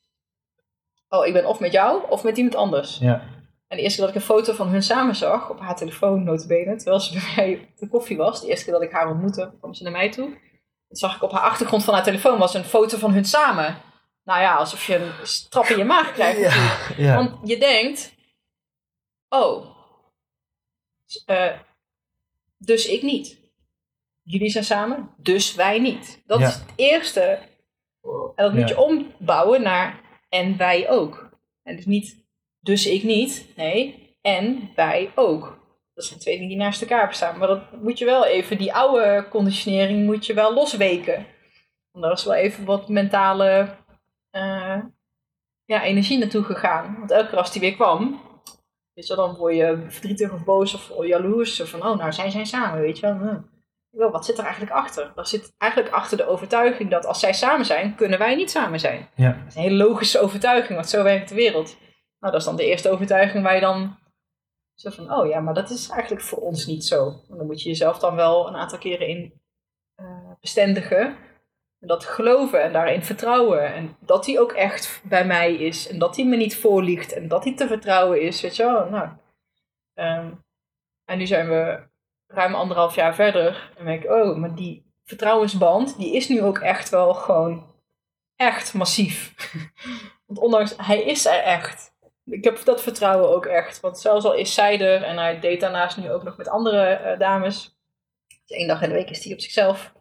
Oh, 1.09 1.25
ik 1.25 1.33
ben 1.33 1.45
of 1.45 1.59
met 1.59 1.71
jou 1.71 2.09
of 2.09 2.23
met 2.23 2.37
iemand 2.37 2.55
anders. 2.55 2.97
ja, 2.97 3.21
En 3.67 3.77
de 3.77 3.83
eerste 3.83 3.97
keer 3.97 4.07
dat 4.07 4.15
ik 4.15 4.21
een 4.21 4.35
foto 4.35 4.53
van 4.53 4.67
hun 4.67 4.83
samen 4.83 5.15
zag, 5.15 5.49
op 5.49 5.59
haar 5.59 5.75
telefoon 5.75 6.23
notabene, 6.23 6.75
terwijl 6.75 6.99
ze 6.99 7.13
bij 7.19 7.33
mij 7.35 7.59
op 7.71 7.77
de 7.77 7.87
koffie 7.87 8.17
was, 8.17 8.41
de 8.41 8.47
eerste 8.47 8.63
keer 8.65 8.73
dat 8.73 8.83
ik 8.83 8.91
haar 8.91 9.09
ontmoette, 9.09 9.53
kwam 9.59 9.73
ze 9.73 9.83
naar 9.83 9.91
mij 9.91 10.11
toe. 10.11 10.25
Toen 10.87 10.97
zag 10.97 11.15
ik 11.15 11.21
op 11.21 11.31
haar 11.31 11.41
achtergrond 11.41 11.83
van 11.83 11.93
haar 11.93 12.03
telefoon 12.03 12.37
was 12.37 12.53
een 12.53 12.63
foto 12.63 12.97
van 12.97 13.11
hun 13.11 13.25
samen. 13.25 13.77
Nou 14.23 14.41
ja, 14.41 14.55
alsof 14.55 14.85
je 14.85 14.95
een 14.95 15.27
strap 15.27 15.65
in 15.65 15.77
je 15.77 15.83
maag 15.83 16.13
krijgt 16.13 16.39
ja, 16.97 17.15
Want 17.15 17.49
je 17.49 17.57
denkt, 17.57 18.15
oh, 19.29 19.65
eh, 21.25 21.59
dus 22.57 22.85
ik 22.87 23.01
niet. 23.01 23.41
Jullie 24.21 24.49
zijn 24.49 24.63
samen, 24.63 25.09
dus 25.17 25.55
wij 25.55 25.79
niet. 25.79 26.21
Dat 26.25 26.39
Ja. 26.39 26.47
is 26.47 26.53
het 26.53 26.73
eerste. 26.75 27.21
En 28.35 28.43
dat 28.43 28.53
moet 28.53 28.69
je 28.69 28.79
ombouwen 28.79 29.61
naar 29.61 30.01
en 30.29 30.57
wij 30.57 30.89
ook. 30.89 31.29
En 31.63 31.75
dus 31.75 31.85
niet, 31.85 32.25
dus 32.59 32.85
ik 32.85 33.03
niet. 33.03 33.47
Nee, 33.55 34.15
en 34.21 34.71
wij 34.75 35.11
ook. 35.15 35.61
Dat 35.93 36.05
zijn 36.05 36.19
twee 36.19 36.33
dingen 36.33 36.49
die 36.49 36.57
naast 36.57 36.81
elkaar 36.81 37.07
bestaan. 37.07 37.37
Maar 37.37 37.47
dat 37.47 37.81
moet 37.81 37.97
je 37.97 38.05
wel 38.05 38.25
even, 38.25 38.57
die 38.57 38.73
oude 38.73 39.27
conditionering 39.29 40.05
moet 40.05 40.25
je 40.25 40.33
wel 40.33 40.53
losweken. 40.53 41.25
Want 41.91 42.05
daar 42.05 42.13
is 42.13 42.23
wel 42.23 42.33
even 42.33 42.65
wat 42.65 42.89
mentale 42.89 43.77
ja, 45.73 45.83
energie 45.83 46.17
naartoe 46.17 46.43
gegaan. 46.43 46.95
Want 46.99 47.11
elke 47.11 47.29
keer 47.29 47.37
als 47.37 47.51
die 47.51 47.61
weer 47.61 47.75
kwam, 47.75 48.21
weet 48.93 49.07
je, 49.07 49.15
dan 49.15 49.35
word 49.35 49.55
je 49.55 49.85
verdrietig 49.87 50.31
of 50.33 50.43
boos 50.43 50.73
of 50.73 51.05
jaloers. 51.05 51.61
Of 51.61 51.69
van, 51.69 51.85
oh, 51.85 51.97
nou 51.97 52.11
zijn 52.11 52.31
zij 52.31 52.45
samen, 52.45 52.81
weet 52.81 52.99
je 52.99 53.07
wel. 53.07 53.15
Hm. 53.15 53.41
Wat 54.11 54.25
zit 54.25 54.37
er 54.37 54.43
eigenlijk 54.43 54.73
achter? 54.73 55.11
Er 55.15 55.27
zit 55.27 55.53
eigenlijk 55.57 55.93
achter 55.93 56.17
de 56.17 56.27
overtuiging 56.27 56.89
dat 56.89 57.05
als 57.05 57.19
zij 57.19 57.33
samen 57.33 57.65
zijn, 57.65 57.95
kunnen 57.95 58.19
wij 58.19 58.35
niet 58.35 58.51
samen 58.51 58.79
zijn. 58.79 59.09
Ja. 59.15 59.31
Dat 59.31 59.47
is 59.47 59.55
een 59.55 59.61
hele 59.61 59.83
logische 59.87 60.19
overtuiging, 60.19 60.75
want 60.75 60.89
zo 60.89 61.03
werkt 61.03 61.29
de 61.29 61.35
wereld. 61.35 61.77
Nou, 62.19 62.31
dat 62.33 62.41
is 62.41 62.47
dan 62.47 62.55
de 62.55 62.65
eerste 62.65 62.89
overtuiging 62.89 63.43
waar 63.43 63.55
je 63.55 63.61
dan 63.61 63.97
zo 64.75 64.89
van, 64.89 65.13
oh 65.13 65.27
ja, 65.27 65.39
maar 65.39 65.53
dat 65.53 65.69
is 65.69 65.89
eigenlijk 65.89 66.21
voor 66.21 66.39
ons 66.39 66.65
niet 66.65 66.85
zo. 66.85 67.07
En 67.29 67.37
dan 67.37 67.45
moet 67.45 67.61
je 67.61 67.69
jezelf 67.69 67.99
dan 67.99 68.15
wel 68.15 68.47
een 68.47 68.55
aantal 68.55 68.77
keren 68.77 69.07
in 69.07 69.41
eh, 69.95 70.31
bestendigen. 70.39 71.17
En 71.83 71.89
dat 71.89 72.05
geloven 72.05 72.61
en 72.61 72.73
daarin 72.73 73.03
vertrouwen. 73.03 73.73
En 73.73 73.97
dat 73.99 74.25
hij 74.25 74.39
ook 74.39 74.51
echt 74.51 75.01
bij 75.03 75.25
mij 75.25 75.53
is. 75.53 75.87
En 75.87 75.99
dat 75.99 76.15
hij 76.15 76.25
me 76.25 76.35
niet 76.35 76.57
voorliegt. 76.57 77.13
En 77.13 77.27
dat 77.27 77.43
hij 77.43 77.55
te 77.55 77.67
vertrouwen 77.67 78.21
is. 78.21 78.41
Weet 78.41 78.55
je 78.55 78.63
wel, 78.63 78.89
nou. 78.89 79.09
Ehm, 79.93 80.31
en 81.05 81.17
nu 81.17 81.25
zijn 81.25 81.49
we 81.49 81.83
ruim 82.27 82.55
anderhalf 82.55 82.95
jaar 82.95 83.15
verder. 83.15 83.71
En 83.77 83.85
denk 83.85 84.03
ik, 84.03 84.11
oh, 84.11 84.37
maar 84.37 84.55
die 84.55 84.85
vertrouwensband, 85.03 85.97
die 85.97 86.15
is 86.15 86.27
nu 86.27 86.41
ook 86.41 86.57
echt 86.57 86.89
wel 86.89 87.13
gewoon 87.13 87.73
echt 88.35 88.73
massief. 88.73 89.33
Want 90.25 90.39
ondanks, 90.39 90.73
hij 90.77 91.03
is 91.03 91.25
er 91.25 91.39
echt. 91.39 91.93
Ik 92.25 92.43
heb 92.43 92.63
dat 92.63 92.81
vertrouwen 92.81 93.29
ook 93.29 93.45
echt. 93.45 93.79
Want 93.79 93.99
zelfs 93.99 94.25
al 94.25 94.33
is 94.33 94.53
zij 94.53 94.79
er 94.81 95.03
en 95.03 95.17
hij 95.17 95.39
date 95.39 95.57
daarnaast 95.57 95.97
nu 95.97 96.11
ook 96.11 96.23
nog 96.23 96.37
met 96.37 96.49
andere 96.49 96.83
eh, 96.83 97.19
dames. 97.19 97.77
Dus 98.45 98.57
één 98.57 98.67
dag 98.67 98.81
in 98.81 98.89
de 98.89 98.95
week 98.95 99.09
is 99.09 99.23
hij 99.23 99.33
op 99.33 99.39
zichzelf. 99.39 99.93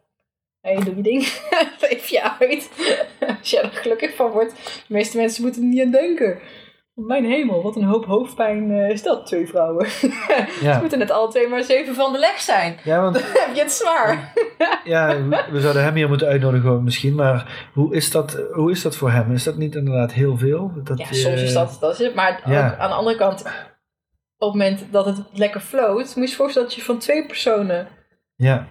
Hey, 0.62 0.74
doe 0.84 0.96
je 0.96 1.02
ding. 1.02 1.20
Leef 1.90 2.06
je 2.08 2.30
uit. 2.38 2.70
Als 3.38 3.50
jij 3.50 3.62
er 3.62 3.70
gelukkig 3.72 4.14
van 4.14 4.30
wordt. 4.30 4.52
De 4.88 4.94
meeste 4.94 5.16
mensen 5.16 5.42
moeten 5.42 5.62
er 5.62 5.68
niet 5.68 5.82
aan 5.84 5.90
denken. 5.90 6.38
Mijn 6.94 7.24
hemel, 7.24 7.62
wat 7.62 7.76
een 7.76 7.84
hoop 7.84 8.04
hoofdpijn 8.04 8.70
eh, 8.70 8.88
is 8.90 9.02
dat, 9.02 9.26
twee 9.26 9.46
vrouwen. 9.48 9.90
Ze 10.62 10.76
moeten 10.80 10.98
net 10.98 11.10
alle 11.10 11.28
twee 11.30 11.48
maar 11.48 11.62
zeven 11.62 11.94
van 11.94 12.12
de 12.12 12.18
leg 12.18 12.40
zijn. 12.40 12.78
Ja, 12.84 13.00
want 13.00 13.14
Dan 13.14 13.22
heb 13.24 13.54
je 13.54 13.60
het 13.60 13.72
zwaar. 13.72 14.32
ja, 14.84 15.22
we- 15.28 15.44
we 15.50 15.60
zouden 15.60 15.82
hem 15.84 15.94
hier 15.94 16.08
moeten 16.08 16.26
uitnodigen 16.26 16.84
misschien, 16.84 17.14
maar 17.14 17.68
hoe 17.72 17.94
is 17.94 18.10
dat, 18.10 18.42
hoe 18.52 18.70
is 18.70 18.82
dat 18.82 18.96
voor 18.96 19.10
hem? 19.10 19.32
Is 19.32 19.44
dat 19.44 19.56
niet 19.56 19.74
inderdaad 19.74 20.12
heel 20.12 20.36
veel? 20.36 20.72
Dat, 20.84 20.98
Ja, 20.98 21.06
soms 21.10 21.42
is 21.42 21.52
dat, 21.52 21.76
dat 21.80 21.92
is 21.92 21.98
het. 22.06 22.14
Maar 22.14 22.42
ja. 22.50 22.76
aan 22.76 22.88
de 22.90 22.94
andere 22.96 23.16
kant, 23.16 23.40
op 23.40 23.48
het 24.52 24.58
moment 24.62 24.86
dat 24.90 25.06
het 25.06 25.18
lekker 25.32 25.60
float, 25.60 25.96
moet 26.04 26.14
je 26.14 26.20
je 26.20 26.36
voorstellen 26.36 26.68
dat 26.68 26.76
je 26.76 26.82
van 26.84 26.98
twee 26.98 27.26
personen 27.26 27.88
Ja, 28.36 28.66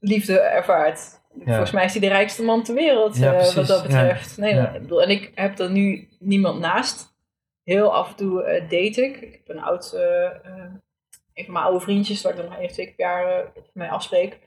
liefde 0.00 0.38
ervaart. 0.40 1.22
Volgens 1.44 1.70
mij 1.70 1.84
is 1.84 1.92
hij 1.92 2.00
de 2.00 2.08
rijkste 2.08 2.42
man 2.42 2.62
ter 2.62 2.74
wereld, 2.74 3.16
Ja, 3.16 3.34
eh, 3.34 3.54
wat 3.54 3.66
dat 3.66 3.82
betreft. 3.82 4.36
Nee, 4.36 4.54
Ja. 4.54 4.72
ik 4.72 4.80
bedoel, 4.80 5.02
en 5.02 5.10
ik 5.10 5.32
heb 5.34 5.58
er 5.58 5.70
nu 5.70 6.08
niemand 6.18 6.58
naast. 6.60 7.12
Heel 7.64 7.94
af 7.94 8.08
en 8.10 8.16
toe 8.16 8.42
eh, 8.42 8.60
date 8.62 9.02
ik. 9.04 9.20
Ik 9.20 9.32
heb 9.32 9.56
een 9.56 9.62
oud, 9.62 9.92
eh, 9.92 10.30
een 11.34 11.44
van 11.44 11.52
mijn 11.52 11.64
oude 11.64 11.80
vriendjes, 11.80 12.22
waar 12.22 12.32
ik 12.32 12.38
dan 12.38 12.46
nog 12.48 12.56
één 12.58 12.66
of 12.66 12.72
twee 12.72 12.86
keer 12.86 12.94
per 12.94 13.04
jaar 13.06 13.52
mee 13.72 13.88
afspreek. 13.88 14.38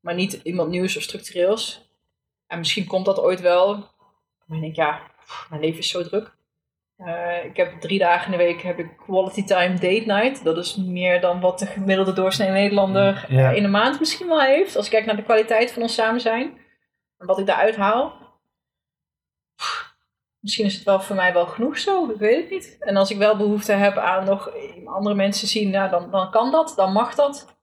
Maar 0.00 0.14
niet 0.14 0.32
iemand 0.42 0.70
nieuws 0.70 0.96
of 0.96 1.02
structureels. 1.02 1.90
En 2.46 2.58
misschien 2.58 2.86
komt 2.86 3.04
dat 3.04 3.18
ooit 3.20 3.40
wel. 3.40 3.70
Maar 4.46 4.56
ik 4.56 4.62
denk, 4.62 4.76
ja, 4.76 5.00
pff, 5.24 5.46
mijn 5.50 5.62
leven 5.62 5.78
is 5.78 5.88
zo 5.88 6.02
druk. 6.02 6.34
Eh, 7.06 7.44
ik 7.44 7.56
heb 7.56 7.80
drie 7.80 7.98
dagen 7.98 8.32
in 8.32 8.38
de 8.38 8.44
week 8.44 8.62
heb 8.62 8.78
ik 8.78 8.96
quality 8.96 9.44
time 9.44 9.74
date 9.74 10.02
night. 10.06 10.44
Dat 10.44 10.56
is 10.56 10.76
meer 10.76 11.20
dan 11.20 11.40
wat 11.40 11.58
de 11.58 11.66
gemiddelde 11.66 12.12
doorsnee 12.12 12.50
Nederlander 12.50 13.24
Ja. 13.28 13.50
eh, 13.50 13.56
in 13.56 13.64
een 13.64 13.70
maand 13.70 13.98
misschien 13.98 14.28
wel 14.28 14.40
heeft. 14.40 14.76
Als 14.76 14.84
ik 14.84 14.90
kijk 14.92 15.06
naar 15.06 15.16
de 15.16 15.22
kwaliteit 15.22 15.72
van 15.72 15.82
ons 15.82 15.94
samen 15.94 16.20
zijn. 16.20 16.58
En 17.18 17.26
wat 17.26 17.38
ik 17.38 17.46
daaruit 17.46 17.76
haal. 17.76 18.12
Pff, 19.56 19.90
Misschien 20.40 20.64
is 20.64 20.74
het 20.74 20.84
wel 20.84 21.00
voor 21.00 21.16
mij 21.16 21.32
wel 21.32 21.46
genoeg 21.46 21.78
zo. 21.78 22.10
Ik 22.10 22.18
weet 22.18 22.36
het 22.42 22.50
niet. 22.50 22.76
En 22.80 22.96
als 22.96 23.10
ik 23.10 23.16
wel 23.18 23.36
behoefte 23.36 23.72
heb 23.72 23.96
aan 23.96 24.24
nog 24.24 24.52
andere 24.84 25.14
mensen 25.14 25.48
zien. 25.48 25.70
Ja, 25.70 25.88
dan, 25.88 26.10
dan 26.10 26.30
kan 26.30 26.50
dat. 26.50 26.72
Dan 26.76 26.92
mag 26.92 27.14
dat. 27.14 27.56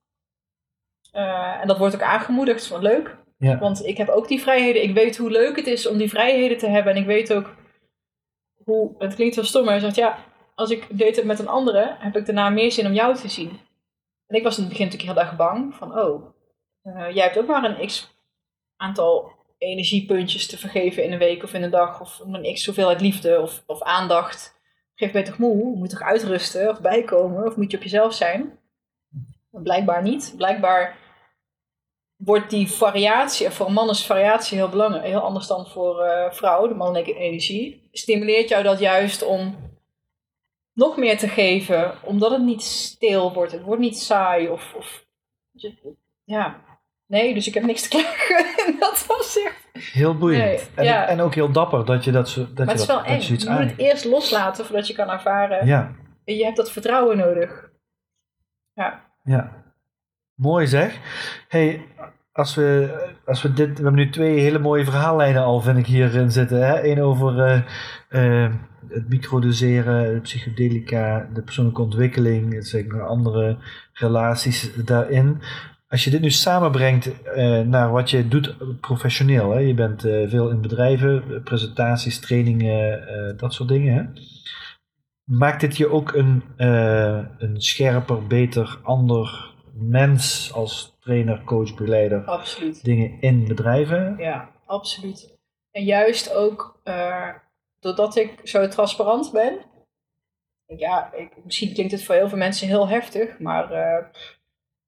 Eh, 1.12 1.60
en 1.60 1.66
dat 1.66 1.78
wordt 1.78 1.94
ook 1.94 2.02
aangemoedigd. 2.02 2.66
Van 2.66 2.82
leuk. 2.82 3.16
ja, 3.38 3.58
Want 3.58 3.86
ik 3.86 3.96
heb 3.96 4.08
ook 4.08 4.28
die 4.28 4.40
vrijheden. 4.40 4.82
Ik 4.82 4.94
weet 4.94 5.16
hoe 5.16 5.30
leuk 5.30 5.56
het 5.56 5.66
is 5.66 5.86
om 5.88 5.98
die 5.98 6.08
vrijheden 6.08 6.58
te 6.58 6.68
hebben. 6.68 6.92
En 6.94 7.00
ik 7.00 7.06
weet 7.06 7.32
ook 7.32 7.54
Het 8.98 9.14
klinkt 9.14 9.34
heel 9.34 9.44
stom, 9.44 9.64
maar 9.64 9.72
hij 9.72 9.82
zegt 9.82 9.96
ja. 9.96 10.18
Als 10.54 10.70
ik 10.70 10.98
date 10.98 11.26
met 11.26 11.38
een 11.38 11.48
andere, 11.48 11.96
heb 11.98 12.16
ik 12.16 12.26
daarna 12.26 12.50
meer 12.50 12.72
zin 12.72 12.86
om 12.86 12.92
jou 12.92 13.16
te 13.16 13.28
zien. 13.28 13.60
En 14.26 14.36
ik 14.36 14.42
was 14.42 14.56
in 14.56 14.62
het 14.62 14.72
begin 14.72 14.86
natuurlijk 14.86 15.12
heel 15.12 15.26
erg 15.26 15.36
bang. 15.36 15.74
Van 15.74 15.98
oh, 15.98 16.34
eh, 16.82 17.14
jij 17.14 17.24
hebt 17.24 17.38
ook 17.38 17.46
maar 17.46 17.64
een 17.64 17.86
x 17.86 18.14
aantal 18.76 19.32
energiepuntjes 19.58 20.46
te 20.46 20.58
vergeven 20.58 21.04
in 21.04 21.12
een 21.12 21.18
week 21.18 21.42
of 21.42 21.54
in 21.54 21.62
een 21.62 21.70
dag. 21.70 22.00
Of 22.00 22.22
een 22.26 22.54
x 22.54 22.66
hoeveelheid 22.66 23.00
liefde 23.00 23.40
of, 23.40 23.62
of 23.66 23.82
aandacht. 23.82 24.58
Geef 24.94 25.12
je 25.12 25.22
toch 25.22 25.38
moe? 25.38 25.76
Moet 25.76 25.90
toch 25.90 26.02
uitrusten 26.02 26.68
of 26.68 26.80
bijkomen? 26.80 27.46
Of 27.46 27.56
moet 27.56 27.70
je 27.70 27.76
op 27.76 27.82
jezelf 27.82 28.14
zijn? 28.14 28.58
Blijkbaar 29.50 30.02
niet. 30.02 30.34
Blijkbaar 30.36 30.96
wordt 32.24 32.50
die 32.50 32.70
variatie, 32.70 33.50
voor 33.50 33.66
een 33.66 33.72
man 33.72 33.90
is 33.90 34.06
variatie 34.06 34.56
heel 34.56 34.68
belangrijk, 34.68 35.04
heel 35.04 35.20
anders 35.20 35.46
dan 35.46 35.66
voor 35.66 36.00
eh 36.00 36.32
vrouwen, 36.32 36.68
de 36.68 36.74
mannelijke 36.74 37.14
energie. 37.14 37.88
Stimuleert 37.92 38.48
jou 38.48 38.62
dat 38.62 38.78
juist 38.78 39.22
om 39.22 39.56
nog 40.72 40.96
meer 40.96 41.18
te 41.18 41.28
geven, 41.28 41.94
omdat 42.04 42.30
het 42.30 42.42
niet 42.42 42.62
stil 42.62 43.32
wordt, 43.32 43.52
het 43.52 43.62
wordt 43.62 43.80
niet 43.80 43.98
saai 43.98 44.48
of, 44.48 44.74
of 44.76 45.04
ja. 46.24 46.60
Nee, 47.06 47.34
dus 47.34 47.46
ik 47.46 47.54
heb 47.54 47.62
niks 47.62 47.82
te 47.82 47.88
klagen 47.98 48.66
in 48.66 48.76
dat 48.78 49.04
opzicht. 49.08 49.68
heel 49.72 50.16
boeiend. 50.18 50.44
Nee, 50.44 50.60
en, 50.74 50.84
ja. 50.84 51.06
en 51.06 51.20
ook 51.20 51.34
heel 51.34 51.52
dapper 51.52 51.84
dat 51.84 52.04
je 52.04 52.10
dat 52.10 52.28
zo 52.28 52.40
dat 52.40 52.48
Maar 52.48 52.64
je 52.66 52.70
het 52.70 52.80
is 52.80 52.86
wel 52.86 52.96
dat 52.96 53.06
eng. 53.06 53.20
je 53.20 53.38
Je 53.38 53.50
moet 53.50 53.70
het 53.70 53.78
eerst 53.78 54.04
loslaten 54.04 54.64
voordat 54.64 54.86
je 54.86 54.94
kan 54.94 55.10
ervaren. 55.10 55.66
Ja, 55.66 55.94
En 56.24 56.34
je 56.34 56.44
hebt 56.44 56.56
dat 56.56 56.70
vertrouwen 56.70 57.16
nodig. 57.16 57.70
Ja. 58.74 59.10
ja. 59.24 59.59
Mooi 60.40 60.66
zeg. 60.66 60.98
Hey, 61.48 61.86
als 62.32 62.54
we, 62.54 62.94
als 63.24 63.42
we 63.42 63.52
dit, 63.52 63.68
we 63.68 63.82
hebben 63.82 63.94
nu 63.94 64.10
twee 64.10 64.38
hele 64.38 64.58
mooie 64.58 64.84
verhaallijnen 64.84 65.42
al, 65.42 65.60
vind 65.60 65.78
ik 65.78 65.86
hierin 65.86 66.30
zitten. 66.30 66.66
Hè? 66.66 66.90
Eén 66.90 67.02
over 67.02 67.38
eh, 67.38 67.62
eh, 68.08 68.52
het 68.88 69.08
microdoseren, 69.08 70.14
de 70.14 70.20
psychedelica, 70.20 71.28
de 71.34 71.42
persoonlijke 71.42 71.82
ontwikkeling, 71.82 72.72
nog 72.88 73.08
andere 73.08 73.56
relaties 73.92 74.74
daarin. 74.84 75.40
Als 75.88 76.04
je 76.04 76.10
dit 76.10 76.20
nu 76.20 76.30
samenbrengt 76.30 77.22
eh, 77.22 77.60
naar 77.60 77.90
wat 77.90 78.10
je 78.10 78.28
doet 78.28 78.54
professioneel, 78.80 79.50
hè? 79.50 79.58
je 79.58 79.74
bent 79.74 80.00
veel 80.00 80.50
in 80.50 80.60
bedrijven, 80.60 81.42
presentaties, 81.44 82.20
trainingen, 82.20 83.36
dat 83.36 83.54
soort 83.54 83.68
dingen. 83.68 83.94
Hè? 83.94 84.22
Maakt 85.24 85.60
dit 85.60 85.76
je 85.76 85.90
ook 85.90 86.14
een, 86.14 86.42
een 87.38 87.54
scherper, 87.60 88.26
beter, 88.26 88.78
ander 88.82 89.49
mens 89.80 90.52
als 90.52 90.96
trainer, 91.00 91.44
coach, 91.44 91.74
begeleider, 91.74 92.24
Absoluut. 92.24 92.84
dingen 92.84 93.20
in 93.20 93.48
bedrijven? 93.48 94.14
Ja, 94.18 94.50
absoluut. 94.66 95.38
En 95.70 95.84
juist 95.84 96.34
ook 96.34 96.80
eh, 96.84 97.28
doordat 97.80 98.16
ik 98.16 98.40
zo 98.44 98.68
transparant 98.68 99.32
ben. 99.32 99.58
Ja, 100.66 101.12
ik, 101.12 101.44
misschien 101.44 101.72
klinkt 101.72 101.92
het 101.92 102.04
voor 102.04 102.14
heel 102.14 102.28
veel 102.28 102.38
mensen 102.38 102.68
heel 102.68 102.88
heftig, 102.88 103.38
maar 103.38 103.72
eh, 103.72 104.04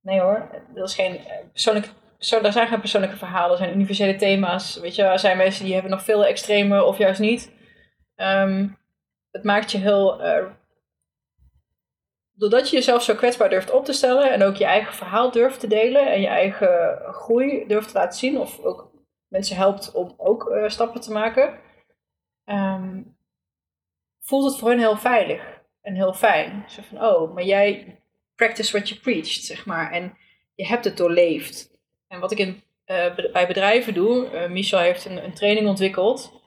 nee 0.00 0.20
hoor, 0.20 0.48
dat 0.74 0.88
is 0.88 0.94
geen 0.94 1.16
eh, 1.16 1.46
persoonlijk. 1.52 1.92
Zo, 2.18 2.40
er 2.40 2.52
zijn 2.52 2.68
geen 2.68 2.80
persoonlijke 2.80 3.16
verhalen, 3.16 3.50
er 3.50 3.56
zijn 3.56 3.74
universele 3.74 4.16
thema's. 4.16 4.76
Weet 4.76 4.94
je, 4.94 5.02
er 5.02 5.18
zijn 5.18 5.36
mensen 5.36 5.64
die 5.64 5.72
hebben 5.72 5.90
nog 5.90 6.02
veel 6.02 6.26
extreme 6.26 6.84
of 6.84 6.98
juist 6.98 7.20
niet. 7.20 7.52
Ehm, 8.14 8.68
het 9.30 9.44
maakt 9.44 9.72
je 9.72 9.78
heel. 9.78 10.20
Doordat 12.34 12.70
je 12.70 12.76
jezelf 12.76 13.02
zo 13.02 13.14
kwetsbaar 13.14 13.50
durft 13.50 13.70
op 13.70 13.84
te 13.84 13.92
stellen 13.92 14.32
en 14.32 14.42
ook 14.42 14.56
je 14.56 14.64
eigen 14.64 14.94
verhaal 14.94 15.30
durft 15.30 15.60
te 15.60 15.66
delen 15.66 16.12
en 16.12 16.20
je 16.20 16.26
eigen 16.26 16.98
groei 17.12 17.66
durft 17.66 17.88
te 17.88 17.94
laten 17.94 18.18
zien, 18.18 18.38
of 18.38 18.60
ook 18.60 18.90
mensen 19.28 19.56
helpt 19.56 19.92
om 19.92 20.14
ook 20.16 20.50
eh, 20.50 20.68
stappen 20.68 21.00
te 21.00 21.12
maken, 21.12 21.58
ehm, 22.44 23.02
voelt 24.20 24.44
het 24.44 24.58
voor 24.58 24.68
hen 24.68 24.78
heel 24.78 24.96
veilig 24.96 25.60
en 25.82 25.94
heel 25.94 26.14
fijn. 26.14 26.64
Zo 26.68 26.82
van, 26.82 27.04
oh, 27.04 27.34
maar 27.34 27.44
jij 27.44 27.98
practice 28.34 28.72
what 28.72 28.88
you 28.88 29.00
preached, 29.00 29.44
zeg 29.44 29.66
maar. 29.66 29.92
En 29.92 30.16
je 30.54 30.66
hebt 30.66 30.84
het 30.84 30.96
doorleefd. 30.96 31.70
En 32.08 32.20
wat 32.20 32.30
ik 32.30 32.38
in, 32.38 32.62
eh, 32.84 33.14
bij 33.32 33.46
bedrijven 33.46 33.94
doe, 33.94 34.28
eh, 34.28 34.50
Michel 34.50 34.78
heeft 34.78 35.04
een, 35.04 35.24
een 35.24 35.34
training 35.34 35.68
ontwikkeld. 35.68 36.40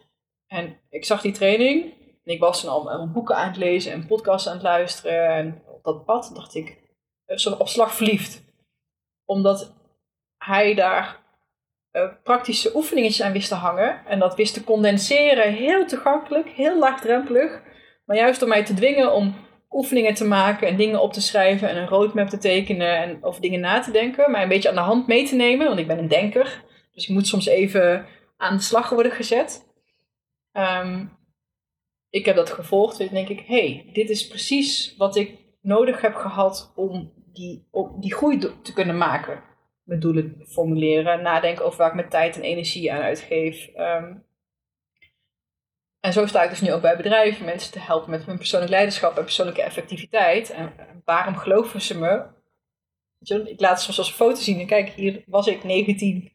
En 0.48 0.78
ik 0.90 1.06
zag 1.06 1.22
die 1.22 1.32
training 1.32 1.84
en 2.26 2.34
ik 2.34 2.40
was 2.40 2.62
dan 2.62 2.88
al, 2.88 3.10
boeken 3.12 3.36
aan 3.36 3.48
het 3.48 3.58
lezen 3.58 3.92
en 3.92 4.08
podcasts 4.08 4.48
aan 4.48 4.54
het 4.54 4.64
luisteren. 4.64 5.28
En 5.28 5.64
dat 5.86 6.06
pad 6.06 6.32
dacht 6.34 6.56
ik, 6.56 6.78
eh, 7.26 7.38
zo 7.38 7.52
op 7.52 7.68
slag 7.68 7.96
verliefd. 7.96 8.44
Omdat 9.26 9.74
hij 10.38 10.74
daar 10.74 11.24
eh, 11.92 12.10
praktische 12.24 12.76
oefeningetjes 12.76 13.22
aan 13.22 13.32
wist 13.32 13.48
te 13.48 13.56
hangen. 13.56 14.06
En 14.06 14.20
dat 14.20 14.36
wist 14.36 14.54
te 14.54 14.64
condenseren, 14.64 15.54
heel 15.54 15.86
toegankelijk, 15.86 16.50
heel 16.50 16.80
laagdrempelig. 16.80 17.62
Maar 18.06 18.18
juist 18.18 18.42
om 18.42 18.50
mij 18.50 18.66
te 18.66 18.74
dwingen 18.74 19.14
om 19.14 19.36
oefeningen 19.70 20.14
te 20.14 20.26
maken 20.26 20.68
en 20.68 20.76
dingen 20.76 21.02
op 21.02 21.14
te 21.14 21.22
schrijven 21.22 21.70
en 21.70 21.78
een 21.78 21.88
roadmap 21.88 22.30
te 22.30 22.38
tekenen 22.38 22.98
en 22.98 23.24
over 23.24 23.42
dingen 23.42 23.60
na 23.60 23.80
te 23.80 23.92
denken. 23.92 24.32
Mij 24.32 24.44
een 24.44 24.50
beetje 24.50 24.70
aan 24.70 24.76
de 24.76 24.82
hand 24.82 25.08
mee 25.08 25.28
te 25.28 25.36
nemen, 25.36 25.68
want 25.68 25.80
ik 25.80 25.88
ben 25.88 25.98
een 25.98 26.08
denker. 26.08 26.64
Dus 26.94 27.08
ik 27.08 27.14
moet 27.14 27.28
soms 27.28 27.46
even 27.46 28.06
aan 28.38 28.56
de 28.56 28.64
slag 28.64 28.90
worden 28.90 29.12
gezet. 29.12 29.66
Ehm, 30.52 31.06
ik 32.10 32.26
heb 32.26 32.36
dat 32.36 32.50
gevolgd 32.52 33.00
en 33.00 33.08
denk 33.12 33.30
ik, 33.30 33.44
hey, 33.48 33.90
dit 33.94 34.10
is 34.10 34.28
precies 34.28 34.96
wat 34.98 35.16
ik 35.16 35.45
nodig 35.66 36.02
heb 36.02 36.16
gehad 36.16 36.72
om 36.76 37.14
die, 37.34 37.68
om 37.72 38.02
die 38.02 38.14
groei 38.14 38.38
te 38.62 38.74
kunnen 38.74 38.98
maken. 38.98 39.44
mijn 39.84 40.00
doelen 40.00 40.44
formuleren, 40.48 41.22
nadenken 41.22 41.66
over 41.66 41.78
waar 41.78 41.88
ik 41.88 41.96
mijn 41.96 42.10
tijd 42.10 42.36
en 42.36 42.42
energie 42.42 42.94
aan 42.94 43.02
uitgeef. 43.02 43.68
Ehm, 43.68 44.14
en 46.00 46.14
zo 46.14 46.26
sta 46.26 46.44
ik 46.44 46.50
dus 46.50 46.62
nu 46.62 46.74
ook 46.74 46.82
bij 46.82 46.98
bedrijven, 46.98 47.46
mensen 47.46 47.72
te 47.72 47.80
helpen 47.80 48.10
met 48.10 48.26
hun 48.26 48.38
persoonlijk 48.38 48.72
leiderschap 48.72 49.18
en 49.18 49.24
persoonlijke 49.24 49.62
effectiviteit. 49.62 50.50
En 50.50 50.74
waarom 51.06 51.36
geloven 51.36 51.82
ze 51.82 52.00
me? 52.00 52.24
Ik 53.46 53.60
laat 53.60 53.82
soms 53.82 53.98
als 53.98 54.12
foto 54.12 54.42
zien 54.42 54.60
en 54.60 54.68
kijk, 54.68 54.90
hier 54.90 55.24
was 55.26 55.48
ik 55.48 55.64
19 55.64 56.34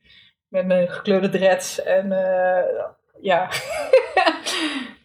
met 0.49 0.67
mijn 0.67 0.89
gekleurde 0.89 1.29
dreads 1.29 1.83
en 1.83 2.07
uh, 2.07 2.85
ja. 3.21 3.51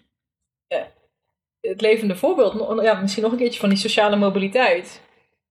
het 1.67 1.81
levende 1.81 2.15
voorbeeld, 2.15 2.81
ja, 2.81 3.01
misschien 3.01 3.23
nog 3.23 3.31
een 3.31 3.37
keertje 3.37 3.59
van 3.59 3.69
die 3.69 3.77
sociale 3.77 4.15
mobiliteit. 4.15 5.01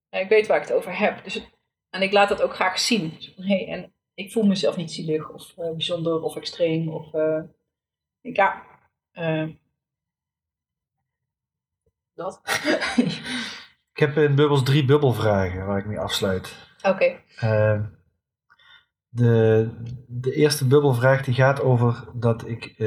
Ja, 0.09 0.19
ik 0.19 0.29
weet 0.29 0.47
waar 0.47 0.61
ik 0.61 0.67
het 0.67 0.77
over 0.77 0.97
heb. 0.97 1.23
Dus 1.23 1.47
en 1.89 2.01
ik 2.01 2.11
laat 2.11 2.29
dat 2.29 2.41
ook 2.41 2.53
graag 2.53 2.79
zien. 2.79 3.13
Dus 3.15 3.33
hey, 3.35 3.67
en 3.67 3.93
ik 4.13 4.31
voel 4.31 4.43
mezelf 4.43 4.75
niet 4.75 4.91
zielig 4.91 5.29
of 5.29 5.53
uh, 5.57 5.71
bijzonder 5.71 6.21
of 6.21 6.35
extreem. 6.35 6.89
Of, 6.89 7.13
uh, 7.13 7.41
ja, 8.21 8.63
uh, 9.13 9.49
dat. 12.13 12.41
ik 13.93 13.99
heb 13.99 14.17
in 14.17 14.35
Bubbels 14.35 14.63
drie 14.63 14.85
bubbelvragen 14.85 15.65
waar 15.65 15.77
ik 15.77 15.85
mee 15.85 15.99
afsluit. 15.99 16.55
Oké. 16.77 16.89
Okay. 16.89 17.93
De, 19.09 19.69
de 20.07 20.33
eerste 20.33 20.67
bubbelvraag 20.67 21.23
die 21.23 21.33
gaat 21.33 21.61
over 21.61 22.09
dat 22.13 22.47
ik 22.47 22.77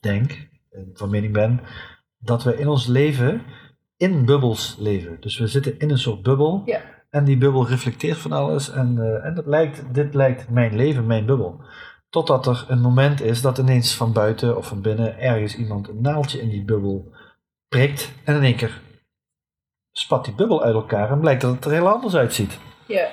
denk, 0.00 0.48
van 0.92 1.10
mening 1.10 1.32
ben, 1.32 1.60
dat 2.22 2.42
we 2.42 2.58
in 2.58 2.68
ons 2.68 2.86
leven 2.86 3.42
in 3.96 4.24
bubbels 4.24 4.76
leven. 4.78 5.16
Dus 5.20 5.38
we 5.38 5.46
zitten 5.46 5.78
in 5.78 5.90
een 5.90 5.98
soort 5.98 6.22
bubbel. 6.22 6.62
Ja. 6.64 6.80
En 7.10 7.24
die 7.24 7.38
bubbel 7.38 7.68
reflecteert 7.68 8.18
van 8.18 8.32
alles. 8.32 8.70
En, 8.70 8.96
uh, 8.96 9.24
en 9.24 9.34
dat 9.34 9.46
lijkt, 9.46 9.94
dit 9.94 10.14
lijkt 10.14 10.50
mijn 10.50 10.76
leven, 10.76 11.06
mijn 11.06 11.26
bubbel. 11.26 11.60
Totdat 12.08 12.46
er 12.46 12.64
een 12.68 12.80
moment 12.80 13.20
is 13.20 13.40
dat 13.42 13.58
ineens 13.58 13.94
van 13.94 14.12
buiten 14.12 14.56
of 14.56 14.66
van 14.66 14.82
binnen 14.82 15.18
ergens 15.18 15.56
iemand 15.56 15.88
een 15.88 16.00
naaldje 16.00 16.40
in 16.40 16.48
die 16.48 16.64
bubbel 16.64 17.12
prikt. 17.68 18.12
En 18.24 18.36
in 18.36 18.42
één 18.42 18.56
keer 18.56 18.80
spat 19.92 20.24
die 20.24 20.34
bubbel 20.34 20.62
uit 20.62 20.74
elkaar 20.74 21.10
en 21.10 21.20
blijkt 21.20 21.40
dat 21.40 21.54
het 21.54 21.64
er 21.64 21.70
heel 21.72 21.88
anders 21.88 22.14
uitziet. 22.14 22.58
Ja. 22.86 23.10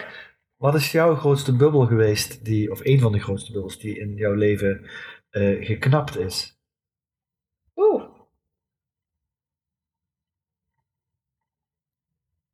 Wat 0.55 0.75
is 0.75 0.91
jouw 0.91 1.15
grootste 1.15 1.55
bubbel 1.55 1.85
geweest, 1.85 2.45
die, 2.45 2.71
of 2.71 2.79
een 2.83 2.99
van 2.99 3.11
de 3.11 3.19
grootste 3.19 3.51
bubbels 3.51 3.79
die 3.79 3.99
in 3.99 4.15
jouw 4.15 4.33
leven 4.33 4.89
uh, 5.31 5.65
geknapt 5.65 6.17
is? 6.17 6.59
Oeh. 7.75 8.03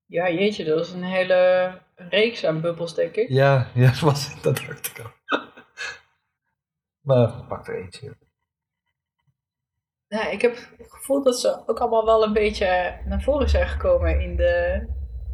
Ja, 0.07 0.29
jeetje, 0.29 0.63
dat 0.63 0.85
is 0.85 0.91
een 0.91 1.03
hele 1.03 1.71
reeks 1.95 2.45
aan 2.45 2.61
bubbels, 2.61 2.95
denk 2.95 3.15
ik. 3.15 3.29
Ja, 3.29 3.67
ja 3.73 3.87
dat, 3.91 3.99
was, 3.99 4.41
dat 4.41 4.55
dacht 4.67 4.87
ik 4.87 4.99
al. 4.99 5.39
maar 7.01 7.45
pak 7.47 7.67
er 7.67 7.81
eentje. 7.81 8.17
Ja, 10.07 10.29
ik 10.29 10.41
heb 10.41 10.55
het 10.77 10.91
gevoel 10.91 11.23
dat 11.23 11.39
ze 11.39 11.63
ook 11.65 11.79
allemaal 11.79 12.05
wel 12.05 12.23
een 12.23 12.33
beetje 12.33 12.97
naar 13.05 13.21
voren 13.21 13.49
zijn 13.49 13.67
gekomen 13.67 14.21
in 14.21 14.35
de, 14.35 14.85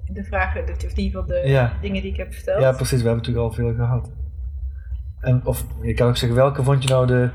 in 0.06 0.14
de 0.14 0.24
vragen, 0.24 0.64
of 0.70 0.94
die 0.94 1.12
van 1.12 1.28
de 1.28 1.70
dingen 1.82 2.02
die 2.02 2.12
ik 2.12 2.18
heb 2.18 2.34
verteld. 2.34 2.62
Ja, 2.62 2.72
precies. 2.72 3.02
We 3.02 3.08
hebben 3.08 3.18
natuurlijk 3.18 3.46
al 3.46 3.54
veel 3.54 3.74
gehad. 3.74 4.12
En, 5.20 5.46
of 5.46 5.66
je 5.82 5.94
kan 5.94 6.08
ook 6.08 6.18
zeggen, 6.18 6.38
welke 6.38 6.64
vond 6.64 6.84
je 6.84 6.90
nou 6.90 7.08
de. 7.08 7.30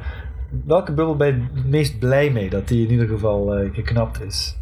Welke 0.64 0.92
bubbel 0.92 1.16
ben 1.16 1.26
je 1.26 1.48
het 1.54 1.66
meest 1.66 1.98
blij 1.98 2.30
mee 2.30 2.50
dat 2.50 2.68
die 2.68 2.84
in 2.84 2.90
ieder 2.90 3.08
geval 3.08 3.58
uh, 3.58 3.74
geknapt 3.74 4.20
is? 4.20 4.58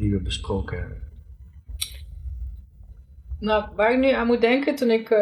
Die 0.00 0.12
we 0.12 0.20
besproken 0.20 0.78
hebben. 0.78 1.02
Nou, 3.38 3.74
waar 3.74 3.92
ik 3.92 3.98
nu 3.98 4.10
aan 4.10 4.26
moet 4.26 4.40
denken 4.40 4.74
toen 4.74 4.90
ik 4.90 5.10
uh, 5.10 5.18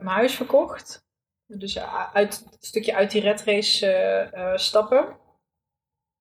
mijn 0.00 0.06
huis 0.06 0.34
verkocht. 0.34 1.04
Dus 1.46 1.78
uit, 2.12 2.46
een 2.50 2.56
stukje 2.60 2.94
uit 2.94 3.10
die 3.10 3.20
red 3.20 3.44
race 3.44 4.30
uh, 4.34 4.56
stappen. 4.56 5.16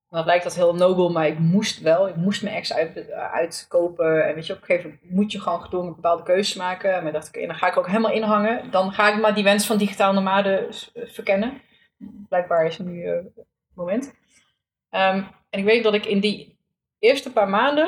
Dan 0.09 0.25
lijkt 0.25 0.43
dat 0.43 0.55
heel 0.55 0.75
nobel, 0.75 1.11
maar 1.11 1.27
ik 1.27 1.39
moest 1.39 1.81
wel. 1.81 2.07
Ik 2.07 2.15
moest 2.15 2.43
mijn 2.43 2.55
ex 2.55 2.73
uit, 2.73 3.11
uitkopen. 3.11 4.27
En 4.27 4.35
weet 4.35 4.45
je, 4.45 4.53
op 4.53 4.59
een 4.59 4.65
gegeven 4.65 4.89
moment 4.89 5.11
moet 5.11 5.31
je 5.31 5.41
gewoon 5.41 5.85
een 5.85 5.95
bepaalde 5.95 6.23
keuzes 6.23 6.55
maken. 6.55 7.03
Maar 7.03 7.11
dacht 7.11 7.35
ik, 7.35 7.47
dan 7.47 7.55
ga 7.55 7.67
ik 7.67 7.77
ook 7.77 7.87
helemaal 7.87 8.11
inhangen. 8.11 8.71
Dan 8.71 8.91
ga 8.91 9.13
ik 9.13 9.21
maar 9.21 9.35
die 9.35 9.43
wens 9.43 9.65
van 9.65 9.77
digitaal 9.77 10.13
nomade 10.13 10.67
verkennen. 10.93 11.61
Blijkbaar 12.29 12.65
is 12.65 12.77
nu 12.77 13.07
het 13.07 13.45
moment. 13.73 14.05
Um, 14.91 15.27
en 15.49 15.59
ik 15.59 15.63
weet 15.63 15.83
dat 15.83 15.93
ik 15.93 16.05
in 16.05 16.19
die 16.19 16.54
eerste 17.05 17.31
paar 17.31 17.49
maanden 17.49 17.87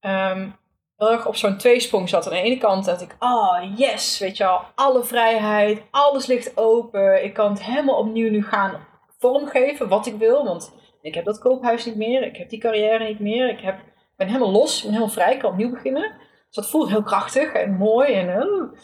um, 0.00 0.56
heel 0.96 1.12
erg 1.12 1.26
op 1.26 1.36
zo'n 1.36 1.56
tweesprong 1.56 2.08
zat. 2.08 2.26
Aan 2.26 2.32
de 2.32 2.40
ene 2.40 2.58
kant 2.58 2.84
dacht 2.84 3.00
ik, 3.00 3.16
oh, 3.18 3.72
yes, 3.76 4.18
weet 4.18 4.36
je 4.36 4.46
al, 4.46 4.60
alle 4.74 5.04
vrijheid, 5.04 5.82
alles 5.90 6.26
ligt 6.26 6.56
open. 6.56 7.24
Ik 7.24 7.34
kan 7.34 7.50
het 7.50 7.62
helemaal 7.62 7.98
opnieuw 7.98 8.30
nu 8.30 8.44
gaan 8.44 8.86
vormgeven 9.18 9.88
wat 9.88 10.06
ik 10.06 10.14
wil. 10.14 10.44
Want 10.44 10.74
ik 11.02 11.14
heb 11.14 11.24
dat 11.24 11.38
koophuis 11.38 11.84
niet 11.84 11.96
meer, 11.96 12.22
ik 12.22 12.36
heb 12.36 12.48
die 12.48 12.60
carrière 12.60 13.04
niet 13.04 13.20
meer. 13.20 13.48
Ik 13.48 13.60
heb, 13.60 13.80
ben 14.16 14.26
helemaal 14.26 14.50
los, 14.50 14.80
ben 14.80 14.90
helemaal 14.90 15.12
vrij, 15.12 15.32
ik 15.32 15.38
kan 15.38 15.50
opnieuw 15.50 15.70
beginnen. 15.70 16.12
Dus 16.46 16.54
dat 16.54 16.70
voelt 16.70 16.88
heel 16.88 17.02
krachtig 17.02 17.52
en 17.52 17.76
mooi. 17.76 18.12
En, 18.12 18.28
uh. 18.28 18.80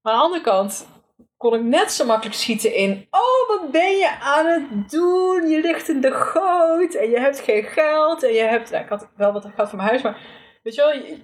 Maar 0.00 0.12
aan 0.12 0.18
de 0.18 0.24
andere 0.24 0.42
kant 0.42 0.88
kon 1.36 1.54
ik 1.54 1.62
net 1.62 1.92
zo 1.92 2.04
makkelijk 2.04 2.36
schieten 2.36 2.74
in. 2.74 3.06
Oh, 3.10 3.48
wat 3.48 3.70
ben 3.70 3.96
je 3.96 4.18
aan 4.20 4.46
het 4.46 4.90
doen? 4.90 5.48
Je 5.48 5.60
ligt 5.60 5.88
in 5.88 6.00
de 6.00 6.12
goot 6.12 6.94
en 6.94 7.10
je 7.10 7.18
hebt 7.18 7.40
geen 7.40 7.64
geld. 7.64 8.22
En 8.22 8.32
je 8.32 8.42
hebt. 8.42 8.70
Nou, 8.70 8.82
ik 8.82 8.88
had 8.88 9.08
wel 9.16 9.32
wat 9.32 9.46
geld 9.54 9.68
voor 9.68 9.78
mijn 9.78 9.88
huis, 9.88 10.02
maar. 10.02 10.20
Weet 10.62 10.74
je 10.74 10.80
wel. 10.82 11.16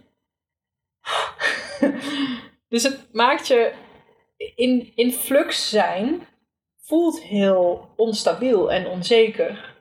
dus 2.68 2.82
het 2.82 3.08
maakt 3.12 3.46
je. 3.46 3.72
In, 4.54 4.92
in 4.94 5.12
flux 5.12 5.70
zijn 5.70 6.26
voelt 6.76 7.22
heel 7.22 7.88
onstabiel 7.96 8.72
en 8.72 8.86
onzeker. 8.86 9.78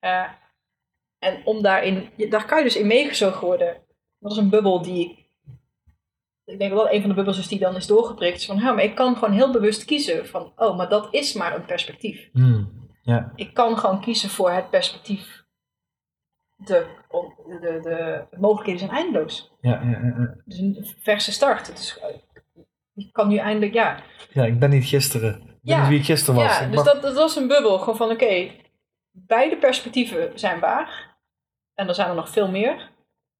Uh, 0.00 0.28
en 1.18 1.42
om 1.44 1.62
daarin. 1.62 2.10
Daar 2.16 2.46
kan 2.46 2.58
je 2.58 2.64
dus 2.64 2.76
in 2.76 2.86
meegezogen 2.86 3.46
worden. 3.46 3.84
Dat 4.18 4.32
is 4.32 4.38
een 4.38 4.50
bubbel 4.50 4.82
die 4.82 5.19
ik 6.50 6.58
denk 6.58 6.70
dat 6.70 6.84
dat 6.84 6.92
een 6.92 7.00
van 7.00 7.08
de 7.08 7.16
bubbels 7.16 7.38
is 7.38 7.48
die 7.48 7.58
dan 7.58 7.76
is 7.76 7.86
doorgeprikt. 7.86 8.44
Van, 8.44 8.56
ja, 8.56 8.72
maar 8.72 8.84
ik 8.84 8.94
kan 8.94 9.16
gewoon 9.16 9.34
heel 9.34 9.52
bewust 9.52 9.84
kiezen 9.84 10.26
van, 10.26 10.52
oh, 10.56 10.76
maar 10.76 10.88
dat 10.88 11.08
is 11.10 11.32
maar 11.32 11.54
een 11.54 11.64
perspectief. 11.64 12.28
Hmm. 12.32 12.78
Ik 13.34 13.54
kan 13.54 13.78
gewoon 13.78 14.00
kiezen 14.00 14.30
voor 14.30 14.50
het 14.50 14.70
perspectief. 14.70 15.44
De, 16.56 16.86
de, 17.46 17.58
de, 17.60 17.80
de 18.30 18.36
mogelijkheden 18.36 18.80
zijn 18.80 18.92
eindeloos. 18.92 19.52
Ja, 19.60 19.82
ja, 19.82 19.90
ja, 19.90 20.34
Dus 20.44 20.58
een 20.58 20.86
verse 20.98 21.32
start. 21.32 21.66
Het 21.66 21.78
is, 21.78 22.00
ik 22.94 23.12
kan 23.12 23.28
nu 23.28 23.36
eindelijk, 23.36 23.72
ja. 23.72 24.02
Ja, 24.32 24.44
ik 24.44 24.58
ben 24.58 24.70
niet 24.70 24.84
gisteren. 24.84 25.34
Ik 25.34 25.44
ben 25.44 25.74
ja, 25.74 25.80
niet 25.80 25.88
wie 25.88 25.98
ik 25.98 26.04
gisteren 26.04 26.40
was. 26.40 26.58
Ja, 26.58 26.66
dus 26.66 26.82
dat, 26.82 27.02
dat 27.02 27.14
was 27.14 27.36
een 27.36 27.48
bubbel. 27.48 27.78
Gewoon 27.78 27.96
van, 27.96 28.10
oké, 28.10 28.50
beide 29.10 29.56
perspectieven 29.56 30.38
zijn 30.38 30.60
waar. 30.60 31.16
En 31.74 31.88
er 31.88 31.94
zijn 31.94 32.08
er 32.08 32.14
nog 32.14 32.30
veel 32.30 32.50
meer. 32.50 32.90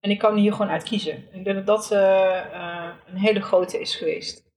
En 0.01 0.11
ik 0.11 0.19
kan 0.19 0.37
hier 0.37 0.53
gewoon 0.53 0.71
uit 0.71 0.83
kiezen. 0.83 1.25
Ik 1.33 1.45
denk 1.45 1.57
dat 1.57 1.67
dat 1.67 1.91
uh, 1.93 1.99
uh, 2.53 2.89
een 3.07 3.17
hele 3.17 3.41
grote 3.41 3.81
is 3.81 3.95
geweest. 3.95 4.49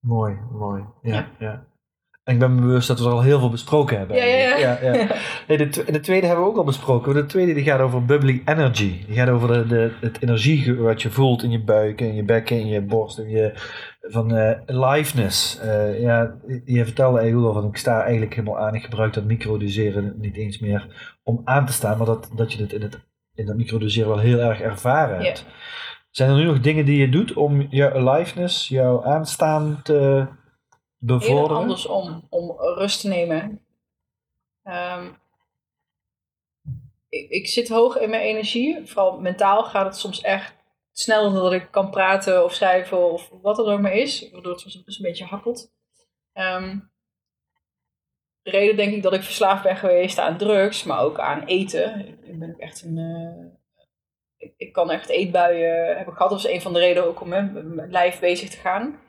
Mooi, 0.00 0.38
mooi. 0.52 0.84
Ja, 1.02 1.12
ja. 1.12 1.30
ja. 1.38 1.66
En 2.24 2.34
ik 2.34 2.38
ben 2.38 2.54
me 2.54 2.60
bewust 2.60 2.88
dat 2.88 2.98
we 2.98 3.04
er 3.04 3.10
al 3.10 3.22
heel 3.22 3.38
veel 3.38 3.50
besproken 3.50 3.98
hebben. 3.98 4.16
Ja, 4.16 4.24
ja, 4.24 4.56
ja. 4.56 4.78
ja, 4.82 4.94
ja. 4.94 5.16
Nee, 5.48 5.58
de, 5.58 5.84
de, 5.92 6.00
tweede 6.00 6.26
hebben 6.26 6.44
we 6.44 6.50
ook 6.50 6.56
al 6.56 6.64
besproken. 6.64 7.14
De 7.14 7.26
tweede 7.26 7.54
die 7.54 7.64
gaat 7.64 7.80
over 7.80 8.04
bubbly 8.04 8.42
energy. 8.44 9.06
Die 9.06 9.16
gaat 9.16 9.28
over 9.28 9.48
de, 9.48 9.66
de, 9.66 9.92
het 10.00 10.22
energie 10.22 10.74
wat 10.74 11.02
je 11.02 11.10
voelt 11.10 11.42
in 11.42 11.50
je 11.50 11.64
buik, 11.64 12.00
in 12.00 12.14
je 12.14 12.24
bekken, 12.24 12.58
in 12.58 12.66
je 12.66 12.82
borst. 12.82 13.18
In 13.18 13.30
je, 13.30 13.52
van 14.00 14.34
uh, 14.34 14.50
aliveness. 14.66 15.60
Uh, 15.64 16.00
ja, 16.00 16.34
je 16.64 16.84
vertelde 16.84 17.18
eigenlijk 17.18 17.54
van 17.54 17.68
ik 17.68 17.76
sta 17.76 18.02
eigenlijk 18.02 18.34
helemaal 18.34 18.58
aan. 18.58 18.74
Ik 18.74 18.82
gebruik 18.82 19.12
dat 19.12 19.24
microdoseren 19.24 20.14
niet 20.20 20.36
eens 20.36 20.58
meer 20.58 21.12
om 21.22 21.40
aan 21.44 21.66
te 21.66 21.72
staan. 21.72 21.96
Maar 21.96 22.06
dat, 22.06 22.30
dat 22.36 22.52
je 22.52 22.62
het 22.62 22.72
in 22.72 22.82
het 22.82 22.98
in 23.34 23.46
dat 23.46 23.56
microdoseren 23.56 24.08
wel 24.08 24.18
heel 24.18 24.38
erg 24.38 24.60
ervaren 24.60 25.24
hebt. 25.24 25.44
Zijn 26.10 26.30
er 26.30 26.36
nu 26.36 26.44
nog 26.44 26.60
dingen 26.60 26.84
die 26.84 26.98
je 26.98 27.08
doet 27.08 27.32
om 27.32 27.66
je 27.70 27.92
aliveness, 27.92 28.68
jouw 28.68 29.04
aanstaan 29.04 29.80
te 29.82 30.26
bevorderen? 30.98 31.48
Heel 31.48 31.56
andersom, 31.56 32.26
om 32.30 32.50
rust 32.58 33.00
te 33.00 33.08
nemen. 33.08 33.60
Um, 34.64 35.18
ik, 37.08 37.30
ik, 37.30 37.48
zit 37.48 37.68
hoog 37.68 37.96
in 37.96 38.10
mijn 38.10 38.22
energie. 38.22 38.86
Vooral 38.86 39.20
mentaal 39.20 39.64
gaat 39.64 39.86
het 39.86 39.96
soms 39.96 40.20
echt 40.20 40.54
sneller 40.92 41.32
dan 41.32 41.42
dat 41.42 41.52
ik 41.52 41.68
kan 41.70 41.90
praten 41.90 42.44
of 42.44 42.54
schrijven 42.54 43.12
of 43.12 43.30
wat 43.42 43.58
er 43.58 43.64
ook 43.64 43.80
maar 43.80 43.94
is. 43.94 44.30
Waardoor 44.32 44.52
het 44.52 44.60
soms 44.60 44.98
een 44.98 45.02
beetje 45.02 45.24
hakkelt. 45.24 45.72
Um, 46.34 46.70
de 46.70 46.93
reden 48.50 48.76
denk 48.76 48.94
ik 48.94 49.02
dat 49.02 49.12
ik 49.12 49.22
verslaafd 49.22 49.62
ben 49.62 49.76
geweest 49.76 50.18
aan 50.18 50.38
drugs, 50.38 50.84
maar 50.84 51.00
ook 51.00 51.18
aan 51.18 51.44
eten. 51.44 52.18
Ik 52.22 52.38
ben 52.38 52.50
ook 52.50 52.60
echt 52.60 52.82
een. 52.82 52.96
Uh, 52.96 53.46
ik, 54.36 54.54
ik, 54.56 54.72
kan 54.72 54.90
echt 54.90 55.08
eetbuien 55.08 55.96
hebben 55.96 56.14
gehad. 56.14 56.30
Dat 56.30 56.42
was 56.42 56.52
een 56.52 56.60
van 56.60 56.72
de 56.72 56.78
redenen 56.78 57.08
ook 57.08 57.20
om 57.20 57.28
met 57.28 57.74
mijn 57.74 57.90
lijf 57.90 58.20
bezig 58.20 58.50
te 58.50 58.56
gaan. 58.56 59.00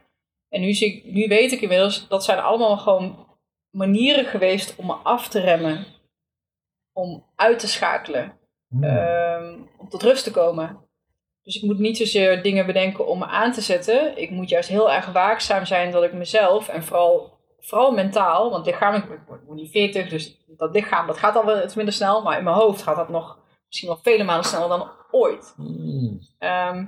En 0.49 0.61
nu, 0.61 0.73
zie 0.73 0.95
ik, 0.95 1.13
nu 1.13 1.27
weet 1.27 1.51
ik 1.51 1.61
inmiddels, 1.61 2.07
dat 2.07 2.23
zijn 2.23 2.39
allemaal 2.39 2.77
gewoon 2.77 3.27
manieren 3.69 4.25
geweest 4.25 4.75
om 4.75 4.85
me 4.85 4.93
af 4.93 5.27
te 5.27 5.39
remmen. 5.39 5.85
Om 6.93 7.25
uit 7.35 7.59
te 7.59 7.67
schakelen. 7.67 8.37
Hmm. 8.67 8.83
Um, 8.83 9.69
om 9.77 9.89
tot 9.89 10.03
rust 10.03 10.23
te 10.23 10.31
komen. 10.31 10.85
Dus 11.45 11.55
ik 11.55 11.63
moet 11.63 11.79
niet 11.79 11.97
zozeer 11.97 12.43
dingen 12.43 12.65
bedenken 12.65 13.07
om 13.07 13.19
me 13.19 13.25
aan 13.25 13.51
te 13.51 13.61
zetten. 13.61 14.17
Ik 14.17 14.29
moet 14.29 14.49
juist 14.49 14.69
heel 14.69 14.91
erg 14.91 15.11
waakzaam 15.11 15.65
zijn 15.65 15.91
dat 15.91 16.03
ik 16.03 16.13
mezelf 16.13 16.69
en 16.69 16.83
vooral, 16.83 17.34
vooral 17.67 17.91
mentaal, 17.91 18.49
want 18.51 18.65
lichamelijk, 18.65 19.11
ik 19.11 19.19
word 19.27 19.49
niet 19.49 19.71
40, 19.71 20.09
dus 20.09 20.37
dat 20.47 20.73
lichaam 20.73 21.07
dat 21.07 21.17
gaat 21.17 21.35
al 21.35 21.45
wel 21.45 21.63
iets 21.63 21.75
minder 21.75 21.93
snel, 21.93 22.21
maar 22.21 22.37
in 22.37 22.43
mijn 22.43 22.55
hoofd 22.55 22.81
gaat 22.81 22.95
dat 22.95 23.09
nog 23.09 23.37
misschien 23.67 23.89
wel 23.89 23.99
vele 24.03 24.23
malen 24.23 24.45
sneller 24.45 24.67
dan 24.67 24.91
ooit. 25.11 25.53
Mm. 25.57 26.19
Ehm, 26.39 26.85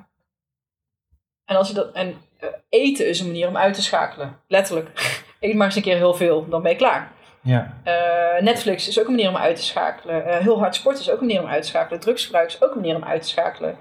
en 1.45 1.56
als 1.56 1.68
je 1.68 1.74
dat, 1.74 1.91
en 1.91 2.16
eh, 2.38 2.49
eten 2.70 3.08
is 3.08 3.20
een 3.20 3.26
manier 3.28 3.48
om 3.48 3.58
uit 3.58 3.74
te 3.74 3.82
schakelen, 3.82 4.40
letterlijk. 4.48 4.90
Eet 5.40 5.56
maar 5.56 5.66
eens 5.66 5.76
een 5.76 5.82
keer 5.82 5.95
heel 5.95 6.14
veel, 6.14 6.49
dan 6.49 6.62
ben 6.62 6.72
je 6.72 6.78
klaar. 6.78 7.16
Ja, 7.41 7.82
Eh, 7.84 8.44
Netflix 8.44 8.88
is 8.88 8.99
ook 8.99 9.06
een 9.06 9.16
manier 9.16 9.30
om 9.30 9.38
uit 9.38 9.56
te 9.56 9.64
schakelen. 9.64 10.26
Eh, 10.26 10.38
heel 10.38 10.60
hard 10.60 10.76
sporten 10.76 11.02
is 11.02 11.10
ook 11.10 11.20
een 11.20 11.26
manier 11.26 11.41
om 11.41 11.49
uit 11.49 11.62
te 11.62 11.68
schakelen. 11.68 11.99
Drugsgebruik 11.99 12.48
is 12.48 12.62
ook 12.62 12.72
een 12.72 12.80
manier 12.82 12.95
om 12.95 13.04
uit 13.04 13.22
te 13.22 13.28
schakelen. 13.28 13.78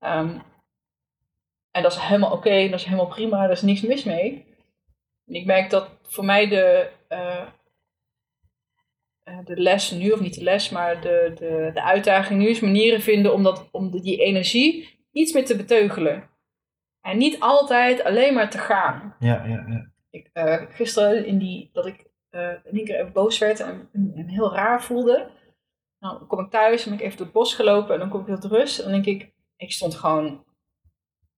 Ehm, 0.00 0.28
en 1.70 1.82
dat 1.82 1.92
is 1.92 1.98
helemaal 1.98 2.32
oké, 2.32 2.68
dat 2.68 2.78
is 2.78 2.84
helemaal 2.84 3.06
prima, 3.06 3.40
daar 3.40 3.50
is 3.50 3.62
niks 3.62 3.80
mis 3.80 4.04
mee. 4.04 4.46
En 5.26 5.34
ik 5.34 5.46
merk 5.46 5.70
dat 5.70 5.88
voor 6.08 6.24
mij 6.24 6.48
de, 6.48 6.90
eh, 7.08 7.46
eh, 9.22 9.38
de 9.44 9.56
les 9.56 9.90
nu, 9.90 10.10
of 10.10 10.20
niet 10.20 10.34
de 10.34 10.42
les, 10.42 10.70
maar 10.70 11.00
de, 11.00 11.32
de, 11.34 11.70
de 11.74 11.82
uitdaging 11.82 12.40
nu 12.40 12.48
is 12.48 12.60
manieren 12.60 13.00
vinden 13.00 13.32
om, 13.32 13.42
dat, 13.42 13.68
om 13.72 13.90
die 13.90 14.18
energie 14.18 14.98
iets 15.12 15.32
meer 15.32 15.44
te 15.44 15.56
beteugelen. 15.56 16.30
En 17.00 17.18
niet 17.18 17.40
altijd 17.40 18.04
alleen 18.04 18.34
maar 18.34 18.50
te 18.50 18.58
gaan 18.58 19.16
ja, 19.18 19.44
ja. 19.44 19.64
ja. 19.68 19.90
ik, 20.10 20.30
eh, 20.32 20.62
gisteren 20.68 21.26
in 21.26 21.38
die, 21.38 21.70
dat 21.72 21.86
ik 21.86 22.06
in 22.30 22.72
één 22.72 22.84
keer 22.84 23.00
even 23.00 23.12
boos 23.12 23.38
werd 23.38 23.60
en, 23.60 23.88
en, 23.92 24.12
en 24.14 24.28
heel 24.28 24.54
raar 24.54 24.82
voelde. 24.82 25.30
Nou, 25.98 26.18
dan 26.18 26.26
kom 26.26 26.40
ik 26.40 26.50
thuis 26.50 26.84
en 26.84 26.90
ben 26.90 26.98
ik 26.98 27.04
even 27.04 27.16
door 27.16 27.26
het 27.26 27.34
bos 27.34 27.54
gelopen 27.54 27.94
en 27.94 28.00
dan 28.00 28.08
kom 28.08 28.20
ik 28.20 28.26
weer 28.26 28.38
tot 28.38 28.50
rust. 28.50 28.78
En 28.78 28.84
dan 28.90 29.02
denk 29.02 29.20
ik, 29.20 29.32
ik 29.56 29.72
stond 29.72 29.94
gewoon 29.94 30.44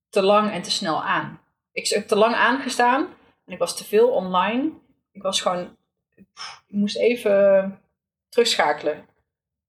te 0.09 0.23
lang 0.23 0.51
en 0.51 0.63
te 0.63 0.71
snel 0.71 1.03
aan. 1.05 1.41
Ik 1.73 1.89
heb 1.89 2.07
te 2.07 2.17
lang 2.17 2.35
aangestaan 2.35 3.09
ik 3.53 3.59
was 3.59 3.77
te 3.77 3.85
veel 3.85 4.09
online. 4.09 4.71
Ik 5.13 5.23
was 5.23 5.41
gewoon, 5.41 5.77
ik 6.15 6.27
moest 6.69 6.97
even 6.97 7.79
terugschakelen. 8.29 8.95
En 8.95 9.07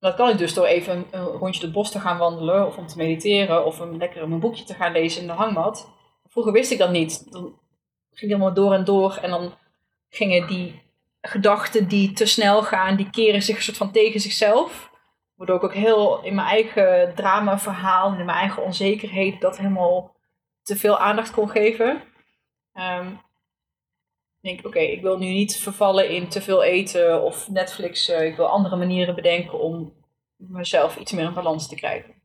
dat 0.10 0.16
kan 0.16 0.30
ik 0.30 0.38
dus 0.38 0.54
door 0.54 0.66
even 0.66 1.06
een, 1.12 1.24
rondje 1.24 1.62
het 1.62 1.72
bos 1.72 1.92
te 1.92 2.00
gaan 2.00 2.18
wandelen 2.18 2.68
of 2.68 2.78
om 2.78 2.88
te 2.88 2.98
mediteren 2.98 3.66
of 3.66 3.80
een 3.80 3.98
lekker 3.98 4.28
mijn 4.28 4.40
boekje 4.40 4.64
te 4.64 4.74
gaan 4.74 4.92
lezen 4.92 5.22
in 5.22 5.28
de 5.28 5.34
hangmat. 5.34 5.90
Vroeger 6.28 6.54
wist 6.54 6.72
ik 6.72 6.78
dat 6.78 6.92
niet. 6.92 7.32
Dan 7.32 7.60
ging 8.12 8.32
helemaal 8.32 8.54
door 8.54 8.74
en 8.74 8.84
door. 8.84 9.18
En 9.22 9.30
dan 9.30 9.54
gingen 10.10 10.48
die 10.48 10.82
gedachten 11.22 11.88
die 11.88 12.12
te 12.14 12.26
snel 12.26 12.64
gaan, 12.64 12.96
die 12.96 13.10
keren 13.10 13.42
zich 13.42 13.56
een 13.56 13.62
soort 13.62 13.78
van 13.78 13.92
tegen 13.92 14.20
zichzelf. 14.20 14.90
Waardoor 15.36 15.56
ik 15.56 15.64
ook 15.64 15.74
heel 15.74 16.24
in 16.24 16.36
mijn 16.36 16.48
eigen 16.48 17.16
drama-verhaal, 17.16 18.10
in 18.10 18.26
mijn 18.26 18.38
eigen 18.38 18.64
onzekerheid, 18.64 19.42
dat 19.42 19.58
helemaal 19.58 20.16
te 20.64 20.76
veel 20.76 20.98
aandacht 20.98 21.32
kon 21.32 21.50
geven. 21.50 22.02
Ik 22.74 23.31
denk, 24.42 24.66
oké, 24.66 24.80
ik 24.80 25.02
wil 25.02 25.18
nu 25.18 25.26
niet 25.26 25.58
vervallen 25.58 26.10
in 26.10 26.28
te 26.28 26.42
veel 26.42 26.64
eten 26.64 27.24
of 27.24 27.50
Netflix. 27.50 28.10
ik 28.10 28.36
wil 28.36 28.48
andere 28.48 28.76
manieren 28.76 29.16
bedenken 29.16 29.60
om 29.60 29.94
mezelf 30.36 30.98
iets 30.98 31.12
meer 31.12 31.26
in 31.26 31.34
balans 31.34 31.68
te 31.68 31.76
krijgen. 31.76 32.21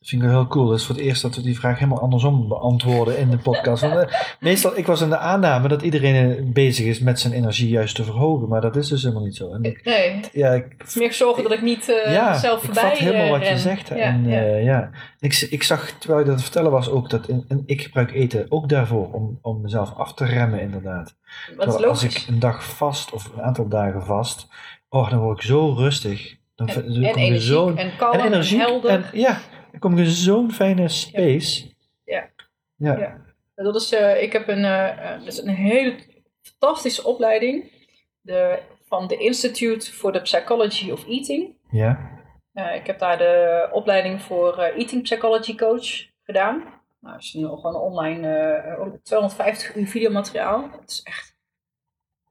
Dat 0.00 0.08
vind 0.08 0.22
ik 0.22 0.28
wel 0.28 0.38
heel 0.38 0.48
cool. 0.48 0.66
Dat 0.66 0.78
is 0.78 0.84
voor 0.84 0.94
het 0.94 1.04
eerst 1.04 1.22
dat 1.22 1.34
we 1.36 1.42
die 1.42 1.58
vraag 1.58 1.78
helemaal 1.78 2.00
andersom 2.00 2.48
beantwoorden 2.48 3.18
in 3.18 3.30
de 3.30 3.38
podcast. 3.38 3.82
Want, 3.82 3.94
eh, 3.94 4.20
meestal, 4.40 4.76
ik 4.76 4.86
was 4.86 5.00
in 5.00 5.08
de 5.08 5.18
aanname 5.18 5.68
dat 5.68 5.82
iedereen 5.82 6.36
eh, 6.36 6.44
bezig 6.44 6.86
is 6.86 7.00
met 7.00 7.20
zijn 7.20 7.32
energie 7.32 7.68
juist 7.68 7.94
te 7.94 8.04
verhogen. 8.04 8.48
Maar 8.48 8.60
dat 8.60 8.76
is 8.76 8.88
dus 8.88 9.02
helemaal 9.02 9.24
niet 9.24 9.36
zo. 9.36 9.52
En 9.52 9.62
ik, 9.62 9.84
Nee, 9.84 10.10
het 10.10 10.30
ja, 10.32 10.52
ik, 10.52 10.74
is 10.86 10.94
meer 10.94 11.12
zorgen 11.12 11.42
dat 11.42 11.52
ik 11.52 11.62
niet 11.62 11.88
eh, 11.88 12.12
ja, 12.12 12.38
zelf 12.38 12.58
ik 12.58 12.64
voorbij 12.64 12.90
vat 12.90 12.98
helemaal 12.98 13.38
wat 13.38 13.48
je 13.48 13.58
zegt. 13.58 13.88
Ja, 13.88 13.94
en, 13.96 14.28
ja. 14.28 14.42
ja. 14.42 14.90
Ik, 15.18 15.46
ik 15.50 15.62
zag, 15.62 15.90
terwijl 15.90 16.20
je 16.20 16.30
dat 16.30 16.42
vertellen 16.42 16.70
was, 16.70 16.88
ook 16.88 17.10
dat 17.10 17.26
en 17.26 17.62
ik 17.66 17.82
gebruik 17.82 18.12
eten 18.12 18.46
ook 18.48 18.68
daarvoor. 18.68 19.12
Om, 19.12 19.38
om 19.42 19.60
mezelf 19.60 19.94
af 19.96 20.14
te 20.14 20.24
remmen, 20.24 20.60
inderdaad. 20.60 21.16
Terwijl 21.58 21.86
als 21.86 22.02
ik 22.02 22.24
een 22.28 22.38
dag 22.38 22.64
vast 22.64 23.12
of 23.12 23.30
een 23.34 23.42
aantal 23.42 23.68
dagen 23.68 24.04
vast, 24.04 24.48
oh, 24.88 25.10
dan 25.10 25.18
word 25.18 25.38
ik 25.38 25.46
zo 25.46 25.72
rustig. 25.72 26.38
Dan, 26.54 26.68
En, 26.68 26.84
en 26.84 27.02
energiek 27.02 27.40
zo'n 27.40 27.78
en 27.78 27.96
kalm 27.96 28.32
en 28.32 28.44
helder. 28.44 28.90
En, 28.90 29.04
ja, 29.12 29.40
dan 29.70 29.80
kom 29.80 29.96
je 29.96 30.04
in 30.04 30.10
zo'n 30.10 30.52
fijne 30.52 30.88
space. 30.88 31.74
Ja. 32.04 32.30
Ja. 32.76 32.98
Ja. 32.98 33.28
Dat 33.54 33.74
is, 33.74 33.92
eh, 33.92 34.22
ik 34.22 34.32
heb 34.32 34.48
een, 34.48 34.64
eh, 34.64 35.18
dat 35.18 35.26
is 35.26 35.38
een 35.38 35.48
hele 35.48 35.94
fantastische 36.42 37.04
opleiding 37.04 37.72
de, 38.20 38.62
van 38.84 39.06
de 39.06 39.16
Institute 39.16 39.92
for 39.92 40.12
the 40.12 40.20
Psychology 40.20 40.90
of 40.90 41.06
Eating. 41.06 41.54
Ja. 41.70 42.18
Eh, 42.52 42.74
ik 42.74 42.86
heb 42.86 42.98
daar 42.98 43.18
de 43.18 43.68
opleiding 43.72 44.22
voor 44.22 44.58
Eating 44.58 45.02
Psychology 45.02 45.54
Coach 45.54 46.08
gedaan. 46.22 46.56
Nou, 47.00 47.14
dat 47.14 47.22
is 47.22 47.34
een, 47.34 47.48
gewoon 47.48 47.74
online 47.74 48.28
eh, 48.28 48.92
250 49.02 49.76
uur 49.76 49.86
videomateriaal. 49.86 50.70
Het 50.80 50.90
is 50.90 51.02
echt. 51.02 51.38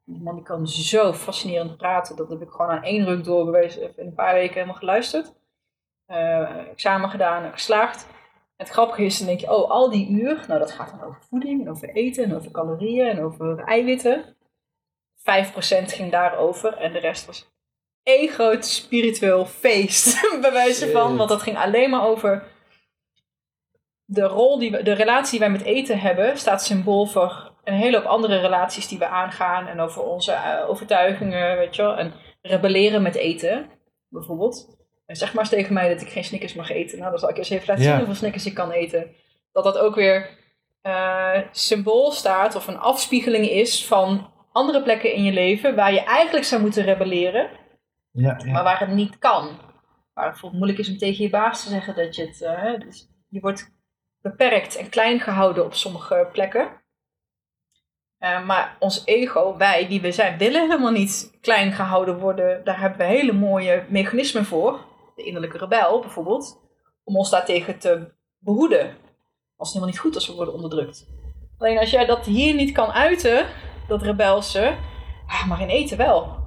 Die 0.05 0.21
man 0.21 0.35
die 0.35 0.43
kan 0.43 0.67
zo 0.67 1.13
fascinerend 1.13 1.77
praten. 1.77 2.15
Dat 2.15 2.29
heb 2.29 2.41
ik 2.41 2.49
gewoon 2.49 2.71
aan 2.71 2.83
één 2.83 3.05
ruk 3.05 3.23
doorgewezen. 3.23 3.81
Even 3.81 3.97
in 3.97 4.07
een 4.07 4.13
paar 4.13 4.33
weken 4.33 4.53
helemaal 4.53 4.75
geluisterd. 4.75 5.33
Eh, 6.09 6.67
examen 6.71 7.09
gedaan 7.09 7.43
en 7.43 7.51
geslaagd. 7.51 8.07
En 8.57 8.65
het 8.65 8.69
grappige 8.69 9.03
is, 9.03 9.17
dan 9.17 9.27
denk 9.27 9.39
je, 9.39 9.55
oh, 9.55 9.69
al 9.69 9.89
die 9.89 10.09
uur, 10.09 10.45
nou 10.47 10.59
dat 10.59 10.71
gaat 10.71 10.89
dan 10.89 11.07
over 11.07 11.21
voeding 11.29 11.61
en 11.61 11.69
over 11.69 11.89
eten 11.89 12.23
en 12.23 12.35
over 12.35 12.51
calorieën 12.51 13.07
en 13.07 13.23
over 13.23 13.59
eiwitten. 13.59 14.35
5% 15.15 15.93
ging 15.93 16.11
daarover 16.11 16.77
en 16.77 16.93
de 16.93 16.99
rest 16.99 17.25
was 17.25 17.51
één 18.03 18.29
groot 18.29 18.65
spiritueel 18.65 19.45
feest, 19.45 20.21
bij 20.41 20.51
wijze 20.51 20.91
van. 20.91 21.17
Want 21.17 21.29
dat 21.29 21.41
ging 21.41 21.57
alleen 21.57 21.89
maar 21.89 22.05
over 22.05 22.43
de 24.05 24.23
rol, 24.23 24.59
die 24.59 24.71
we, 24.71 24.83
de 24.83 24.93
relatie 24.93 25.31
die 25.31 25.39
wij 25.39 25.57
met 25.57 25.65
eten 25.65 25.99
hebben, 25.99 26.37
staat 26.37 26.63
symbool 26.63 27.05
voor 27.05 27.51
een 27.63 27.73
hele 27.73 27.97
hoop 27.97 28.05
andere 28.05 28.39
relaties 28.39 28.87
die 28.87 28.97
we 28.97 29.07
aangaan. 29.07 29.67
En 29.67 29.79
over 29.79 30.03
onze 30.03 30.31
eh, 30.31 30.69
overtuigingen, 30.69 31.57
weet 31.57 31.75
je 31.75 31.81
wel. 31.81 31.95
En 31.95 32.13
rebelleren 32.41 33.01
met 33.01 33.15
eten, 33.15 33.69
bijvoorbeeld. 34.07 34.78
Zeg 35.15 35.33
maar 35.33 35.43
eens 35.43 35.53
tegen 35.53 35.73
mij 35.73 35.89
dat 35.89 36.01
ik 36.01 36.09
geen 36.09 36.23
Snickers 36.23 36.53
mag 36.53 36.69
eten. 36.69 36.97
Nou, 36.97 37.09
dan 37.09 37.19
zal 37.19 37.29
ik 37.29 37.37
eens 37.37 37.49
even 37.49 37.67
laten 37.67 37.83
Ja. 37.83 37.89
zien 37.89 37.97
hoeveel 37.97 38.15
Snickers 38.15 38.45
ik 38.45 38.53
kan 38.53 38.71
eten. 38.71 39.15
Dat 39.51 39.63
dat 39.63 39.77
ook 39.77 39.95
weer 39.95 40.37
eh, 40.81 41.37
symbool 41.51 42.11
staat 42.11 42.55
of 42.55 42.67
een 42.67 42.79
afspiegeling 42.79 43.49
is 43.49 43.87
van 43.87 44.31
andere 44.51 44.83
plekken 44.83 45.13
in 45.13 45.23
je 45.23 45.31
leven 45.31 45.75
waar 45.75 45.93
je 45.93 46.03
eigenlijk 46.03 46.45
zou 46.45 46.61
moeten 46.61 46.83
rebelleren, 46.83 47.49
Ja, 48.11 48.39
ja. 48.45 48.51
maar 48.51 48.63
waar 48.63 48.79
het 48.79 48.89
niet 48.89 49.17
kan. 49.19 49.45
Waar 50.13 50.23
het 50.23 50.31
bijvoorbeeld 50.33 50.53
moeilijk 50.61 50.79
is 50.79 50.89
om 50.89 50.97
tegen 50.97 51.23
je 51.23 51.29
baas 51.29 51.63
te 51.63 51.69
zeggen 51.69 51.95
dat 51.95 52.15
je 52.15 52.25
het. 52.25 52.41
eh, 52.41 52.79
dus 52.79 53.07
je 53.29 53.39
wordt 53.39 53.71
beperkt 54.21 54.75
en 54.75 54.89
klein 54.89 55.19
gehouden 55.19 55.65
op 55.65 55.73
sommige 55.73 56.29
plekken. 56.31 56.67
Eh, 58.17 58.45
maar 58.45 58.75
ons 58.79 59.05
ego, 59.05 59.57
wij 59.57 59.87
die 59.87 60.01
we 60.01 60.11
zijn, 60.11 60.37
willen 60.37 60.61
helemaal 60.61 60.91
niet 60.91 61.37
klein 61.41 61.71
gehouden 61.71 62.19
worden. 62.19 62.63
Daar 62.63 62.79
hebben 62.79 62.97
we 62.99 63.05
hele 63.05 63.33
mooie 63.33 63.83
mechanismen 63.89 64.45
voor. 64.45 64.87
De 65.19 65.25
innerlijke 65.25 65.57
rebel 65.57 65.99
bijvoorbeeld. 65.99 66.59
Om 67.03 67.17
ons 67.17 67.29
daartegen 67.29 67.79
te 67.79 68.11
behoeden. 68.37 68.85
Als 69.55 69.67
het 69.67 69.67
helemaal 69.67 69.87
niet 69.87 69.99
goed 69.99 70.15
is, 70.15 70.27
we 70.27 70.33
worden 70.33 70.53
onderdrukt. 70.53 71.07
Alleen 71.57 71.77
als 71.77 71.89
jij 71.89 72.05
dat 72.05 72.25
hier 72.25 72.55
niet 72.55 72.71
kan 72.71 72.91
uiten, 72.91 73.45
dat 73.87 74.01
rebelse, 74.01 74.75
maar 75.47 75.61
in 75.61 75.67
eten 75.67 75.97
wel. 75.97 76.37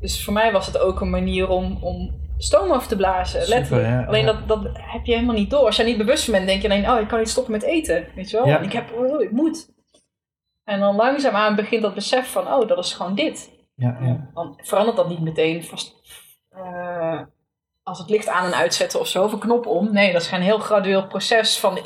Dus 0.00 0.24
voor 0.24 0.32
mij 0.32 0.52
was 0.52 0.66
het 0.66 0.78
ook 0.78 1.00
een 1.00 1.10
manier 1.10 1.48
om, 1.48 1.78
om 1.80 2.20
stoom 2.38 2.70
af 2.70 2.86
te 2.86 2.96
blazen, 2.96 3.42
Super, 3.42 3.58
letterlijk. 3.58 3.88
ja, 3.88 4.04
alleen 4.04 4.26
dat, 4.26 4.48
dat 4.48 4.60
heb 4.72 5.04
je 5.04 5.12
helemaal 5.12 5.34
niet 5.34 5.50
door. 5.50 5.64
Als 5.64 5.76
jij 5.76 5.86
niet 5.86 5.98
bewust 5.98 6.30
bent, 6.30 6.46
denk 6.46 6.62
je 6.62 6.68
alleen, 6.68 6.90
oh, 6.90 7.00
ik 7.00 7.08
kan 7.08 7.18
niet 7.18 7.28
stoppen 7.28 7.52
met 7.52 7.62
eten. 7.62 8.06
Weet 8.14 8.30
je 8.30 8.36
wel? 8.36 8.46
Ja. 8.46 8.58
Ik 8.58 8.72
heb, 8.72 8.92
oh, 8.92 9.22
ik 9.22 9.30
moet. 9.30 9.68
En 10.64 10.80
dan 10.80 10.96
langzaamaan 10.96 11.56
begint 11.56 11.82
dat 11.82 11.94
besef 11.94 12.32
van, 12.32 12.52
oh, 12.52 12.68
dat 12.68 12.78
is 12.78 12.92
gewoon 12.92 13.14
dit. 13.14 13.50
ja, 13.74 13.98
ja. 14.00 14.30
Dan 14.34 14.58
verandert 14.62 14.96
dat 14.96 15.08
niet 15.08 15.20
meteen 15.20 15.64
vast, 15.64 15.94
eh, 16.50 17.20
als 17.90 17.98
het 17.98 18.10
licht 18.10 18.28
aan 18.28 18.44
en 18.46 18.54
uitzetten 18.54 19.00
of 19.00 19.08
zo, 19.08 19.24
of 19.24 19.32
een 19.32 19.38
knop 19.38 19.66
om. 19.66 19.92
Nee, 19.92 20.12
dat 20.12 20.22
is 20.22 20.30
een 20.30 20.42
heel 20.42 20.58
gradueel 20.58 21.06
proces 21.06 21.58
van 21.58 21.78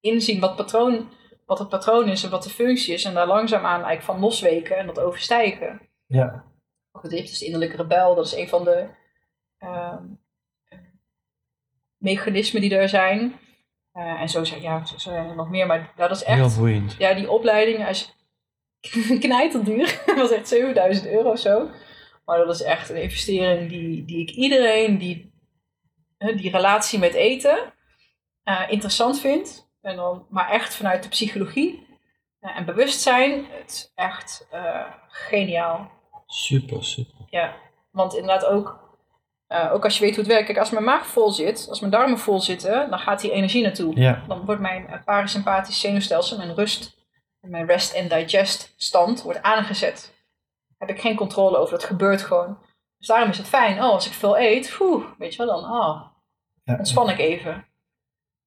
inzien 0.00 0.40
wat, 0.40 0.56
patroon, 0.56 1.10
wat 1.46 1.58
het 1.58 1.68
patroon 1.68 2.08
is 2.08 2.24
en 2.24 2.30
wat 2.30 2.42
de 2.42 2.50
functie 2.50 2.94
is. 2.94 3.04
En 3.04 3.14
daar 3.14 3.26
langzaamaan 3.26 3.72
eigenlijk 3.84 4.02
van 4.02 4.20
losweken 4.20 4.76
en 4.76 4.86
dat 4.86 5.00
overstijgen. 5.00 5.80
ja. 6.06 6.50
Het 7.02 7.12
heeft 7.12 7.28
dus 7.28 7.38
de 7.38 7.44
innerlijke 7.44 7.76
rebel, 7.76 8.14
dat 8.14 8.26
is 8.26 8.34
een 8.34 8.48
van 8.48 8.64
de 8.64 8.86
ehm, 9.58 10.04
mechanismen 11.96 12.60
die 12.60 12.76
er 12.76 12.88
zijn. 12.88 13.38
Eh, 13.92 14.20
en 14.20 14.28
zo 14.28 14.44
zijn, 14.44 14.62
ja, 14.62 14.84
zo 14.84 14.98
zijn 14.98 15.28
er 15.28 15.34
nog 15.34 15.50
meer, 15.50 15.66
maar 15.66 15.92
dat 15.96 16.10
is 16.10 16.22
echt 16.22 16.38
Heel 16.38 16.58
boeiend. 16.62 16.94
ja, 16.98 17.14
die 17.14 17.30
opleiding 17.30 17.88
is 17.88 18.14
knijterduur. 19.20 20.00
Dat 20.06 20.16
was 20.16 20.30
echt 20.30 20.48
7000 20.48 21.06
euro 21.06 21.30
of 21.30 21.38
zo. 21.38 21.70
Maar 22.24 22.38
dat 22.38 22.54
is 22.54 22.62
echt 22.62 22.88
een 22.90 23.02
investering 23.02 23.68
die, 23.68 24.04
die 24.04 24.20
ik 24.20 24.30
iedereen 24.30 24.98
die 24.98 25.31
die 26.36 26.50
relatie 26.50 26.98
met 26.98 27.14
eten 27.14 27.72
eh, 28.42 28.62
interessant 28.68 29.20
vindt. 29.20 29.70
En 29.80 29.96
dan, 29.96 30.26
maar 30.30 30.50
echt 30.50 30.74
vanuit 30.74 31.02
de 31.02 31.08
psychologie 31.08 31.86
eh, 32.40 32.56
en 32.56 32.64
bewustzijn. 32.64 33.46
Het 33.50 33.70
is 33.70 33.92
echt 33.94 34.46
eh, 34.50 34.84
geniaal. 35.08 35.90
Super, 36.26 36.84
super. 36.84 37.14
Ja, 37.30 37.54
want 37.90 38.14
inderdaad 38.14 38.44
ook 38.44 38.80
ook 39.72 39.84
als 39.84 39.98
je 39.98 40.04
weet 40.04 40.14
hoe 40.14 40.24
het 40.24 40.32
werkt. 40.32 40.46
Kijk, 40.46 40.58
als 40.58 40.70
mijn 40.70 40.84
maag 40.84 41.06
vol 41.06 41.30
zit, 41.30 41.66
als 41.68 41.80
mijn 41.80 41.92
darmen 41.92 42.18
vol 42.18 42.40
zitten, 42.40 42.90
dan 42.90 42.98
gaat 42.98 43.20
die 43.20 43.30
energie 43.30 43.62
naartoe. 43.62 44.00
Ja. 44.00 44.24
Dan 44.28 44.44
wordt 44.44 44.60
mijn 44.60 45.02
parasympathisch 45.04 45.80
zenuwstelsel, 45.80 46.36
mijn 46.36 46.54
rust, 46.54 46.96
mijn 47.40 47.66
rest 47.66 47.96
and 47.96 48.10
digest 48.10 48.74
stand, 48.76 49.22
wordt 49.22 49.42
aangezet. 49.42 50.14
Heb 50.78 50.90
ik 50.90 51.00
geen 51.00 51.16
controle 51.16 51.56
over, 51.56 51.72
dat 51.72 51.84
gebeurt 51.84 52.22
gewoon. 52.22 52.58
Dus 52.98 53.06
daarom 53.06 53.30
is 53.30 53.38
het 53.38 53.48
fijn. 53.48 53.82
Oh, 53.82 53.90
als 53.90 54.06
ik 54.06 54.12
veel 54.12 54.38
eet, 54.38 54.74
poeh, 54.78 55.04
weet 55.18 55.34
je 55.34 55.44
wel 55.44 55.60
dan, 55.60 55.70
oh, 55.70 56.11
Ja. 56.64 56.76
ontspan 56.78 57.10
ik 57.10 57.18
even. 57.18 57.66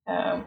Ehm, 0.04 0.42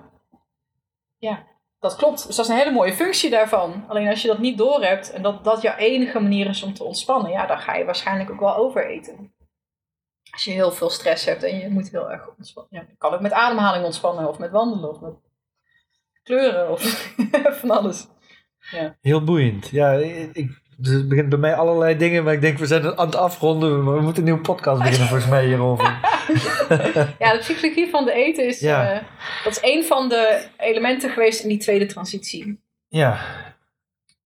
ja, 1.19 1.47
dat 1.79 1.97
klopt. 1.97 2.27
Dus 2.27 2.37
dat 2.37 2.45
is 2.45 2.51
een 2.51 2.59
hele 2.59 2.73
mooie 2.73 2.93
functie 2.93 3.31
daarvan. 3.31 3.85
Alleen 3.89 4.09
als 4.09 4.23
je 4.23 4.29
dat 4.29 4.39
niet 4.39 4.59
doorhebt 4.59 5.11
en 5.11 5.23
dat 5.23 5.45
dat 5.45 5.63
jouw 5.63 5.77
enige 5.77 6.21
manier 6.21 6.47
is 6.47 6.63
om 6.63 6.75
te 6.75 6.85
ontspannen, 6.85 7.31
ja, 7.31 7.47
dan 7.47 7.59
ga 7.59 7.75
je 7.75 7.85
waarschijnlijk 7.85 8.31
ook 8.31 8.41
wel 8.41 8.57
overeten. 8.57 9.33
Als 10.31 10.45
je 10.45 10.51
heel 10.51 10.73
veel 10.73 10.91
stress 10.91 11.25
hebt 11.25 11.43
en 11.43 11.59
je 11.59 11.69
moet 11.69 11.91
heel 11.91 12.11
erg 12.11 12.29
ontspannen. 12.37 12.81
Ja, 12.81 12.87
je 12.89 12.97
kan 12.97 13.15
ook 13.15 13.21
met 13.21 13.33
ademhaling 13.33 13.85
ontspannen 13.85 14.29
of 14.29 14.39
met 14.39 14.51
wandelen 14.51 14.91
of 14.91 15.01
met 15.01 15.15
kleuren 16.23 16.71
of 16.71 17.15
van 17.61 17.71
alles. 17.71 18.07
Heel 19.01 19.25
boeiend. 19.25 19.69
Ja, 19.69 19.93
ik, 19.93 20.61
dus 20.77 20.93
het 20.93 21.09
begint 21.09 21.29
bij 21.29 21.39
mij 21.39 21.55
allerlei 21.55 21.97
dingen, 21.97 22.25
maar 22.25 22.33
ik 22.33 22.41
denk 22.41 22.59
we 22.59 22.67
zijn 22.67 22.99
aan 22.99 23.07
het 23.07 23.17
afronden. 23.17 23.95
We 23.95 24.01
moeten 24.01 24.17
een 24.17 24.25
nieuwe 24.25 24.41
podcast 24.41 24.83
beginnen 24.83 25.09
volgens 25.09 25.31
mij 25.31 25.47
hierover. 25.47 26.18
Ja, 27.19 27.33
de 27.33 27.39
psychologie 27.39 27.89
van 27.91 28.05
de 28.05 28.13
eten 28.13 28.47
is, 28.47 28.61
Ja. 28.61 28.93
eh, 28.93 29.03
dat 29.45 29.53
is 29.53 29.73
een 29.73 29.85
van 29.85 30.09
de 30.09 30.45
elementen 30.59 31.11
geweest 31.11 31.43
in 31.43 31.49
die 31.49 31.59
tweede 31.59 31.87
transitie. 31.87 32.61
Ja. 32.89 33.21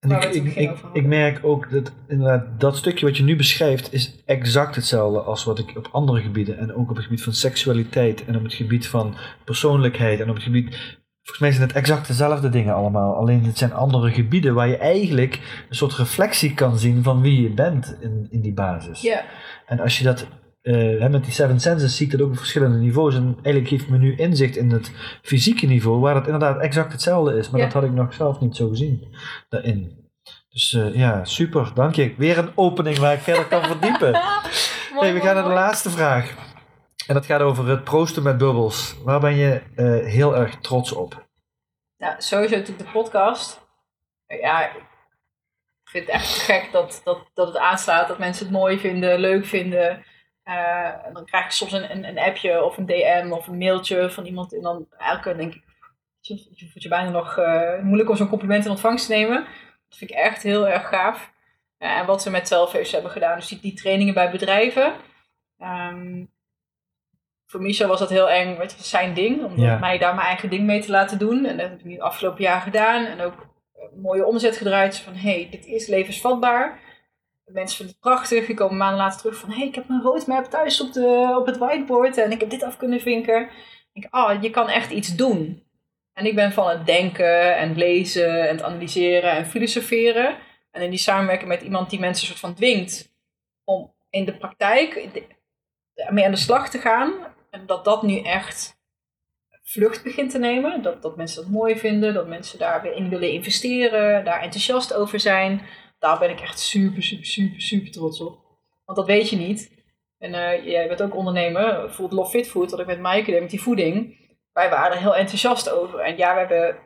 En 0.01 0.11
ik, 0.11 0.55
ik, 0.55 0.71
ik 0.93 1.05
merk 1.07 1.45
ook 1.45 1.71
dat 1.71 1.93
inderdaad 2.09 2.61
dat 2.61 2.77
stukje 2.77 3.07
wat 3.07 3.17
je 3.17 3.23
nu 3.23 3.37
beschrijft 3.37 3.93
is 3.93 4.15
exact 4.27 4.75
hetzelfde 4.75 5.21
als 5.21 5.45
wat 5.45 5.59
ik 5.59 5.73
op 5.77 5.89
andere 5.93 6.21
gebieden 6.21 6.59
en 6.59 6.75
ook 6.75 6.91
op 6.91 6.97
het 6.97 7.05
gebied 7.05 7.23
van 7.23 7.33
seksualiteit 7.33 8.25
en 8.25 8.37
op 8.37 8.43
het 8.43 8.55
gebied 8.55 8.89
van 8.89 9.15
persoonlijkheid 9.45 10.21
en 10.21 10.29
op 10.29 10.35
het 10.35 10.45
gebied 10.45 10.75
volgens 11.23 11.39
mij 11.39 11.51
zijn 11.53 11.69
het 11.69 11.77
exact 11.77 12.07
dezelfde 12.07 12.49
dingen 12.49 12.75
allemaal 12.75 13.15
alleen 13.15 13.45
het 13.45 13.59
zijn 13.59 13.73
andere 13.73 14.11
gebieden 14.11 14.55
waar 14.55 14.69
je 14.69 14.77
eigenlijk 14.77 15.65
een 15.69 15.77
soort 15.77 15.95
reflectie 15.95 16.55
kan 16.55 16.79
zien 16.79 17.03
van 17.03 17.21
wie 17.21 17.43
je 17.43 17.51
bent 17.51 17.97
in, 18.01 18.27
in 18.31 18.41
die 18.41 18.53
basis. 18.53 19.01
Ja, 19.01 19.25
En 19.67 19.81
als 19.81 19.99
je 19.99 20.05
dat 20.05 20.27
hè, 20.63 21.09
met 21.09 21.25
die 21.25 21.33
Seven 21.33 21.61
Senses 21.61 21.97
zie 21.97 22.07
ik 22.07 22.13
dat 22.13 22.21
ook 22.21 22.31
op 22.31 22.37
verschillende 22.39 22.79
niveaus. 22.79 23.15
En 23.15 23.33
eigenlijk 23.43 23.69
geeft 23.69 23.89
me 23.89 23.99
nu 23.99 24.17
inzicht 24.17 24.57
in 24.57 24.71
het 24.71 24.91
fysieke 25.23 25.67
niveau, 25.67 26.01
waar 26.01 26.15
het 26.15 26.25
inderdaad 26.25 26.61
exact 26.61 26.93
hetzelfde 26.93 27.37
is. 27.39 27.51
Maar 27.51 27.61
Ja. 27.61 27.67
dat 27.67 27.75
had 27.75 27.85
ik 27.85 27.93
nog 27.93 28.15
zelf 28.15 28.41
niet 28.41 28.57
zo 28.57 28.69
gezien 28.69 29.15
daarin. 29.49 30.01
Dus 30.51 30.73
eh, 30.73 30.95
ja, 30.95 31.25
super, 31.25 31.71
dank 31.75 31.95
je. 31.95 32.15
Weer 32.17 32.39
een 32.39 32.51
opening 32.55 32.99
waar 32.99 33.13
ik 33.15 33.21
verder 33.21 33.45
kan 33.47 33.65
verdiepen. 33.65 34.21
Hey, 35.01 35.13
we 35.15 35.21
gaan 35.21 35.35
naar 35.35 35.45
de 35.45 35.51
laatste 35.51 35.91
vraag. 35.91 36.35
En 37.07 37.15
dat 37.15 37.27
gaat 37.27 37.41
over 37.41 37.69
het 37.69 37.85
proosten 37.85 38.23
met 38.23 38.39
bubbels. 38.39 38.97
Waar 39.05 39.21
ben 39.21 39.37
je 39.37 39.63
eh, 39.75 40.07
heel 40.13 40.37
erg 40.37 40.59
trots 40.61 40.93
op? 40.93 41.27
Nou, 41.99 42.15
sowieso 42.19 42.57
natuurlijk 42.57 42.87
de 42.87 42.93
podcast. 42.93 43.61
Ja, 44.27 44.65
ik 44.67 44.81
vind 45.85 46.07
het 46.07 46.15
echt 46.15 46.29
gek 46.29 46.69
dat, 46.73 47.01
dat, 47.05 47.19
dat 47.35 47.47
het 47.47 47.57
aanslaat, 47.57 48.09
dat 48.09 48.19
mensen 48.19 48.45
het 48.47 48.55
mooi 48.55 48.79
vinden, 48.79 49.19
leuk 49.19 49.47
vinden. 49.47 50.05
Eh, 50.43 51.07
en 51.07 51.13
dan 51.13 51.25
krijg 51.25 51.45
ik 51.45 51.51
soms 51.51 51.73
een, 51.73 51.91
een, 51.91 52.05
een 52.05 52.19
appje 52.19 52.65
of 52.65 52.77
een 52.77 52.87
DM 52.87 53.29
of 53.31 53.47
een 53.47 53.59
mailtje 53.59 54.11
van 54.11 54.25
iemand. 54.25 54.55
En 54.55 54.63
dan 54.63 54.87
elke 54.99 55.37
denk 55.37 55.55
ik, 55.55 55.63
je 56.21 56.69
voelt 56.71 56.83
je 56.83 56.89
bijna 56.89 57.11
nog 57.11 57.37
eh, 57.39 57.79
moeilijk 57.81 58.09
om 58.11 58.17
zo'n 58.17 58.29
compliment 58.29 58.65
in 58.65 58.71
ontvangst 58.71 59.07
te 59.07 59.13
nemen. 59.13 59.45
Dat 59.89 59.99
vind 59.99 60.11
ik 60.11 60.17
echt 60.17 60.43
heel 60.43 60.69
erg 60.69 60.89
gaaf. 60.89 61.33
Ja, 61.79 61.99
en 62.01 62.07
wat 62.07 62.23
ze 62.23 62.31
met 62.31 62.49
Selfhaves 62.49 62.93
hebben 62.93 63.11
gedaan, 63.11 63.37
dus 63.39 63.49
die, 63.49 63.61
die 63.61 63.75
trainingen 63.75 64.15
bij 64.15 64.31
bedrijven. 64.31 64.93
Ehm, 65.59 66.25
voor 67.47 67.61
Michel 67.63 67.89
was 67.89 67.99
dat 67.99 68.11
heel 68.11 68.31
eng, 68.31 68.47
weet 68.49 68.71
je, 68.71 68.77
dat 68.77 68.85
is 68.85 68.91
zijn 68.91 69.15
ding, 69.15 69.45
om 69.45 69.57
Ja. 69.59 69.79
mij 69.79 69.99
daar 69.99 70.15
mijn 70.15 70.27
eigen 70.27 70.51
ding 70.51 70.65
mee 70.67 70.81
te 70.81 70.91
laten 70.91 71.19
doen. 71.19 71.45
En 71.45 71.57
dat 71.57 71.69
heb 71.69 71.79
ik 71.79 71.85
nu 71.85 71.99
afgelopen 71.99 72.43
jaar 72.43 72.61
gedaan. 72.61 73.05
En 73.05 73.21
ook 73.21 73.47
een 73.93 74.01
mooie 74.01 74.27
omzet 74.27 74.57
gedraaid. 74.57 74.99
Van, 74.99 75.15
hé, 75.15 75.33
hey, 75.33 75.49
dit 75.51 75.67
is 75.67 75.87
levensvatbaar. 75.87 76.81
Mensen 77.53 77.77
vinden 77.77 77.95
het 77.95 78.05
prachtig. 78.05 78.47
Die 78.47 78.55
komen 78.55 78.77
maanden 78.77 78.99
later 78.99 79.21
terug 79.21 79.37
van, 79.37 79.51
hé, 79.51 79.57
hey, 79.57 79.67
ik 79.67 79.75
heb 79.75 79.89
mijn 79.89 80.03
roadmap 80.03 80.45
thuis 80.45 80.81
op, 80.81 80.93
de, 80.93 81.35
op 81.39 81.47
het 81.47 81.59
whiteboard. 81.59 82.17
En 82.19 82.31
ik 82.31 82.41
heb 82.41 82.51
dit 82.51 82.63
af 82.63 82.77
kunnen 82.77 83.01
vinken. 83.01 83.49
Ik 83.93 84.07
ah, 84.11 84.43
je 84.43 84.51
kan 84.51 84.69
echt 84.69 84.91
iets 84.91 85.17
doen. 85.17 85.63
En 86.13 86.27
ik 86.27 86.35
ben 86.35 86.53
van 86.53 86.69
het 86.69 86.87
denken 86.87 87.57
en 87.57 87.77
lezen 87.77 88.49
en 88.49 88.57
het 88.57 88.65
analyseren 88.65 89.31
en 89.31 89.47
filosoferen. 89.47 90.37
En 90.71 90.83
in 90.83 90.91
die 90.91 90.99
samenwerking 90.99 91.49
met 91.49 91.63
iemand 91.63 91.91
die 91.91 92.01
mensen 92.01 92.27
soort 92.27 92.39
van 92.39 92.55
dwingt 92.55 93.13
om 93.65 93.95
in 94.11 94.25
de 94.25 94.37
praktijk 94.37 95.09
mee 96.09 96.25
aan 96.25 96.31
de 96.31 96.37
slag 96.37 96.71
te 96.71 96.79
gaan. 96.79 97.13
En 97.51 97.67
dat 97.67 97.85
dat 97.85 98.03
nu 98.03 98.21
echt 98.21 98.81
vlucht 99.63 100.03
begint 100.03 100.31
te 100.31 100.39
nemen. 100.39 100.83
Dat, 100.83 101.03
dat 101.03 101.17
mensen 101.17 101.43
dat 101.43 101.51
mooi 101.51 101.79
vinden, 101.79 102.15
dat 102.15 102.27
mensen 102.27 102.59
daar 102.59 102.83
weer 102.83 102.95
in 102.95 103.09
willen 103.09 103.33
investeren, 103.33 104.25
daar 104.25 104.41
enthousiast 104.41 104.95
over 104.95 105.21
zijn. 105.21 105.63
Daar 106.03 106.19
ben 106.19 106.31
ik 106.31 106.41
echt 106.41 106.59
super, 106.59 107.03
super, 107.03 107.25
super, 107.27 107.61
super 107.61 107.91
trots 107.91 108.21
op. 108.21 108.39
Want 108.85 108.99
dat 108.99 109.07
weet 109.07 109.31
je 109.31 109.37
niet. 109.37 109.85
En 110.19 110.35
eh, 110.35 110.67
jij 110.67 110.89
bent 110.89 111.03
ook 111.03 111.15
ondernemer, 111.17 111.91
Food 111.91 112.13
Love 112.13 112.31
Fit 112.31 112.49
Food, 112.49 112.71
dat 112.71 112.79
ik 112.81 112.87
met 112.87 113.01
Maaike 113.01 113.31
deed 113.31 113.41
met 113.41 113.51
die 113.51 113.63
voeding. 113.63 114.21
Wij 114.53 114.71
waren 114.71 114.93
er 114.93 115.03
heel 115.03 115.17
enthousiast 115.17 115.71
over. 115.71 115.99
En 115.99 116.17
ja, 116.17 116.33
we 116.35 116.39
hebben 116.41 116.77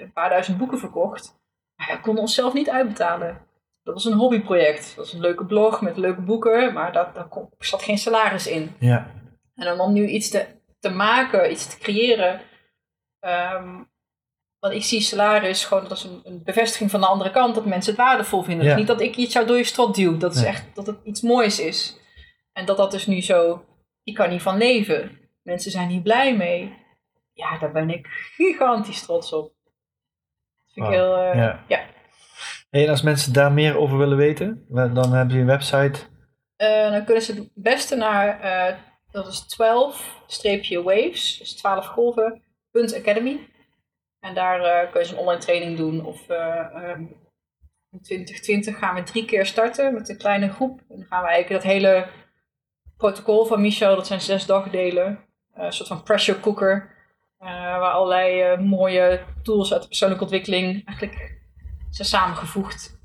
een 0.00 0.12
paar 0.12 0.28
duizend 0.28 0.58
boeken 0.58 0.78
verkocht. 0.78 1.34
Maar 1.76 1.96
we 1.96 2.00
konden 2.02 2.22
onszelf 2.22 2.52
niet 2.52 2.70
uitbetalen. 2.70 3.46
Dat 3.82 3.94
was 3.94 4.04
een 4.04 4.12
hobbyproject. 4.12 4.86
Dat 4.86 4.94
was 5.04 5.12
een 5.12 5.20
leuke 5.20 5.44
blog 5.46 5.80
met 5.80 5.96
leuke 5.96 6.20
boeken, 6.20 6.72
maar 6.72 6.92
daar, 6.92 7.12
daar 7.14 7.28
kon- 7.28 7.50
zat 7.58 7.82
geen 7.82 7.98
salaris 7.98 8.46
in. 8.46 8.74
Ja, 8.78 9.10
En 9.54 9.64
dan 9.64 9.80
om 9.80 9.92
nu 9.92 10.06
iets 10.06 10.28
te, 10.30 10.46
te 10.78 10.90
maken, 10.90 11.50
iets 11.50 11.66
te 11.66 11.78
creëren. 11.78 12.40
ehm, 13.20 13.82
want 14.64 14.76
ik 14.76 14.84
zie 14.84 15.00
salaris 15.00 15.64
gewoon 15.64 15.88
als 15.88 16.04
een, 16.04 16.20
een 16.24 16.42
bevestiging 16.44 16.90
van 16.90 17.00
de 17.00 17.06
andere 17.06 17.30
kant 17.30 17.54
dat 17.54 17.64
mensen 17.66 17.92
het 17.92 18.00
waardevol 18.00 18.42
vinden. 18.42 18.64
Ja. 18.64 18.70
Dus 18.70 18.78
niet 18.78 18.88
dat 18.88 19.00
ik 19.00 19.16
iets 19.16 19.32
jou 19.32 19.46
door 19.46 19.56
je 19.56 19.64
strot 19.64 19.94
duw. 19.94 20.16
Dat 20.16 20.34
is 20.34 20.40
Nee. 20.40 20.50
echt 20.50 20.64
dat 20.74 20.86
het 20.86 20.96
iets 21.04 21.20
moois 21.20 21.60
is. 21.60 21.98
En 22.52 22.66
dat 22.66 22.76
dat 22.76 22.90
dus 22.90 23.06
nu 23.06 23.20
zo, 23.22 23.64
ik 24.02 24.14
kan 24.14 24.30
hiervan 24.30 24.56
leven. 24.56 25.18
Mensen 25.42 25.70
zijn 25.70 25.88
hier 25.88 26.00
blij 26.00 26.36
mee. 26.36 26.76
Ja, 27.32 27.58
daar 27.58 27.72
ben 27.72 27.90
ik 27.90 28.06
gigantisch 28.06 29.02
trots 29.02 29.32
op. 29.32 29.42
Dat 30.64 30.72
vind 30.72 30.86
ik 30.86 30.92
heel, 30.92 31.16
eh, 31.16 31.58
Ja. 31.68 31.84
en 32.70 32.88
als 32.88 33.02
mensen 33.02 33.32
daar 33.32 33.52
meer 33.52 33.76
over 33.76 33.98
willen 33.98 34.16
weten, 34.16 34.64
dan 34.68 35.12
heb 35.12 35.30
je 35.30 35.38
een 35.38 35.46
website. 35.46 36.00
Eh, 36.56 36.90
dan 36.90 37.04
kunnen 37.04 37.22
ze 37.22 37.34
het 37.34 37.50
beste 37.54 37.96
naar, 37.96 38.40
eh, 38.40 38.74
dat 39.10 39.26
is 39.26 39.40
12-waves, 39.46 41.38
dus 41.38 41.54
12 41.56 41.86
golven, 41.86 42.42
academy. 42.72 43.52
En 44.24 44.34
daar 44.34 44.60
eh 44.60 44.92
kun 44.92 45.00
je 45.00 45.08
een 45.08 45.16
online 45.18 45.40
training 45.40 45.76
doen. 45.76 46.04
Of 46.04 46.28
eh, 46.28 46.58
ehm, 46.74 47.00
in 47.90 48.02
2020 48.02 48.78
gaan 48.78 48.94
we 48.94 49.02
drie 49.02 49.24
keer 49.24 49.46
starten 49.46 49.94
met 49.94 50.08
een 50.08 50.18
kleine 50.18 50.48
groep. 50.48 50.78
En 50.88 50.96
dan 50.96 51.06
gaan 51.06 51.22
we 51.22 51.28
eigenlijk 51.28 51.62
dat 51.62 51.72
hele 51.72 52.06
protocol 52.96 53.44
van 53.44 53.60
Michel, 53.60 53.96
dat 53.96 54.06
zijn 54.06 54.20
zes 54.20 54.46
dagdelen. 54.46 55.18
eh, 55.54 55.64
een 55.64 55.72
soort 55.72 55.88
van 55.88 56.02
pressure 56.02 56.40
cooker. 56.40 56.92
waar 57.38 57.92
allerlei 57.92 58.56
mooie 58.56 59.20
tools 59.42 59.72
uit 59.72 59.82
de 59.82 59.88
persoonlijke 59.88 60.24
ontwikkeling 60.24 60.86
eigenlijk 60.86 61.40
zijn 61.90 62.08
samengevoegd. 62.08 62.98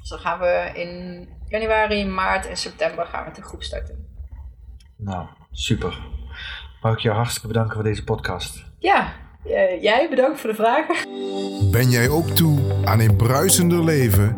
Dus 0.00 0.08
dan 0.08 0.18
gaan 0.18 0.38
we 0.38 0.70
in 0.74 1.28
januari, 1.48 2.06
maart 2.06 2.46
en 2.46 2.56
september 2.56 3.06
gaan 3.06 3.22
we 3.22 3.28
met 3.28 3.38
een 3.38 3.44
groep 3.44 3.62
starten. 3.62 4.06
Nou, 4.96 5.26
super. 5.50 5.98
Mag 6.82 6.92
ik 6.92 6.98
jou 7.00 7.16
hartstikke 7.16 7.46
bedanken 7.46 7.74
voor 7.74 7.84
deze 7.84 8.04
podcast. 8.04 8.64
Ja, 8.78 9.12
eh, 9.48 9.82
jij 9.82 10.06
bedankt 10.10 10.40
voor 10.40 10.50
de 10.50 10.56
vragen. 10.56 10.94
Ben 11.70 11.90
jij 11.90 12.08
ook 12.08 12.28
toe 12.28 12.58
aan 12.84 13.00
een 13.00 13.16
bruisender 13.16 13.84
leven 13.84 14.36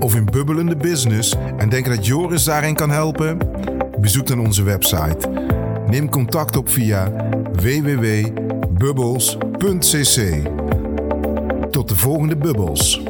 of 0.00 0.14
een 0.14 0.24
bubbelende 0.24 0.76
business 0.76 1.34
en 1.56 1.68
denk 1.68 1.86
dat 1.86 2.06
Joris 2.06 2.44
daarin 2.44 2.74
kan 2.74 2.90
helpen? 2.90 3.38
Bezoek 3.98 4.26
dan 4.26 4.40
onze 4.40 4.62
website. 4.62 5.28
Neem 5.86 6.08
contact 6.08 6.56
op 6.56 6.68
via 6.68 7.12
www.bubbles.cc. 7.52 10.50
Tot 11.70 11.88
de 11.88 11.96
volgende 11.96 12.36
bubbels. 12.36 13.02